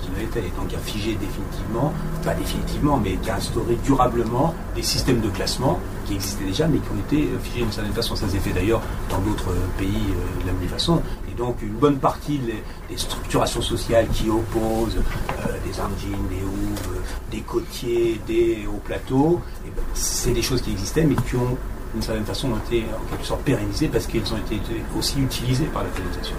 qu'il 0.01 0.13
ne 0.13 0.19
l'était, 0.19 0.39
et 0.39 0.51
donc 0.59 0.73
a 0.73 0.77
figé 0.79 1.15
définitivement, 1.15 1.93
pas 2.23 2.33
définitivement, 2.33 2.97
mais 2.97 3.13
qui 3.15 3.29
a 3.29 3.35
instauré 3.35 3.77
durablement 3.85 4.53
des 4.75 4.81
systèmes 4.81 5.21
de 5.21 5.29
classement 5.29 5.79
qui 6.05 6.15
existaient 6.15 6.45
déjà, 6.45 6.67
mais 6.67 6.79
qui 6.79 6.89
ont 6.91 6.99
été 6.99 7.29
figés 7.43 7.61
d'une 7.61 7.71
certaine 7.71 7.93
façon. 7.93 8.15
Ça 8.15 8.27
s'est 8.27 8.39
fait 8.39 8.51
d'ailleurs 8.51 8.81
dans 9.09 9.19
d'autres 9.19 9.53
pays 9.77 9.87
euh, 10.09 10.41
de 10.41 10.47
la 10.47 10.53
même 10.53 10.69
façon. 10.69 11.01
Donc 11.37 11.61
une 11.61 11.73
bonne 11.73 11.97
partie 11.97 12.39
des, 12.39 12.63
structurations 12.97 13.61
sociales 13.61 14.07
qui 14.07 14.29
opposent 14.29 14.97
euh, 14.97 15.57
des 15.63 15.79
Anjines, 15.79 16.27
des 16.29 16.43
Houves, 16.43 17.01
des 17.29 17.41
côtiers, 17.41 18.19
des 18.25 18.67
hauts 18.67 18.81
plateaux, 18.83 19.39
eh 19.65 19.69
ben, 19.69 19.83
c'est 19.93 20.31
des 20.31 20.41
choses 20.41 20.61
qui 20.61 20.71
existaient, 20.71 21.03
mais 21.03 21.15
qui 21.15 21.35
ont 21.35 21.55
d'une 21.93 22.01
certaine 22.01 22.25
façon 22.25 22.49
été 22.65 22.85
en 22.85 23.09
quelque 23.09 23.25
sorte 23.25 23.41
pérennisées 23.43 23.87
parce 23.87 24.07
qu'elles 24.07 24.33
ont 24.33 24.37
été 24.37 24.59
aussi 24.97 25.21
utilisées 25.21 25.65
par 25.65 25.83
la 25.83 25.89
colonisation. 25.89 26.35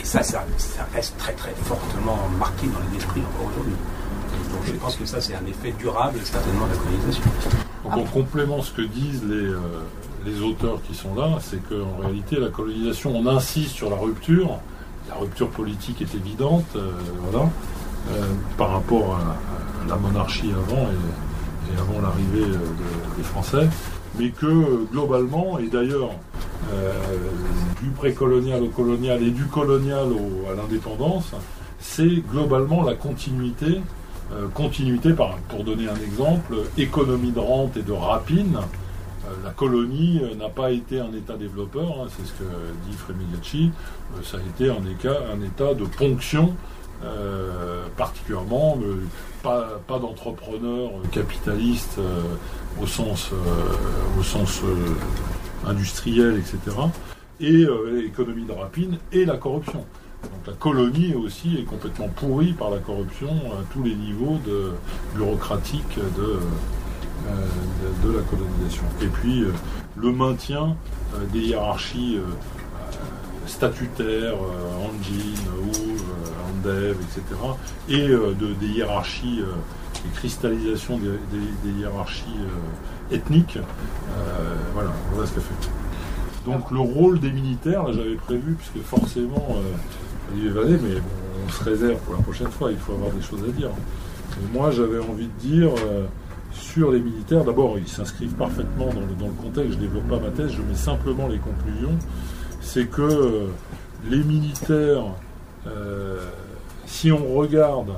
Et 0.00 0.04
ça, 0.04 0.22
ça, 0.22 0.44
reste 0.92 1.18
très 1.18 1.32
très 1.34 1.52
fortement 1.62 2.18
marqué 2.38 2.66
dans 2.66 2.80
les 2.90 2.96
esprits 2.96 3.20
encore 3.20 3.50
aujourd'hui. 3.50 3.74
Donc 4.52 4.62
je 4.66 4.72
pense 4.72 4.96
que 4.96 5.04
ça, 5.04 5.20
c'est 5.20 5.34
un 5.34 5.46
effet 5.46 5.72
durable 5.78 6.18
certainement 6.24 6.66
de 6.66 6.72
la 6.72 6.78
colonisation. 6.78 7.24
Donc 7.84 7.92
en 7.92 8.04
complément 8.04 8.62
ce 8.62 8.72
que 8.72 8.82
disent 8.82 9.22
les, 9.24 9.34
euh, 9.34 9.58
les 10.24 10.40
auteurs 10.42 10.82
qui 10.82 10.94
sont 10.94 11.14
là, 11.14 11.38
c'est 11.40 11.60
qu'en 11.68 12.02
réalité, 12.02 12.36
la 12.36 12.48
colonisation, 12.48 13.16
on 13.16 13.26
insiste 13.26 13.70
sur 13.70 13.90
la 13.90 13.96
rupture. 13.96 14.58
La 15.08 15.16
rupture 15.16 15.48
politique 15.48 16.02
est 16.02 16.14
évidente, 16.14 16.66
euh, 16.76 16.90
voilà, 17.30 17.48
euh, 18.10 18.26
par 18.56 18.70
rapport 18.72 19.16
à, 19.16 19.36
la 19.88 19.96
monarchie 19.96 20.50
avant 20.52 20.82
et, 20.82 21.78
avant 21.78 22.00
l'arrivée 22.00 22.46
des 23.16 23.22
Français 23.22 23.68
mais 24.18 24.30
que 24.30 24.84
globalement, 24.90 25.58
et 25.58 25.68
d'ailleurs 25.68 26.10
euh, 26.72 26.92
du 27.82 27.90
précolonial 27.90 28.62
au 28.62 28.68
colonial 28.68 29.22
et 29.22 29.30
du 29.30 29.44
colonial 29.44 30.08
à 30.50 30.54
l'indépendance, 30.54 31.32
c'est 31.78 32.22
globalement 32.30 32.82
la 32.82 32.94
continuité, 32.94 33.80
euh, 34.32 34.48
continuité 34.52 35.12
par, 35.12 35.36
pour 35.48 35.64
donner 35.64 35.88
un 35.88 35.96
exemple, 35.96 36.56
économie 36.76 37.32
de 37.32 37.38
rente 37.38 37.76
et 37.76 37.82
de 37.82 37.92
rapine. 37.92 38.58
Euh, 39.30 39.34
la 39.44 39.50
colonie 39.50 40.20
n'a 40.38 40.48
pas 40.48 40.70
été 40.70 41.00
un 41.00 41.12
État 41.12 41.36
développeur, 41.36 42.02
hein, 42.02 42.08
c'est 42.08 42.26
ce 42.26 42.32
que 42.32 42.44
dit 42.88 42.96
Frémigacci, 42.96 43.70
ça 44.22 44.38
a 44.38 44.40
été 44.40 44.70
un 44.70 45.40
état, 45.42 45.74
de 45.74 45.84
ponction 45.84 46.54
particulièrement, 47.96 48.78
pas, 49.42 49.80
d'entrepreneurs 49.88 50.90
capitalistes 51.12 51.98
au 52.80 52.86
sens, 52.86 53.30
euh, 53.32 54.64
euh, 54.64 55.68
industriel, 55.68 56.38
etc. 56.38 56.76
Et 57.40 57.64
euh, 57.64 58.02
l'économie 58.02 58.44
de 58.44 58.52
rapine 58.52 58.98
et 59.12 59.24
la 59.24 59.36
corruption. 59.36 59.84
Donc 60.22 60.46
la 60.46 60.52
colonie 60.52 61.14
aussi 61.14 61.56
est 61.58 61.64
complètement 61.64 62.08
pourrie 62.08 62.52
par 62.52 62.70
la 62.70 62.78
corruption 62.78 63.30
à 63.30 63.64
tous 63.72 63.82
les 63.82 63.94
niveaux 63.94 64.38
de, 64.46 64.72
bureaucratiques 65.14 65.98
de, 66.16 66.38
de, 68.04 68.12
la 68.12 68.22
colonisation. 68.22 68.84
Et 69.02 69.06
puis 69.06 69.44
le 69.96 70.12
maintien 70.12 70.76
des 71.32 71.40
hiérarchies 71.40 72.18
statutaires, 73.46 74.36
Anjin, 74.78 75.34
Ouv, 75.62 76.02
Andev, 76.48 76.96
etc., 77.00 77.22
et 77.88 78.08
de, 78.08 78.54
des 78.60 78.66
hiérarchies 78.66 79.42
les 80.04 80.10
cristallisations 80.10 80.98
des, 80.98 81.70
hiérarchies 81.78 82.24
euh, 82.40 83.14
ethniques. 83.14 83.56
Euh, 83.58 84.54
voilà, 84.74 84.90
voilà 85.12 85.26
ce 85.26 85.34
qu'a 85.34 85.40
fait. 85.40 86.50
Donc 86.50 86.70
le 86.70 86.80
rôle 86.80 87.20
des 87.20 87.30
militaires, 87.30 87.84
là 87.84 87.92
j'avais 87.92 88.14
prévu, 88.14 88.54
puisque 88.54 88.84
forcément, 88.86 89.56
euh, 89.56 90.36
mais 90.36 91.00
on 91.46 91.50
se 91.50 91.64
réserve 91.64 91.98
pour 92.00 92.14
la 92.14 92.22
prochaine 92.22 92.50
fois, 92.50 92.70
il 92.70 92.78
faut 92.78 92.92
avoir 92.92 93.10
des 93.10 93.22
choses 93.22 93.42
à 93.46 93.52
dire. 93.52 93.70
moi 94.52 94.70
j'avais 94.70 94.98
envie 94.98 95.26
de 95.26 95.48
dire 95.48 95.70
sur 96.72 96.90
les 96.92 97.00
militaires, 97.00 97.44
d'abord 97.44 97.78
ils 97.78 97.88
s'inscrivent 97.88 98.34
parfaitement 98.34 98.86
dans 98.86 99.00
le, 99.00 99.14
dans 99.18 99.26
le, 99.26 99.32
contexte, 99.32 99.72
je 99.72 99.76
ne 99.76 99.80
développe 99.80 100.08
pas 100.08 100.18
ma 100.18 100.30
thèse, 100.30 100.52
je 100.52 100.62
mets 100.62 100.74
simplement 100.74 101.28
les 101.28 101.38
conclusions, 101.38 101.96
c'est 102.60 102.86
que 102.86 103.48
les 104.08 104.22
militaires, 104.22 105.04
si 106.86 107.12
on 107.12 107.34
regarde 107.34 107.90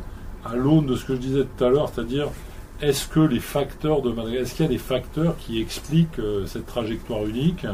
à 0.44 0.56
l'aune 0.56 0.86
de 0.86 0.96
ce 0.96 1.04
que 1.04 1.14
je 1.14 1.20
disais 1.20 1.46
tout 1.56 1.64
à 1.64 1.68
l'heure, 1.68 1.90
c'est-à-dire 1.92 2.28
est-ce 2.80 3.06
que 3.06 3.20
les 3.20 3.38
facteurs 3.38 4.02
de 4.02 4.10
est-ce 4.32 4.54
qu'il 4.54 4.64
y 4.64 4.68
a 4.68 4.70
des 4.70 4.78
facteurs 4.78 5.36
qui 5.36 5.60
expliquent 5.60 6.18
euh, 6.18 6.46
cette 6.46 6.66
trajectoire 6.66 7.24
unique? 7.24 7.66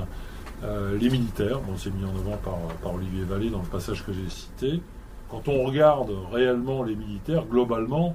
Euh, 0.64 0.98
Les 0.98 1.08
militaires, 1.08 1.60
bon, 1.60 1.74
c'est 1.76 1.94
mis 1.94 2.04
en 2.04 2.10
avant 2.10 2.36
par, 2.36 2.58
par 2.82 2.94
Olivier 2.94 3.22
Vallée 3.24 3.48
dans 3.48 3.60
le 3.60 3.68
passage 3.68 4.04
que 4.04 4.12
j'ai 4.12 4.28
cité. 4.28 4.82
Quand 5.30 5.48
on 5.48 5.64
regarde 5.64 6.10
réellement 6.30 6.82
les 6.82 6.94
militaires, 6.94 7.44
globalement, 7.46 8.14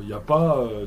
il 0.00 0.06
n'y 0.08 0.12
a 0.12 0.18
pas 0.18 0.58
euh, 0.58 0.84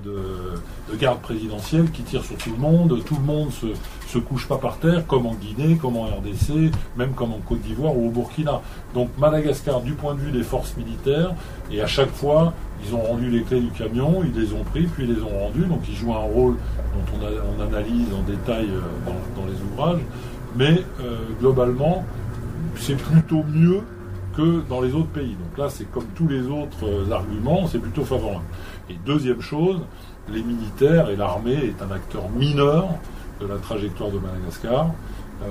de, 0.92 0.98
garde 0.98 1.20
présidentielle 1.20 1.90
qui 1.92 2.02
tire 2.04 2.24
sur 2.24 2.38
tout 2.38 2.52
le 2.52 2.58
monde, 2.58 3.04
tout 3.06 3.16
le 3.16 3.22
monde 3.22 3.52
se, 3.52 3.68
se 4.08 4.18
couche 4.18 4.48
pas 4.48 4.58
par 4.58 4.78
terre, 4.78 5.06
comme 5.06 5.26
en 5.26 5.36
Guinée, 5.36 5.78
comme 5.78 5.98
en 5.98 6.06
RDC, 6.06 6.72
même 6.98 7.12
comme 7.12 7.34
en 7.34 7.40
Côte 7.40 7.62
d'Ivoire 7.62 7.96
ou 7.96 8.08
au 8.08 8.10
Burkina. 8.10 8.62
Donc 8.94 9.10
Madagascar, 9.18 9.82
du 9.82 9.94
point 9.94 10.16
de 10.16 10.20
vue 10.20 10.32
des 10.32 10.44
forces 10.44 10.76
militaires, 10.78 11.34
et 11.72 11.82
à 11.82 11.88
chaque 11.88 12.12
fois, 12.12 12.54
ils 12.84 12.96
ont 12.96 13.02
rendu 13.02 13.30
les 13.30 13.44
clés 13.44 13.62
du 13.62 13.70
camion, 13.70 14.24
ils 14.24 14.40
les 14.40 14.54
ont 14.54 14.64
pris, 14.64 14.84
puis 14.88 15.04
ils 15.04 15.14
les 15.14 15.22
ont 15.22 15.40
rendus, 15.40 15.66
donc 15.66 15.82
ils 15.88 15.96
jouent 15.96 16.14
un 16.14 16.18
rôle 16.20 16.56
dont 16.56 17.18
on, 17.22 17.62
analyse 17.62 18.08
en 18.14 18.24
détail 18.24 18.68
euh, 18.72 19.12
dans, 19.36 19.46
les 19.46 19.62
ouvrages, 19.72 20.02
mais 20.56 20.82
euh, 21.02 21.18
globalement, 21.40 22.04
c'est 22.76 22.98
plutôt 22.98 23.44
mieux 23.44 23.82
que 24.36 24.62
dans 24.68 24.82
les 24.82 24.94
autres 24.94 25.10
pays. 25.10 25.36
Donc 25.36 25.58
là, 25.58 25.70
c'est 25.70 25.90
comme 25.92 26.06
tous 26.16 26.28
les 26.28 26.48
autres 26.48 27.12
arguments, 27.12 27.68
c'est 27.68 27.80
plutôt 27.80 28.04
favorable. 28.04 28.46
Et 28.90 28.96
deuxième 29.06 29.42
chose, 29.42 29.82
les 30.32 30.43
militaires 30.43 31.09
et 31.09 31.15
l'armée 31.15 31.55
est 31.55 31.82
un 31.82 31.91
acteur 31.91 32.30
mineur 32.30 32.89
de 33.41 33.47
la 33.47 33.57
trajectoire 33.57 34.09
de 34.11 34.19
Madagascar. 34.19 34.91
Euh, 35.43 35.47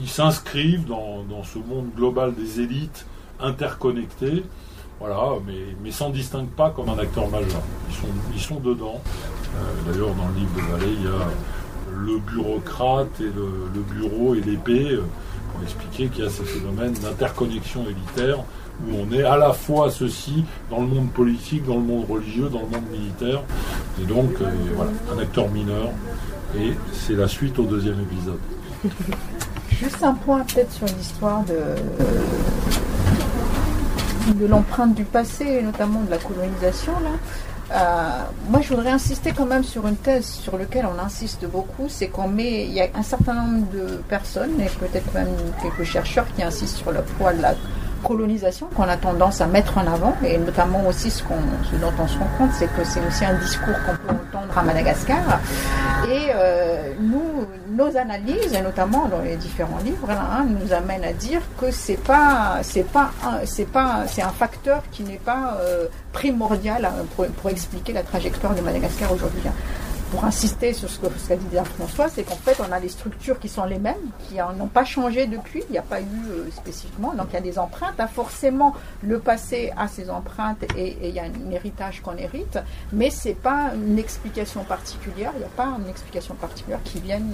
ils, 0.00 0.08
s'inscrivent 0.08 0.86
dans, 0.86 1.42
ce 1.42 1.58
monde 1.58 1.88
global 1.96 2.34
des 2.34 2.60
élites 2.60 3.06
interconnectées, 3.40 4.44
voilà, 5.00 5.34
mais, 5.46 5.76
mais 5.82 5.90
s'en 5.90 6.10
distinguent 6.10 6.50
pas 6.50 6.70
comme 6.70 6.88
un 6.88 6.98
acteur 6.98 7.28
majeur. 7.28 7.62
Ils 8.34 8.40
sont, 8.40 8.60
dedans. 8.60 9.00
Euh, 9.56 9.90
d'ailleurs, 9.90 10.14
dans 10.14 10.28
le 10.28 10.34
livre 10.34 10.54
de 10.56 10.72
Vallée, 10.72 10.94
il 10.98 11.04
y 11.04 11.08
a 11.08 11.28
le 11.96 12.18
bureaucrate 12.18 13.20
et 13.20 13.24
le, 13.34 13.80
bureau 13.94 14.34
et 14.34 14.40
l'épée 14.40 14.92
euh, 14.92 15.02
pour 15.52 15.62
expliquer 15.62 16.08
qu'il 16.08 16.24
y 16.24 16.26
a 16.26 16.30
ces 16.30 16.44
phénomènes 16.44 16.94
d'interconnexion 16.94 17.84
élitaire 17.84 18.38
où 18.86 18.94
on 18.94 19.12
est 19.12 19.24
à 19.24 19.36
la 19.36 19.52
fois 19.52 19.90
ceci 19.90 20.44
dans 20.70 20.80
le 20.80 20.86
monde 20.86 21.10
politique, 21.10 21.66
dans 21.66 21.76
le 21.76 21.82
monde 21.82 22.06
religieux, 22.08 22.48
dans 22.48 22.60
le 22.60 22.66
monde 22.66 22.88
militaire. 22.90 23.42
Et 24.00 24.04
donc, 24.04 24.30
euh, 24.40 24.50
voilà, 24.74 24.92
un 25.14 25.18
acteur 25.18 25.48
mineur. 25.48 25.90
Et 26.56 26.72
c'est 26.92 27.14
la 27.14 27.28
suite 27.28 27.58
au 27.58 27.64
deuxième 27.64 28.00
épisode. 28.00 28.38
Juste 29.70 30.02
un 30.02 30.14
point 30.14 30.40
peut-être 30.40 30.72
sur 30.72 30.86
l'histoire 30.86 31.44
de, 31.44 31.76
l'empreinte 34.46 34.94
du 34.94 35.04
passé, 35.04 35.62
notamment 35.62 36.00
de 36.02 36.10
la 36.10 36.18
colonisation. 36.18 36.92
Là. 37.00 37.10
Euh, 37.70 38.22
moi, 38.48 38.60
je 38.62 38.68
voudrais 38.70 38.90
insister 38.90 39.32
quand 39.32 39.44
même 39.44 39.62
sur 39.62 39.86
une 39.86 39.96
thèse 39.96 40.24
sur 40.26 40.56
laquelle 40.56 40.86
on 40.86 40.98
insiste 40.98 41.46
beaucoup, 41.46 41.86
c'est 41.88 42.08
qu'on 42.08 42.28
met, 42.28 42.64
il 42.64 42.72
y 42.72 42.80
a 42.80 42.88
un 42.94 43.02
certain 43.02 43.34
nombre 43.34 43.70
de 43.70 44.02
personnes, 44.08 44.58
et 44.60 44.70
peut-être 44.80 45.12
même 45.12 45.28
quelques 45.62 45.84
chercheurs 45.84 46.26
qui 46.34 46.42
insistent 46.42 46.78
sur 46.78 46.92
le 46.92 47.02
poids 47.02 47.34
de 47.34 47.42
la 47.42 47.54
colonisation 48.02 48.68
qu'on 48.74 48.84
a 48.84 48.96
tendance 48.96 49.40
à 49.40 49.46
mettre 49.46 49.78
en 49.78 49.86
avant, 49.86 50.16
et 50.24 50.38
notamment 50.38 50.86
aussi 50.86 51.10
ce, 51.10 51.22
ce 51.22 51.76
dont 51.76 51.92
on 51.98 52.06
se 52.06 52.18
rend 52.18 52.28
compte, 52.38 52.50
c'est 52.58 52.66
que 52.74 52.84
c'est 52.84 53.00
aussi 53.06 53.24
un 53.24 53.34
discours 53.34 53.74
qu'on 53.86 53.96
peut 53.96 54.14
entendre 54.14 54.58
à 54.58 54.62
Madagascar. 54.62 55.40
Et 56.08 56.28
euh, 56.34 56.92
nous, 57.00 57.46
nos 57.70 57.96
analyses, 57.96 58.54
et 58.54 58.60
notamment 58.62 59.06
dans 59.08 59.20
les 59.20 59.36
différents 59.36 59.78
livres, 59.84 60.10
hein, 60.10 60.46
nous 60.48 60.72
amènent 60.72 61.04
à 61.04 61.12
dire 61.12 61.40
que 61.60 61.70
c'est 61.70 62.02
pas, 62.02 62.58
c'est 62.62 62.86
pas, 62.86 63.10
c'est 63.44 63.70
pas, 63.70 64.04
c'est 64.06 64.22
un 64.22 64.30
facteur 64.30 64.82
qui 64.90 65.02
n'est 65.02 65.16
pas 65.16 65.58
euh, 65.60 65.86
primordial 66.12 66.84
hein, 66.84 67.04
pour, 67.14 67.26
pour, 67.26 67.50
expliquer 67.50 67.92
la 67.92 68.02
trajectoire 68.02 68.54
de 68.54 68.60
Madagascar 68.60 69.12
aujourd'hui. 69.12 69.42
Pour 70.10 70.24
insister 70.24 70.72
sur 70.72 70.88
ce 70.88 70.98
qu'a 71.00 71.36
dit 71.36 71.56
François, 71.76 72.08
c'est 72.08 72.22
qu'en 72.22 72.36
fait, 72.36 72.56
on 72.66 72.72
a 72.72 72.80
des 72.80 72.88
structures 72.88 73.38
qui 73.38 73.48
sont 73.48 73.64
les 73.64 73.78
mêmes, 73.78 73.94
qui 74.26 74.36
n'ont 74.36 74.66
pas 74.66 74.84
changé 74.84 75.26
depuis, 75.26 75.62
il 75.68 75.72
n'y 75.72 75.78
a 75.78 75.82
pas 75.82 76.00
eu 76.00 76.04
euh, 76.30 76.50
spécifiquement, 76.50 77.12
donc 77.12 77.26
il 77.30 77.34
y 77.34 77.36
a 77.36 77.42
des 77.42 77.58
empreintes. 77.58 78.00
forcément, 78.14 78.74
le 79.02 79.18
passé 79.18 79.70
a 79.76 79.86
ses 79.86 80.08
empreintes 80.08 80.64
et, 80.76 80.96
il 81.02 81.14
y 81.14 81.18
a 81.18 81.24
un 81.24 81.50
héritage 81.50 82.00
qu'on 82.00 82.16
hérite, 82.16 82.58
mais 82.92 83.10
ce 83.10 83.28
n'est 83.28 83.34
pas 83.34 83.72
une 83.74 83.98
explication 83.98 84.64
particulière, 84.64 85.32
il 85.34 85.40
n'y 85.40 85.44
a 85.44 85.48
pas 85.48 85.76
une 85.78 85.88
explication 85.88 86.34
particulière 86.34 86.80
qui 86.84 87.00
vienne. 87.00 87.32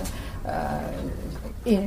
Euh, 0.49 0.79
et 1.67 1.81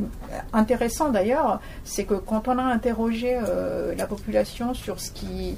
intéressant 0.54 1.10
d'ailleurs, 1.10 1.60
c'est 1.84 2.06
que 2.06 2.16
quand 2.16 2.48
on 2.48 2.58
a 2.58 2.64
interrogé 2.64 3.38
euh, 3.38 3.94
la 3.96 4.08
population 4.08 4.74
sur 4.74 5.00
ce 5.00 5.12
qui 5.12 5.58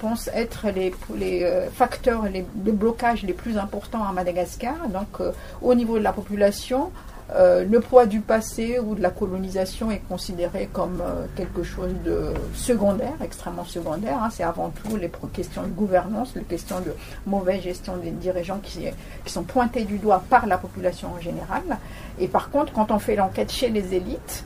pense 0.00 0.28
être 0.34 0.68
les, 0.68 0.92
les 1.16 1.42
euh, 1.44 1.70
facteurs 1.70 2.24
les, 2.24 2.44
de 2.54 2.72
blocage 2.72 3.22
les 3.22 3.32
plus 3.32 3.58
importants 3.58 4.04
à 4.04 4.12
Madagascar. 4.12 4.88
Donc, 4.88 5.20
euh, 5.20 5.32
au 5.62 5.74
niveau 5.74 5.98
de 5.98 6.04
la 6.04 6.12
population, 6.12 6.90
euh, 7.34 7.64
le 7.64 7.80
poids 7.80 8.04
du 8.04 8.20
passé 8.20 8.78
ou 8.78 8.94
de 8.94 9.00
la 9.00 9.10
colonisation 9.10 9.90
est 9.90 10.02
considéré 10.08 10.68
comme 10.72 11.02
quelque 11.36 11.62
chose 11.62 11.92
de 12.04 12.34
secondaire, 12.54 13.14
extrêmement 13.22 13.64
secondaire. 13.64 14.18
Hein. 14.22 14.28
C'est 14.30 14.42
avant 14.42 14.70
tout 14.70 14.96
les 14.96 15.10
questions 15.32 15.62
de 15.62 15.68
gouvernance, 15.68 16.34
les 16.36 16.42
questions 16.42 16.80
de 16.80 16.94
mauvaise 17.26 17.62
gestion 17.62 17.96
des 17.96 18.10
dirigeants 18.10 18.60
qui, 18.62 18.86
qui 19.24 19.32
sont 19.32 19.44
pointés 19.44 19.84
du 19.84 19.96
doigt 19.96 20.22
par 20.28 20.46
la 20.46 20.58
population 20.58 21.08
en 21.16 21.20
général. 21.20 21.62
Et 22.18 22.28
par 22.28 22.50
contre, 22.50 22.72
quand 22.72 22.90
on 22.90 22.98
fait 22.98 23.16
l'enquête 23.16 23.50
chez 23.50 23.70
les 23.70 23.94
élites, 23.94 24.44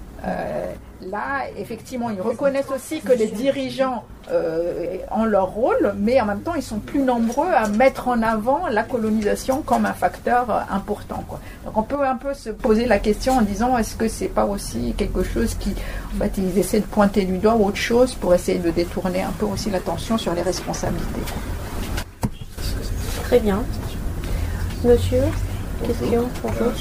là, 1.02 1.44
effectivement, 1.56 2.10
ils 2.10 2.20
reconnaissent 2.20 2.70
aussi 2.74 3.00
que 3.00 3.12
les 3.12 3.28
dirigeants 3.28 4.04
euh, 4.30 4.98
ont 5.10 5.24
leur 5.24 5.48
rôle, 5.48 5.94
mais 5.96 6.20
en 6.20 6.26
même 6.26 6.40
temps, 6.40 6.54
ils 6.54 6.62
sont 6.62 6.80
plus 6.80 7.00
nombreux 7.00 7.48
à 7.48 7.68
mettre 7.68 8.08
en 8.08 8.22
avant 8.22 8.66
la 8.68 8.82
colonisation 8.82 9.62
comme 9.62 9.86
un 9.86 9.92
facteur 9.92 10.50
euh, 10.50 10.60
important. 10.70 11.24
Donc, 11.64 11.76
on 11.76 11.82
peut 11.82 12.04
un 12.06 12.16
peu 12.16 12.34
se 12.34 12.50
poser 12.50 12.86
la 12.86 12.98
question 12.98 13.34
en 13.34 13.42
disant 13.42 13.78
est-ce 13.78 13.96
que 13.96 14.08
c'est 14.08 14.28
pas 14.28 14.44
aussi 14.44 14.94
quelque 14.96 15.22
chose 15.22 15.54
qui, 15.54 15.74
en 16.14 16.18
fait, 16.18 16.32
ils 16.38 16.58
essaient 16.58 16.80
de 16.80 16.86
pointer 16.86 17.24
du 17.24 17.38
doigt 17.38 17.54
ou 17.54 17.66
autre 17.66 17.76
chose 17.76 18.14
pour 18.14 18.34
essayer 18.34 18.58
de 18.58 18.70
détourner 18.70 19.22
un 19.22 19.32
peu 19.38 19.46
aussi 19.46 19.70
l'attention 19.70 20.18
sur 20.18 20.34
les 20.34 20.42
responsabilités. 20.42 21.22
Très 23.24 23.40
bien. 23.40 23.62
Monsieur, 24.84 25.22
question 25.86 26.28
Bonjour. 26.42 26.72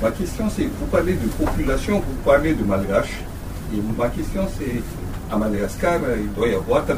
Ma 0.00 0.10
question 0.12 0.48
c'est, 0.48 0.64
vous 0.64 0.86
parlez 0.86 1.14
de 1.14 1.26
population, 1.26 1.98
vous 1.98 2.16
parlez 2.24 2.54
de 2.54 2.62
malgaches. 2.64 3.20
Et 3.74 3.80
ma 3.98 4.08
question 4.08 4.46
c'est, 4.56 4.82
à 5.30 5.36
Madagascar, 5.36 5.98
il 6.16 6.32
doit 6.34 6.48
y 6.48 6.54
avoir 6.54 6.86
90% 6.86 6.92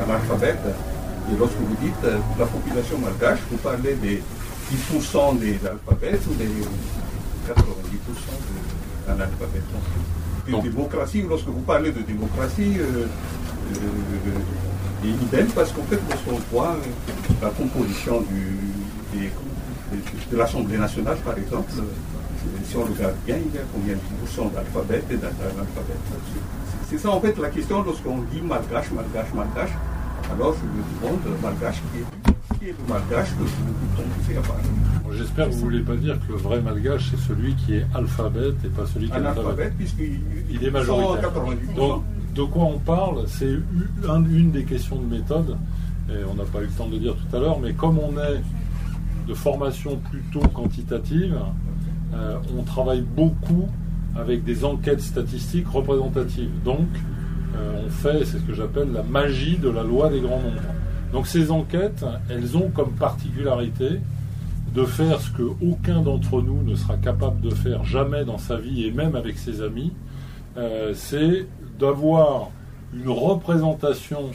d'analphabètes. 0.00 0.58
Et 1.32 1.36
lorsque 1.38 1.56
vous 1.56 1.76
dites 1.80 2.04
euh, 2.04 2.18
la 2.38 2.46
population 2.46 2.98
malgache, 2.98 3.38
vous 3.50 3.56
parlez 3.58 3.94
des 3.94 4.22
10% 4.92 5.38
des 5.38 5.58
analphabètes 5.64 6.22
ou 6.28 6.34
des 6.34 6.46
90% 6.46 7.56
d'analphabètes? 9.06 9.62
De 10.48 10.60
démocratie, 10.68 11.24
lorsque 11.28 11.46
vous 11.46 11.62
parlez 11.62 11.90
de 11.92 12.00
démocratie, 12.02 12.74
euh, 12.78 13.06
euh, 13.74 15.08
idem 15.08 15.46
parce 15.54 15.72
qu'en 15.72 15.82
fait, 15.82 16.00
lorsqu'on 16.08 16.40
voit 16.52 16.76
la 17.42 17.50
composition 17.50 18.20
du, 18.20 19.18
des, 19.18 19.30
de 20.30 20.36
l'Assemblée 20.36 20.78
nationale, 20.78 21.16
par 21.24 21.36
exemple, 21.38 21.70
si 22.64 22.76
on 22.76 22.84
regarde 22.84 23.14
bien, 23.24 23.36
il 23.36 23.54
y 23.54 23.58
a 23.58 23.62
combien 23.72 23.94
de 23.94 24.00
pourcents 24.20 24.50
d'alphabet 24.54 25.02
et 25.10 25.16
d'analphabètes 25.16 25.96
C'est 26.88 26.98
ça 26.98 27.10
en 27.10 27.20
fait 27.20 27.36
la 27.38 27.50
question 27.50 27.82
lorsqu'on 27.82 28.18
dit 28.32 28.40
malgache, 28.40 28.90
malgache, 28.92 29.32
malgache. 29.34 29.74
Alors 30.32 30.54
je 30.54 30.64
me 30.66 30.82
demande, 31.10 31.40
malgache, 31.42 31.82
qui 31.92 32.00
est, 32.00 32.58
qui 32.58 32.64
est 32.70 32.74
le 32.78 32.92
malgache 32.92 33.30
que 33.30 33.44
vous 33.44 34.42
parler? 34.42 35.16
J'espère 35.16 35.46
que 35.48 35.52
vous 35.52 35.58
ne 35.58 35.62
voulez 35.64 35.80
pas 35.80 35.96
dire 35.96 36.18
que 36.26 36.32
le 36.32 36.38
vrai 36.38 36.60
malgache, 36.60 37.10
c'est 37.10 37.28
celui 37.28 37.54
qui 37.54 37.74
est 37.76 37.86
alphabète 37.94 38.56
et 38.64 38.68
pas 38.68 38.86
celui 38.86 39.06
qui 39.06 39.12
est 39.12 39.16
analphabète. 39.16 39.74
puisqu'il 39.76 40.20
il 40.50 40.64
est 40.64 40.70
majoritaire. 40.70 41.30
Donc, 41.76 42.02
de 42.34 42.42
quoi 42.42 42.64
on 42.64 42.78
parle? 42.78 43.24
C'est 43.28 43.56
une 44.08 44.50
des 44.50 44.64
questions 44.64 44.96
de 44.96 45.06
méthode, 45.06 45.56
et 46.10 46.24
on 46.28 46.34
n'a 46.34 46.44
pas 46.44 46.60
eu 46.60 46.64
le 46.64 46.70
temps 46.70 46.86
de 46.86 46.92
le 46.92 46.98
dire 46.98 47.14
tout 47.14 47.36
à 47.36 47.40
l'heure, 47.40 47.58
mais 47.60 47.72
comme 47.72 47.98
on 47.98 48.12
est 48.18 48.42
de 49.26 49.34
formation 49.34 49.96
plutôt 49.96 50.46
quantitative, 50.48 51.38
euh, 52.14 52.38
on 52.56 52.62
travaille 52.62 53.02
beaucoup 53.02 53.68
avec 54.16 54.44
des 54.44 54.64
enquêtes 54.64 55.00
statistiques 55.00 55.68
représentatives. 55.68 56.50
Donc, 56.64 56.86
euh, 57.56 57.82
on 57.86 57.90
fait, 57.90 58.24
c'est 58.24 58.38
ce 58.38 58.42
que 58.42 58.54
j'appelle 58.54 58.92
la 58.92 59.02
magie 59.02 59.58
de 59.58 59.68
la 59.68 59.82
loi 59.82 60.08
des 60.08 60.20
grands 60.20 60.40
nombres. 60.40 60.60
Donc 61.12 61.26
ces 61.26 61.50
enquêtes, 61.50 62.04
elles 62.28 62.56
ont 62.56 62.70
comme 62.70 62.92
particularité 62.92 64.00
de 64.74 64.84
faire 64.84 65.20
ce 65.20 65.30
que 65.30 65.42
aucun 65.64 66.02
d'entre 66.02 66.42
nous 66.42 66.62
ne 66.62 66.74
sera 66.74 66.96
capable 66.96 67.40
de 67.40 67.50
faire 67.50 67.84
jamais 67.84 68.24
dans 68.24 68.38
sa 68.38 68.56
vie 68.56 68.84
et 68.84 68.90
même 68.90 69.14
avec 69.14 69.38
ses 69.38 69.62
amis, 69.62 69.92
euh, 70.56 70.92
c'est 70.94 71.46
d'avoir 71.78 72.50
une 72.92 73.08
représentation 73.08 74.30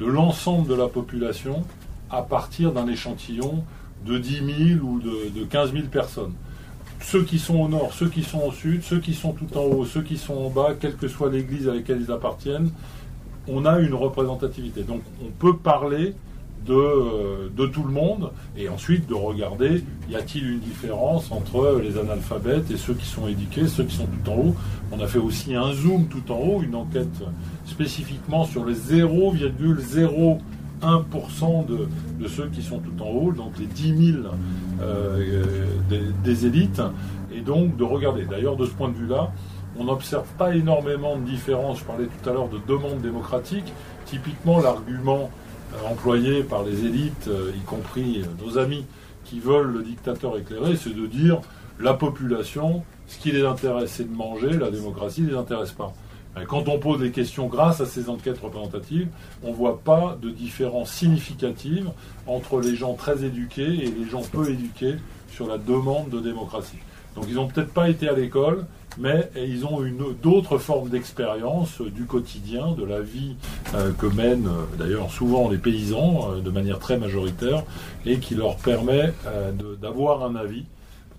de 0.00 0.06
l'ensemble 0.06 0.68
de 0.68 0.74
la 0.74 0.88
population 0.88 1.62
à 2.10 2.22
partir 2.22 2.72
d'un 2.72 2.88
échantillon 2.88 3.62
de 4.06 4.18
10 4.18 4.76
000 4.78 4.86
ou 4.86 5.00
de, 5.00 5.44
15 5.44 5.72
000 5.72 5.86
personnes. 5.86 6.32
Ceux 7.00 7.22
qui 7.22 7.38
sont 7.38 7.56
au 7.56 7.68
nord, 7.68 7.92
ceux 7.92 8.08
qui 8.08 8.22
sont 8.22 8.40
au 8.40 8.52
sud, 8.52 8.82
ceux 8.82 9.00
qui 9.00 9.14
sont 9.14 9.32
tout 9.32 9.56
en 9.56 9.62
haut, 9.62 9.84
ceux 9.84 10.02
qui 10.02 10.16
sont 10.16 10.34
en 10.34 10.50
bas, 10.50 10.74
quelle 10.78 10.96
que 10.96 11.08
soit 11.08 11.30
l'église 11.30 11.68
à 11.68 11.74
laquelle 11.74 12.00
ils 12.00 12.10
appartiennent, 12.10 12.70
on 13.48 13.64
a 13.64 13.78
une 13.78 13.94
représentativité. 13.94 14.82
Donc 14.82 15.02
on 15.22 15.30
peut 15.30 15.56
parler 15.56 16.14
de, 16.66 17.48
de, 17.56 17.66
tout 17.66 17.84
le 17.84 17.92
monde 17.92 18.32
et 18.56 18.68
ensuite 18.68 19.06
de 19.06 19.14
regarder 19.14 19.84
y 20.10 20.16
a-t-il 20.16 20.50
une 20.50 20.58
différence 20.58 21.30
entre 21.30 21.80
les 21.80 21.96
analphabètes 21.96 22.70
et 22.72 22.76
ceux 22.76 22.94
qui 22.94 23.06
sont 23.06 23.28
éduqués, 23.28 23.68
ceux 23.68 23.84
qui 23.84 23.94
sont 23.94 24.06
tout 24.06 24.30
en 24.30 24.34
haut. 24.34 24.54
On 24.90 25.00
a 25.00 25.06
fait 25.06 25.18
aussi 25.18 25.54
un 25.54 25.72
zoom 25.72 26.06
tout 26.06 26.32
en 26.32 26.38
haut, 26.38 26.62
une 26.62 26.74
enquête 26.74 27.22
spécifiquement 27.66 28.44
sur 28.46 28.64
les 28.64 28.74
0,0 28.74 30.38
1% 30.82 31.66
de, 31.66 32.28
ceux 32.28 32.48
qui 32.48 32.62
sont 32.62 32.78
tout 32.78 33.02
en 33.02 33.08
haut, 33.08 33.32
donc 33.32 33.58
les 33.58 33.66
10 33.66 34.12
000 34.12 34.18
euh, 34.80 35.54
des, 36.24 36.46
élites, 36.46 36.82
et 37.32 37.40
donc 37.40 37.76
de 37.76 37.84
regarder. 37.84 38.24
D'ailleurs, 38.24 38.56
de 38.56 38.66
ce 38.66 38.72
point 38.72 38.88
de 38.88 38.94
vue-là, 38.94 39.32
on 39.78 39.84
n'observe 39.84 40.28
pas 40.38 40.54
énormément 40.54 41.16
de 41.16 41.24
différence. 41.24 41.80
Je 41.80 41.84
parlais 41.84 42.06
tout 42.06 42.28
à 42.28 42.32
l'heure 42.32 42.48
de 42.48 42.58
demande 42.66 43.00
démocratique. 43.00 43.72
Typiquement, 44.06 44.60
l'argument 44.60 45.30
euh, 45.74 45.90
employé 45.90 46.42
par 46.42 46.62
les 46.62 46.84
élites, 46.84 47.28
euh, 47.28 47.52
y 47.56 47.64
compris 47.64 48.24
nos 48.44 48.58
amis 48.58 48.84
qui 49.24 49.40
veulent 49.40 49.72
le 49.72 49.82
dictateur 49.82 50.38
éclairé, 50.38 50.76
c'est 50.76 50.94
de 50.94 51.06
dire 51.06 51.40
la 51.80 51.94
population, 51.94 52.84
ce 53.06 53.18
qui 53.18 53.32
les 53.32 53.44
intéresse, 53.44 53.90
c'est 53.92 54.10
de 54.10 54.16
manger, 54.16 54.52
la 54.52 54.70
démocratie 54.70 55.22
ne 55.22 55.30
les 55.30 55.36
intéresse 55.36 55.72
pas. 55.72 55.92
Quand 56.48 56.68
on 56.68 56.78
pose 56.78 57.00
des 57.00 57.10
questions 57.10 57.46
grâce 57.46 57.80
à 57.80 57.86
ces 57.86 58.10
enquêtes 58.10 58.38
représentatives, 58.38 59.08
on 59.42 59.50
ne 59.50 59.54
voit 59.54 59.80
pas 59.80 60.18
de 60.20 60.28
différence 60.28 60.90
significative 60.90 61.90
entre 62.26 62.60
les 62.60 62.76
gens 62.76 62.92
très 62.94 63.24
éduqués 63.24 63.62
et 63.62 63.90
les 63.90 64.08
gens 64.08 64.22
peu 64.22 64.50
éduqués 64.50 64.96
sur 65.30 65.46
la 65.46 65.56
demande 65.56 66.10
de 66.10 66.20
démocratie. 66.20 66.78
Donc 67.14 67.24
ils 67.28 67.36
n'ont 67.36 67.48
peut-être 67.48 67.72
pas 67.72 67.88
été 67.88 68.08
à 68.08 68.12
l'école, 68.12 68.66
mais 68.98 69.30
ils 69.36 69.64
ont 69.64 69.82
d'autres 70.22 70.58
formes 70.58 70.88
d'expérience 70.88 71.80
du 71.80 72.04
quotidien, 72.04 72.72
de 72.72 72.84
la 72.84 73.00
vie 73.00 73.36
euh, 73.74 73.92
que 73.92 74.06
mènent 74.06 74.46
euh, 74.46 74.76
d'ailleurs 74.78 75.10
souvent 75.10 75.48
les 75.48 75.58
paysans 75.58 76.32
euh, 76.32 76.40
de 76.40 76.50
manière 76.50 76.78
très 76.78 76.98
majoritaire, 76.98 77.64
et 78.04 78.18
qui 78.18 78.34
leur 78.34 78.56
permet 78.56 79.12
d'avoir 79.80 80.24
un 80.24 80.36
avis, 80.36 80.64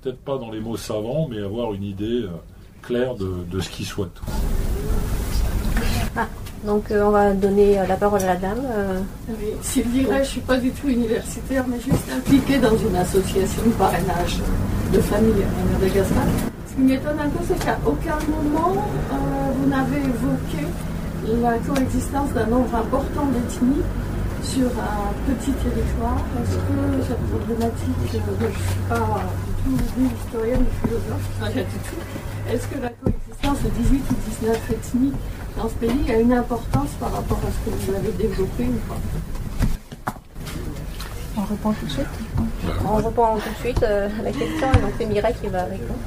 peut-être 0.02 0.20
pas 0.20 0.38
dans 0.38 0.52
les 0.52 0.60
mots 0.60 0.78
savants, 0.78 1.28
mais 1.30 1.42
avoir 1.42 1.74
une 1.74 1.84
idée 1.84 2.26
claire 2.82 3.16
de, 3.16 3.34
de 3.52 3.60
ce 3.60 3.70
qu'ils 3.70 3.86
souhaitent. 3.86 4.22
Ah, 6.20 6.28
donc 6.66 6.90
euh, 6.90 7.04
on 7.06 7.12
va 7.12 7.32
donner 7.32 7.78
euh, 7.80 7.86
la 7.86 7.96
parole 7.96 8.22
à 8.24 8.34
la 8.34 8.36
dame. 8.38 8.64
Euh. 8.66 9.00
Oui, 9.30 9.54
Sylvie 9.62 10.08
je 10.10 10.18
ne 10.18 10.24
suis 10.24 10.42
pas 10.42 10.58
du 10.58 10.72
tout 10.72 10.88
universitaire, 10.88 11.64
mais 11.68 11.80
juste 11.80 12.12
impliquée 12.12 12.58
dans 12.58 12.76
une 12.76 12.96
association 12.96 13.62
de 13.64 13.72
parrainage 13.74 14.40
de 14.92 15.00
famille 15.00 15.44
à 15.44 15.74
Madagascar. 15.80 16.24
Ce 16.68 16.74
qui 16.74 16.82
m'étonne 16.82 17.20
un 17.20 17.30
peu, 17.30 17.44
c'est 17.48 17.64
qu'à 17.64 17.78
aucun 17.86 18.18
moment 18.32 18.84
vous 19.58 19.70
n'avez 19.70 19.98
évoqué 19.98 20.66
la 21.40 21.60
coexistence 21.60 22.32
d'un 22.34 22.48
nombre 22.48 22.74
important 22.76 23.26
d'ethnies 23.28 23.84
sur 24.42 24.66
un 24.66 25.14
petit 25.32 25.52
territoire. 25.52 26.18
Est-ce 26.42 26.56
que 26.56 27.08
cette 27.08 27.26
problématique, 27.30 27.98
je 28.12 28.18
ne 28.18 28.52
suis 28.52 28.80
pas 28.90 29.22
du 29.66 29.84
tout 29.86 30.16
historienne 30.18 30.62
ou 30.62 30.88
philosophe, 30.88 31.30
rien 31.42 31.64
du 31.64 31.80
tout, 31.86 32.52
est-ce 32.52 32.68
que 32.68 32.82
la 32.82 32.90
coexistence 32.90 33.64
de 33.64 33.70
18 33.84 34.04
ou 34.10 34.16
19 34.42 34.72
ethnies 34.72 35.14
dans 35.58 35.70
ce 35.70 35.74
pays 35.76 36.12
a 36.12 36.20
une 36.20 36.34
importance 36.34 36.90
par 37.00 37.12
rapport 37.12 37.40
à 37.40 37.52
ce 37.52 37.70
que 37.70 37.76
vous 37.76 37.96
avez 37.96 38.12
développé 38.12 38.66
ou 38.66 38.80
pas 38.88 40.14
On 41.38 41.42
répond 41.42 41.74
tout 41.74 41.86
de 41.86 41.92
suite 41.92 42.06
On 42.88 42.96
répond 42.96 43.36
tout 43.36 43.50
de 43.50 43.56
suite 43.66 43.84
euh, 43.84 44.08
à 44.20 44.24
la 44.24 44.32
question 44.32 44.68
et 44.74 44.82
donc 44.82 44.92
c'est 44.98 45.06
Mireille 45.06 45.36
qui 45.42 45.48
va 45.48 45.64
répondre. 45.64 46.00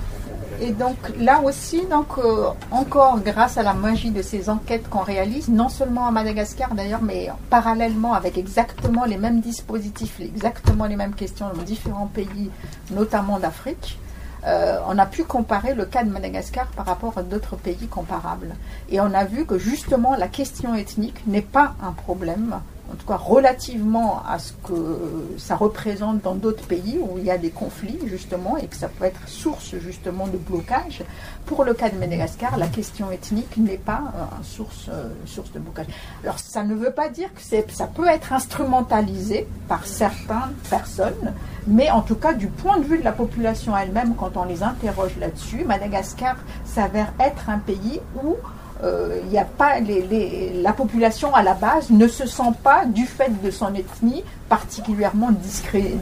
Et 0.62 0.72
donc 0.72 0.96
là 1.18 1.40
aussi, 1.40 1.86
donc, 1.86 2.18
euh, 2.18 2.48
encore 2.70 3.18
grâce 3.20 3.56
à 3.56 3.62
la 3.62 3.72
magie 3.72 4.10
de 4.10 4.20
ces 4.20 4.50
enquêtes 4.50 4.88
qu'on 4.90 5.00
réalise, 5.00 5.48
non 5.48 5.70
seulement 5.70 6.06
à 6.06 6.10
Madagascar 6.10 6.74
d'ailleurs, 6.74 7.00
mais 7.02 7.30
parallèlement 7.48 8.12
avec 8.12 8.36
exactement 8.36 9.06
les 9.06 9.16
mêmes 9.16 9.40
dispositifs, 9.40 10.20
exactement 10.20 10.84
les 10.84 10.96
mêmes 10.96 11.14
questions 11.14 11.46
dans 11.54 11.62
différents 11.62 12.08
pays, 12.08 12.50
notamment 12.90 13.38
d'Afrique, 13.38 13.98
euh, 14.46 14.78
on 14.86 14.98
a 14.98 15.06
pu 15.06 15.24
comparer 15.24 15.74
le 15.74 15.84
cas 15.84 16.04
de 16.04 16.10
Madagascar 16.10 16.66
par 16.68 16.86
rapport 16.86 17.18
à 17.18 17.22
d'autres 17.22 17.56
pays 17.56 17.88
comparables. 17.88 18.54
Et 18.90 19.00
on 19.00 19.12
a 19.12 19.24
vu 19.24 19.44
que 19.44 19.58
justement 19.58 20.16
la 20.16 20.28
question 20.28 20.74
ethnique 20.74 21.26
n'est 21.26 21.42
pas 21.42 21.74
un 21.82 21.92
problème 21.92 22.60
en 22.92 22.96
tout 22.96 23.06
cas 23.06 23.16
relativement 23.16 24.22
à 24.26 24.38
ce 24.38 24.52
que 24.66 25.36
ça 25.38 25.56
représente 25.56 26.22
dans 26.22 26.34
d'autres 26.34 26.66
pays 26.66 26.98
où 27.00 27.18
il 27.18 27.24
y 27.24 27.30
a 27.30 27.38
des 27.38 27.50
conflits 27.50 27.98
justement 28.06 28.56
et 28.56 28.66
que 28.66 28.76
ça 28.76 28.88
peut 28.88 29.04
être 29.04 29.28
source 29.28 29.76
justement 29.78 30.26
de 30.26 30.36
blocage. 30.36 31.02
Pour 31.46 31.64
le 31.64 31.74
cas 31.74 31.90
de 31.90 31.96
Madagascar, 31.96 32.56
la 32.56 32.66
question 32.66 33.10
ethnique 33.10 33.56
n'est 33.56 33.78
pas 33.78 34.02
une 34.38 34.44
source, 34.44 34.86
euh, 34.88 35.10
source 35.26 35.52
de 35.52 35.58
blocage. 35.58 35.86
Alors 36.22 36.38
ça 36.38 36.62
ne 36.62 36.74
veut 36.74 36.92
pas 36.92 37.08
dire 37.08 37.28
que 37.34 37.40
ça 37.72 37.86
peut 37.86 38.08
être 38.08 38.32
instrumentalisé 38.32 39.46
par 39.68 39.86
certaines 39.86 40.54
personnes, 40.68 41.34
mais 41.66 41.90
en 41.90 42.02
tout 42.02 42.14
cas 42.14 42.34
du 42.34 42.48
point 42.48 42.78
de 42.78 42.84
vue 42.84 42.98
de 42.98 43.04
la 43.04 43.12
population 43.12 43.76
elle-même, 43.76 44.14
quand 44.16 44.36
on 44.36 44.44
les 44.44 44.62
interroge 44.62 45.16
là-dessus, 45.18 45.64
Madagascar 45.64 46.36
s'avère 46.64 47.12
être 47.20 47.48
un 47.48 47.58
pays 47.58 48.00
où 48.22 48.36
euh, 48.82 49.20
il 49.30 49.36
a 49.36 49.44
pas 49.44 49.74
la 49.80 50.72
population 50.72 51.34
à 51.34 51.42
la 51.42 51.54
base 51.54 51.90
ne 51.90 52.08
se 52.08 52.26
sent 52.26 52.52
pas 52.62 52.86
du 52.86 53.04
fait 53.04 53.30
de 53.42 53.50
son 53.50 53.74
ethnie 53.74 54.24
particulièrement 54.48 55.30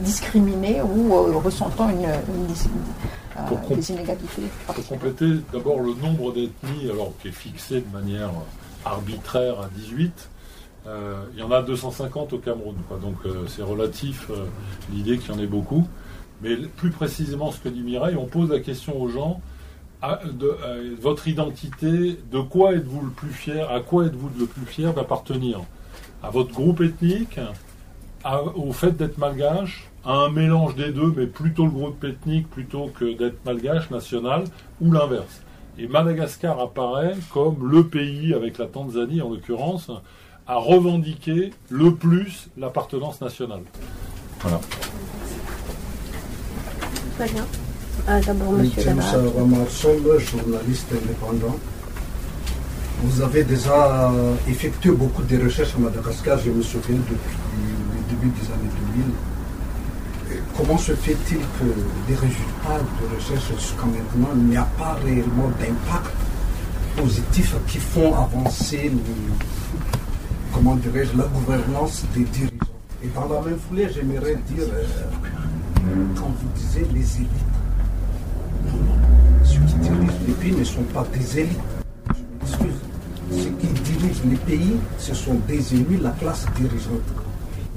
discriminée 0.03 0.81
ou 0.81 1.13
euh, 1.13 1.37
ressentant 1.37 1.89
une, 1.89 2.05
euh, 2.05 3.75
des 3.75 3.91
inégalités. 3.91 4.43
Pour 4.65 4.87
compléter, 4.87 5.25
d'abord 5.51 5.79
le 5.79 5.93
nombre 5.93 6.33
d'ethnies, 6.33 6.89
alors 6.89 7.11
qui 7.21 7.29
est 7.29 7.31
fixé 7.31 7.81
de 7.81 7.97
manière 7.97 8.31
arbitraire 8.85 9.59
à 9.59 9.69
18. 9.75 10.29
il 10.85 11.39
y 11.39 11.43
en 11.43 11.51
a 11.51 11.61
250 11.61 12.33
au 12.33 12.37
Cameroun, 12.37 12.75
donc 13.01 13.17
c'est 13.47 13.61
relatif 13.61 14.29
l'idée 14.91 15.17
qu'il 15.17 15.33
y 15.33 15.37
en 15.37 15.39
ait 15.39 15.47
beaucoup. 15.47 15.85
Mais 16.41 16.55
plus 16.55 16.91
précisément, 16.91 17.51
ce 17.51 17.59
que 17.59 17.69
dit 17.69 17.81
Mireille, 17.81 18.15
on 18.15 18.25
pose 18.25 18.49
la 18.49 18.59
question 18.59 18.99
aux 19.01 19.09
gens 19.09 19.41
ah, 20.01 20.19
euh, 20.41 20.95
votre 21.01 21.27
identité, 21.27 22.19
de 22.31 22.39
quoi 22.39 22.73
êtes-vous 22.73 23.01
le 23.01 23.11
plus 23.11 23.33
fier 23.33 23.69
À 23.69 23.81
quoi 23.81 24.05
êtes-vous 24.05 24.29
le 24.39 24.45
plus 24.45 24.65
fier 24.65 24.93
d'appartenir? 24.93 25.61
À 26.23 26.29
votre 26.29 26.53
groupe 26.53 26.79
ethnique? 26.81 27.39
Au 28.55 28.71
fait 28.71 28.91
d'être 28.91 29.17
malgache? 29.17 29.89
À 30.05 30.13
un 30.13 30.29
mélange 30.29 30.75
des 30.75 30.91
deux, 30.91 31.13
mais 31.15 31.25
plutôt 31.25 31.65
le 31.65 31.71
groupe 31.71 32.03
ethnique 32.05 32.49
plutôt 32.49 32.87
que 32.87 33.17
d'être 33.17 33.43
malgache, 33.45 33.89
national? 33.89 34.45
Ou 34.79 34.91
l'inverse? 34.91 35.41
Et 35.77 35.87
Madagascar 35.87 36.59
apparaît 36.59 37.15
comme 37.33 37.69
le 37.69 37.87
pays, 37.87 38.33
avec 38.33 38.57
la 38.57 38.67
Tanzanie 38.67 39.21
en 39.21 39.29
l'occurrence, 39.29 39.91
à 40.47 40.55
revendiquer 40.55 41.51
le 41.69 41.93
plus 41.93 42.47
l'appartenance 42.57 43.19
nationale. 43.21 43.63
Voilà. 44.39 44.59
Bien. 47.17 47.45
Ah, 48.11 48.19
d'abord, 48.21 48.53
monsieur 48.53 48.81
journaliste 50.17 50.87
indépendant. 50.91 51.55
Vous 53.03 53.21
avez 53.21 53.43
déjà 53.43 54.11
effectué 54.47 54.89
beaucoup 54.89 55.21
de 55.21 55.43
recherches 55.43 55.75
à 55.75 55.79
Madagascar, 55.79 56.39
je 56.39 56.49
me 56.49 56.63
souviens, 56.63 56.95
depuis 56.95 57.37
le 57.93 58.09
début 58.09 58.31
des 58.39 58.47
années 58.47 58.73
2000. 60.27 60.41
comment 60.57 60.79
se 60.79 60.93
fait-il 60.93 61.37
que 61.37 61.65
des 62.07 62.15
résultats 62.15 62.81
de 62.99 63.15
recherche 63.15 63.51
jusqu'à 63.59 63.85
maintenant, 63.85 64.33
n'y 64.43 64.57
a 64.57 64.67
pas 64.79 64.97
réellement 65.05 65.51
d'impact 65.59 66.15
positif 66.97 67.55
qui 67.67 67.77
font 67.77 68.15
avancer 68.15 68.91
comment 70.51 70.75
dirais-je, 70.77 71.15
la 71.15 71.25
gouvernance 71.25 72.05
des 72.15 72.23
dirigeants? 72.23 72.55
Et 73.03 73.07
dans 73.09 73.31
la 73.31 73.41
même 73.41 73.59
foulée, 73.69 73.87
j'aimerais 73.93 74.35
dire, 74.49 74.65
euh, 74.73 76.05
quand 76.15 76.33
vous 76.41 76.49
disiez 76.55 76.87
les 76.91 77.17
élites, 77.17 77.58
ceux 79.43 79.59
qui 79.59 79.73
dirigent 79.75 80.13
les 80.27 80.33
pays 80.33 80.51
ne 80.51 80.63
sont 80.63 80.83
pas 80.93 81.05
des 81.13 81.39
élites. 81.39 81.59
Excuse. 82.41 82.73
Ceux 83.31 83.51
qui 83.51 83.67
dirigent 83.67 84.21
les 84.29 84.35
pays, 84.37 84.75
ce 84.97 85.13
sont 85.13 85.35
des 85.47 85.75
élus, 85.75 85.97
la 86.01 86.11
classe 86.11 86.45
dirigeante. 86.55 87.01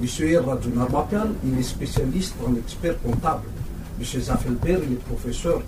M. 0.01 0.45
Radunarmapian, 0.45 1.27
il 1.45 1.59
est 1.59 1.63
spécialiste 1.63 2.35
en 2.45 2.55
expert 2.55 3.01
comptable. 3.01 3.43
M. 3.99 4.21
Zaffelberg, 4.21 4.83
il 4.87 4.93
est 4.93 5.05
professeur. 5.05 5.61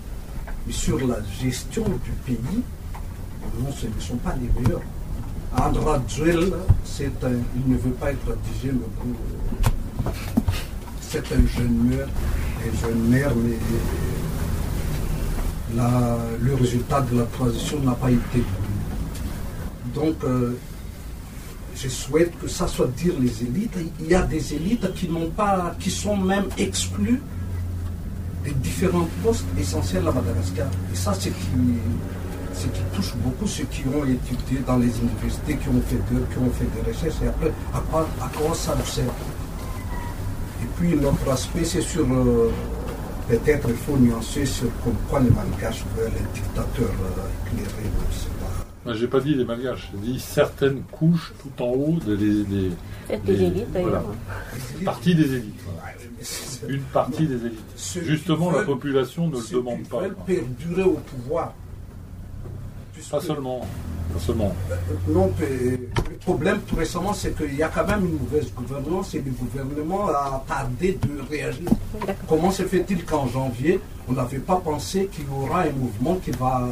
Mais 0.66 0.72
sur 0.72 0.98
la 1.06 1.18
gestion 1.40 1.84
du 1.84 2.10
pays, 2.24 2.62
non, 3.60 3.70
ce 3.72 3.86
ne 3.86 4.00
sont 4.00 4.16
pas 4.16 4.34
les 4.34 4.60
meilleurs. 4.60 4.82
Andra 5.56 6.02
Dzuel, 6.06 6.52
il 7.00 7.72
ne 7.72 7.76
veut 7.78 7.92
pas 7.92 8.10
être 8.10 8.36
digé, 8.52 8.72
c'est 11.00 11.32
un 11.32 11.46
jeune 11.46 11.88
maire, 11.88 12.08
un 12.60 12.86
jeune 12.86 13.08
maire, 13.08 13.32
mais 13.36 13.56
le 16.40 16.54
résultat 16.54 17.00
de 17.02 17.18
la 17.18 17.24
transition 17.24 17.80
n'a 17.80 17.92
pas 17.92 18.10
été 18.10 18.38
bon. 18.38 20.00
Donc, 20.00 20.16
euh, 20.24 20.56
je 21.74 21.88
souhaite 21.88 22.38
que 22.40 22.48
ça 22.48 22.66
soit 22.66 22.88
dire 22.88 23.14
les 23.20 23.42
élites. 23.42 23.76
Il 24.00 24.08
y 24.08 24.14
a 24.14 24.22
des 24.22 24.54
élites 24.54 24.92
qui 24.94 25.08
n'ont 25.08 25.30
pas, 25.30 25.74
qui 25.78 25.90
sont 25.90 26.16
même 26.16 26.46
exclues 26.58 27.20
des 28.44 28.52
différents 28.52 29.08
postes 29.22 29.46
essentiels 29.58 30.06
à 30.06 30.12
Madagascar. 30.12 30.68
Et 30.92 30.96
ça, 30.96 31.12
c'est 31.14 31.30
qui, 31.30 31.48
ce 32.54 32.66
qui 32.66 32.80
touche 32.94 33.14
beaucoup 33.16 33.46
ceux 33.46 33.64
qui 33.64 33.82
ont 33.88 34.04
étudié 34.04 34.60
dans 34.66 34.78
les 34.78 34.92
universités, 34.98 35.56
qui 35.56 35.68
ont 35.68 35.82
fait, 35.82 35.96
de, 36.14 36.20
qui 36.32 36.38
ont 36.38 36.50
fait 36.50 36.68
des 36.74 36.90
recherches. 36.90 37.22
Et 37.22 37.28
après, 37.28 37.52
à 37.74 37.80
quoi, 37.90 38.08
à 38.22 38.28
quoi 38.28 38.54
ça 38.54 38.74
nous 38.78 38.86
sert? 38.86 39.04
Et 39.04 40.66
puis, 40.76 40.92
l'autre 40.94 41.30
aspect, 41.30 41.64
c'est 41.64 41.82
sur 41.82 42.06
euh, 42.10 42.50
Peut-être 43.28 43.68
il 43.68 43.74
faut 43.74 43.96
nuancer 43.96 44.46
sur 44.46 44.68
pourquoi 44.84 45.20
les 45.20 45.30
Malgaches 45.30 45.84
veulent 45.96 46.06
un 46.06 46.32
dictateur 46.32 46.88
euh, 46.88 47.50
éclairé, 47.50 47.82
je 48.10 48.16
sais 48.16 48.28
pas. 48.40 48.66
Moi, 48.84 48.94
j'ai 48.94 49.08
pas 49.08 49.18
dit 49.18 49.34
les 49.34 49.44
Malgaches, 49.44 49.90
j'ai 49.92 50.12
dit 50.12 50.20
certaines 50.20 50.82
couches 50.82 51.32
tout 51.42 51.62
en 51.62 51.70
haut 51.70 51.98
des, 52.06 52.16
des, 52.16 52.70
des, 53.24 53.42
élites, 53.42 53.66
voilà. 53.72 54.04
Partie 54.84 55.14
des 55.16 55.34
élites. 55.34 55.60
Une 56.68 56.82
partie 56.82 57.26
des 57.26 57.46
élites. 57.46 58.04
Justement, 58.04 58.52
la 58.52 58.62
population 58.62 59.26
ne 59.26 59.36
le 59.38 59.52
demande 59.52 59.88
pas. 59.88 60.02
Veulent 60.02 60.16
perdurer 60.24 60.82
au 60.84 60.98
pouvoir. 60.98 61.52
Pas 63.10 63.20
seulement. 63.20 63.60
seulement. 64.18 64.54
Non, 65.08 65.30
le 65.40 66.16
problème 66.20 66.60
tout 66.66 66.76
récemment, 66.76 67.12
c'est 67.12 67.36
qu'il 67.36 67.54
y 67.54 67.62
a 67.62 67.68
quand 67.68 67.86
même 67.86 68.04
une 68.04 68.18
mauvaise 68.18 68.52
gouvernance 68.54 69.14
et 69.14 69.22
le 69.22 69.30
gouvernement 69.30 70.08
a 70.08 70.44
tardé 70.48 70.98
de 71.02 71.28
réagir. 71.30 71.68
Comment 72.28 72.50
se 72.50 72.62
fait-il 72.64 73.04
qu'en 73.04 73.28
janvier, 73.28 73.80
on 74.08 74.12
n'avait 74.12 74.38
pas 74.38 74.56
pensé 74.56 75.08
qu'il 75.12 75.24
y 75.24 75.28
aura 75.28 75.62
un 75.62 75.72
mouvement 75.72 76.16
qui 76.16 76.30
va 76.32 76.66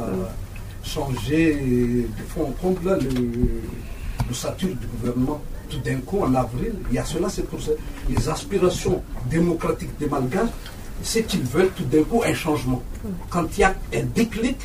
changer 0.83 1.55
de 1.55 2.23
fond 2.27 2.47
en 2.47 2.51
comble 2.51 2.99
le, 2.99 4.33
statut 4.33 4.67
du 4.67 4.87
gouvernement? 4.87 5.41
Tout 5.69 5.79
d'un 5.79 5.97
coup, 5.97 6.21
en 6.21 6.33
avril, 6.35 6.73
il 6.89 6.95
y 6.95 6.99
a 6.99 7.05
cela, 7.05 7.27
c'est 7.29 7.47
pour 7.47 7.61
ça. 7.61 7.71
Les 8.09 8.29
aspirations 8.29 9.01
démocratiques 9.29 9.97
des 9.97 10.07
Malgaches, 10.07 10.49
c'est 11.01 11.23
qu'ils 11.23 11.43
veulent 11.43 11.71
tout 11.75 11.85
d'un 11.85 12.03
coup 12.03 12.21
un 12.25 12.33
changement. 12.33 12.83
Quand 13.29 13.45
il 13.57 13.61
y 13.61 13.63
a 13.63 13.73
un 13.93 14.03
déclic, 14.13 14.57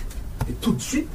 et 0.48 0.52
tout 0.60 0.72
de 0.72 0.80
suite, 0.80 1.08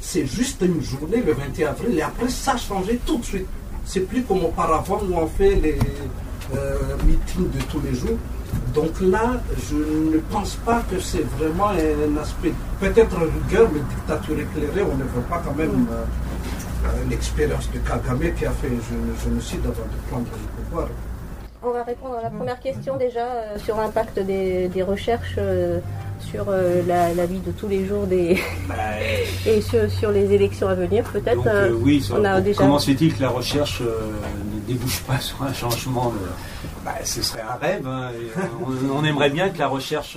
c'est 0.00 0.26
juste 0.26 0.62
une 0.62 0.80
journée, 0.82 1.22
le 1.24 1.32
21 1.32 1.70
avril, 1.70 1.98
et 1.98 2.02
après, 2.02 2.28
ça 2.28 2.52
a 2.52 2.56
changé 2.56 2.98
tout 3.04 3.18
de 3.18 3.24
suite. 3.24 3.46
C'est 3.84 4.00
plus 4.00 4.22
comme 4.22 4.44
auparavant 4.44 5.00
où 5.08 5.14
on 5.14 5.26
fait 5.26 5.54
les 5.54 5.78
euh, 6.56 6.76
meetings 7.06 7.50
de 7.50 7.62
tous 7.70 7.80
les 7.80 7.94
jours. 7.94 8.16
Donc 8.74 9.00
là, 9.00 9.40
je 9.68 9.76
ne 9.76 10.18
pense 10.30 10.56
pas 10.56 10.82
que 10.90 10.98
c'est 10.98 11.24
vraiment 11.36 11.68
un 11.68 12.16
aspect, 12.20 12.52
peut-être 12.80 13.16
rigueur, 13.16 13.68
mais 13.72 13.80
dictature 13.80 14.38
éclairée, 14.38 14.82
on 14.82 14.96
ne 14.96 15.04
veut 15.04 15.26
pas 15.28 15.42
quand 15.44 15.54
même 15.54 15.86
euh, 15.90 16.04
euh, 16.86 16.88
l'expérience 17.10 17.70
de 17.72 17.78
Kagame 17.78 18.34
qui 18.34 18.46
a 18.46 18.50
fait 18.52 18.68
un 18.68 19.22
génocide 19.24 19.60
avant 19.60 19.72
de 19.72 20.10
prendre 20.10 20.26
le 20.32 20.64
pouvoir. 20.64 20.88
On 21.62 21.70
va 21.72 21.82
répondre 21.82 22.16
à 22.16 22.22
la 22.22 22.30
première 22.30 22.60
question 22.60 22.96
déjà 22.96 23.58
sur 23.58 23.76
l'impact 23.76 24.20
des, 24.20 24.82
recherches 24.86 25.38
sur 26.20 26.46
euh, 26.48 26.82
la, 26.86 27.26
vie 27.26 27.40
de 27.40 27.52
tous 27.52 27.68
les 27.68 27.86
jours 27.86 28.06
des 28.06 28.38
bah, 28.68 28.74
et 29.46 29.60
sur, 29.60 30.10
les 30.10 30.32
élections 30.32 30.68
à 30.68 30.74
venir 30.74 31.04
peut-être. 31.04 31.46
Euh, 31.46 31.72
oui, 31.72 32.06
comment 32.56 32.78
se 32.78 32.90
fait-il 32.90 33.14
que 33.14 33.22
la 33.22 33.30
recherche 33.30 33.80
euh, 33.80 34.10
ne 34.54 34.60
débouche 34.60 35.00
pas 35.00 35.18
sur 35.20 35.42
un 35.42 35.52
changement 35.52 36.12
bah, 36.84 36.94
Ce 37.04 37.22
serait 37.22 37.42
un 37.42 37.54
rêve. 37.54 37.86
Hein, 37.86 38.10
on, 38.92 39.04
aimerait 39.04 39.30
bien 39.30 39.48
que 39.50 39.58
la 39.58 39.68
recherche 39.68 40.16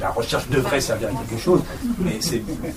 la 0.00 0.10
recherche 0.10 0.48
devrait 0.48 0.80
servir 0.80 1.08
à 1.08 1.12
quelque 1.12 1.40
chose, 1.40 1.62
mais 1.98 2.18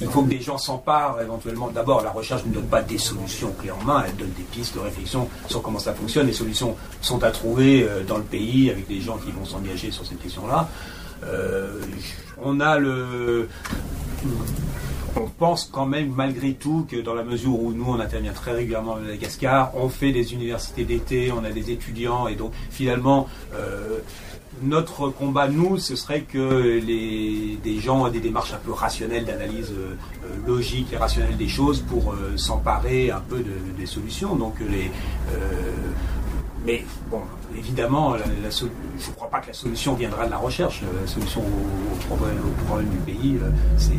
il 0.02 0.08
faut 0.08 0.24
que 0.24 0.30
des 0.30 0.42
gens 0.42 0.58
s'emparent 0.58 1.22
éventuellement. 1.22 1.70
D'abord, 1.70 2.02
la 2.02 2.12
recherche 2.12 2.46
ne 2.46 2.54
donne 2.54 2.68
pas 2.68 2.82
des 2.82 2.98
solutions 2.98 3.52
clés 3.60 3.72
en 3.72 3.84
main, 3.84 4.04
elle 4.08 4.16
donne 4.16 4.32
des 4.38 4.44
pistes 4.44 4.76
de 4.76 4.80
réflexion 4.80 5.28
sur 5.48 5.62
comment 5.62 5.80
ça 5.80 5.94
fonctionne. 5.94 6.28
Les 6.28 6.34
solutions 6.34 6.76
sont 7.02 7.24
à 7.24 7.32
trouver 7.32 7.84
euh, 7.84 8.04
dans 8.04 8.18
le 8.18 8.24
pays 8.24 8.70
avec 8.70 8.88
des 8.88 9.02
gens 9.02 9.18
qui 9.18 9.32
vont 9.32 9.46
s'engager 9.46 9.92
sur 9.92 10.06
cette 10.06 10.22
question-là. 10.22 10.68
Euh, 11.26 11.82
on 12.42 12.60
a 12.60 12.78
le 12.78 13.50
on 15.16 15.28
pense 15.28 15.70
quand 15.72 15.86
même 15.86 16.12
malgré 16.16 16.54
tout 16.54 16.86
que 16.90 16.98
dans 16.98 17.14
la 17.14 17.24
mesure 17.24 17.60
où 17.60 17.74
nous 17.74 17.86
on 17.88 18.00
intervient 18.00 18.34
très 18.34 18.52
régulièrement 18.52 18.96
à 18.96 19.00
Madagascar, 19.00 19.72
on 19.76 19.90
fait 19.90 20.12
des 20.12 20.34
universités 20.34 20.86
d'été, 20.86 21.32
on 21.32 21.44
a 21.44 21.50
des 21.50 21.72
étudiants 21.72 22.28
et 22.28 22.36
donc 22.36 22.54
finalement 22.70 23.28
euh, 23.54 24.00
notre 24.64 25.10
combat, 25.10 25.48
nous, 25.48 25.78
ce 25.78 25.96
serait 25.96 26.22
que 26.22 26.80
les, 26.80 27.58
des 27.64 27.80
gens 27.80 28.08
aient 28.08 28.12
des 28.12 28.20
démarches 28.20 28.54
un 28.54 28.58
peu 28.58 28.72
rationnelles 28.72 29.26
d'analyse 29.26 29.72
euh, 29.72 29.96
euh, 30.26 30.48
logique 30.48 30.94
et 30.94 30.98
rationnelle 30.98 31.38
des 31.38 31.48
choses 31.48 31.82
pour 31.82 32.14
s'emparer 32.36 33.12
un 33.12 33.22
peu 33.22 33.44
des 33.78 33.86
solutions. 33.86 34.36
Donc 34.36 34.56
les, 34.60 34.92
mais 36.66 36.84
bon, 37.10 37.22
évidemment, 37.58 38.16
je 38.18 38.66
ne 38.66 39.16
crois 39.16 39.30
pas 39.30 39.40
que 39.40 39.48
la 39.48 39.54
solution 39.54 39.94
viendra 39.94 40.26
de 40.26 40.32
la 40.32 40.38
recherche. 40.38 40.82
La 41.02 41.08
solution 41.08 41.42
au, 41.42 42.16
problème, 42.66 42.90
du 42.90 42.98
pays, 42.98 43.40
c'est 43.78 43.94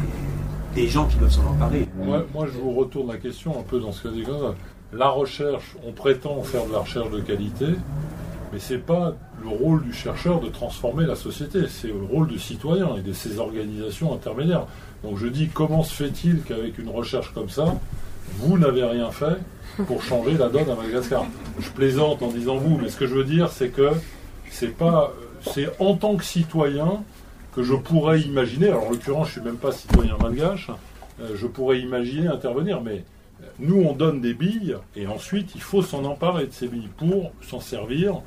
des 0.75 0.87
gens 0.87 1.07
qui 1.07 1.17
doivent 1.17 1.31
s'en 1.31 1.47
emparer. 1.47 1.89
Moi, 1.97 2.25
moi, 2.35 2.47
je 2.47 2.59
vous 2.59 2.73
retourne 2.73 3.09
la 3.09 3.19
question 3.19 3.59
un 3.59 3.63
peu 3.63 3.81
dans 3.81 3.93
ce 3.93 4.03
que 4.03 4.09
dit 4.09 4.25
La 4.93 5.09
recherche, 5.09 5.77
on 5.87 5.93
prétend 5.93 6.43
faire 6.43 6.67
de 6.67 6.73
la 6.73 6.81
recherche 6.81 7.11
de 7.11 7.21
qualité, 7.21 7.67
mais 8.53 8.59
ce 8.59 8.75
n'est 8.75 8.81
pas 8.81 9.15
le 9.43 9.49
rôle 9.49 9.83
du 9.83 9.93
chercheur 9.93 10.41
de 10.41 10.49
transformer 10.49 11.07
la 11.07 11.17
société, 11.17 11.61
c'est 11.69 11.89
le 11.89 12.03
rôle 12.03 12.29
du 12.29 12.39
citoyen 12.39 12.97
et 12.97 13.03
de 13.03 13.13
ces 13.13 13.39
organisations 13.39 14.13
intermédiaires. 14.13 14.67
Donc 15.03 15.19
je 15.19 15.27
dis, 15.27 15.49
comment 15.49 15.83
se 15.83 15.95
fait-il 15.95 16.43
qu'avec 16.43 16.79
une 16.79 16.91
recherche 16.91 17.33
comme 17.33 17.49
ça, 17.49 17.75
vous 18.37 18.59
n'avez 18.59 18.85
rien 18.85 19.11
fait 19.11 19.39
pour 19.87 20.03
changer 20.03 20.37
la 20.37 20.49
donne 20.49 20.69
à 20.69 20.75
Madagascar? 20.75 21.25
Je 21.59 21.71
plaisante 21.71 22.23
en 22.23 22.29
disant 22.29 22.57
vous, 22.57 22.79
mais 22.79 22.89
ce 22.89 22.97
que 22.97 23.07
je 23.07 23.15
veux 23.15 23.25
dire, 23.25 23.51
c'est 23.51 23.71
que 23.71 23.91
c'est 24.51 24.77
pas, 24.77 25.13
c'est 25.43 25.69
en 25.81 25.97
tant 25.97 26.17
que 26.17 26.25
citoyen 26.25 27.03
que 27.55 27.63
je 27.63 27.75
pourrais 27.75 28.21
imaginer, 28.21 28.69
alors 28.69 28.87
en 28.87 28.91
l'occurrence 28.91 29.29
je 29.29 29.41
ne 29.41 29.45
suis 29.45 29.51
même 29.51 29.59
pas 29.59 29.73
citoyen 29.73 30.17
malgache, 30.21 30.71
euh, 31.21 31.31
je 31.35 31.47
pourrais 31.47 31.81
imaginer 31.81 32.29
intervenir, 32.29 32.81
mais 32.81 33.05
nous 33.59 33.83
on 33.83 33.93
donne 33.95 34.21
des 34.21 34.35
billes 34.35 34.77
et 34.95 35.07
ensuite 35.07 35.53
il 35.55 35.61
faut 35.61 35.83
s'en 35.83 36.05
emparer 36.05 36.47
de 36.47 36.53
ces 36.53 36.69
billes 36.69 36.91
pour 36.97 37.33
s'en 37.43 37.61
servir, 37.61 38.21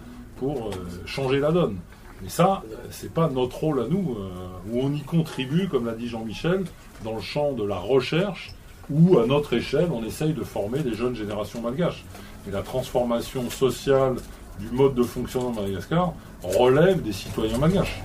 pour 0.43 0.67
euh, 0.67 0.71
changer 1.05 1.39
la 1.39 1.53
donne. 1.53 1.77
Mais 2.21 2.27
ça, 2.27 2.63
c'est 2.91 3.13
pas 3.13 3.29
notre 3.29 3.57
rôle 3.57 3.79
à 3.81 3.87
nous, 3.87 4.17
euh, 4.19 4.29
où 4.69 4.81
on 4.81 4.91
y 4.91 4.99
contribue, 5.01 5.69
comme 5.69 5.85
l'a 5.85 5.93
dit 5.93 6.09
Jean-Michel, 6.09 6.65
dans 7.05 7.15
le 7.15 7.21
champ 7.21 7.53
de 7.53 7.63
la 7.63 7.77
recherche, 7.77 8.53
où 8.89 9.19
à 9.19 9.25
notre 9.25 9.53
échelle 9.53 9.87
on 9.93 10.03
essaye 10.03 10.33
de 10.33 10.43
former 10.43 10.79
des 10.79 10.95
jeunes 10.95 11.15
générations 11.15 11.61
malgaches. 11.61 12.03
Mais 12.45 12.51
la 12.51 12.61
transformation 12.61 13.49
sociale 13.49 14.15
du 14.59 14.69
mode 14.69 14.95
de 14.95 15.03
fonctionnement 15.03 15.51
de 15.51 15.61
Madagascar 15.61 16.13
relève 16.43 17.01
des 17.01 17.13
citoyens 17.13 17.57
malgaches 17.57 18.01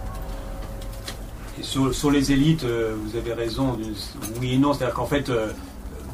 sur, 1.61 2.13
les 2.13 2.31
élites, 2.31 2.63
euh, 2.63 2.95
vous 3.03 3.17
avez 3.17 3.33
raison, 3.33 3.77
oui 4.41 4.55
et 4.55 4.59
non. 4.59 4.73
C'est-à-dire 4.73 4.95
qu'en 4.95 5.07
fait, 5.07 5.29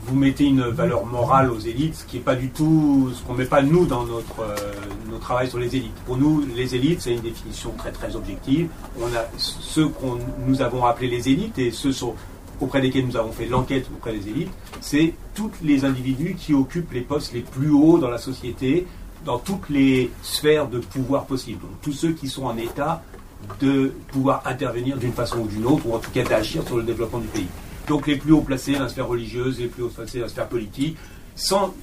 vous 0.07 0.17
mettez 0.17 0.45
une 0.45 0.63
valeur 0.63 1.07
morale 1.07 1.51
aux 1.51 1.59
élites, 1.59 1.95
ce 1.95 2.05
qui 2.05 2.17
n'est 2.17 2.23
pas 2.23 2.35
du 2.35 2.51
tout 2.51 3.11
ce 3.15 3.23
qu'on 3.23 3.35
met 3.35 3.45
pas 3.45 3.63
nous 3.63 3.87
dans 3.87 4.05
notre, 4.05 4.41
euh, 4.41 5.19
travail 5.21 5.49
sur 5.49 5.59
les 5.59 5.75
élites. 5.75 5.95
Pour 6.05 6.19
nous, 6.19 6.45
les 6.55 6.75
élites, 6.75 7.01
c'est 7.01 7.15
une 7.15 7.23
définition 7.23 7.71
très 7.79 7.93
très 7.93 8.15
objective. 8.15 8.69
On 9.01 9.07
a 9.07 9.25
ceux 9.39 9.89
qu'on 9.89 10.19
nous 10.47 10.61
avons 10.61 10.85
appelés 10.85 11.09
les 11.09 11.31
élites 11.31 11.59
et 11.59 11.71
ceux 11.71 11.93
auprès 12.61 12.81
desquels 12.81 13.07
nous 13.07 13.17
avons 13.17 13.33
fait 13.33 13.47
l'enquête 13.47 13.87
auprès 13.95 14.13
des 14.13 14.29
élites, 14.29 14.51
c'est 14.81 15.15
tous 15.35 15.51
les 15.63 15.85
individus 15.85 16.37
qui 16.39 16.55
occupent 16.55 16.93
les 16.93 17.01
postes 17.01 17.33
les 17.33 17.41
plus 17.41 17.71
hauts 17.71 17.99
dans 17.99 18.11
la 18.11 18.19
société, 18.19 18.87
dans 19.25 19.39
toutes 19.39 19.71
les 19.71 20.11
sphères 20.23 20.69
de 20.69 20.79
pouvoir 20.79 21.25
possibles. 21.25 21.65
tous 21.83 21.93
ceux 21.93 22.13
qui 22.13 22.29
sont 22.29 22.45
en 22.45 22.57
état 22.57 23.03
de 23.61 23.93
pouvoir 24.09 24.43
intervenir 24.47 24.97
d'une 24.97 25.13
façon 25.13 25.41
ou 25.41 25.47
d'une 25.47 25.67
autre, 25.67 25.87
ou 25.87 25.95
en 25.95 25.99
tout 25.99 26.11
cas 26.11 26.23
d'agir 26.23 26.63
sur 26.67 26.77
le 26.77 26.83
développement 26.83 27.19
du 27.19 27.29
pays. 27.29 27.47
Donc 27.89 28.06
les 28.06 28.16
plus 28.16 28.32
haut 28.32 28.40
placés 28.40 28.73
dans 28.73 28.85
la 28.85 28.89
sphère 28.89 29.09
religieuse, 29.09 29.61
les 29.61 29.69
plus 29.69 29.82
haut 29.82 29.89
placés 29.89 30.19
dans 30.19 30.24
la 30.24 30.31
sphère 30.31 30.48
politique, 30.48 30.97
sans 31.36 31.74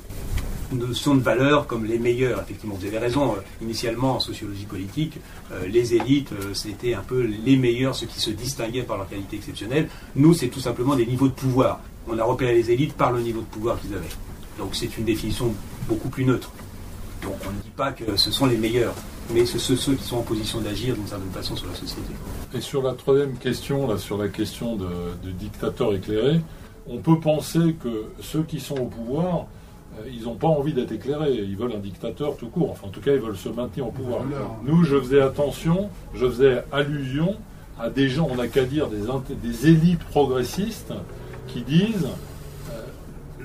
notion 0.74 1.16
de 1.16 1.22
valeur 1.22 1.68
comme 1.68 1.86
les 1.86 2.00
meilleurs. 2.00 2.42
Effectivement, 2.42 2.76
vous 2.76 2.86
avez 2.86 2.98
raison, 2.98 3.34
euh, 3.34 3.42
initialement 3.62 4.16
en 4.16 4.20
sociologie 4.20 4.66
politique, 4.66 5.18
euh, 5.52 5.68
les 5.68 5.94
élites, 5.94 6.32
euh, 6.32 6.54
c'était 6.54 6.94
un 6.94 7.02
peu 7.02 7.22
les 7.22 7.58
meilleurs, 7.58 7.96
ceux 7.96 8.08
qui 8.08 8.20
se 8.20 8.30
distinguaient 8.30 8.84
par 8.84 8.98
leur 8.98 9.10
qualité 9.10 9.38
exceptionnelle. 9.38 9.90
Nous, 10.16 10.34
c'est 10.34 10.48
tout 10.48 10.60
simplement 10.60 10.96
des 10.96 11.06
niveaux 11.06 11.28
de 11.28 11.34
pouvoir. 11.34 11.82
On 12.08 12.18
a 12.18 12.24
repéré 12.24 12.54
les 12.54 12.72
élites 12.72 12.94
par 12.94 13.12
le 13.12 13.22
niveau 13.22 13.42
de 13.42 13.46
pouvoir 13.46 13.80
qu'ils 13.80 13.94
avaient. 13.94 14.08
Donc 14.58 14.76
c'est 14.76 14.98
une 14.98 15.06
définition 15.06 15.54
beaucoup 15.88 16.10
plus 16.10 16.26
neutre. 16.26 16.52
Donc 17.22 17.36
on 17.48 17.52
ne 17.52 17.62
dit 17.62 17.70
pas 17.76 17.92
que 17.92 18.16
ce 18.16 18.32
sont 18.32 18.46
les 18.46 18.58
meilleurs 18.58 18.96
mais 19.34 19.46
c'est 19.46 19.60
ceux, 19.60 19.94
qui 19.94 20.04
sont 20.04 20.18
en 20.18 20.22
position 20.22 20.60
d'agir 20.60 20.96
d'une 20.96 21.08
certaine 21.08 21.32
façon 21.32 21.56
sur 21.56 21.68
la 21.68 21.76
société. 21.76 22.14
Et 22.54 22.62
sur 22.62 22.82
la 22.82 22.94
troisième 22.94 23.38
question, 23.38 23.88
là, 23.88 23.98
sur 23.98 24.18
la 24.18 24.28
question 24.28 24.76
de, 24.76 24.88
dictateur 25.32 25.94
éclairé, 25.94 26.42
on 26.88 26.98
peut 26.98 27.20
penser 27.20 27.76
que 27.82 28.06
ceux 28.22 28.44
qui 28.44 28.60
sont 28.60 28.78
au 28.78 28.86
pouvoir, 28.86 29.46
euh, 30.00 30.10
ils 30.12 30.24
n'ont 30.24 30.36
pas 30.36 30.48
envie 30.48 30.74
d'être 30.74 30.92
éclairés, 30.92 31.34
ils 31.34 31.56
veulent 31.56 31.74
un 31.74 31.80
dictateur 31.80 32.36
tout 32.38 32.48
court, 32.48 32.72
enfin 32.72 32.88
en 32.88 32.92
tout 32.92 33.02
cas 33.02 33.14
ils 33.14 33.20
veulent 33.20 33.38
se 33.38 33.50
maintenir 33.50 33.88
au 33.88 33.92
pouvoir. 33.92 34.24
Nous, 34.64 34.84
je 34.84 35.00
faisais 35.00 35.22
attention, 35.22 35.90
je 36.14 36.28
faisais 36.28 36.64
allusion 36.72 37.36
à 37.80 37.90
des 37.90 38.10
gens, 38.10 38.28
on 38.30 38.36
n'a 38.36 38.48
qu'à 38.48 38.66
dire 38.66 38.88
des, 38.88 39.02
des 39.36 39.68
élites 39.68 40.04
progressistes 40.06 40.94
qui 41.48 41.62
disent 41.62 42.08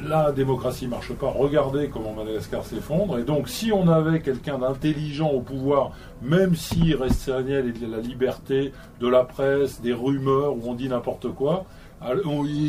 la 0.03 0.33
démocratie 0.33 0.87
marche 0.87 1.13
pas. 1.13 1.29
Regardez 1.29 1.89
comment 1.89 2.13
Madagascar 2.13 2.65
s'effondre. 2.65 3.19
Et 3.19 3.23
donc, 3.23 3.49
si 3.49 3.73
on 3.73 3.89
avait 3.89 4.21
quelqu'un 4.21 4.59
d'intelligent 4.59 5.29
au 5.29 5.41
pouvoir, 5.41 5.93
même 6.23 6.55
si 6.55 6.95
restreignait 6.95 7.63
la 7.63 7.99
liberté 7.99 8.73
de 9.01 9.09
la 9.09 9.25
presse, 9.25 9.81
des 9.81 9.93
rumeurs 9.93 10.57
où 10.57 10.63
on 10.67 10.75
dit 10.75 10.89
n'importe 10.89 11.33
quoi, 11.33 11.65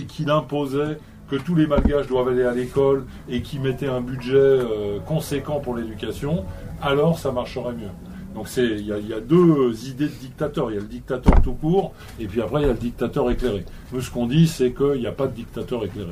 qu'il 0.08 0.30
imposait 0.30 0.98
que 1.30 1.36
tous 1.36 1.56
les 1.56 1.68
malgaches 1.68 2.08
doivent 2.08 2.30
aller 2.30 2.46
à 2.46 2.54
l'école 2.54 3.06
et 3.28 3.42
qui 3.42 3.60
mettait 3.60 3.88
un 3.88 4.02
budget 4.02 4.36
euh, 4.36 5.00
conséquent 5.06 5.60
pour 5.60 5.76
l'éducation, 5.76 6.46
alors 6.82 7.20
ça 7.20 7.32
marcherait 7.32 7.74
mieux. 7.74 7.90
Donc 8.34 8.48
il 8.56 8.80
y, 8.80 8.86
y, 8.86 9.14
a 9.14 9.20
deux 9.20 9.88
idées 9.88 10.06
de 10.06 10.14
dictateur. 10.14 10.70
Il 10.72 10.76
y 10.76 10.78
a 10.78 10.82
le 10.82 10.88
dictateur 10.88 11.42
tout 11.42 11.54
court, 11.54 11.94
et 12.20 12.28
puis 12.28 12.42
après 12.42 12.62
il 12.62 12.68
y 12.68 12.70
a 12.70 12.74
le 12.74 12.80
dictateur 12.80 13.30
éclairé. 13.32 13.66
Nous, 13.92 14.02
ce 14.02 14.12
qu'on 14.12 14.28
dit, 14.28 14.48
c'est 14.48 14.72
qu'il 14.72 15.00
n'y 15.00 15.08
a 15.08 15.12
pas 15.12 15.28
de 15.28 15.34
dictateur 15.34 15.84
éclairé. 15.84 16.12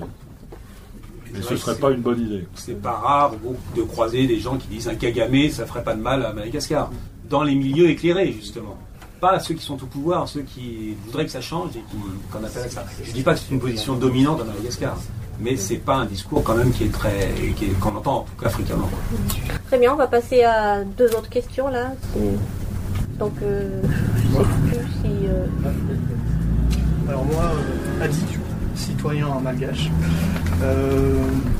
Mais 1.35 1.41
ce 1.41 1.53
ne 1.53 1.57
serait 1.57 1.75
pas 1.75 1.91
une 1.91 2.01
bonne 2.01 2.19
idée. 2.21 2.47
C'est 2.55 2.81
pas 2.81 2.91
rare 2.93 3.33
de 3.75 3.81
croiser 3.83 4.27
des 4.27 4.39
gens 4.39 4.57
qui 4.57 4.67
disent 4.67 4.87
un 4.87 4.95
Kagame, 4.95 5.49
ça 5.49 5.65
ferait 5.65 5.83
pas 5.83 5.93
de 5.93 6.01
mal 6.01 6.25
à 6.25 6.33
Madagascar. 6.33 6.89
Dans 7.29 7.43
les 7.43 7.55
milieux 7.55 7.89
éclairés, 7.89 8.31
justement. 8.31 8.77
Pas 9.19 9.39
ceux 9.39 9.55
qui 9.55 9.65
sont 9.65 9.81
au 9.81 9.87
pouvoir, 9.87 10.27
ceux 10.27 10.41
qui 10.41 10.95
voudraient 11.05 11.25
que 11.25 11.31
ça 11.31 11.41
change 11.41 11.71
et 11.71 11.83
qui, 11.89 11.97
qu'on 12.31 12.43
appelle 12.43 12.69
ça. 12.69 12.85
Je 13.03 13.09
ne 13.09 13.13
dis 13.13 13.23
pas 13.23 13.33
que 13.33 13.39
c'est 13.39 13.53
une 13.53 13.59
position 13.59 13.95
dominante 13.95 14.41
à 14.41 14.43
Madagascar, 14.43 14.97
mais 15.39 15.55
c'est 15.57 15.77
pas 15.77 15.95
un 15.95 16.05
discours 16.05 16.43
quand 16.43 16.55
même 16.55 16.71
qui 16.71 16.83
est 16.83 16.91
très, 16.91 17.33
qu'on 17.79 17.95
entend 17.95 18.17
en 18.17 18.21
tout 18.23 18.43
cas 18.43 18.49
fréquemment. 18.49 18.89
Très 19.67 19.79
bien, 19.79 19.93
on 19.93 19.97
va 19.97 20.07
passer 20.07 20.43
à 20.43 20.83
deux 20.83 21.07
autres 21.15 21.29
questions 21.29 21.69
là. 21.69 21.93
Donc, 23.17 23.33
euh, 23.41 23.81
je 23.81 24.37
ne 24.37 24.43
sais 24.43 24.49
plus 24.67 24.87
si. 25.01 25.27
Euh, 25.27 25.45
Alors 27.07 27.25
moi, 27.25 27.43
euh, 27.43 28.03
Adi, 28.03 28.17
citoyen 28.75 29.27
malgache. 29.43 29.89
Euh, 30.63 31.15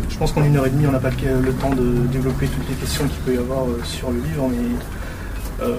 je 0.10 0.18
pense 0.18 0.32
qu'en 0.32 0.44
une 0.44 0.56
heure 0.58 0.66
et 0.66 0.70
demie, 0.70 0.88
on 0.88 0.92
n'a 0.92 1.00
pas 1.00 1.10
le 1.10 1.54
temps 1.54 1.72
de 1.72 2.08
développer 2.12 2.48
toutes 2.48 2.70
les 2.70 2.76
questions 2.76 3.08
qu'il 3.08 3.20
peut 3.20 3.34
y 3.34 3.38
avoir 3.38 3.66
euh, 3.66 3.82
sur 3.84 4.12
le 4.12 4.20
livre, 4.20 4.48
mais 4.50 5.66
euh, 5.66 5.78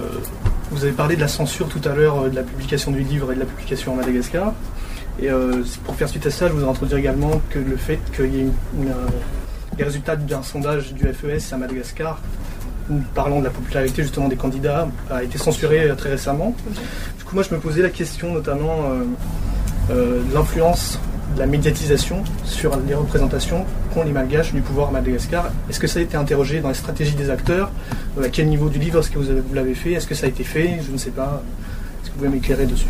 vous 0.71 0.83
avez 0.83 0.93
parlé 0.93 1.15
de 1.15 1.21
la 1.21 1.27
censure 1.27 1.67
tout 1.67 1.81
à 1.85 1.93
l'heure 1.93 2.29
de 2.29 2.35
la 2.35 2.43
publication 2.43 2.91
du 2.91 3.01
livre 3.01 3.31
et 3.31 3.35
de 3.35 3.39
la 3.39 3.45
publication 3.45 3.93
en 3.93 3.95
Madagascar. 3.95 4.53
Et 5.19 5.29
pour 5.83 5.95
faire 5.95 6.07
suite 6.07 6.27
à 6.27 6.29
ça, 6.29 6.47
je 6.47 6.53
voudrais 6.53 6.69
introduire 6.69 6.99
également 6.99 7.41
que 7.49 7.57
le 7.57 7.75
fait 7.75 7.99
qu'il 8.15 8.35
y 8.35 8.41
ait 8.41 8.47
les 9.75 9.83
résultats 9.83 10.15
d'un 10.15 10.43
sondage 10.43 10.93
du 10.93 11.07
FES 11.11 11.53
à 11.53 11.57
Madagascar 11.57 12.19
parlant 13.15 13.39
de 13.39 13.45
la 13.45 13.49
popularité 13.49 14.03
justement 14.03 14.27
des 14.27 14.35
candidats 14.35 14.87
a 15.09 15.23
été 15.23 15.39
censuré 15.39 15.91
très 15.97 16.11
récemment. 16.11 16.55
Du 17.17 17.23
coup, 17.23 17.33
moi, 17.33 17.43
je 17.43 17.55
me 17.55 17.59
posais 17.59 17.81
la 17.81 17.89
question 17.89 18.31
notamment 18.31 18.91
de 19.89 20.21
l'influence 20.35 20.99
la 21.37 21.45
médiatisation 21.45 22.23
sur 22.43 22.75
les 22.87 22.95
représentations 22.95 23.65
qu'ont 23.93 24.03
les 24.03 24.11
malgaches 24.11 24.53
du 24.53 24.61
pouvoir 24.61 24.89
à 24.89 24.91
Madagascar. 24.91 25.51
Est-ce 25.69 25.79
que 25.79 25.87
ça 25.87 25.99
a 25.99 26.01
été 26.01 26.17
interrogé 26.17 26.59
dans 26.61 26.69
les 26.69 26.73
stratégies 26.75 27.15
des 27.15 27.29
acteurs? 27.29 27.71
Euh, 28.17 28.25
À 28.25 28.29
quel 28.29 28.47
niveau 28.47 28.69
du 28.69 28.79
livre 28.79 28.99
est-ce 28.99 29.11
que 29.11 29.19
vous 29.19 29.53
l'avez 29.53 29.75
fait? 29.75 29.93
Est-ce 29.93 30.07
que 30.07 30.15
ça 30.15 30.25
a 30.25 30.29
été 30.29 30.43
fait? 30.43 30.79
Je 30.85 30.91
ne 30.91 30.97
sais 30.97 31.11
pas. 31.11 31.43
Est-ce 32.01 32.09
que 32.09 32.13
vous 32.15 32.25
pouvez 32.25 32.29
m'éclairer 32.29 32.65
dessus? 32.65 32.87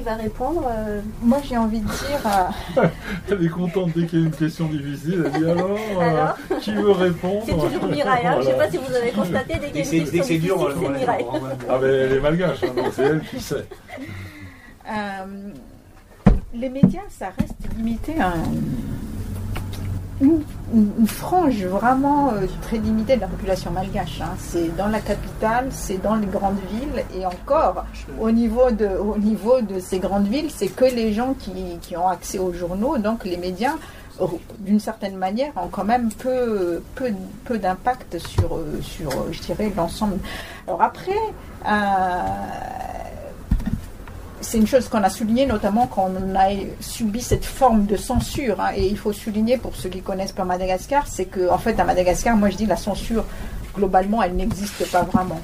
Qui, 0.00 0.06
va 0.06 0.14
répondre 0.14 0.62
euh? 0.66 1.00
Moi, 1.22 1.38
j'ai 1.46 1.58
envie 1.58 1.80
de 1.80 1.84
dire. 1.84 2.50
elle 3.30 3.44
est 3.44 3.48
contente 3.48 3.90
dès 3.94 4.06
qu'il 4.06 4.20
y 4.20 4.22
a 4.22 4.26
une 4.26 4.32
question 4.32 4.66
difficile. 4.66 5.24
Elle 5.26 5.42
dit 5.42 5.50
alors, 5.50 5.78
euh, 6.00 6.56
qui 6.60 6.72
veut 6.72 6.90
répondre 6.92 7.42
C'est 7.44 7.52
toujours 7.52 7.86
Mireille. 7.86 8.26
Hein. 8.26 8.36
Je 8.36 8.38
ne 8.38 8.44
sais 8.44 8.56
pas 8.56 8.70
si 8.70 8.78
vous 8.78 8.94
avez 8.94 9.10
constaté 9.10 9.54
dès 9.58 9.66
qu'il 9.66 9.76
y 9.76 10.00
a 10.00 10.02
une 10.02 10.10
question 10.10 10.24
difficile, 10.24 10.52
c'est 10.80 10.88
Mireille. 10.88 11.26
Ah, 11.68 11.78
mais 11.82 11.88
elle 11.88 12.12
est 12.12 12.20
malgache, 12.20 12.64
hein, 12.64 12.72
donc 12.74 12.86
c'est 12.94 13.02
elle 13.02 13.20
qui 13.20 13.40
sait. 13.40 13.66
Euh, 14.90 15.50
les 16.54 16.70
médias, 16.70 17.02
ça 17.10 17.30
reste 17.38 17.76
limité 17.76 18.18
à 18.20 18.32
une, 20.20 21.06
frange 21.06 21.64
vraiment 21.64 22.32
euh, 22.32 22.46
très 22.62 22.78
limitée 22.78 23.16
de 23.16 23.22
la 23.22 23.26
population 23.26 23.70
malgache. 23.70 24.20
Hein. 24.20 24.34
C'est 24.38 24.74
dans 24.76 24.88
la 24.88 25.00
capitale, 25.00 25.68
c'est 25.70 26.00
dans 26.00 26.14
les 26.14 26.26
grandes 26.26 26.60
villes, 26.70 27.04
et 27.16 27.26
encore, 27.26 27.84
au 28.20 28.30
niveau 28.30 28.70
de, 28.70 29.80
ces 29.80 29.98
grandes 29.98 30.28
villes, 30.28 30.50
c'est 30.50 30.68
que 30.68 30.84
les 30.84 31.12
gens 31.12 31.34
qui, 31.34 31.96
ont 31.96 32.08
accès 32.08 32.38
aux 32.38 32.52
journaux, 32.52 32.98
donc 32.98 33.24
les 33.24 33.36
médias, 33.36 33.74
d'une 34.58 34.80
certaine 34.80 35.16
manière, 35.16 35.52
ont 35.56 35.68
quand 35.68 35.84
même 35.84 36.10
peu, 36.12 36.82
d'impact 37.50 38.18
sur, 38.18 38.56
euh, 38.56 39.70
l'ensemble. 39.76 40.18
Alors 40.66 40.82
après, 40.82 41.12
euh, 41.66 41.70
c'est 44.40 44.58
une 44.58 44.66
chose 44.66 44.88
qu'on 44.88 45.02
a 45.02 45.10
souligné 45.10 45.46
notamment 45.46 45.86
quand 45.86 46.10
on 46.16 46.34
a 46.34 46.48
subi 46.80 47.20
cette 47.20 47.44
forme 47.44 47.86
de 47.86 47.96
censure. 47.96 48.60
Hein, 48.60 48.70
et 48.76 48.86
il 48.86 48.98
faut 48.98 49.12
souligner 49.12 49.58
pour 49.58 49.76
ceux 49.76 49.88
qui 49.88 50.00
connaissent 50.00 50.32
pas 50.32 50.44
Madagascar, 50.44 51.06
c'est 51.06 51.26
que 51.26 51.50
en 51.50 51.58
fait 51.58 51.78
à 51.78 51.84
Madagascar, 51.84 52.36
moi 52.36 52.50
je 52.50 52.56
dis 52.56 52.66
la 52.66 52.76
censure 52.76 53.24
globalement 53.74 54.22
elle 54.22 54.34
n'existe 54.34 54.90
pas 54.90 55.02
vraiment. 55.02 55.40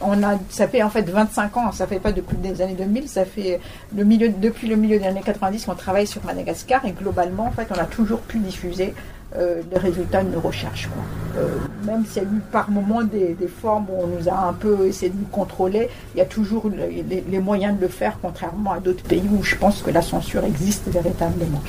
On 0.00 0.22
a, 0.22 0.38
ça 0.48 0.68
fait 0.68 0.82
en 0.82 0.90
fait 0.90 1.08
25 1.08 1.56
ans, 1.56 1.72
ça 1.72 1.86
fait 1.86 1.98
pas 1.98 2.12
depuis 2.12 2.36
les 2.42 2.62
années 2.62 2.74
2000, 2.74 3.08
ça 3.08 3.24
fait 3.24 3.60
depuis 3.92 4.68
le 4.68 4.76
milieu 4.76 4.98
des 4.98 5.06
années 5.06 5.22
90 5.24 5.64
qu'on 5.64 5.74
travaille 5.74 6.06
sur 6.06 6.24
Madagascar 6.24 6.84
et 6.84 6.92
globalement 6.92 7.46
en 7.46 7.50
fait 7.50 7.68
on 7.70 7.78
a 7.78 7.84
toujours 7.84 8.20
pu 8.20 8.38
diffuser 8.38 8.94
euh, 9.36 9.62
les 9.68 9.78
résultats 9.78 10.22
de 10.22 10.28
nos 10.28 10.38
recherches. 10.38 10.88
Euh, 11.36 11.48
même 11.84 12.06
s'il 12.06 12.22
y 12.22 12.24
a 12.24 12.28
eu 12.28 12.40
par 12.52 12.70
moments 12.70 13.02
des, 13.02 13.36
formes 13.48 13.86
où 13.90 14.04
on 14.04 14.06
nous 14.06 14.28
a 14.28 14.46
un 14.46 14.52
peu 14.52 14.86
essayé 14.86 15.10
de 15.10 15.18
nous 15.18 15.26
contrôler, 15.26 15.88
il 16.14 16.18
y 16.18 16.20
a 16.20 16.24
toujours 16.24 16.70
les, 16.70 17.38
moyens 17.40 17.76
de 17.76 17.80
le 17.80 17.88
faire, 17.88 18.18
contrairement 18.22 18.70
à 18.70 18.78
d'autres 18.78 19.02
pays 19.02 19.28
où 19.36 19.42
je 19.42 19.56
pense 19.56 19.82
que 19.82 19.90
la 19.90 20.02
censure 20.02 20.44
existe 20.44 20.86
véritablement. 20.86 21.60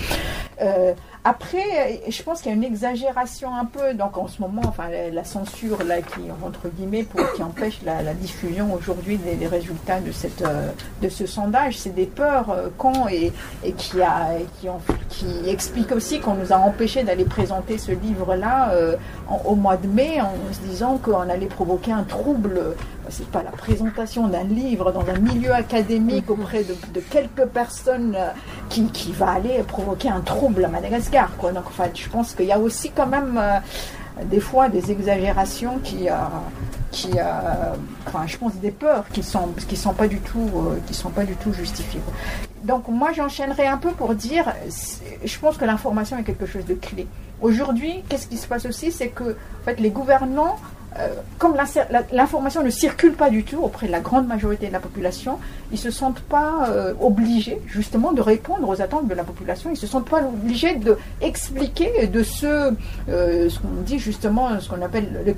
Euh, 0.62 0.94
après, 1.26 2.02
je 2.08 2.22
pense 2.22 2.42
qu'il 2.42 2.52
y 2.52 2.54
a 2.54 2.56
une 2.56 2.64
exagération 2.64 3.54
un 3.54 3.66
peu, 3.66 3.96
donc 3.96 4.16
en 4.16 4.28
ce 4.28 4.40
moment, 4.42 4.62
enfin 4.64 4.90
la, 5.12 5.24
censure 5.24 5.84
là 5.84 6.04
qui 6.04 6.22
entre 6.46 6.70
guillemets 6.70 7.06
qui 7.36 7.42
empêche 7.42 7.80
la, 7.84 8.14
diffusion 8.14 8.72
aujourd'hui 8.72 9.18
des, 9.18 9.48
résultats 9.48 10.00
de 10.02 10.12
cette 10.12 10.44
de 11.02 11.10
ce 11.10 11.26
sondage, 11.26 11.80
c'est 11.80 11.96
des 11.96 12.06
peurs 12.06 12.56
cons 12.78 13.08
et, 13.10 13.34
et 13.64 13.72
qui 13.74 14.04
a 14.04 14.34
explique 15.48 15.92
aussi 15.92 16.20
qu'on 16.20 16.36
nous 16.36 16.54
a 16.54 16.58
empêché 16.58 17.04
d'aller 17.04 17.26
présenter 17.26 17.55
ce 17.78 17.92
livre-là 17.92 18.72
euh, 18.72 18.96
au 19.46 19.56
mois 19.56 19.78
de 19.78 19.88
mai 19.88 20.22
en 20.22 20.32
se 20.54 20.60
disant 20.60 20.98
qu'on 20.98 21.30
allait 21.30 21.48
provoquer 21.48 21.92
un 21.92 22.04
trouble. 22.04 22.76
C'est 23.10 23.30
pas 23.30 23.44
la 23.44 23.52
présentation 23.52 24.28
d'un 24.28 24.44
livre 24.44 24.92
dans 24.92 25.08
un 25.08 25.20
milieu 25.20 25.54
académique 25.54 26.30
auprès 26.30 26.64
de, 26.64 27.00
quelques 27.00 27.46
personnes 27.46 28.16
euh, 28.18 28.32
qui, 28.70 28.86
qui, 28.88 29.12
va 29.12 29.32
aller 29.32 29.64
provoquer 29.68 30.10
un 30.10 30.22
trouble 30.22 30.66
à 30.66 30.70
Madagascar. 30.70 31.30
Quoi. 31.38 31.52
Donc, 31.52 31.66
enfin, 31.68 31.86
je 31.94 32.10
pense 32.10 32.34
qu'il 32.34 32.48
y 32.48 32.52
a 32.52 32.60
aussi 32.60 32.90
quand 32.90 33.08
même 33.08 33.38
euh, 33.38 33.60
des 34.26 34.40
fois 34.40 34.70
des 34.70 34.92
exagérations 34.92 35.80
qui, 35.84 36.08
qui 36.96 37.10
enfin, 38.08 38.26
je 38.26 38.38
pense 38.38 38.56
des 38.56 38.72
peurs 38.72 39.06
qui 39.10 39.22
sont 39.22 39.50
qui 39.68 39.76
sont 39.76 39.94
pas 39.94 40.08
du 40.08 40.20
tout 40.20 40.50
qui 40.88 40.94
sont 40.94 41.10
pas 41.10 41.26
du 41.26 41.36
tout 41.36 41.52
justifiées. 41.52 42.02
Donc 42.64 42.88
moi 42.88 43.12
j'enchaînerai 43.14 43.68
un 43.68 43.78
peu 43.78 43.92
pour 43.92 44.16
dire, 44.16 44.54
je 45.24 45.40
pense 45.40 45.58
que 45.58 45.66
l'information 45.66 46.18
est 46.18 46.24
quelque 46.24 46.46
chose 46.46 46.66
de 46.66 46.74
clé. 46.74 47.06
Aujourd'hui, 47.42 48.04
qu'est-ce 48.08 48.28
qui 48.28 48.38
se 48.38 48.48
passe 48.48 48.66
aussi? 48.66 48.92
C'est 48.92 49.10
que 49.10 49.24
en 49.24 49.66
fait, 49.66 49.80
les 49.80 49.90
gouvernants, 49.90 50.56
euh, 50.56 50.75
comme 51.38 51.56
l'information 52.12 52.64
ne 52.64 52.70
circule 52.70 53.14
pas 53.14 53.30
du 53.30 53.44
tout 53.44 53.58
auprès 53.58 53.88
de 53.88 53.92
la 53.92 54.00
grande 54.00 54.28
majorité 54.28 54.68
de 54.68 54.74
la 54.74 54.80
population, 54.80 55.40
ils 55.72 55.76
ne 55.76 55.80
se 55.80 55.92
sentent 55.92 56.22
pas 56.22 56.70
euh, 56.70 56.94
obligés 57.02 57.62
justement 57.68 58.14
de 58.14 58.22
répondre 58.22 58.68
aux 58.68 58.82
attentes 58.82 59.08
de 59.08 59.14
la 59.14 59.24
population. 59.24 59.70
Ils 59.70 59.74
ne 59.74 59.78
se 59.78 59.88
sentent 59.88 60.10
pas 60.10 60.24
obligés 60.24 60.76
d'expliquer 60.76 62.08
de 62.08 62.24
ce, 62.24 62.74
euh, 63.10 63.50
ce 63.50 63.60
qu'on 63.60 63.82
dit 63.86 64.00
justement, 64.00 64.60
ce 64.60 64.70
qu'on 64.70 64.82
appelle 64.82 65.22
le 65.26 65.34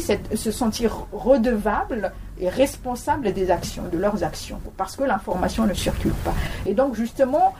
c'est 0.00 0.36
se 0.36 0.50
sentir 0.50 1.06
redevable 1.12 2.12
et 2.38 2.48
responsable 2.48 3.32
des 3.32 3.50
actions, 3.50 3.84
de 3.90 3.98
leurs 3.98 4.22
actions, 4.22 4.60
parce 4.76 4.96
que 4.96 5.04
l'information 5.04 5.66
ne 5.66 5.74
circule 5.74 6.12
pas. 6.24 6.34
Et 6.66 6.74
donc 6.74 6.94
justement, 6.94 7.54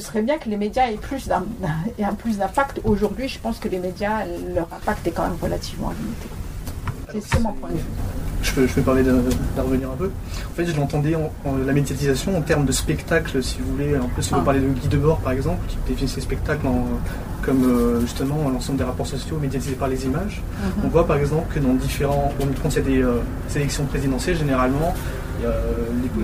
ce 0.00 0.06
serait 0.06 0.22
bien 0.22 0.36
que 0.36 0.48
les 0.48 0.56
médias 0.56 0.90
aient 0.90 0.96
plus 2.18 2.38
d'impact. 2.38 2.80
Aujourd'hui, 2.84 3.28
je 3.28 3.38
pense 3.38 3.58
que 3.58 3.68
les 3.68 3.78
médias, 3.78 4.24
leur 4.54 4.68
impact 4.72 5.06
est 5.06 5.10
quand 5.10 5.22
même 5.22 5.38
relativement 5.40 5.90
limité. 5.90 7.24
C'est 7.26 7.40
mon 7.40 7.52
point 7.52 7.70
de 7.70 7.76
vue. 7.76 7.84
Je 8.42 8.52
peux, 8.52 8.66
je 8.66 8.74
peux 8.74 8.82
parler 8.82 9.02
de, 9.02 9.14
revenir 9.56 9.90
un 9.90 9.96
peu. 9.96 10.10
En 10.50 10.54
fait, 10.54 10.66
je 10.66 10.76
l'entendais 10.76 11.14
en, 11.14 11.30
la 11.64 11.72
médiatisation 11.72 12.36
en 12.36 12.42
termes 12.42 12.66
de 12.66 12.72
spectacle, 12.72 13.42
si 13.42 13.58
vous 13.60 13.72
voulez. 13.72 13.94
Un 13.94 14.08
peu, 14.14 14.20
si 14.20 14.30
vous 14.30 14.40
ah. 14.40 14.44
parlez 14.44 14.60
de 14.60 14.68
Guy 14.68 14.88
Debord, 14.88 15.18
par 15.18 15.32
exemple, 15.32 15.60
qui 15.66 15.78
définit 15.88 16.10
ses 16.10 16.20
spectacles 16.20 16.66
comme 17.42 17.64
euh, 17.64 18.00
justement 18.00 18.50
l'ensemble 18.50 18.78
des 18.78 18.84
rapports 18.84 19.06
sociaux 19.06 19.38
médiatisés 19.40 19.76
par 19.76 19.88
les 19.88 20.04
images. 20.04 20.42
Mhm. 20.62 20.84
On 20.84 20.88
voit 20.88 21.06
par 21.06 21.16
exemple 21.16 21.54
que 21.54 21.58
dans 21.58 21.72
différents. 21.74 22.32
Quand 22.62 22.68
il 22.68 22.74
y 22.74 22.78
a 22.78 22.82
des 22.82 23.02
euh, 23.02 23.20
élections 23.54 23.84
présidentielles, 23.84 24.36
généralement, 24.36 24.94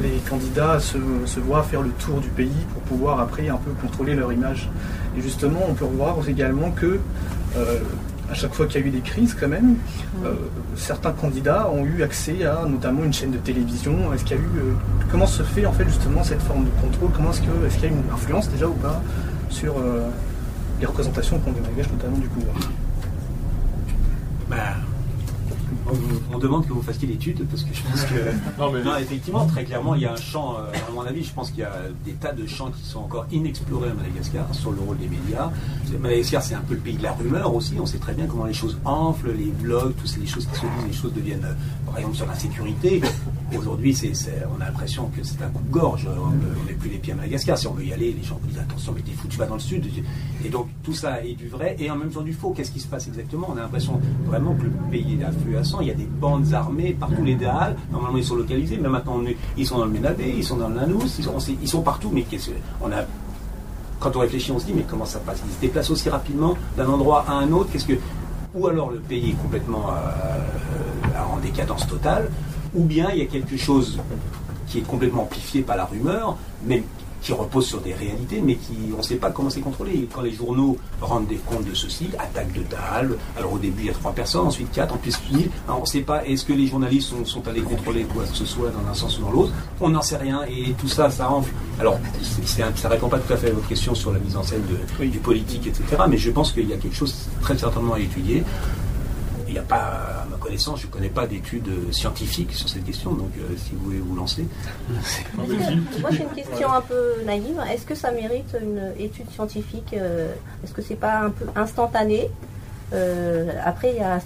les, 0.03 0.19
candidats 0.29 0.79
se, 0.81 0.99
voient 1.41 1.63
faire 1.63 1.83
le 1.83 1.91
tour 1.91 2.21
du 2.21 2.29
pays 2.29 2.51
pour 2.73 2.83
pouvoir 2.83 3.21
après 3.21 3.49
un 3.49 3.57
peu 3.57 3.71
contrôler 3.81 4.15
leur 4.15 4.33
image. 4.33 4.69
Et 5.17 5.21
justement, 5.21 5.61
on 5.69 5.75
peut 5.75 5.85
voir 5.85 6.17
également 6.29 6.71
que 6.71 6.99
euh, 7.57 7.79
à 8.31 8.35
chaque 8.35 8.55
fois 8.55 8.67
qu'il 8.67 8.81
y 8.81 8.85
a 8.85 8.87
eu 8.87 8.91
des 8.91 9.01
crises, 9.01 9.37
quand 9.39 9.49
même, 9.49 9.77
euh, 10.25 10.35
certains 10.77 11.13
candidats 11.13 11.69
ont 11.71 11.85
eu 11.85 12.03
accès 12.03 12.45
à 12.45 12.65
notamment 12.67 13.05
une 13.05 13.13
chaîne 13.13 13.33
de 13.33 13.39
télévision. 13.39 14.13
Est-ce 14.15 14.25
qu'il 14.25 14.37
y 14.37 14.41
a 14.41 14.43
eu 14.43 14.47
euh, 14.47 14.73
comment 15.11 15.27
se 15.27 15.43
fait 15.43 15.67
en 15.67 15.73
fait 15.73 15.85
justement 15.85 16.25
cette 16.25 16.43
forme 16.43 16.65
de 16.65 16.71
contrôle? 16.81 17.11
Comment 17.15 17.31
est-ce 17.31 17.43
que 17.43 17.67
est-ce 17.67 17.75
qu'il 17.75 17.91
y 17.91 17.93
a 17.93 17.97
une 17.97 18.11
influence 18.13 18.49
déjà 18.49 18.69
ou 18.69 18.75
pas 18.75 19.03
sur 19.51 19.75
les 20.81 20.87
représentations 20.87 21.39
qu'on 21.41 21.53
dégage 21.53 21.93
notamment 21.93 22.17
du 22.17 22.29
pouvoir? 22.29 22.57
Bah, 24.49 24.57
on, 26.33 26.39
demande 26.39 26.67
que 26.67 26.73
vous 26.73 26.83
fassiez 26.83 27.07
l'étude 27.09 27.47
parce 27.49 27.63
que 27.63 27.75
je 27.75 27.83
pense 27.83 28.05
que. 28.05 28.85
non, 28.85 28.97
effectivement, 28.97 29.47
très 29.47 29.65
clairement, 29.65 29.95
il 29.95 30.03
y 30.03 30.07
a 30.07 30.13
un 30.13 30.17
champ, 30.17 30.57
euh, 30.57 30.73
à 30.89 30.91
mon 30.93 31.03
avis, 31.03 31.25
je 31.25 31.33
pense 31.33 31.51
qu'il 31.51 31.61
y 31.61 31.65
a 31.65 31.73
des 32.05 32.13
tas 32.13 32.33
de 32.33 32.47
champs 32.47 32.71
qui 32.71 32.85
sont 32.85 33.01
encore 33.01 33.27
inexplorés 33.33 33.91
à 33.91 33.95
Madagascar 33.95 34.47
sur 34.53 34.73
le 34.73 34.81
rôle 34.81 34.99
des 34.99 35.09
médias. 35.09 35.51
Madagascar, 36.01 36.43
c'est 36.43 36.55
un 36.55 36.61
peu 36.61 36.75
le 36.75 36.81
pays 36.81 36.97
de 36.97 37.03
la 37.03 37.13
rumeur 37.13 37.55
aussi. 37.55 37.75
On 37.81 37.87
sait 37.87 37.99
très 37.99 38.15
bien 38.15 38.27
comment 38.27 38.47
les 38.47 38.55
choses 38.55 38.79
enflent, 38.85 39.33
les 39.33 39.47
blogs, 39.47 39.95
toutes 39.97 40.17
les 40.19 40.27
choses 40.27 40.47
qui 40.47 40.57
se 40.57 40.61
disent, 40.61 40.87
les 40.87 40.93
choses 40.93 41.13
deviennent, 41.13 41.45
euh, 41.45 41.87
par 41.87 41.99
exemple, 41.99 42.17
sur 42.17 42.27
la 42.27 42.35
sécurité. 42.35 43.01
Aujourd'hui, 43.57 43.97
on 44.57 44.61
a 44.61 44.67
l'impression 44.67 45.11
que 45.17 45.23
c'est 45.23 45.43
un 45.43 45.49
coup 45.49 45.63
de 45.63 45.71
gorge. 45.71 46.09
On 46.09 46.67
n'est 46.67 46.73
plus 46.73 46.91
les 46.91 46.99
pieds 46.99 47.13
à 47.13 47.17
Madagascar. 47.17 47.59
Si 47.59 47.67
on 47.67 47.75
veut 47.75 47.85
y 47.85 47.93
aller, 47.93 48.13
les 48.13 48.23
gens 48.23 48.39
vous 48.41 48.49
disent 48.49 48.59
attention, 48.59 48.93
mais 48.95 49.03
t'es 49.03 49.13
fou, 49.13 49.29
tu 49.29 49.39
vas 49.39 49.47
dans 49.47 49.55
le 49.55 49.61
sud. 49.61 49.85
Et 50.45 50.49
donc, 50.49 50.69
tout 50.83 50.95
ça 50.95 51.25
est 51.25 51.35
du 51.35 51.49
vrai 51.49 51.77
et 51.79 51.91
en 51.91 51.97
même 51.97 52.11
temps 52.11 52.23
du 52.23 52.33
faux. 52.33 52.51
Qu'est-ce 52.51 52.71
qui 52.71 52.81
se 52.81 52.87
passe 52.87 53.07
exactement? 53.09 53.49
On 53.53 53.57
a 53.57 53.61
l'impression 53.61 54.01
vraiment 54.27 54.55
que 54.55 54.65
le 54.65 54.73
pays 54.91 55.19
est 55.21 55.25
affluent. 55.25 55.63
Il 55.81 55.87
y 55.87 55.91
a 55.91 55.95
des 55.95 56.07
bandes 56.07 56.53
armées 56.53 56.97
partout, 56.99 57.23
les 57.25 57.35
Dahal. 57.35 57.77
Normalement, 57.91 58.19
ils 58.19 58.25
sont 58.25 58.37
localisés, 58.37 58.79
mais 58.81 58.89
maintenant, 58.89 59.21
ils 59.57 59.67
sont 59.67 59.79
dans 59.79 59.85
le 59.85 59.91
Ménabé, 59.91 60.35
ils 60.37 60.45
sont 60.45 60.57
dans 60.57 60.69
le 60.69 60.77
Lanous, 60.77 61.19
ils 61.19 61.69
sont, 61.69 61.83
partout. 61.83 62.11
Mais 62.13 62.23
qu'est-ce 62.23 62.51
quand 64.01 64.17
on 64.17 64.19
réfléchit, 64.19 64.51
on 64.51 64.59
se 64.59 64.67
dit 64.67 64.73
mais 64.75 64.83
comment 64.83 65.05
ça 65.05 65.21
passe? 65.21 65.41
Ils 65.47 65.55
se 65.55 65.61
déplacent 65.61 65.91
aussi 65.91 66.09
rapidement 66.09 66.57
d'un 66.77 66.89
endroit 66.89 67.25
à 67.29 67.35
un 67.35 67.53
autre. 67.53 67.71
Qu'est-ce 67.71 67.87
que 67.87 67.95
ou 68.55 68.67
alors 68.67 68.91
le 68.91 68.99
pays 68.99 69.31
est 69.31 69.43
complètement 69.43 69.91
euh, 69.91 71.33
en 71.33 71.39
décadence 71.39 71.87
totale, 71.87 72.31
ou 72.75 72.85
bien 72.85 73.11
il 73.13 73.19
y 73.19 73.23
a 73.23 73.27
quelque 73.27 73.57
chose 73.57 73.99
qui 74.67 74.79
est 74.79 74.83
complètement 74.83 75.23
amplifié 75.25 75.63
par 75.63 75.77
la 75.77 75.85
rumeur, 75.85 76.37
mais 76.65 76.83
qui 77.23 77.33
repose 77.33 77.67
sur 77.67 77.81
des 77.81 77.95
réalités, 77.95 78.43
mais 78.45 78.57
qui 78.57 78.75
on 78.93 78.99
ne 78.99 79.03
sait 79.03 79.17
pas 79.17 79.31
comment 79.31 79.49
c'est 79.49 79.61
contrôlé. 79.61 80.09
Quand 80.13 80.23
les 80.23 80.33
journaux 80.33 80.77
rendent 81.01 81.29
des 81.29 81.37
comptes 81.37 81.65
de 81.65 81.75
ceci, 81.75 82.09
attaque 82.19 82.53
de 82.53 82.63
Dahl, 82.63 83.17
alors 83.39 83.53
au 83.53 83.59
début 83.59 83.83
il 83.83 83.87
y 83.87 83.91
a 83.91 83.93
trois 83.93 84.13
personnes, 84.13 84.49
ensuite 84.49 84.73
quatre, 84.73 84.95
en 84.95 84.99
plus 84.99 85.17
mille, 85.31 85.49
on 85.69 85.81
ne 85.81 85.87
sait 85.87 86.01
pas 86.01 86.25
est-ce 86.27 86.45
que 86.45 86.53
les 86.53 86.67
journalistes 86.67 87.13
sont, 87.25 87.49
allés 87.49 87.61
contrôler 87.61 88.03
quoi 88.03 88.25
que 88.25 88.37
ce 88.37 88.45
soit 88.45 88.71
dans 88.71 88.91
un 88.91 88.95
sens 88.95 89.19
ou 89.19 89.23
dans 89.23 89.31
l'autre, 89.31 89.53
on 89.81 89.91
n'en 89.91 90.03
sait 90.03 90.17
rien, 90.17 90.43
et 90.49 90.73
tout 90.73 90.89
ça, 90.89 91.11
ça 91.11 91.31
enfle. 91.31 91.53
Alors, 91.79 91.99
ça 92.45 92.89
ne 92.89 92.93
répond 92.93 93.09
pas 93.09 93.19
tout 93.19 93.33
à 93.33 93.37
fait 93.37 93.51
à 93.51 93.53
votre 93.53 93.69
question 93.69 93.95
sur 93.95 94.13
la 94.13 94.19
mise 94.19 94.37
en 94.37 94.43
scène 94.43 94.63
du 95.01 95.19
politique, 95.19 95.67
etc., 95.69 95.85
mais 96.09 96.17
je 96.17 96.31
pense 96.31 96.53
qu'il 96.53 96.69
y 96.69 96.73
a 96.73 96.77
quelque 96.77 96.97
chose 96.97 97.29
très 97.41 97.57
certainement 97.57 97.95
à 97.95 98.01
étudier. 98.01 98.43
Il 99.47 99.53
n'y 99.53 99.59
a 99.59 99.63
pas 99.63 100.27
connaissance, 100.53 100.83
je 100.83 100.87
ne 100.87 100.93
connais 100.93 101.09
pas 101.09 101.27
d'études 101.27 101.71
scientifiques 101.93 102.53
sur 102.53 102.69
cette 102.69 102.85
question, 102.85 103.13
donc 103.13 103.31
euh, 103.39 103.57
si 103.57 103.75
vous 103.75 103.85
voulez 103.85 104.01
vous 104.01 104.15
lancer. 104.15 104.47
Moi 105.35 105.47
j'ai 106.11 106.25
une 106.25 106.29
question 106.29 106.71
un 106.71 106.83
peu 106.83 107.23
naïve. 107.25 107.59
Est-ce 107.73 107.87
que 107.87 107.95
ça 107.95 108.13
mérite 108.13 108.55
une 108.61 108.93
étude 108.99 109.31
scientifique 109.31 109.95
euh, 109.95 110.31
Est-ce 110.63 110.75
que 110.75 110.83
c'est 110.83 110.97
pas 110.97 111.21
un 111.21 111.31
peu 111.31 111.47
instantané 111.57 112.29
euh, 112.93 113.51
Après 113.65 113.93
il 113.93 113.97
y 113.97 114.05
a 114.05 114.21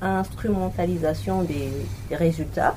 instrumentalisation 0.00 1.42
des, 1.42 1.70
résultats. 2.10 2.74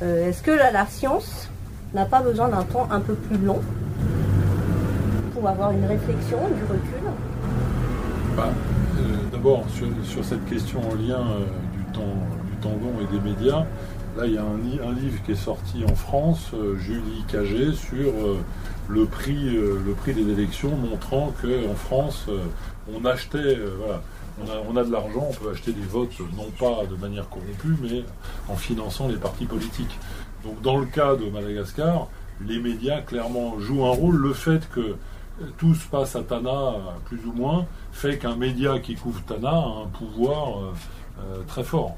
Est-ce 0.00 0.42
que 0.42 0.52
la, 0.52 0.86
science 0.86 1.50
n'a 1.92 2.06
pas 2.06 2.22
besoin 2.22 2.48
d'un 2.48 2.62
temps 2.62 2.88
un 2.90 3.00
peu 3.00 3.14
plus 3.14 3.36
long 3.36 3.60
pour 5.34 5.46
avoir 5.46 5.72
une 5.72 5.84
réflexion, 5.84 6.38
du 6.48 6.62
recul? 6.62 7.10
Bah, 8.34 8.48
D'abord, 9.32 9.64
sur, 9.68 10.24
cette 10.24 10.44
question 10.46 10.80
en 10.80 10.94
lien 10.94 11.22
du 11.72 11.84
tendon 12.60 12.92
et 13.00 13.12
des 13.12 13.20
médias. 13.20 13.66
Là, 14.16 14.26
il 14.26 14.34
y 14.34 14.38
a 14.38 14.42
un, 14.42 14.92
livre 14.92 15.22
qui 15.24 15.32
est 15.32 15.36
sorti 15.36 15.84
en 15.84 15.94
France, 15.94 16.50
euh, 16.54 16.76
Julie 16.76 17.24
Cagé, 17.30 17.72
sur 17.72 18.08
euh, 18.08 18.38
le 18.88 19.04
prix, 19.04 19.50
le 19.52 19.92
prix 19.96 20.14
des 20.14 20.28
élections, 20.32 20.74
montrant 20.76 21.32
qu'en 21.40 21.74
France, 21.74 22.26
on 22.92 23.04
achetait, 23.04 23.58
voilà, 23.78 24.00
on 24.68 24.76
a, 24.76 24.84
de 24.84 24.90
l'argent, 24.90 25.28
on 25.28 25.34
peut 25.34 25.50
acheter 25.50 25.72
des 25.72 25.82
votes, 25.82 26.18
non 26.36 26.50
pas 26.58 26.86
de 26.86 26.96
manière 26.96 27.28
corrompue, 27.28 27.76
mais 27.82 28.02
en 28.48 28.56
finançant 28.56 29.06
les 29.06 29.16
partis 29.16 29.44
politiques. 29.44 29.98
Donc 30.42 30.60
dans 30.62 30.78
le 30.78 30.86
cas 30.86 31.16
de 31.16 31.28
Madagascar, 31.28 32.08
les 32.46 32.58
médias 32.58 33.00
clairement 33.02 33.58
jouent 33.58 33.84
un 33.84 33.90
rôle. 33.90 34.16
Le 34.16 34.32
fait 34.32 34.68
que 34.70 34.96
tout 35.56 35.74
se 35.74 35.86
passe 35.88 36.16
à 36.16 36.22
Tana, 36.22 36.74
plus 37.04 37.20
ou 37.26 37.32
moins, 37.32 37.66
fait 37.92 38.18
qu'un 38.18 38.36
média 38.36 38.78
qui 38.78 38.94
couvre 38.94 39.22
Tana 39.24 39.50
a 39.50 39.82
un 39.84 39.86
pouvoir 39.86 40.58
euh, 40.58 40.72
euh, 41.20 41.42
très 41.46 41.64
fort. 41.64 41.96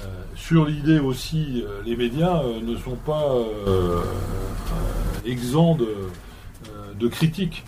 Euh, 0.00 0.06
sur 0.36 0.66
l'idée 0.66 0.98
aussi, 0.98 1.64
les 1.84 1.96
médias 1.96 2.42
ne 2.62 2.76
sont 2.76 2.96
pas 2.96 3.32
exempts 5.24 5.76
de, 5.76 5.88
de 6.98 7.08
critiques. 7.08 7.64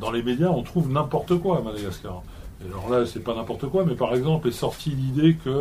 Dans 0.00 0.10
les 0.10 0.22
médias, 0.22 0.48
on 0.48 0.62
trouve 0.62 0.90
n'importe 0.90 1.38
quoi 1.38 1.58
à 1.58 1.60
Madagascar 1.60 2.22
alors 2.64 2.90
là, 2.90 3.06
c'est 3.06 3.22
pas 3.22 3.34
n'importe 3.34 3.68
quoi, 3.68 3.84
mais 3.84 3.94
par 3.94 4.14
exemple, 4.14 4.48
est 4.48 4.52
sortie 4.52 4.90
l'idée 4.90 5.36
qu'il 5.36 5.52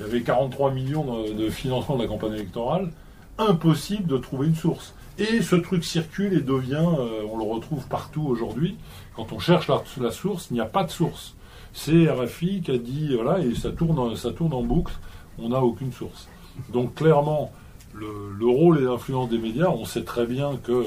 y 0.00 0.04
avait 0.04 0.22
43 0.22 0.70
millions 0.70 1.24
de, 1.24 1.50
financement 1.50 1.96
de 1.96 2.02
la 2.02 2.08
campagne 2.08 2.34
électorale. 2.34 2.92
Impossible 3.38 4.06
de 4.06 4.16
trouver 4.16 4.46
une 4.46 4.54
source. 4.54 4.94
Et 5.18 5.42
ce 5.42 5.56
truc 5.56 5.84
circule 5.84 6.34
et 6.34 6.40
devient, 6.40 6.86
euh, 6.98 7.22
on 7.30 7.36
le 7.36 7.44
retrouve 7.44 7.86
partout 7.88 8.22
aujourd'hui. 8.22 8.76
Quand 9.16 9.32
on 9.32 9.38
cherche 9.38 9.68
la, 9.68 10.10
source, 10.10 10.48
il 10.50 10.54
n'y 10.54 10.60
a 10.60 10.66
pas 10.66 10.84
de 10.84 10.90
source. 10.90 11.34
C'est 11.72 12.08
RFI 12.08 12.62
qui 12.62 12.70
a 12.70 12.78
dit, 12.78 13.14
voilà, 13.14 13.40
et 13.40 13.54
ça 13.54 13.70
tourne, 13.70 14.14
ça 14.16 14.30
tourne 14.30 14.54
en 14.54 14.62
boucle, 14.62 14.92
on 15.38 15.50
n'a 15.50 15.60
aucune 15.60 15.92
source. 15.92 16.28
Donc 16.72 16.94
clairement, 16.94 17.52
le, 17.94 18.06
le 18.38 18.46
rôle 18.46 18.78
et 18.78 18.82
l'influence 18.82 19.28
des 19.28 19.38
médias, 19.38 19.68
on 19.68 19.84
sait 19.84 20.04
très 20.04 20.26
bien 20.26 20.56
que, 20.62 20.86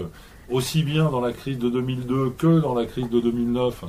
aussi 0.50 0.84
bien 0.84 1.10
dans 1.10 1.22
la 1.22 1.32
crise 1.32 1.58
de 1.58 1.70
2002 1.70 2.32
que 2.32 2.60
dans 2.60 2.74
la 2.74 2.86
crise 2.86 3.10
de 3.10 3.20
2009, 3.20 3.86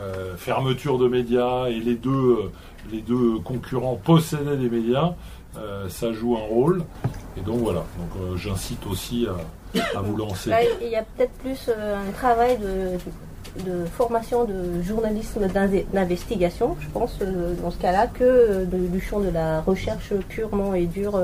euh, 0.00 0.36
fermeture 0.36 0.98
de 0.98 1.08
médias 1.08 1.66
et 1.66 1.80
les 1.80 1.94
deux, 1.94 2.50
euh, 2.92 3.38
concurrents 3.42 3.96
possédaient 3.96 4.56
des 4.56 4.68
médias, 4.68 5.14
euh, 5.56 5.88
ça 5.88 6.12
joue 6.12 6.36
un 6.36 6.46
rôle. 6.46 6.84
Et 7.36 7.40
donc 7.40 7.58
voilà, 7.58 7.84
donc 7.98 8.36
j'incite 8.36 8.86
aussi 8.86 9.26
à, 9.94 10.00
vous 10.00 10.16
lancer. 10.16 10.52
il 10.80 10.88
y 10.88 10.96
a 10.96 11.02
peut-être 11.02 11.32
plus 11.38 11.68
un 11.68 12.10
travail 12.12 12.58
de, 12.58 12.98
de, 13.64 13.84
formation 13.86 14.44
de 14.44 14.82
journalisme 14.82 15.48
d'investigation, 15.92 16.76
je 16.80 16.88
pense, 16.88 17.18
dans 17.62 17.70
ce 17.70 17.78
cas-là, 17.78 18.06
que 18.06 18.64
du 18.64 19.00
champ 19.00 19.20
de 19.20 19.30
la 19.30 19.60
recherche 19.60 20.12
purement 20.28 20.74
et 20.74 20.86
dure 20.86 21.20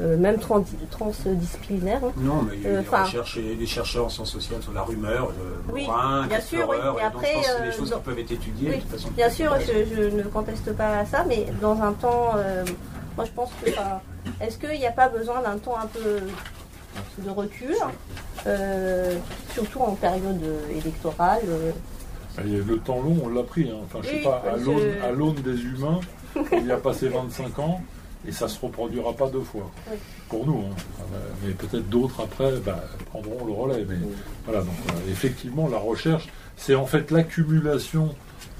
euh, 0.00 0.16
même 0.16 0.38
transdisciplinaire. 0.38 2.00
Hein. 2.02 2.12
Non, 2.16 2.42
mais 2.42 2.56
il 2.56 2.62
y 2.62 2.66
a 2.66 2.70
euh, 2.70 3.56
des, 3.56 3.66
chercheurs 3.66 4.06
en 4.06 4.08
sciences 4.08 4.32
sociales 4.32 4.62
sur 4.62 4.72
la 4.72 4.82
rumeur, 4.82 5.28
le 5.66 5.72
oui, 5.72 5.86
bien 6.28 6.40
sûr, 6.40 6.66
oui. 6.68 6.76
Et 6.98 7.02
après, 7.02 7.34
c'est 7.42 7.66
des 7.66 7.72
choses 7.72 7.92
qui 7.92 8.00
peuvent 8.00 8.18
être 8.18 8.32
étudiées. 8.32 8.76
de 8.78 8.80
façon 8.80 9.10
bien 9.10 9.28
sûr, 9.28 9.54
je, 9.60 10.16
ne 10.16 10.22
conteste 10.22 10.74
pas 10.74 11.04
ça, 11.04 11.24
mais 11.28 11.46
dans 11.60 11.80
un 11.82 11.92
temps, 11.92 12.32
euh, 12.36 12.64
moi 13.16 13.26
je 13.26 13.32
pense 13.32 13.50
que, 13.62 13.70
est-ce 14.40 14.56
qu'il 14.56 14.78
n'y 14.78 14.86
a 14.86 14.92
pas 14.92 15.08
besoin 15.08 15.42
d'un 15.42 15.58
temps 15.58 15.76
un 15.76 15.86
peu 15.86 16.20
de 17.18 17.30
recul, 17.30 17.76
surtout 19.54 19.80
en 19.80 19.94
période 19.94 20.42
électorale 20.70 21.42
le 22.38 22.78
temps 22.78 23.00
long, 23.00 23.16
on 23.24 23.28
l'a 23.28 23.42
pris. 23.42 23.70
Hein. 23.70 23.76
Enfin, 23.84 24.00
je 24.02 24.08
sais 24.08 24.22
pas, 24.22 24.42
à 25.02 25.10
l'aune 25.10 25.34
des 25.36 25.62
humains, 25.62 26.00
il 26.52 26.66
y 26.66 26.72
a 26.72 26.78
passé 26.78 27.08
25 27.08 27.58
ans 27.58 27.82
et 28.26 28.32
ça 28.32 28.46
ne 28.46 28.50
se 28.50 28.60
reproduira 28.60 29.12
pas 29.12 29.28
deux 29.28 29.42
fois. 29.42 29.70
Pour 30.28 30.46
nous. 30.46 30.64
Hein. 30.66 31.04
Mais 31.44 31.52
peut-être 31.52 31.88
d'autres 31.88 32.22
après 32.22 32.52
bah, 32.64 32.82
prendront 33.10 33.44
le 33.44 33.52
relais. 33.52 33.84
Mais 33.88 33.96
voilà, 34.44 34.60
donc, 34.60 34.74
euh, 34.90 35.10
effectivement, 35.10 35.68
la 35.68 35.78
recherche, 35.78 36.28
c'est 36.56 36.74
en 36.74 36.86
fait 36.86 37.10
l'accumulation 37.10 38.14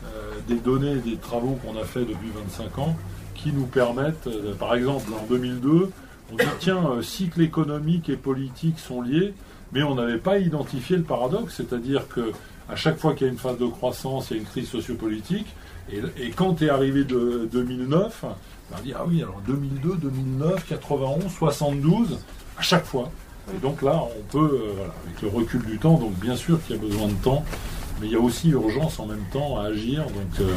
euh, 0.05 0.33
des 0.49 0.57
données, 0.57 0.97
des 0.97 1.17
travaux 1.17 1.59
qu'on 1.65 1.81
a 1.81 1.85
fait 1.85 2.01
depuis 2.01 2.31
25 2.35 2.79
ans 2.79 2.97
qui 3.35 3.53
nous 3.53 3.67
permettent, 3.67 4.27
euh, 4.27 4.55
par 4.55 4.75
exemple, 4.75 5.11
en 5.15 5.25
2002, 5.27 5.91
on 6.33 6.37
dit 6.37 6.45
tiens, 6.59 7.03
cycle 7.03 7.43
économique 7.43 8.09
et 8.09 8.17
politique 8.17 8.79
sont 8.79 9.03
liés, 9.03 9.35
mais 9.73 9.82
on 9.82 9.94
n'avait 9.94 10.19
pas 10.19 10.39
identifié 10.39 10.97
le 10.97 11.03
paradoxe, 11.03 11.55
c'est-à-dire 11.57 12.09
que 12.09 12.32
à 12.69 12.77
chaque 12.77 12.99
fois 12.99 13.15
qu'il 13.15 13.27
y 13.27 13.31
a 13.31 13.32
une 13.32 13.39
phase 13.39 13.59
de 13.59 13.66
croissance, 13.66 14.31
il 14.31 14.36
y 14.36 14.39
a 14.39 14.43
une 14.43 14.49
crise 14.49 14.69
sociopolitique, 14.69 15.49
et, 15.90 16.01
et 16.16 16.31
quand 16.31 16.62
est 16.62 16.70
arrivé 16.70 17.05
de 17.05 17.49
2009, 17.53 18.24
on 18.74 18.82
dit, 18.82 18.93
ah 18.97 19.05
oui, 19.07 19.23
alors 19.23 19.40
2002, 19.47 19.97
2009, 19.97 20.66
91, 20.66 21.31
72, 21.31 22.19
à 22.57 22.62
chaque 22.62 22.85
fois. 22.85 23.11
Et 23.55 23.59
donc 23.59 23.82
là, 23.82 24.03
on 24.03 24.23
peut, 24.31 24.62
euh, 24.62 24.85
avec 25.05 25.23
le 25.23 25.28
recul 25.28 25.62
du 25.65 25.78
temps, 25.78 25.99
donc 25.99 26.12
bien 26.15 26.36
sûr 26.36 26.62
qu'il 26.65 26.77
y 26.77 26.78
a 26.78 26.82
besoin 26.82 27.09
de 27.09 27.15
temps, 27.15 27.44
mais 28.03 28.09
il 28.09 28.15
y 28.15 28.16
a 28.16 28.20
aussi 28.20 28.51
urgence 28.51 28.99
en 28.99 29.07
même 29.07 29.24
temps 29.33 29.61
à 29.61 29.66
agir. 29.66 30.05
Donc 30.07 30.41
euh, 30.41 30.51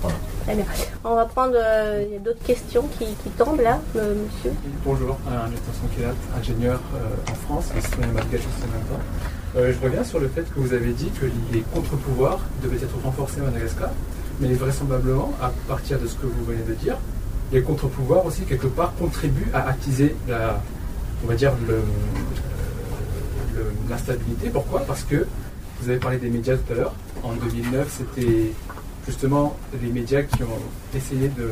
voilà. 0.00 0.62
On 1.04 1.16
va 1.16 1.24
prendre, 1.24 1.54
euh, 1.56 2.04
il 2.06 2.12
y 2.12 2.16
a 2.16 2.20
d'autres 2.20 2.44
questions 2.44 2.88
qui, 2.96 3.06
tombent 3.36 3.60
là, 3.60 3.80
monsieur. 3.94 4.52
Bonjour, 4.84 5.18
Nathan 5.26 5.96
Kelat, 5.96 6.14
ingénieur 6.38 6.80
en 7.28 7.34
France, 7.34 7.70
et 7.76 7.80
citoyen 7.80 8.12
malgache 8.12 8.42
en 8.42 8.72
même 8.72 8.86
temps. 8.86 9.72
je 9.72 9.84
reviens 9.84 10.04
sur 10.04 10.20
le 10.20 10.28
fait 10.28 10.42
que 10.42 10.60
vous 10.60 10.72
avez 10.72 10.92
dit 10.92 11.10
que 11.20 11.26
les 11.52 11.62
contre-pouvoirs 11.74 12.38
devaient 12.62 12.76
être 12.76 12.98
renforcés 13.02 13.40
à 13.40 13.44
Madagascar, 13.44 13.90
mais 14.40 14.52
vraisemblablement, 14.54 15.32
à 15.42 15.50
partir 15.66 15.98
de 15.98 16.06
ce 16.06 16.14
que 16.14 16.26
vous 16.26 16.44
venez 16.44 16.62
de 16.62 16.74
dire, 16.74 16.96
les 17.52 17.62
contre-pouvoirs 17.62 18.24
aussi, 18.24 18.42
quelque 18.42 18.68
part, 18.68 18.94
contribuent 18.94 19.50
à 19.52 19.68
attiser 19.68 20.14
la, 20.28 20.60
on 21.24 21.26
va 21.26 21.34
dire, 21.34 21.52
l'instabilité. 23.90 24.50
Pourquoi? 24.50 24.80
Parce 24.80 25.02
que 25.02 25.26
vous 25.82 25.90
avez 25.90 25.98
parlé 25.98 26.18
des 26.18 26.30
médias 26.30 26.56
tout 26.56 26.72
à 26.72 26.76
l'heure. 26.76 26.94
En 27.24 27.32
2009, 27.32 27.92
c'était 27.98 28.52
justement 29.04 29.56
les 29.82 29.88
médias 29.90 30.22
qui 30.22 30.42
ont 30.44 30.96
essayé 30.96 31.28
de 31.28 31.50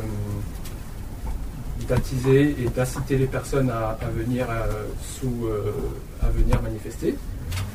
d'attiser 1.89 2.55
et 2.61 2.69
d'inciter 2.69 3.17
les 3.17 3.25
personnes 3.25 3.69
à, 3.69 3.97
venir 4.15 4.45
euh, 4.49 4.85
euh, 5.25 5.71
à 6.21 6.29
venir 6.29 6.61
manifester. 6.61 7.15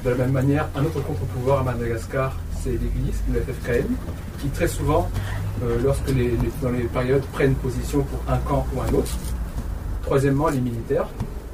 De 0.04 0.10
la 0.10 0.16
même 0.16 0.30
manière, 0.30 0.68
un 0.74 0.84
autre 0.84 1.02
contre-pouvoir 1.02 1.60
à 1.60 1.64
Madagascar, 1.64 2.34
c'est 2.62 2.70
l'Église, 2.70 3.20
le 3.30 3.40
FFKM, 3.40 3.88
qui 4.40 4.48
très 4.48 4.68
souvent 4.68 5.10
euh, 5.62 5.78
lorsque 5.82 6.06
dans 6.62 6.70
les 6.70 6.84
périodes 6.84 7.24
prennent 7.32 7.56
position 7.56 8.04
pour 8.04 8.32
un 8.32 8.38
camp 8.38 8.64
ou 8.74 8.80
un 8.80 8.94
autre. 8.94 9.18
Troisièmement, 10.02 10.48
les 10.48 10.60
militaires, 10.60 11.08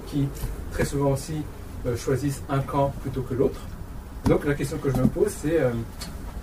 qui 0.06 0.28
très 0.70 0.84
souvent 0.84 1.12
aussi 1.12 1.42
choisissent 1.96 2.42
un 2.48 2.60
camp 2.60 2.92
plutôt 3.02 3.22
que 3.22 3.34
l'autre. 3.34 3.58
Donc 4.26 4.44
la 4.44 4.54
question 4.54 4.78
que 4.78 4.90
je 4.90 4.96
me 4.96 5.06
pose, 5.06 5.32
c'est 5.42 5.60
euh, 5.60 5.70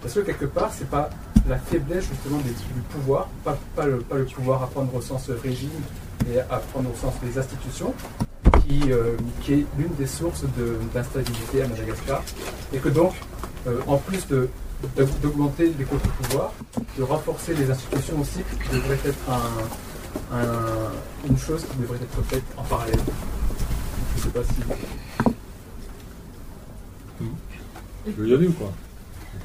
est-ce 0.06 0.20
que 0.20 0.26
quelque 0.26 0.46
part, 0.46 0.72
c'est 0.72 0.90
pas 0.90 1.10
la 1.48 1.58
faiblesse 1.58 2.06
justement 2.10 2.38
du 2.38 2.82
pouvoir, 2.90 3.30
pas, 3.44 3.58
pas, 3.76 3.86
le, 3.86 4.00
pas, 4.00 4.16
le, 4.16 4.26
pouvoir 4.26 4.64
à 4.64 4.68
prendre 4.68 4.94
au 4.94 5.02
sens 5.02 5.30
régime 5.30 5.70
et 6.32 6.40
à 6.40 6.58
prendre 6.58 6.90
au 6.92 6.96
sens 6.96 7.14
des 7.24 7.38
institutions, 7.38 7.94
qui, 8.66 8.92
qui 9.42 9.54
est 9.54 9.66
l'une 9.78 9.94
des 9.98 10.06
sources 10.06 10.44
d'instabilité 10.94 11.64
à 11.64 11.68
Madagascar, 11.68 12.22
et 12.72 12.78
que 12.78 12.90
donc, 12.90 13.14
en 13.88 13.98
plus 13.98 14.28
d'augmenter 15.24 15.74
les 15.80 15.86
contre-pouvoirs, 15.86 16.54
de 16.98 17.04
renforcer 17.04 17.56
les 17.56 17.72
institutions 17.72 18.20
aussi, 18.20 18.40
devrait 18.72 19.00
être 19.06 19.18
une 21.28 21.38
chose 21.38 21.66
qui 21.66 21.78
devrait 21.78 21.98
être 21.98 22.22
faite 22.28 22.44
en 22.58 22.64
parallèle? 22.64 23.00
Je 24.18 24.20
ne 24.20 24.24
sais 24.24 24.30
pas 24.30 24.44
si. 24.44 25.34
Tu 28.16 28.22
veux 28.22 28.28
y 28.30 28.34
aller 28.34 28.48
ou 28.48 28.54
quoi 28.54 28.72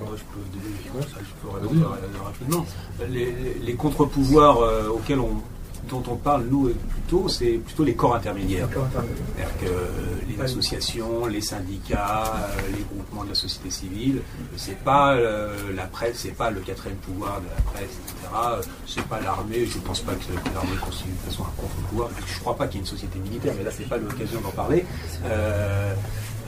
je 0.01 0.23
peux, 0.23 1.03
ça, 1.03 1.19
je 1.20 1.43
peux 1.43 1.55
répondre 1.55 1.97
rapidement. 2.24 2.66
Les, 3.09 3.35
les 3.62 3.74
contre-pouvoirs 3.74 4.59
euh, 4.59 4.89
auxquels 4.89 5.20
on, 5.20 5.41
dont 5.89 6.03
on 6.09 6.16
parle, 6.16 6.45
nous, 6.51 6.70
plutôt, 6.89 7.28
c'est 7.28 7.59
plutôt 7.59 7.85
les 7.85 7.95
corps 7.95 8.15
intermédiaires. 8.15 8.69
C'est-à-dire 8.73 9.59
que 9.61 10.31
les 10.31 10.41
associations, 10.41 11.27
les 11.27 11.41
syndicats, 11.41 12.24
euh, 12.27 12.77
les 12.77 12.85
groupements 12.85 13.24
de 13.24 13.31
la 13.31 13.35
société 13.35 13.70
civile, 13.70 14.23
c'est 14.57 14.78
pas 14.78 15.15
euh, 15.15 15.55
la 15.74 15.86
presse, 15.86 16.16
c'est 16.19 16.36
pas 16.36 16.51
le 16.51 16.61
quatrième 16.61 16.97
pouvoir 16.99 17.41
de 17.41 17.47
la 17.55 17.62
presse, 17.73 17.99
etc. 18.05 18.65
C'est 18.86 19.05
pas 19.07 19.20
l'armée, 19.20 19.66
je 19.66 19.78
pense 19.78 20.01
pas 20.01 20.12
que 20.15 20.55
l'armée 20.55 20.77
constitue 20.82 21.11
de 21.11 21.15
toute 21.16 21.31
façon 21.31 21.43
un 21.45 21.61
contre-pouvoir. 21.61 22.11
Je 22.27 22.41
crois 22.41 22.57
pas 22.57 22.66
qu'il 22.66 22.77
y 22.77 22.78
ait 22.78 22.86
une 22.86 22.91
société 22.91 23.19
militaire, 23.19 23.55
mais 23.57 23.65
là, 23.65 23.70
c'est 23.77 23.89
pas 23.89 23.99
l'occasion 23.99 24.41
d'en 24.41 24.51
parler. 24.51 24.85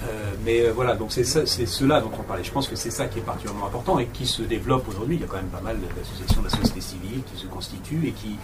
Euh, 0.05 0.27
euh, 0.27 0.35
mais 0.44 0.62
euh, 0.62 0.73
voilà, 0.73 0.94
donc 0.94 1.12
c'est 1.12 1.24
cela 1.24 2.01
dont 2.01 2.10
on 2.18 2.23
parlait. 2.23 2.44
Je 2.44 2.52
pense 2.52 2.68
que 2.68 2.77
c'est 2.77 2.90
ça 2.90 3.06
qui 3.06 3.18
est 3.18 3.23
particulièrement 3.23 3.66
important 3.66 3.98
et 3.98 4.06
qui 4.06 4.27
se 4.27 4.43
développe 4.43 4.89
aujourd'hui. 4.89 5.16
Il 5.16 5.20
y 5.20 5.24
a 5.24 5.27
quand 5.27 5.36
même 5.36 5.47
pas 5.47 5.60
mal 5.60 5.78
d'associations 5.97 6.40
de 6.43 6.47
la 6.47 6.51
société 6.51 6.81
civile 6.81 7.23
qui 7.32 7.40
se 7.40 7.47
constituent 7.47 8.06
et 8.06 8.12
qui, 8.12 8.36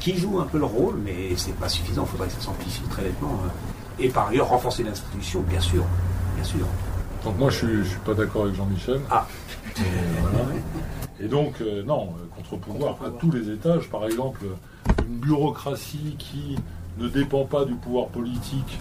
qui 0.00 0.16
jouent 0.16 0.40
un 0.40 0.46
peu 0.46 0.58
le 0.58 0.64
rôle, 0.64 0.96
mais 1.04 1.34
c'est 1.36 1.54
pas 1.56 1.68
suffisant. 1.68 2.04
Il 2.06 2.10
faudrait 2.10 2.28
que 2.28 2.34
ça 2.34 2.40
s'amplifie 2.40 2.82
très 2.90 3.02
nettement. 3.02 3.40
Hein. 3.44 3.50
Et 3.98 4.08
par 4.08 4.28
ailleurs, 4.28 4.48
renforcer 4.48 4.82
l'institution, 4.82 5.40
bien 5.40 5.60
sûr. 5.60 5.84
Bien 6.36 6.44
sûr. 6.44 6.66
Donc 7.24 7.38
moi, 7.38 7.50
je 7.50 7.66
ne 7.66 7.84
suis, 7.84 7.98
pas 7.98 8.14
d'accord 8.14 8.44
avec 8.44 8.54
Jean-Michel. 8.54 9.00
Ah. 9.10 9.26
Et, 11.20 11.26
donc, 11.26 11.60
euh, 11.60 11.82
non, 11.82 12.10
contre-pouvoir 12.36 12.96
à 13.04 13.10
tous 13.10 13.32
les 13.32 13.50
étages. 13.50 13.88
Par 13.90 14.04
exemple, 14.04 14.40
une 15.08 15.18
bureaucratie 15.18 16.14
qui 16.18 16.56
ne 16.98 17.08
dépend 17.08 17.44
pas 17.44 17.64
du 17.64 17.74
pouvoir 17.74 18.08
politique 18.08 18.78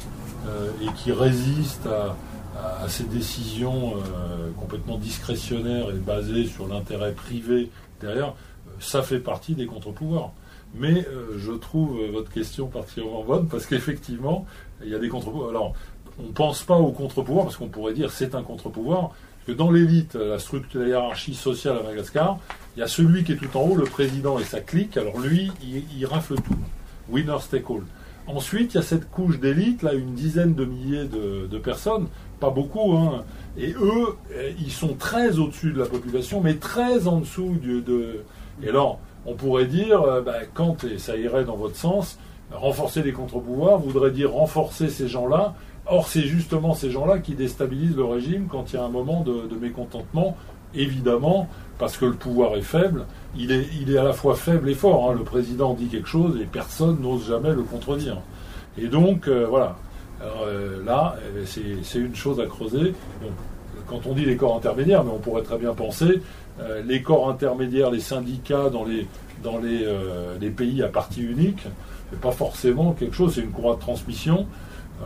et 0.81 0.88
qui 0.95 1.11
résiste 1.11 1.88
à, 1.88 2.88
ces 2.88 3.03
décisions 3.03 3.95
euh, 3.98 4.49
complètement 4.57 4.98
discrétionnaires 4.98 5.89
et 5.89 5.99
basées 5.99 6.45
sur 6.45 6.68
l'intérêt 6.68 7.11
privé 7.11 7.69
derrière, 7.99 8.34
ça 8.80 9.03
fait 9.03 9.19
partie 9.19 9.53
des 9.53 9.65
contre-pouvoirs. 9.65 10.31
Mais 10.73 11.06
je 11.38 11.52
trouve 11.52 11.99
votre 12.11 12.31
question 12.31 12.68
particulièrement 12.68 13.23
bonne 13.23 13.48
parce 13.48 13.65
qu'effectivement, 13.65 14.45
il 14.84 14.89
y 14.89 14.95
a 14.95 14.99
des 14.99 15.10
contre-pouvoirs. 15.10 15.49
Alors, 15.49 15.73
on 16.19 16.23
ne 16.23 16.31
pense 16.31 16.64
pas 16.64 16.77
au 16.77 16.91
contre-pouvoir 16.91 17.45
parce 17.45 17.57
qu'on 17.57 17.68
pourrait 17.68 17.94
dire 17.94 18.11
c'est 18.11 18.35
un 18.35 18.44
contre-pouvoir. 18.44 19.11
Que 19.45 19.52
dans 19.53 19.72
l'élite, 19.72 20.15
la 20.15 20.39
structure, 20.39 20.81
la 20.81 20.88
hiérarchie 20.88 21.35
sociale 21.35 21.77
à 21.77 21.84
Madagascar, 21.84 22.38
il 22.76 22.81
y 22.81 22.84
a 22.84 22.88
celui 22.88 23.23
qui 23.23 23.31
est 23.31 23.38
tout 23.38 23.56
en 23.57 23.61
haut, 23.61 23.76
le 23.76 23.85
président 23.85 24.38
et 24.39 24.44
sa 24.44 24.60
clique. 24.60 24.98
Alors 24.98 25.19
lui, 25.19 25.52
il, 25.64 26.06
rafle 26.06 26.35
tout. 26.35 26.57
Winner 27.10 27.38
take 27.49 27.64
all. 27.69 27.84
Ensuite, 28.27 28.73
il 28.73 28.77
y 28.77 28.79
a 28.79 28.83
cette 28.83 29.09
couche 29.09 29.39
d'élite, 29.39 29.83
là, 29.83 29.93
une 29.93 30.13
dizaine 30.13 30.53
de 30.53 30.65
milliers 30.65 31.05
de, 31.05 31.57
personnes, 31.57 32.07
pas 32.39 32.49
beaucoup, 32.49 32.93
hein. 32.93 33.23
Et 33.57 33.71
eux, 33.71 34.15
eh, 34.31 34.53
ils 34.59 34.71
sont 34.71 34.93
très 34.93 35.39
au-dessus 35.39 35.71
de 35.71 35.79
la 35.79 35.87
population, 35.87 36.41
mais 36.41 36.55
très 36.55 37.07
en 37.07 37.19
dessous 37.19 37.57
de. 37.63 38.21
Et 38.61 38.69
alors, 38.69 38.99
on 39.25 39.33
pourrait 39.33 39.65
dire, 39.65 40.01
euh, 40.01 40.21
bah, 40.21 40.39
quand, 40.53 40.83
et 40.83 40.97
ça 40.97 41.17
irait 41.17 41.43
dans 41.43 41.55
votre 41.55 41.75
sens, 41.75 42.17
renforcer 42.51 43.03
les 43.03 43.11
contre-pouvoirs 43.11 43.77
voudrait 43.77 44.11
dire 44.11 44.31
renforcer 44.31 44.89
ces 44.89 45.07
gens-là. 45.07 45.53
Or, 45.85 46.07
c'est 46.07 46.23
justement 46.23 46.73
ces 46.73 46.91
gens-là 46.91 47.19
qui 47.19 47.33
déstabilisent 47.33 47.95
le 47.95 48.05
régime 48.05 48.47
quand 48.49 48.71
il 48.71 48.75
y 48.75 48.79
a 48.79 48.83
un 48.83 48.89
moment 48.89 49.21
de, 49.21 49.55
mécontentement, 49.59 50.35
évidemment, 50.73 51.47
parce 51.77 51.97
que 51.97 52.05
le 52.05 52.13
pouvoir 52.13 52.55
est 52.55 52.61
faible. 52.61 53.05
Il 53.38 53.51
est, 53.51 53.97
à 53.97 54.03
la 54.03 54.14
fois 54.14 54.35
faible 54.35 54.69
et 54.69 54.73
fort. 54.73 55.11
Hein. 55.11 55.15
Le 55.18 55.23
président 55.23 55.73
dit 55.73 55.88
quelque 55.88 56.07
chose 56.07 56.39
et 56.41 56.45
personne 56.45 56.99
n'ose 57.01 57.27
jamais 57.27 57.53
le 57.53 57.64
contredire. 57.64 58.18
Et 58.77 58.88
donc, 58.88 59.27
euh, 59.27 59.45
voilà. 59.47 59.76
Euh, 60.23 60.84
là, 60.84 61.15
ben, 61.35 61.45
c'est 61.45 61.99
une 61.99 62.15
chose 62.15 62.39
à 62.39 62.45
creuser. 62.47 62.93
quand 63.88 64.07
on 64.07 64.14
dit 64.14 64.26
les 64.26 64.35
corps 64.35 64.55
intermédiaires, 64.55 65.03
mais 65.03 65.11
on 65.11 65.19
pourrait 65.19 65.43
très 65.43 65.59
bien 65.59 65.73
penser 65.73 66.22
euh, 66.59 66.81
les 66.85 67.03
corps 67.03 67.30
intermédiaires, 67.30 67.91
les 67.91 67.99
syndicats 67.99 68.69
dans 68.72 68.84
les 68.84 70.49
pays 70.49 70.81
à 70.81 70.88
partie 70.88 71.22
unique, 71.22 71.64
c'est 72.09 72.19
pas 72.19 72.31
forcément 72.31 72.93
quelque 72.93 73.15
chose, 73.15 73.35
c'est 73.35 73.41
une 73.41 73.51
courroie 73.51 73.76
de 73.76 73.81
transmission. 73.81 74.47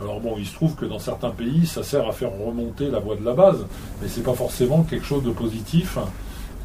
Alors 0.00 0.20
bon, 0.20 0.36
il 0.38 0.46
se 0.46 0.54
trouve 0.54 0.74
que 0.74 0.86
dans 0.86 0.98
certains 0.98 1.30
pays, 1.30 1.66
ça 1.66 1.82
sert 1.82 2.08
à 2.08 2.12
faire 2.12 2.30
remonter 2.32 2.88
la 2.88 2.98
voie 2.98 3.16
de 3.16 3.24
la 3.24 3.34
base, 3.34 3.66
mais 4.00 4.08
c'est 4.08 4.22
pas 4.22 4.32
forcément 4.32 4.84
quelque 4.84 5.04
chose 5.04 5.22
de 5.22 5.30
positif. 5.30 5.98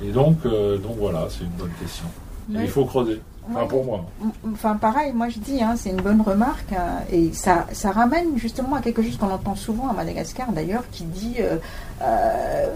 Et 0.03 0.11
donc, 0.11 0.37
euh, 0.45 0.77
donc 0.77 0.97
voilà, 0.97 1.27
c'est 1.29 1.43
une 1.43 1.51
bonne 1.51 1.73
question. 1.79 2.05
il 2.49 2.67
faut 2.67 2.85
creuser. 2.85 3.19
Enfin, 3.49 3.65
pour 3.65 3.85
moi. 3.85 4.05
Enfin, 4.51 4.75
pareil, 4.75 5.13
moi 5.13 5.29
je 5.29 5.39
dis, 5.39 5.63
hein, 5.63 5.75
c'est 5.77 5.91
une 5.91 6.01
bonne 6.01 6.21
remarque. 6.21 6.73
Hein, 6.73 7.03
et 7.11 7.31
ça, 7.31 7.65
ça 7.71 7.91
ramène 7.91 8.37
justement 8.37 8.75
à 8.75 8.81
quelque 8.81 9.01
chose 9.01 9.15
qu'on 9.17 9.31
entend 9.31 9.55
souvent 9.55 9.87
à 9.87 9.93
Madagascar 9.93 10.51
d'ailleurs, 10.51 10.83
qui 10.91 11.05
dit 11.05 11.35
euh, 11.39 11.55
euh, 12.01 12.67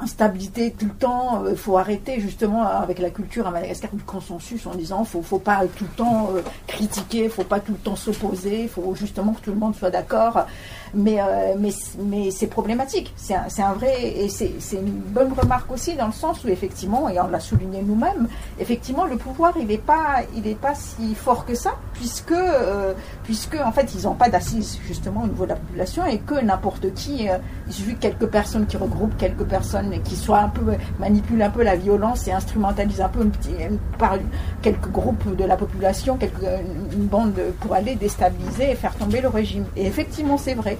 instabilité 0.00 0.70
tout 0.78 0.86
le 0.86 0.92
temps, 0.92 1.42
il 1.50 1.56
faut 1.56 1.76
arrêter 1.76 2.20
justement 2.20 2.62
avec 2.62 3.00
la 3.00 3.10
culture 3.10 3.48
à 3.48 3.50
Madagascar 3.50 3.90
du 3.92 4.04
consensus 4.04 4.64
en 4.66 4.76
disant 4.76 5.04
faut, 5.04 5.22
faut 5.22 5.40
pas 5.40 5.62
tout 5.76 5.84
le 5.84 5.96
temps 5.96 6.30
critiquer, 6.68 7.28
faut 7.28 7.44
pas 7.44 7.58
tout 7.58 7.72
le 7.72 7.78
temps 7.78 7.96
s'opposer, 7.96 8.62
il 8.62 8.68
faut 8.68 8.94
justement 8.94 9.32
que 9.32 9.40
tout 9.40 9.50
le 9.50 9.58
monde 9.58 9.74
soit 9.74 9.90
d'accord. 9.90 10.46
Mais, 10.96 11.20
euh, 11.20 11.54
mais, 11.58 11.72
mais 11.98 12.30
c'est 12.30 12.46
problématique. 12.46 13.12
C'est 13.16 13.34
un, 13.34 13.44
un, 13.58 13.72
vrai. 13.74 14.02
Et 14.02 14.28
c'est 14.30 14.50
une 14.72 14.90
bonne 14.90 15.32
remarque 15.32 15.70
aussi, 15.70 15.94
dans 15.94 16.06
le 16.06 16.12
sens 16.12 16.42
où, 16.42 16.48
effectivement, 16.48 17.08
et 17.10 17.20
on 17.20 17.28
l'a 17.28 17.38
souligné 17.40 17.82
nous-mêmes, 17.82 18.28
effectivement, 18.58 19.04
le 19.04 19.16
pouvoir, 19.16 19.52
il 19.58 19.66
n'est 19.66 19.76
pas, 19.76 20.22
pas 20.62 20.74
si 20.74 21.14
fort 21.14 21.44
que 21.44 21.54
ça, 21.54 21.74
puisque, 21.92 22.32
euh, 22.32 22.94
puisque 23.24 23.56
en 23.62 23.72
fait, 23.72 23.94
ils 23.94 24.04
n'ont 24.04 24.14
pas 24.14 24.30
d'assises, 24.30 24.78
justement, 24.86 25.24
au 25.24 25.26
niveau 25.26 25.44
de 25.44 25.50
la 25.50 25.56
population, 25.56 26.06
et 26.06 26.18
que 26.18 26.40
n'importe 26.42 26.92
qui, 26.94 27.28
euh, 27.28 27.36
il 27.66 27.74
suffit 27.74 27.96
quelques 27.96 28.26
personnes 28.26 28.66
qui 28.66 28.78
regroupent 28.78 29.16
quelques 29.18 29.44
personnes 29.44 30.00
qui 30.02 30.16
soient 30.16 30.40
un 30.40 30.48
peu, 30.48 30.64
manipulent 30.98 31.42
un 31.42 31.50
peu 31.50 31.62
la 31.62 31.76
violence 31.76 32.26
et 32.26 32.32
instrumentalisent 32.32 33.02
un 33.02 33.08
peu 33.10 33.20
une, 33.20 33.78
par 33.98 34.16
quelques 34.62 34.90
groupes 34.90 35.36
de 35.36 35.44
la 35.44 35.56
population, 35.56 36.16
quelques, 36.16 36.42
une 36.92 37.06
bande 37.06 37.34
pour 37.60 37.74
aller 37.74 37.96
déstabiliser 37.96 38.70
et 38.70 38.74
faire 38.74 38.94
tomber 38.94 39.20
le 39.20 39.28
régime. 39.28 39.66
Et 39.76 39.86
effectivement, 39.86 40.38
c'est 40.38 40.54
vrai. 40.54 40.78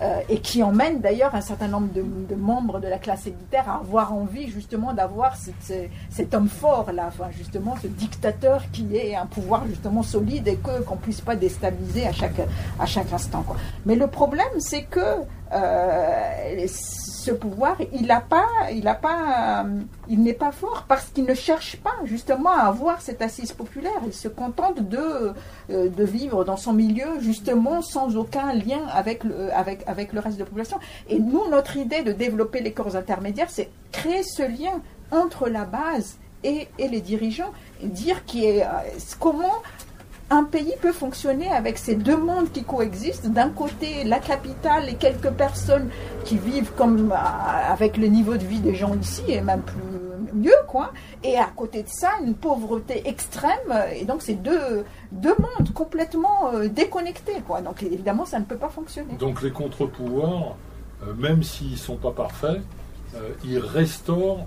Euh, 0.00 0.20
et 0.28 0.38
qui 0.38 0.62
emmène 0.62 1.00
d'ailleurs 1.00 1.34
un 1.34 1.40
certain 1.40 1.66
nombre 1.66 1.88
de, 1.92 2.34
membres 2.36 2.78
de 2.78 2.86
la 2.86 2.98
classe 2.98 3.26
élitaire 3.26 3.68
à 3.68 3.78
avoir 3.78 4.12
envie 4.12 4.48
justement 4.48 4.92
d'avoir 4.92 5.34
cet 5.36 6.34
homme 6.34 6.48
fort 6.48 6.92
là, 6.92 7.06
enfin, 7.08 7.30
justement 7.36 7.74
ce 7.82 7.88
dictateur 7.88 8.62
qui 8.70 8.94
ait 8.94 9.16
un 9.16 9.26
pouvoir 9.26 9.66
justement 9.66 10.04
solide 10.04 10.46
et 10.46 10.54
que 10.54 10.82
qu'on 10.82 10.98
puisse 10.98 11.20
pas 11.20 11.34
déstabiliser 11.34 12.06
à 12.06 12.12
chaque 12.12 12.40
à 12.78 12.86
chaque 12.86 13.12
instant. 13.12 13.44
Mais 13.86 13.96
le 13.96 14.06
problème 14.06 14.60
c'est 14.60 14.84
que 14.84 15.00
euh, 15.52 16.66
ce 16.68 17.30
pouvoir, 17.30 17.76
il 17.92 18.06
n'a 18.06 18.20
pas, 18.20 18.46
euh, 18.70 19.80
il 20.08 20.22
n'est 20.22 20.34
pas 20.34 20.52
fort 20.52 20.84
parce 20.86 21.06
qu'il 21.06 21.24
ne 21.24 21.34
cherche 21.34 21.76
pas 21.76 21.94
justement 22.04 22.50
à 22.50 22.66
avoir 22.66 23.00
cette 23.00 23.22
assise 23.22 23.52
populaire. 23.52 24.00
Il 24.06 24.12
se 24.12 24.28
contente 24.28 24.80
de, 24.80 25.32
de 25.70 26.04
vivre 26.04 26.44
dans 26.44 26.58
son 26.58 26.74
milieu 26.74 27.18
justement 27.20 27.80
sans 27.80 28.16
aucun 28.16 28.52
lien 28.52 28.86
avec 28.92 29.22
avec, 29.54 29.87
avec 29.88 30.12
le 30.12 30.20
reste 30.20 30.36
de 30.36 30.42
la 30.42 30.46
population. 30.46 30.78
Et 31.08 31.18
nous, 31.18 31.48
notre 31.48 31.76
idée 31.76 32.02
de 32.02 32.12
développer 32.12 32.60
les 32.60 32.72
corps 32.72 32.94
intermédiaires, 32.94 33.50
c'est 33.50 33.70
créer 33.90 34.22
ce 34.22 34.42
lien 34.42 34.80
entre 35.10 35.48
la 35.48 35.64
base 35.64 36.18
et, 36.44 36.68
les 36.78 37.00
dirigeants, 37.00 37.52
dire 37.82 38.24
qui 38.24 38.44
est, 38.44 38.64
comment 39.18 39.62
un 40.30 40.44
pays 40.44 40.74
peut 40.80 40.92
fonctionner 40.92 41.50
avec 41.50 41.78
ces 41.78 41.94
deux 41.94 42.16
mondes 42.16 42.52
qui 42.52 42.62
coexistent. 42.62 43.28
D'un 43.28 43.48
côté, 43.48 44.04
la 44.04 44.18
capitale 44.18 44.88
et 44.88 44.94
quelques 44.94 45.30
personnes 45.30 45.88
qui 46.24 46.36
vivent 46.36 46.72
comme 46.76 47.12
euh, 47.12 47.72
avec 47.72 47.96
le 47.96 48.08
niveau 48.08 48.36
de 48.36 48.44
vie 48.44 48.60
des 48.60 48.74
gens 48.74 48.94
ici 49.00 49.22
et 49.28 49.40
même 49.40 49.62
plus 49.62 50.07
mieux, 50.34 50.50
quoi. 50.66 50.92
Et 51.22 51.36
à 51.36 51.50
côté 51.54 51.82
de 51.82 51.88
ça, 51.88 52.10
une 52.24 52.34
pauvreté 52.34 53.08
extrême. 53.08 53.72
Et 53.94 54.04
donc, 54.04 54.22
c'est 54.22 54.34
deux, 54.34 54.84
mondes 55.12 55.72
complètement 55.74 56.52
euh, 56.54 56.68
déconnectés, 56.68 57.40
quoi. 57.46 57.60
Donc, 57.60 57.82
évidemment, 57.82 58.24
ça 58.24 58.38
ne 58.38 58.44
peut 58.44 58.56
pas 58.56 58.68
fonctionner. 58.68 59.14
Donc, 59.14 59.42
les 59.42 59.50
contre-pouvoirs, 59.50 60.56
euh, 61.02 61.14
même 61.14 61.42
s'ils 61.42 61.72
ne 61.72 61.76
sont 61.76 61.96
pas 61.96 62.12
parfaits, 62.12 62.60
ils 63.42 63.58
restaurent 63.58 64.46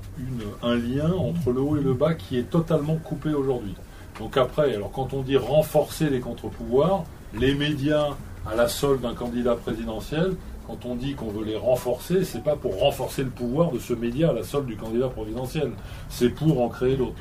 un 0.62 0.76
lien 0.76 1.12
entre 1.12 1.52
le 1.52 1.62
haut 1.62 1.78
et 1.78 1.82
le 1.82 1.94
bas 1.94 2.14
qui 2.14 2.38
est 2.38 2.50
totalement 2.50 2.96
coupé 2.96 3.34
aujourd'hui. 3.34 3.76
Donc 4.20 4.38
après, 4.38 4.76
alors 4.76 4.92
quand 4.92 5.14
on 5.14 5.22
dit 5.22 5.36
renforcer 5.36 6.10
les 6.10 6.20
contre-pouvoirs, 6.20 7.06
les 7.34 7.56
médias 7.56 8.10
à 8.50 8.56
la 8.56 8.68
solde 8.68 9.02
d'un 9.02 9.14
candidat 9.14 9.56
présidentiel, 9.56 10.36
quand 10.72 10.90
on 10.90 10.96
dit 10.96 11.16
qu'on 11.16 11.28
veut 11.28 11.44
les 11.44 11.58
renforcer, 11.58 12.24
c'est 12.24 12.44
pas 12.44 12.56
pour 12.56 12.80
renforcer 12.80 13.24
le 13.24 13.30
pouvoir 13.30 13.72
de 13.72 13.80
ce 13.80 13.94
média 13.94 14.30
à 14.30 14.34
la 14.34 14.44
solde 14.44 14.68
du 14.68 14.78
candidat 14.78 15.10
présidentiel, 15.10 15.72
c'est 16.08 16.30
pour 16.30 16.62
en 16.62 16.70
créer 16.70 16.96
d'autres. 16.96 17.16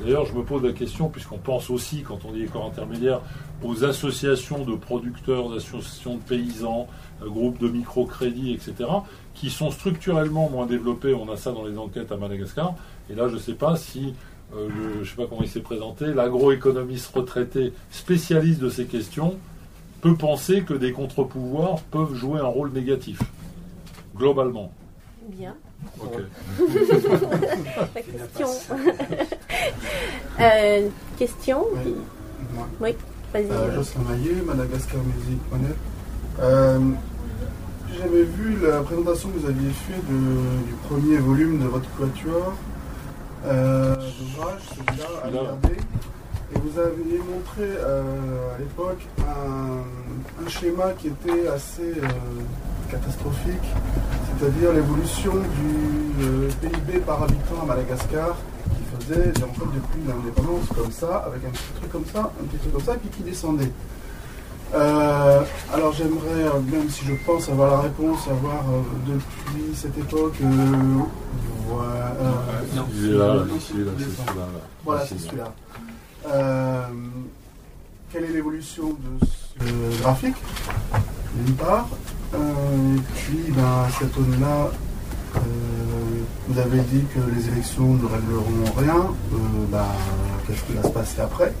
D'ailleurs, 0.00 0.24
je 0.24 0.32
me 0.32 0.42
pose 0.42 0.62
la 0.62 0.72
question, 0.72 1.10
puisqu'on 1.10 1.36
pense 1.36 1.68
aussi, 1.68 2.02
quand 2.02 2.24
on 2.24 2.32
dit 2.32 2.46
corps 2.46 2.66
intermédiaires, 2.66 3.20
aux 3.62 3.84
associations 3.84 4.64
de 4.64 4.74
producteurs, 4.74 5.52
associations 5.52 6.16
de 6.16 6.22
paysans, 6.22 6.88
euh, 7.22 7.28
groupes 7.28 7.58
de 7.58 7.68
microcrédits, 7.68 8.52
etc., 8.54 8.88
qui 9.34 9.50
sont 9.50 9.70
structurellement 9.70 10.48
moins 10.48 10.66
développés. 10.66 11.12
On 11.12 11.30
a 11.30 11.36
ça 11.36 11.52
dans 11.52 11.66
les 11.66 11.76
enquêtes 11.76 12.10
à 12.10 12.16
Madagascar. 12.16 12.74
Et 13.10 13.14
là, 13.14 13.28
je 13.28 13.34
ne 13.34 13.40
sais 13.40 13.54
pas 13.54 13.76
si 13.76 14.14
euh, 14.56 14.68
je 14.94 15.00
ne 15.00 15.04
sais 15.04 15.16
pas 15.16 15.26
comment 15.26 15.42
il 15.42 15.48
s'est 15.48 15.60
présenté, 15.60 16.06
l'agroéconomiste 16.06 17.14
retraité 17.14 17.72
spécialiste 17.90 18.60
de 18.60 18.70
ces 18.70 18.86
questions 18.86 19.36
peut 20.04 20.14
penser 20.14 20.60
que 20.60 20.74
des 20.74 20.92
contre-pouvoirs 20.92 21.80
peuvent 21.90 22.14
jouer 22.14 22.38
un 22.38 22.46
rôle 22.46 22.70
négatif, 22.72 23.18
globalement. 24.14 24.70
Bien. 25.30 25.54
Ok. 25.98 26.20
question. 27.94 28.48
euh, 30.40 30.88
question? 31.16 31.64
Oui, 32.82 32.94
vas-y. 33.32 33.50
Euh, 33.50 33.74
Jocelyn 33.76 34.04
Maillet, 34.10 34.42
Madagascarmusique.net. 34.44 35.76
Euh, 36.40 36.78
J'ai 37.90 37.98
jamais 38.00 38.24
vu 38.24 38.58
la 38.62 38.82
présentation 38.82 39.30
que 39.30 39.38
vous 39.38 39.48
aviez 39.48 39.70
faite 39.70 40.06
du 40.06 40.74
premier 40.86 41.16
volume 41.16 41.60
de 41.60 41.66
votre 41.66 41.88
quatuor 41.96 42.52
euh, 43.46 43.96
d'ouvrage, 43.96 44.60
celui-là, 44.68 45.06
à 45.22 45.26
regarder. 45.28 45.76
Et 46.52 46.58
vous 46.58 46.78
aviez 46.78 47.18
montré 47.18 47.62
euh, 47.62 48.54
à 48.54 48.58
l'époque 48.58 49.06
un, 49.20 50.48
schéma 50.48 50.92
qui 50.98 51.08
était 51.08 51.48
assez 51.48 51.82
euh, 51.82 52.06
catastrophique, 52.90 53.64
c'est-à-dire 54.38 54.72
l'évolution 54.72 55.32
du 55.32 56.24
euh, 56.24 56.50
PIB 56.60 56.98
par 57.00 57.22
habitant 57.22 57.62
à 57.62 57.64
Madagascar, 57.64 58.36
qui 58.64 59.06
faisait, 59.06 59.30
en 59.42 59.52
fait, 59.54 59.64
depuis 59.74 60.00
l'indépendance 60.06 60.68
comme 60.76 60.92
ça, 60.92 61.24
avec 61.26 61.44
un 61.46 61.50
petit 61.50 61.72
truc 61.80 61.92
comme 61.92 62.04
ça, 62.12 62.30
un 62.40 62.44
petit 62.44 62.58
truc 62.58 62.72
comme 62.72 62.84
ça, 62.84 62.94
puis 62.94 63.08
qui 63.08 63.22
descendait. 63.22 63.72
alors 64.74 65.92
j'aimerais, 65.92 66.44
même 66.70 66.90
si 66.90 67.06
je 67.06 67.14
pense 67.24 67.48
avoir 67.48 67.70
la 67.70 67.80
réponse, 67.80 68.28
avoir 68.28 68.64
depuis 69.06 69.74
cette 69.74 69.96
époque 69.96 70.34
voilà, 74.84 75.06
c'est 75.06 75.18
celui-là. 75.18 75.52
Euh, 76.26 76.86
quelle 78.12 78.24
est 78.24 78.32
l'évolution 78.32 78.90
de 78.90 79.26
ce 79.26 80.02
graphique, 80.02 80.36
d'une 81.34 81.54
part 81.54 81.88
et 82.34 83.00
puis, 83.14 83.52
ben, 83.52 83.62
à 83.62 83.88
cette 83.90 84.16
là 84.40 84.70
vous 86.48 86.58
avez 86.58 86.80
dit 86.80 87.04
que 87.14 87.20
les 87.34 87.48
élections 87.48 87.94
ne 87.94 88.06
régleront 88.06 88.72
rien. 88.76 89.06
Ben, 89.70 89.84
qu'est-ce 90.46 90.62
qui 90.64 90.72
va 90.74 90.82
se 90.82 90.88
passer 90.88 91.20
après? 91.20 91.52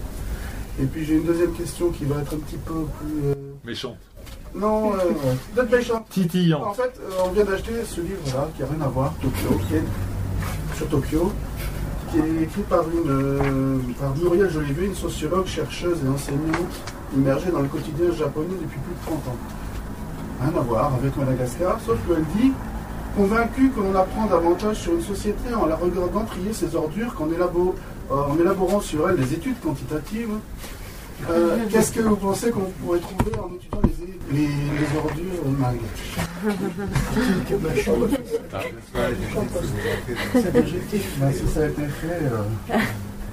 Et 0.80 0.84
puis 0.84 1.04
j'ai 1.04 1.14
une 1.14 1.24
deuxième 1.24 1.52
question 1.52 1.90
qui 1.90 2.04
va 2.04 2.20
être 2.20 2.34
un 2.34 2.38
petit 2.38 2.56
peu 2.56 2.84
plus... 2.98 3.34
Méchante. 3.64 3.96
Non, 4.54 4.92
d'être 5.54 5.70
méchant. 5.70 6.04
Titillant. 6.10 6.64
En 6.64 6.74
fait, 6.74 7.00
on 7.24 7.30
vient 7.30 7.44
d'acheter 7.44 7.72
ce 7.84 8.00
livre-là, 8.00 8.48
qui 8.54 8.62
n'a 8.62 8.68
rien 8.68 8.84
à 8.84 8.88
voir, 8.88 9.12
Tokyo, 9.20 9.60
sur 10.76 10.88
Tokyo, 10.88 11.32
qui 12.14 12.20
est 12.20 12.42
écrit 12.44 12.62
par, 12.62 12.84
une, 12.88 13.94
par 13.98 14.16
Muriel 14.16 14.50
Jolivet, 14.50 14.86
une 14.86 14.94
sociologue, 14.94 15.46
chercheuse 15.46 15.98
et 16.04 16.08
enseignante 16.08 16.84
immergée 17.16 17.50
dans 17.50 17.60
le 17.60 17.68
quotidien 17.68 18.12
japonais 18.12 18.54
depuis 18.60 18.78
plus 18.78 18.94
de 18.94 19.06
30 19.06 19.16
ans. 19.28 19.36
Rien 20.40 20.60
à 20.60 20.62
voir 20.62 20.94
avec 20.94 21.16
Madagascar, 21.16 21.78
sauf 21.84 21.98
qu'elle 22.06 22.24
dit 22.40 22.52
convaincue 23.16 23.70
que 23.70 23.80
l'on 23.80 23.94
apprend 23.94 24.26
davantage 24.26 24.76
sur 24.76 24.94
une 24.94 25.02
société 25.02 25.54
en 25.54 25.66
la 25.66 25.76
regardant 25.76 26.24
trier 26.24 26.52
ses 26.52 26.74
ordures 26.74 27.14
qu'en 27.14 27.28
euh, 27.30 28.40
élaborant 28.40 28.80
sur 28.80 29.08
elle 29.08 29.16
des 29.16 29.34
études 29.34 29.60
quantitatives. 29.60 30.30
Euh, 31.30 31.56
qu'est-ce 31.70 31.92
que 31.92 32.00
vous 32.00 32.16
pensez 32.16 32.50
qu'on 32.50 32.60
pourrait 32.84 32.98
trouver 33.00 33.32
en 33.38 33.50
étudiant 33.54 33.80
les, 34.32 34.38
les, 34.40 34.46
les 34.46 34.96
ordures 34.96 35.50
malgaches 35.58 36.16
Si 41.32 41.48
ça 41.48 41.60
a 41.60 41.66
été 41.66 41.82
fait 41.82 42.20
euh, 42.22 42.76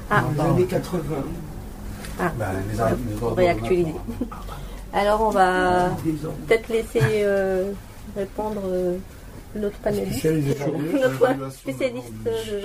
Ah. 0.09 0.23
dans 0.35 0.43
les 0.43 0.49
années 0.51 0.65
80. 0.65 1.01
Ah. 2.19 2.31
Ben, 2.37 2.45
les 2.71 2.79
ordures 2.79 3.35
réactualiser. 3.35 3.95
Alors 4.93 5.21
on 5.21 5.29
va 5.29 5.89
peut-être 6.47 6.67
laisser 6.69 6.99
euh, 7.23 7.71
répondre 8.17 8.61
euh, 8.65 8.97
notre 9.55 9.77
panéliste, 9.77 10.25
notre 10.25 11.51
spécialiste. 11.51 12.13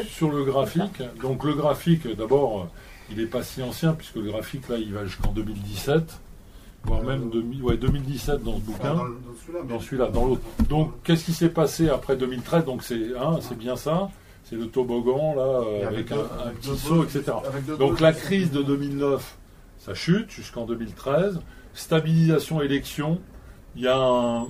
Sur 0.08 0.30
le 0.30 0.44
graphique, 0.44 1.02
donc 1.22 1.44
le 1.44 1.54
graphique, 1.54 2.06
d'abord, 2.16 2.60
euh, 2.62 2.64
il 3.10 3.18
n'est 3.18 3.26
pas 3.26 3.42
si 3.42 3.62
ancien, 3.62 3.92
puisque 3.92 4.16
le 4.16 4.22
graphique, 4.30 4.68
là, 4.68 4.76
il 4.78 4.92
va 4.92 5.04
jusqu'en 5.04 5.32
2017, 5.32 6.20
voire 6.84 7.02
même 7.02 7.30
2000 7.30 7.62
ouais, 7.62 7.76
2017 7.76 8.42
dans 8.42 8.56
ce 8.56 8.60
bouquin, 8.62 8.94
dans 9.68 9.80
celui-là, 9.80 10.06
dans 10.08 10.24
l'autre. 10.26 10.42
Donc, 10.68 10.92
qu'est-ce 11.04 11.24
qui 11.24 11.32
s'est 11.32 11.48
passé 11.50 11.88
après 11.88 12.16
2013 12.16 12.64
Donc, 12.64 12.82
c'est 12.82 13.16
hein, 13.18 13.38
c'est 13.40 13.56
bien 13.58 13.76
ça, 13.76 14.10
c'est 14.44 14.56
le 14.56 14.66
toboggan, 14.68 15.34
là, 15.34 15.42
euh, 15.42 15.86
avec 15.88 16.10
avec 16.10 16.12
un, 16.12 16.16
deux- 16.16 16.20
un 16.22 16.46
avec 16.46 16.60
petit 16.60 16.76
saut, 16.78 17.04
etc. 17.04 17.22
Donc, 17.78 18.00
la 18.00 18.12
crise 18.12 18.50
de 18.50 18.62
2009, 18.62 19.36
ça 19.78 19.94
chute 19.94 20.30
jusqu'en 20.30 20.64
2013. 20.66 21.40
Stabilisation 21.74 22.62
élection, 22.62 23.20
il 23.76 23.82
y 23.82 23.88
a 23.88 23.96
un, 23.98 24.46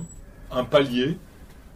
un 0.51 0.63
palier. 0.63 1.17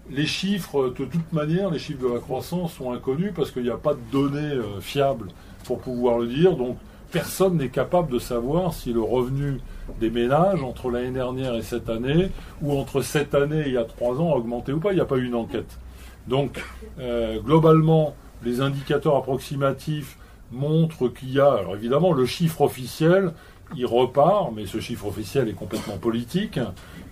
Les 0.10 0.26
chiffres, 0.26 0.90
de 0.98 1.06
toute 1.06 1.32
manière, 1.32 1.70
les 1.70 1.78
chiffres 1.80 2.02
de 2.08 2.12
la 2.14 2.20
croissance 2.20 2.74
sont 2.74 2.92
inconnus 2.92 3.32
parce 3.36 3.52
qu'il 3.52 3.64
n'y 3.64 3.70
a 3.70 3.78
pas 3.78 3.94
de 3.94 4.00
données 4.12 4.40
euh, 4.56 4.80
fiables 4.82 5.28
pour 5.72 5.94
pouvoir 5.94 6.20
le 6.20 6.28
dire. 6.28 6.58
Donc, 6.58 6.78
personne 7.12 7.58
n'est 7.58 7.70
capable 7.70 8.12
de 8.12 8.20
savoir 8.20 8.74
si 8.74 8.92
le 8.92 9.02
revenu 9.02 9.62
des 10.00 10.10
ménages 10.10 10.64
entre 10.64 10.90
l'année 10.90 11.12
dernière 11.12 11.56
et 11.56 11.62
cette 11.62 11.90
année, 11.90 12.30
ou 12.62 12.78
entre 12.78 13.02
cette 13.02 13.34
année 13.36 13.62
et 13.62 13.68
il 13.68 13.74
y 13.74 13.78
a 13.78 13.86
trois 13.86 14.20
ans, 14.20 14.34
a 14.34 14.36
augmenté 14.36 14.74
ou 14.74 14.80
pas. 14.80 14.92
Il 14.92 14.96
n'y 14.96 15.02
a 15.02 15.06
pas 15.06 15.18
eu 15.18 15.26
une 15.26 15.36
enquête. 15.36 15.80
Donc, 16.28 16.62
euh, 17.00 17.40
globalement, 17.40 18.16
les 18.44 18.60
indicateurs 18.60 19.16
approximatifs 19.16 20.18
montrent 20.52 21.08
qu'il 21.08 21.32
y 21.32 21.40
a, 21.40 21.54
alors 21.54 21.76
évidemment, 21.76 22.12
le 22.12 22.26
chiffre 22.26 22.62
officiel, 22.62 23.32
il 23.78 23.86
repart, 23.86 24.52
mais 24.54 24.66
ce 24.66 24.82
chiffre 24.82 25.06
officiel 25.08 25.48
est 25.48 25.54
complètement 25.54 25.98
politique, 25.98 26.60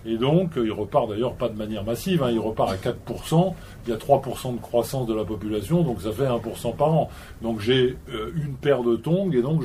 et 0.06 0.16
donc 0.16 0.52
il 0.56 0.72
repart 0.72 1.08
d'ailleurs 1.08 1.34
pas 1.34 1.48
de 1.48 1.56
manière 1.56 1.84
massive, 1.84 2.22
hein, 2.22 2.30
il 2.30 2.38
repart 2.38 2.70
à 2.72 2.76
4%, 2.76 3.54
il 3.86 3.90
y 3.90 3.92
a 3.92 3.96
3% 3.98 4.54
de 4.56 4.60
croissance 4.60 5.06
de 5.06 5.14
la 5.14 5.24
population, 5.24 5.82
donc 5.82 6.00
ça 6.00 6.10
fait 6.12 6.26
1% 6.26 6.74
par 6.76 6.88
an. 6.92 7.10
Donc 7.42 7.60
j'ai 7.60 7.96
euh, 8.14 8.30
une 8.36 8.54
paire 8.54 8.82
de 8.82 8.96
tongs, 8.96 9.30
et 9.32 9.42
donc 9.42 9.62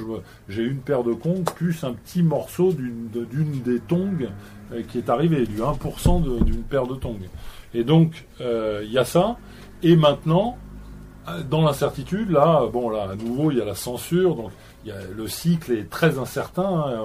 j'ai 0.49 0.63
une 0.63 0.79
paire 0.79 1.03
de 1.03 1.13
tongs 1.13 1.43
plus 1.55 1.83
un 1.83 1.93
petit 1.93 2.21
morceau 2.23 2.71
d'une 2.73 3.09
de- 3.13 3.25
d'une 3.25 3.61
des 3.61 3.79
tongs 3.79 4.27
euh, 4.73 4.81
qui 4.89 4.97
est 4.97 5.09
arrivé, 5.09 5.45
du 5.45 5.61
1% 5.61 6.19
de- 6.23 6.43
d'une 6.43 6.63
paire 6.63 6.85
de 6.87 6.95
tongs. 6.95 7.15
Et 7.73 7.83
donc 7.83 8.25
euh, 8.41 8.81
il 8.85 8.91
y 8.91 8.97
a 8.97 9.05
ça, 9.05 9.37
et 9.83 9.95
maintenant, 9.95 10.57
dans 11.49 11.63
l'incertitude, 11.63 12.29
là, 12.29 12.67
bon, 12.71 12.89
là, 12.91 13.09
à 13.11 13.15
nouveau, 13.15 13.49
il 13.49 13.57
y 13.57 13.61
a 13.61 13.65
la 13.65 13.73
censure, 13.73 14.35
donc 14.35 14.51
le 14.85 15.27
cycle 15.27 15.71
est 15.71 15.89
très 15.89 16.19
incertain. 16.19 16.85
hein. 16.87 16.99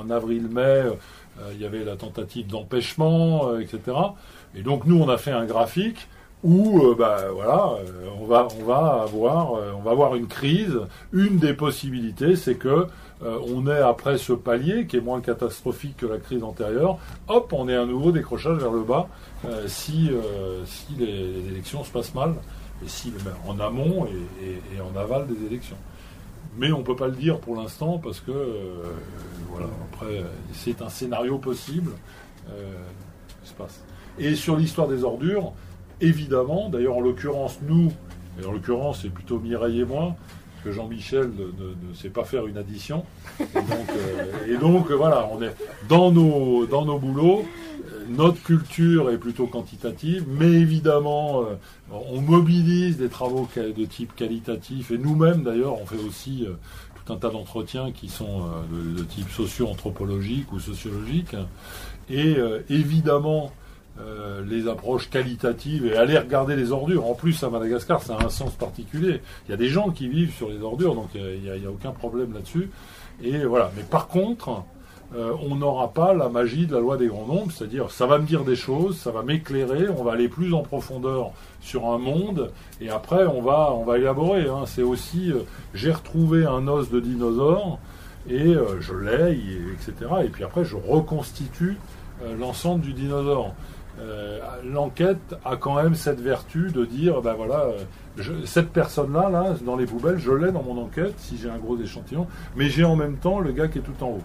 En, 0.00 0.08
avril-mai, 0.10 0.84
il 1.52 1.60
y 1.60 1.66
avait 1.66 1.84
la 1.84 1.96
tentative 1.96 2.46
d'empêchement, 2.46 3.48
euh, 3.48 3.60
etc. 3.60 3.96
Et 4.54 4.62
donc 4.62 4.86
nous, 4.86 5.00
on 5.00 5.08
a 5.08 5.18
fait 5.18 5.32
un 5.32 5.44
graphique 5.44 6.08
où, 6.44 6.82
euh, 6.82 6.94
bah, 6.94 7.30
voilà, 7.32 7.72
euh, 7.78 8.08
on 8.20 8.26
va, 8.26 8.46
on 8.60 8.64
va 8.64 9.02
avoir, 9.02 9.54
euh, 9.54 9.72
on 9.76 9.80
va 9.80 9.92
avoir 9.92 10.14
une 10.14 10.28
crise. 10.28 10.78
Une 11.12 11.38
des 11.38 11.54
possibilités, 11.54 12.36
c'est 12.36 12.56
que 12.56 12.86
euh, 13.22 13.38
on 13.48 13.66
est 13.66 13.78
après 13.78 14.18
ce 14.18 14.34
palier 14.34 14.86
qui 14.86 14.98
est 14.98 15.00
moins 15.00 15.22
catastrophique 15.22 15.96
que 15.96 16.06
la 16.06 16.18
crise 16.18 16.44
antérieure. 16.44 16.98
Hop, 17.28 17.52
on 17.52 17.68
est 17.68 17.76
à 17.76 17.86
nouveau 17.86 18.12
décrochage 18.12 18.58
vers 18.58 18.72
le 18.72 18.82
bas 18.82 19.08
euh, 19.46 19.64
si, 19.66 20.10
euh, 20.10 20.62
si 20.66 20.94
les, 20.98 21.48
élections 21.48 21.82
se 21.82 21.90
passent 21.90 22.14
mal 22.14 22.34
et 22.84 22.88
si 22.88 23.10
ben, 23.24 23.32
en 23.48 23.58
amont 23.58 24.06
et 24.06 24.80
en 24.80 24.98
aval 25.00 25.26
des 25.26 25.46
élections. 25.46 25.76
Mais 26.56 26.72
on 26.72 26.78
ne 26.78 26.84
peut 26.84 26.96
pas 26.96 27.08
le 27.08 27.14
dire 27.14 27.38
pour 27.38 27.56
l'instant 27.56 27.98
parce 27.98 28.20
que 28.20 28.30
euh, 28.30 28.84
voilà, 29.50 29.66
après 29.92 30.22
c'est 30.52 30.82
un 30.82 30.88
scénario 30.88 31.38
possible 31.38 31.92
euh, 32.50 32.72
qui 33.42 33.48
se 33.48 33.54
passe. 33.54 33.82
Et 34.18 34.34
sur 34.36 34.56
l'histoire 34.56 34.86
des 34.86 35.02
ordures, 35.02 35.52
évidemment, 36.00 36.68
d'ailleurs 36.68 36.96
en 36.96 37.00
l'occurrence 37.00 37.58
nous, 37.62 37.92
et 38.40 38.46
en 38.46 38.52
l'occurrence 38.52 39.00
c'est 39.02 39.10
plutôt 39.10 39.38
Mireille 39.40 39.80
et 39.80 39.84
moi, 39.84 40.16
que 40.64 40.72
Jean-Michel 40.72 41.30
ne, 41.30 41.94
sait 41.94 42.08
pas 42.08 42.24
faire 42.24 42.46
une 42.46 42.56
addition. 42.56 43.04
Et 43.38 43.44
donc, 43.54 43.90
euh, 43.90 44.54
et 44.54 44.56
donc, 44.56 44.90
voilà, 44.90 45.28
on 45.30 45.42
est 45.42 45.54
dans 45.88 46.10
nos, 46.10 46.64
dans 46.66 46.86
nos 46.86 46.98
boulots. 46.98 47.44
Notre 48.08 48.42
culture 48.42 49.10
est 49.10 49.18
plutôt 49.18 49.46
quantitative, 49.46 50.24
mais 50.28 50.50
évidemment, 50.50 51.42
euh, 51.42 51.54
on 51.90 52.20
mobilise 52.20 52.96
des 52.96 53.08
travaux 53.08 53.48
de 53.56 53.84
type 53.84 54.14
qualitatif, 54.14 54.90
et 54.90 54.98
nous-mêmes 54.98 55.42
d'ailleurs, 55.42 55.80
on 55.80 55.86
fait 55.86 56.02
aussi 56.06 56.46
euh, 56.46 56.54
tout 57.04 57.12
un 57.12 57.16
tas 57.16 57.30
d'entretiens 57.30 57.92
qui 57.92 58.08
sont 58.08 58.42
euh, 58.42 58.96
de, 58.98 59.02
type 59.04 59.30
socio-anthropologique 59.30 60.52
ou 60.52 60.58
sociologique. 60.58 61.36
Et 62.10 62.36
évidemment, 62.68 63.50
les 64.46 64.68
approches 64.68 65.08
qualitatives 65.08 65.86
et 65.86 65.96
aller 65.96 66.18
regarder 66.18 66.54
les 66.54 66.70
ordures. 66.70 67.06
En 67.06 67.14
plus, 67.14 67.42
à 67.42 67.48
Madagascar, 67.48 68.02
ça 68.02 68.16
a 68.18 68.26
un 68.26 68.28
sens 68.28 68.52
particulier. 68.52 69.22
Il 69.48 69.52
y 69.52 69.54
a 69.54 69.56
des 69.56 69.68
gens 69.68 69.88
qui 69.88 70.08
vivent 70.08 70.34
sur 70.34 70.50
les 70.50 70.60
ordures, 70.60 70.94
donc 70.94 71.08
il 71.14 71.40
n'y 71.40 71.48
a, 71.48 71.54
a 71.54 71.70
aucun 71.70 71.92
problème 71.92 72.34
là-dessus. 72.34 72.68
Et 73.22 73.46
voilà. 73.46 73.72
Mais 73.74 73.84
par 73.84 74.08
contre, 74.08 74.64
euh, 75.16 75.32
on 75.48 75.54
n'aura 75.56 75.92
pas 75.92 76.12
la 76.14 76.28
magie 76.28 76.66
de 76.66 76.74
la 76.74 76.80
loi 76.80 76.96
des 76.96 77.06
grands 77.06 77.26
nombres, 77.26 77.52
c'est-à-dire 77.52 77.90
ça 77.90 78.06
va 78.06 78.18
me 78.18 78.26
dire 78.26 78.42
des 78.44 78.56
choses, 78.56 78.96
ça 78.98 79.10
va 79.12 79.22
m'éclairer, 79.22 79.88
on 79.88 80.02
va 80.02 80.12
aller 80.12 80.28
plus 80.28 80.52
en 80.54 80.62
profondeur 80.62 81.30
sur 81.60 81.86
un 81.86 81.98
monde, 81.98 82.50
et 82.80 82.90
après 82.90 83.24
on 83.26 83.40
va, 83.40 83.72
on 83.72 83.84
va 83.84 83.98
élaborer. 83.98 84.48
hein. 84.48 84.64
C'est 84.66 84.82
aussi, 84.82 85.30
euh, 85.32 85.40
j'ai 85.72 85.92
retrouvé 85.92 86.44
un 86.46 86.66
os 86.68 86.90
de 86.90 86.98
dinosaure, 87.00 87.78
et 88.28 88.54
euh, 88.54 88.80
je 88.80 88.94
l'ai, 88.94 89.32
et- 89.34 89.72
etc. 89.74 90.10
Et 90.24 90.28
puis 90.28 90.42
après 90.44 90.64
je 90.64 90.76
reconstitue 90.76 91.76
l'ensemble 92.38 92.80
du 92.80 92.92
dinosaure. 92.92 93.52
L'enquête 94.64 95.36
a 95.44 95.56
quand 95.56 95.74
même 95.76 95.94
cette 95.94 96.20
vertu 96.20 96.70
de 96.72 96.84
dire, 96.84 97.20
ben 97.22 97.34
voilà, 97.34 97.66
cette 98.44 98.70
personne-là, 98.70 99.28
là, 99.30 99.54
dans 99.64 99.76
les 99.76 99.86
poubelles, 99.86 100.18
je 100.18 100.32
l'ai 100.32 100.50
dans 100.52 100.62
mon 100.62 100.80
enquête, 100.82 101.14
si 101.18 101.36
j'ai 101.36 101.50
un 101.50 101.58
gros 101.58 101.78
échantillon, 101.78 102.26
mais 102.56 102.68
j'ai 102.68 102.84
en 102.84 102.96
même 102.96 103.16
temps 103.16 103.40
le 103.40 103.52
gars 103.52 103.68
qui 103.68 103.78
est 103.78 103.82
tout 103.82 104.02
en 104.02 104.08
haut. 104.08 104.22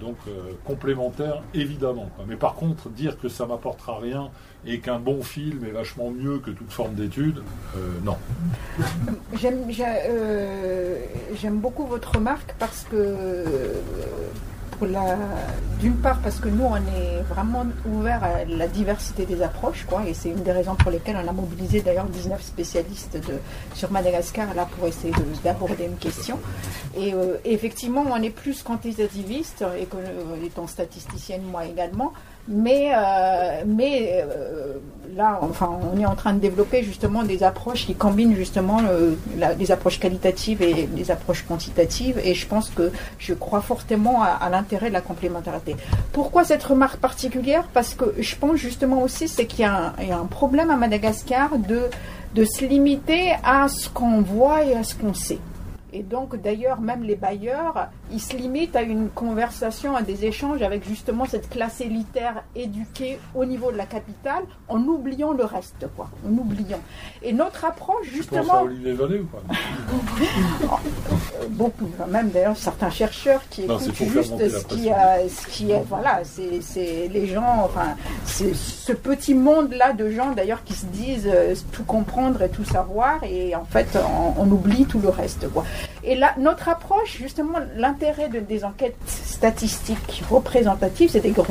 Donc 0.00 0.16
euh, 0.28 0.52
complémentaire, 0.64 1.42
évidemment. 1.54 2.10
Mais 2.26 2.36
par 2.36 2.54
contre, 2.54 2.88
dire 2.88 3.18
que 3.18 3.28
ça 3.28 3.46
m'apportera 3.46 3.98
rien 3.98 4.30
et 4.66 4.80
qu'un 4.80 4.98
bon 4.98 5.22
film 5.22 5.64
est 5.64 5.70
vachement 5.70 6.10
mieux 6.10 6.38
que 6.38 6.50
toute 6.50 6.70
forme 6.70 6.94
d'étude, 6.94 7.42
euh, 7.76 7.98
non. 8.04 8.16
Euh, 9.42 10.98
j'aime 11.40 11.58
beaucoup 11.58 11.86
votre 11.86 12.12
remarque 12.16 12.54
parce 12.58 12.84
que, 12.90 13.44
d'une 15.80 15.96
part, 15.96 16.18
parce 16.20 16.38
que 16.38 16.48
nous, 16.48 16.64
on 16.64 16.76
est 16.76 17.22
vraiment 17.28 17.64
ouvert 17.92 18.22
à 18.24 18.44
la 18.44 18.66
diversité 18.68 19.26
des 19.26 19.42
approches, 19.42 19.84
quoi, 19.88 20.02
et 20.06 20.14
c'est 20.14 20.28
une 20.30 20.42
des 20.42 20.52
raisons 20.52 20.74
pour 20.74 20.90
lesquelles 20.90 21.16
on 21.24 21.28
a 21.28 21.32
mobilisé 21.32 21.80
d'ailleurs 21.80 22.06
19 22.06 22.40
spécialistes 22.42 23.18
sur 23.74 23.90
Madagascar 23.90 24.54
là 24.54 24.66
pour 24.76 24.86
essayer 24.86 25.12
de- 25.12 25.42
d'aborder 25.44 25.84
une 25.84 25.96
question. 25.96 26.38
Et 26.96 27.14
euh, 27.14 27.36
effectivement, 27.44 28.04
on 28.10 28.22
est 28.22 28.30
plus 28.30 28.62
quantitativiste, 28.62 29.62
et 29.78 29.88
euh, 29.94 30.46
étant 30.46 30.66
statisticienne 30.66 31.42
moi 31.50 31.64
également, 31.66 32.12
Mais, 32.48 32.90
euh, 32.92 33.62
mais 33.64 34.24
là, 35.16 35.38
enfin, 35.42 35.70
on 35.94 35.96
est 36.00 36.06
en 36.06 36.16
train 36.16 36.34
de 36.34 36.40
développer 36.40 36.82
justement 36.82 37.22
des 37.22 37.44
approches 37.44 37.86
qui 37.86 37.94
combinent 37.94 38.34
justement 38.34 38.80
les 39.60 39.70
approches 39.70 40.00
qualitatives 40.00 40.60
et 40.60 40.88
les 40.96 41.10
approches 41.12 41.44
quantitatives. 41.46 42.18
Et 42.24 42.34
je 42.34 42.46
pense 42.48 42.68
que 42.70 42.90
je 43.20 43.32
crois 43.34 43.60
fortement 43.60 44.24
à, 44.24 44.48
de 44.88 44.92
la 44.92 45.00
complémentarité. 45.00 45.76
Pourquoi 46.12 46.44
cette 46.44 46.62
remarque 46.62 46.98
particulière? 46.98 47.68
Parce 47.72 47.94
que 47.94 48.14
je 48.18 48.36
pense 48.36 48.56
justement 48.56 49.02
aussi 49.02 49.28
c'est 49.28 49.46
qu'il 49.46 49.60
y, 49.60 49.64
a 49.64 49.94
un 49.98 50.26
problème 50.26 50.70
à 50.70 50.76
Madagascar 50.76 51.58
de, 51.58 51.82
de 52.34 52.44
se 52.44 52.64
limiter 52.64 53.32
à 53.44 53.68
ce 53.68 53.88
qu'on 53.88 54.22
voit 54.22 54.64
et 54.64 54.74
à 54.74 54.82
ce 54.82 54.94
qu'on 54.94 55.14
sait. 55.14 55.38
Et 55.94 56.02
donc, 56.02 56.40
d'ailleurs, 56.40 56.80
même 56.80 57.02
les 57.02 57.16
bailleurs, 57.16 57.88
ils 58.12 58.20
se 58.20 58.36
limitent 58.36 58.76
à 58.76 58.82
une 58.82 59.08
conversation, 59.08 59.96
à 59.96 60.02
des 60.02 60.24
échanges 60.24 60.62
avec 60.62 60.86
justement 60.86 61.24
cette 61.24 61.48
classe 61.48 61.80
élitaire 61.80 62.44
éduquée 62.54 63.18
au 63.34 63.44
niveau 63.44 63.72
de 63.72 63.76
la 63.76 63.86
capitale, 63.86 64.44
en 64.68 64.80
oubliant 64.82 65.32
le 65.32 65.44
reste, 65.44 65.86
quoi. 65.96 66.10
En 66.26 66.32
oubliant. 66.32 66.80
Et 67.22 67.32
notre 67.32 67.64
approche, 67.64 68.08
justement. 68.12 68.42
Tu 68.42 68.48
penses 68.48 68.58
à 68.58 68.64
Olivier 68.64 68.92
Vallée 68.92 69.18
ou 69.20 69.26
pas 69.26 69.42
Beaucoup, 71.50 71.90
même 72.08 72.30
d'ailleurs 72.30 72.56
certains 72.56 72.90
chercheurs 72.90 73.42
qui 73.50 73.62
écoutent 73.62 73.94
juste 73.94 74.38
ce 74.38 74.64
qui, 74.66 74.88
ce 74.88 75.46
qui 75.48 75.70
est, 75.70 75.82
voilà, 75.88 76.22
c'est 76.24 77.08
les 77.08 77.26
gens, 77.26 77.62
enfin, 77.64 77.96
c'est 78.24 78.54
ce 78.54 78.92
petit 78.92 79.34
monde-là 79.34 79.92
de 79.92 80.10
gens 80.10 80.32
d'ailleurs 80.32 80.64
qui 80.64 80.74
se 80.74 80.86
disent 80.86 81.30
euh, 81.32 81.54
tout 81.72 81.84
comprendre 81.84 82.42
et 82.42 82.48
tout 82.48 82.64
savoir, 82.64 83.22
et 83.24 83.54
en 83.54 83.64
fait, 83.64 83.96
on, 83.96 84.42
on 84.42 84.50
oublie 84.50 84.84
tout 84.86 85.00
le 85.00 85.08
reste, 85.08 85.50
quoi. 85.52 85.64
Et 86.04 86.16
là, 86.16 86.34
notre 86.38 86.68
approche, 86.68 87.18
justement, 87.18 87.58
l'intérêt 87.76 88.28
de, 88.28 88.40
des 88.40 88.64
enquêtes 88.64 88.96
statistiques 89.06 90.22
représentatives, 90.28 91.10
c'est 91.10 91.20
des 91.20 91.30
gros, 91.30 91.46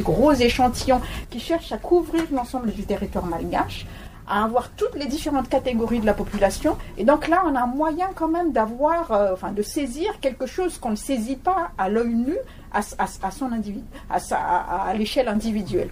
gros 0.00 0.32
échantillons 0.32 1.00
qui 1.28 1.40
cherchent 1.40 1.72
à 1.72 1.76
couvrir 1.76 2.24
l'ensemble 2.32 2.72
du 2.72 2.84
territoire 2.84 3.26
malgache 3.26 3.86
à 4.30 4.44
avoir 4.44 4.70
toutes 4.70 4.94
les 4.94 5.06
différentes 5.06 5.48
catégories 5.48 5.98
de 5.98 6.06
la 6.06 6.14
population. 6.14 6.78
Et 6.96 7.04
donc 7.04 7.26
là, 7.26 7.42
on 7.46 7.54
a 7.56 7.62
un 7.62 7.66
moyen 7.66 8.08
quand 8.14 8.28
même 8.28 8.52
d'avoir, 8.52 9.10
euh, 9.10 9.32
enfin, 9.32 9.50
de 9.50 9.60
saisir 9.60 10.20
quelque 10.20 10.46
chose 10.46 10.78
qu'on 10.78 10.90
ne 10.90 10.96
saisit 10.96 11.36
pas 11.36 11.72
à 11.76 11.88
l'œil 11.88 12.14
nu, 12.14 12.36
à, 12.72 13.30
son 13.32 13.52
individu, 13.52 13.84
à, 14.08 14.94
l'échelle 14.94 15.26
individuelle. 15.26 15.90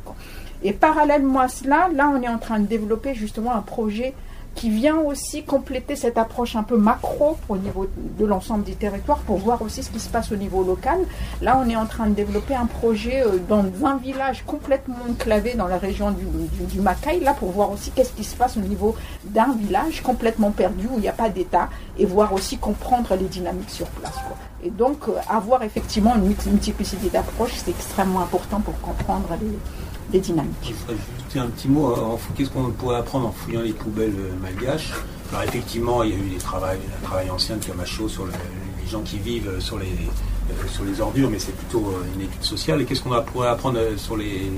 Et 0.62 0.72
parallèlement 0.72 1.40
à 1.40 1.48
cela, 1.48 1.88
là, 1.92 2.12
on 2.14 2.22
est 2.22 2.28
en 2.28 2.38
train 2.38 2.60
de 2.60 2.66
développer 2.66 3.14
justement 3.14 3.52
un 3.52 3.62
projet 3.62 4.14
qui 4.58 4.70
vient 4.70 4.96
aussi 4.96 5.44
compléter 5.44 5.94
cette 5.94 6.18
approche 6.18 6.56
un 6.56 6.64
peu 6.64 6.76
macro 6.76 7.36
au 7.48 7.56
niveau 7.56 7.86
de 8.18 8.24
l'ensemble 8.26 8.64
du 8.64 8.74
territoire 8.74 9.18
pour 9.18 9.36
voir 9.36 9.62
aussi 9.62 9.84
ce 9.84 9.90
qui 9.90 10.00
se 10.00 10.08
passe 10.08 10.32
au 10.32 10.36
niveau 10.36 10.64
local. 10.64 10.98
Là, 11.40 11.62
on 11.64 11.70
est 11.70 11.76
en 11.76 11.86
train 11.86 12.08
de 12.08 12.14
développer 12.14 12.56
un 12.56 12.66
projet 12.66 13.22
euh, 13.24 13.38
dans 13.48 13.64
un 13.86 13.96
village 13.98 14.42
complètement 14.44 14.96
enclavé 15.08 15.54
dans 15.54 15.68
la 15.68 15.78
région 15.78 16.10
du, 16.10 16.24
du, 16.64 16.80
Macaï, 16.80 17.20
là 17.20 17.34
pour 17.34 17.52
voir 17.52 17.70
aussi 17.70 17.92
qu'est-ce 17.92 18.12
qui 18.12 18.24
se 18.24 18.34
passe 18.34 18.56
au 18.56 18.60
niveau 18.60 18.96
d'un 19.26 19.54
village 19.54 20.02
complètement 20.02 20.50
perdu 20.50 20.88
où 20.90 20.96
il 20.96 21.02
n'y 21.02 21.08
a 21.08 21.12
pas 21.12 21.28
d'État 21.28 21.68
et 21.96 22.04
voir 22.04 22.32
aussi 22.32 22.58
comprendre 22.58 23.14
les 23.14 23.26
dynamiques 23.26 23.70
sur 23.70 23.86
place. 23.86 24.16
Et 24.64 24.70
donc, 24.70 25.08
euh, 25.08 25.12
avoir 25.28 25.62
effectivement 25.62 26.16
une 26.16 26.34
multiplicité 26.50 27.10
d'approches, 27.10 27.52
c'est 27.54 27.70
extrêmement 27.70 28.22
important 28.22 28.60
pour 28.60 28.80
comprendre 28.80 29.28
les, 29.40 29.56
les 30.12 30.20
dynamiques. 30.20 30.74
Je 31.34 31.38
un 31.38 31.46
petit 31.48 31.68
mot. 31.68 31.94
Hein. 31.94 32.18
Qu'est-ce 32.36 32.50
qu'on 32.50 32.70
pourrait 32.70 32.96
apprendre 32.96 33.26
en 33.26 33.32
fouillant 33.32 33.62
les 33.62 33.72
poubelles 33.72 34.14
euh, 34.18 34.32
malgaches? 34.40 34.92
Alors 35.30 35.42
effectivement, 35.42 36.02
il 36.02 36.10
y 36.10 36.12
a 36.14 36.16
eu 36.16 36.30
des 36.30 36.38
travails, 36.38 36.78
un 37.02 37.06
travail 37.06 37.30
ancien 37.30 37.56
de 37.56 37.64
Camacho 37.64 38.08
sur 38.08 38.26
les 38.26 38.90
gens 38.90 39.02
qui 39.02 39.18
vivent 39.18 39.48
euh, 39.48 39.60
sur 39.60 39.78
les, 39.78 39.86
euh, 39.86 40.68
sur 40.68 40.84
les 40.84 41.00
ordures, 41.00 41.30
mais 41.30 41.38
c'est 41.38 41.54
plutôt 41.54 41.94
une 42.14 42.22
étude 42.22 42.42
sociale. 42.42 42.80
Et 42.80 42.84
qu'est-ce 42.86 43.02
qu'on 43.02 43.22
pourrait 43.22 43.48
apprendre 43.48 43.78
sur 43.96 44.16
les, 44.16 44.50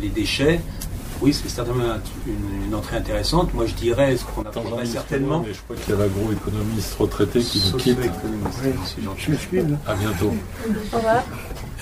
les 0.00 0.08
déchets? 0.08 0.60
Oui, 1.20 1.32
c'est 1.32 1.48
certainement 1.48 1.84
une, 2.26 2.74
entrée 2.74 2.96
intéressante. 2.96 3.52
Moi, 3.52 3.66
je 3.66 3.74
dirais 3.74 4.16
ce 4.16 4.24
qu'on 4.24 4.42
attendrait 4.42 4.86
certainement. 4.86 5.40
Mais 5.40 5.52
je 5.52 5.60
crois 5.62 5.74
qu'il 5.74 5.94
y 5.94 5.96
a 5.96 6.00
l'agroéconomiste 6.00 6.94
retraité 6.94 7.40
qui 7.40 7.60
nous 7.72 7.78
quitte. 7.78 7.98
Oui, 8.62 9.60
à 9.86 9.94
bientôt. 9.94 10.32
Au 10.92 10.96
revoir. 10.96 11.24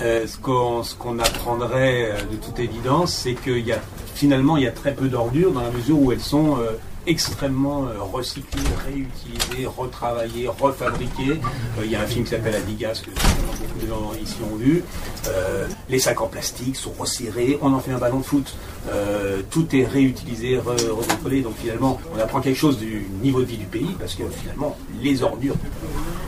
Euh, 0.01 0.27
ce 0.27 0.37
qu'on 0.37 1.19
apprendrait 1.19 2.11
euh, 2.11 2.21
de 2.31 2.35
toute 2.35 2.59
évidence, 2.59 3.13
c'est 3.13 3.33
qu'il 3.33 3.65
y 3.65 3.71
a 3.71 3.79
finalement 4.13 4.55
il 4.57 4.63
y 4.63 4.67
a 4.67 4.71
très 4.71 4.93
peu 4.93 5.07
d'ordures 5.07 5.51
dans 5.51 5.61
la 5.61 5.71
mesure 5.71 5.99
où 5.99 6.11
elles 6.11 6.19
sont 6.19 6.57
euh, 6.59 6.73
extrêmement 7.07 7.85
recyclées, 8.11 8.61
réutilisées, 8.85 9.65
retravaillées, 9.65 10.49
refabriquées. 10.49 11.39
il 11.81 11.89
y 11.89 11.95
a 11.95 12.01
un 12.01 12.05
film 12.05 12.25
qui 12.25 12.31
s'appelle 12.31 12.55
Adigas 12.55 13.01
que 13.01 13.11
beaucoup 13.11 13.79
de 13.81 13.87
gens 13.87 14.11
ici 14.21 14.35
ont 14.51 14.57
vu. 14.57 14.83
les 15.87 15.99
sacs 15.99 16.19
en 16.19 16.27
plastique 16.27 16.75
sont 16.75 16.91
resserrés, 16.99 17.57
on 17.61 17.73
en 17.73 17.79
fait 17.79 17.93
un 17.93 17.97
ballon 17.97 18.19
de 18.19 18.25
foot. 18.25 18.57
tout 19.49 19.73
est 19.73 19.85
réutilisé, 19.85 20.57
recontrôlé. 20.57 21.39
Donc 21.39 21.53
finalement, 21.61 21.97
on 22.13 22.19
apprend 22.19 22.41
quelque 22.41 22.59
chose 22.59 22.77
du 22.77 23.07
niveau 23.23 23.39
de 23.39 23.45
vie 23.45 23.57
du 23.57 23.67
pays 23.67 23.95
parce 23.97 24.13
que 24.13 24.23
finalement, 24.41 24.77
les 25.01 25.23
ordures, 25.23 25.55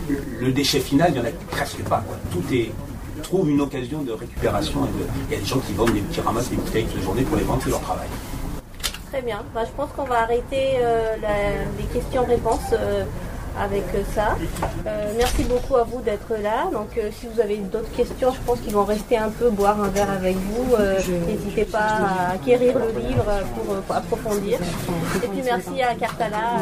le 0.07 0.51
déchet 0.53 0.79
final, 0.79 1.11
il 1.13 1.19
n'y 1.19 1.27
en 1.27 1.29
a 1.29 1.33
presque 1.51 1.83
pas. 1.89 2.05
Tout 2.31 2.53
est 2.53 2.71
trouve 3.21 3.49
une 3.49 3.61
occasion 3.61 4.01
de 4.01 4.11
récupération. 4.11 4.87
Il 5.29 5.33
y 5.33 5.37
a 5.37 5.39
des 5.39 5.45
gens 5.45 5.59
qui 5.59 5.73
vendent, 5.73 5.93
des, 5.93 6.01
qui 6.01 6.21
ramassent 6.21 6.49
des 6.49 6.55
bouteilles 6.55 6.85
toute 6.85 6.97
la 6.97 7.03
journée 7.03 7.23
pour 7.23 7.37
les 7.37 7.43
vendre, 7.43 7.61
c'est 7.63 7.69
leur 7.69 7.81
travail. 7.81 8.07
Très 9.11 9.21
bien. 9.21 9.43
Bah, 9.53 9.61
je 9.65 9.71
pense 9.71 9.89
qu'on 9.95 10.03
va 10.03 10.21
arrêter 10.21 10.77
euh, 10.81 11.15
les 11.77 11.85
questions-réponses 11.85 12.73
euh, 12.73 13.03
avec 13.59 13.83
ça. 14.13 14.37
Euh, 14.85 15.13
merci 15.17 15.43
beaucoup 15.43 15.75
à 15.77 15.83
vous 15.83 16.01
d'être 16.01 16.31
là. 16.41 16.69
Donc, 16.71 16.89
si 17.19 17.27
vous 17.33 17.41
avez 17.41 17.57
d'autres 17.57 17.91
questions, 17.95 18.31
je 18.31 18.39
pense 18.45 18.59
qu'ils 18.59 18.73
vont 18.73 18.85
rester 18.85 19.17
un 19.17 19.29
peu 19.29 19.49
boire 19.49 19.81
un 19.81 19.89
verre 19.89 20.11
avec 20.11 20.35
vous. 20.35 20.75
N'hésitez 21.27 21.65
pas 21.65 21.79
à 21.79 22.31
acquérir 22.33 22.77
le 22.77 22.99
livre 22.99 23.25
pour, 23.55 23.75
pour 23.75 23.95
approfondir. 23.95 24.59
Et 25.23 25.27
puis 25.27 25.41
merci 25.43 25.81
à 25.81 25.95
Cartala. 25.95 26.61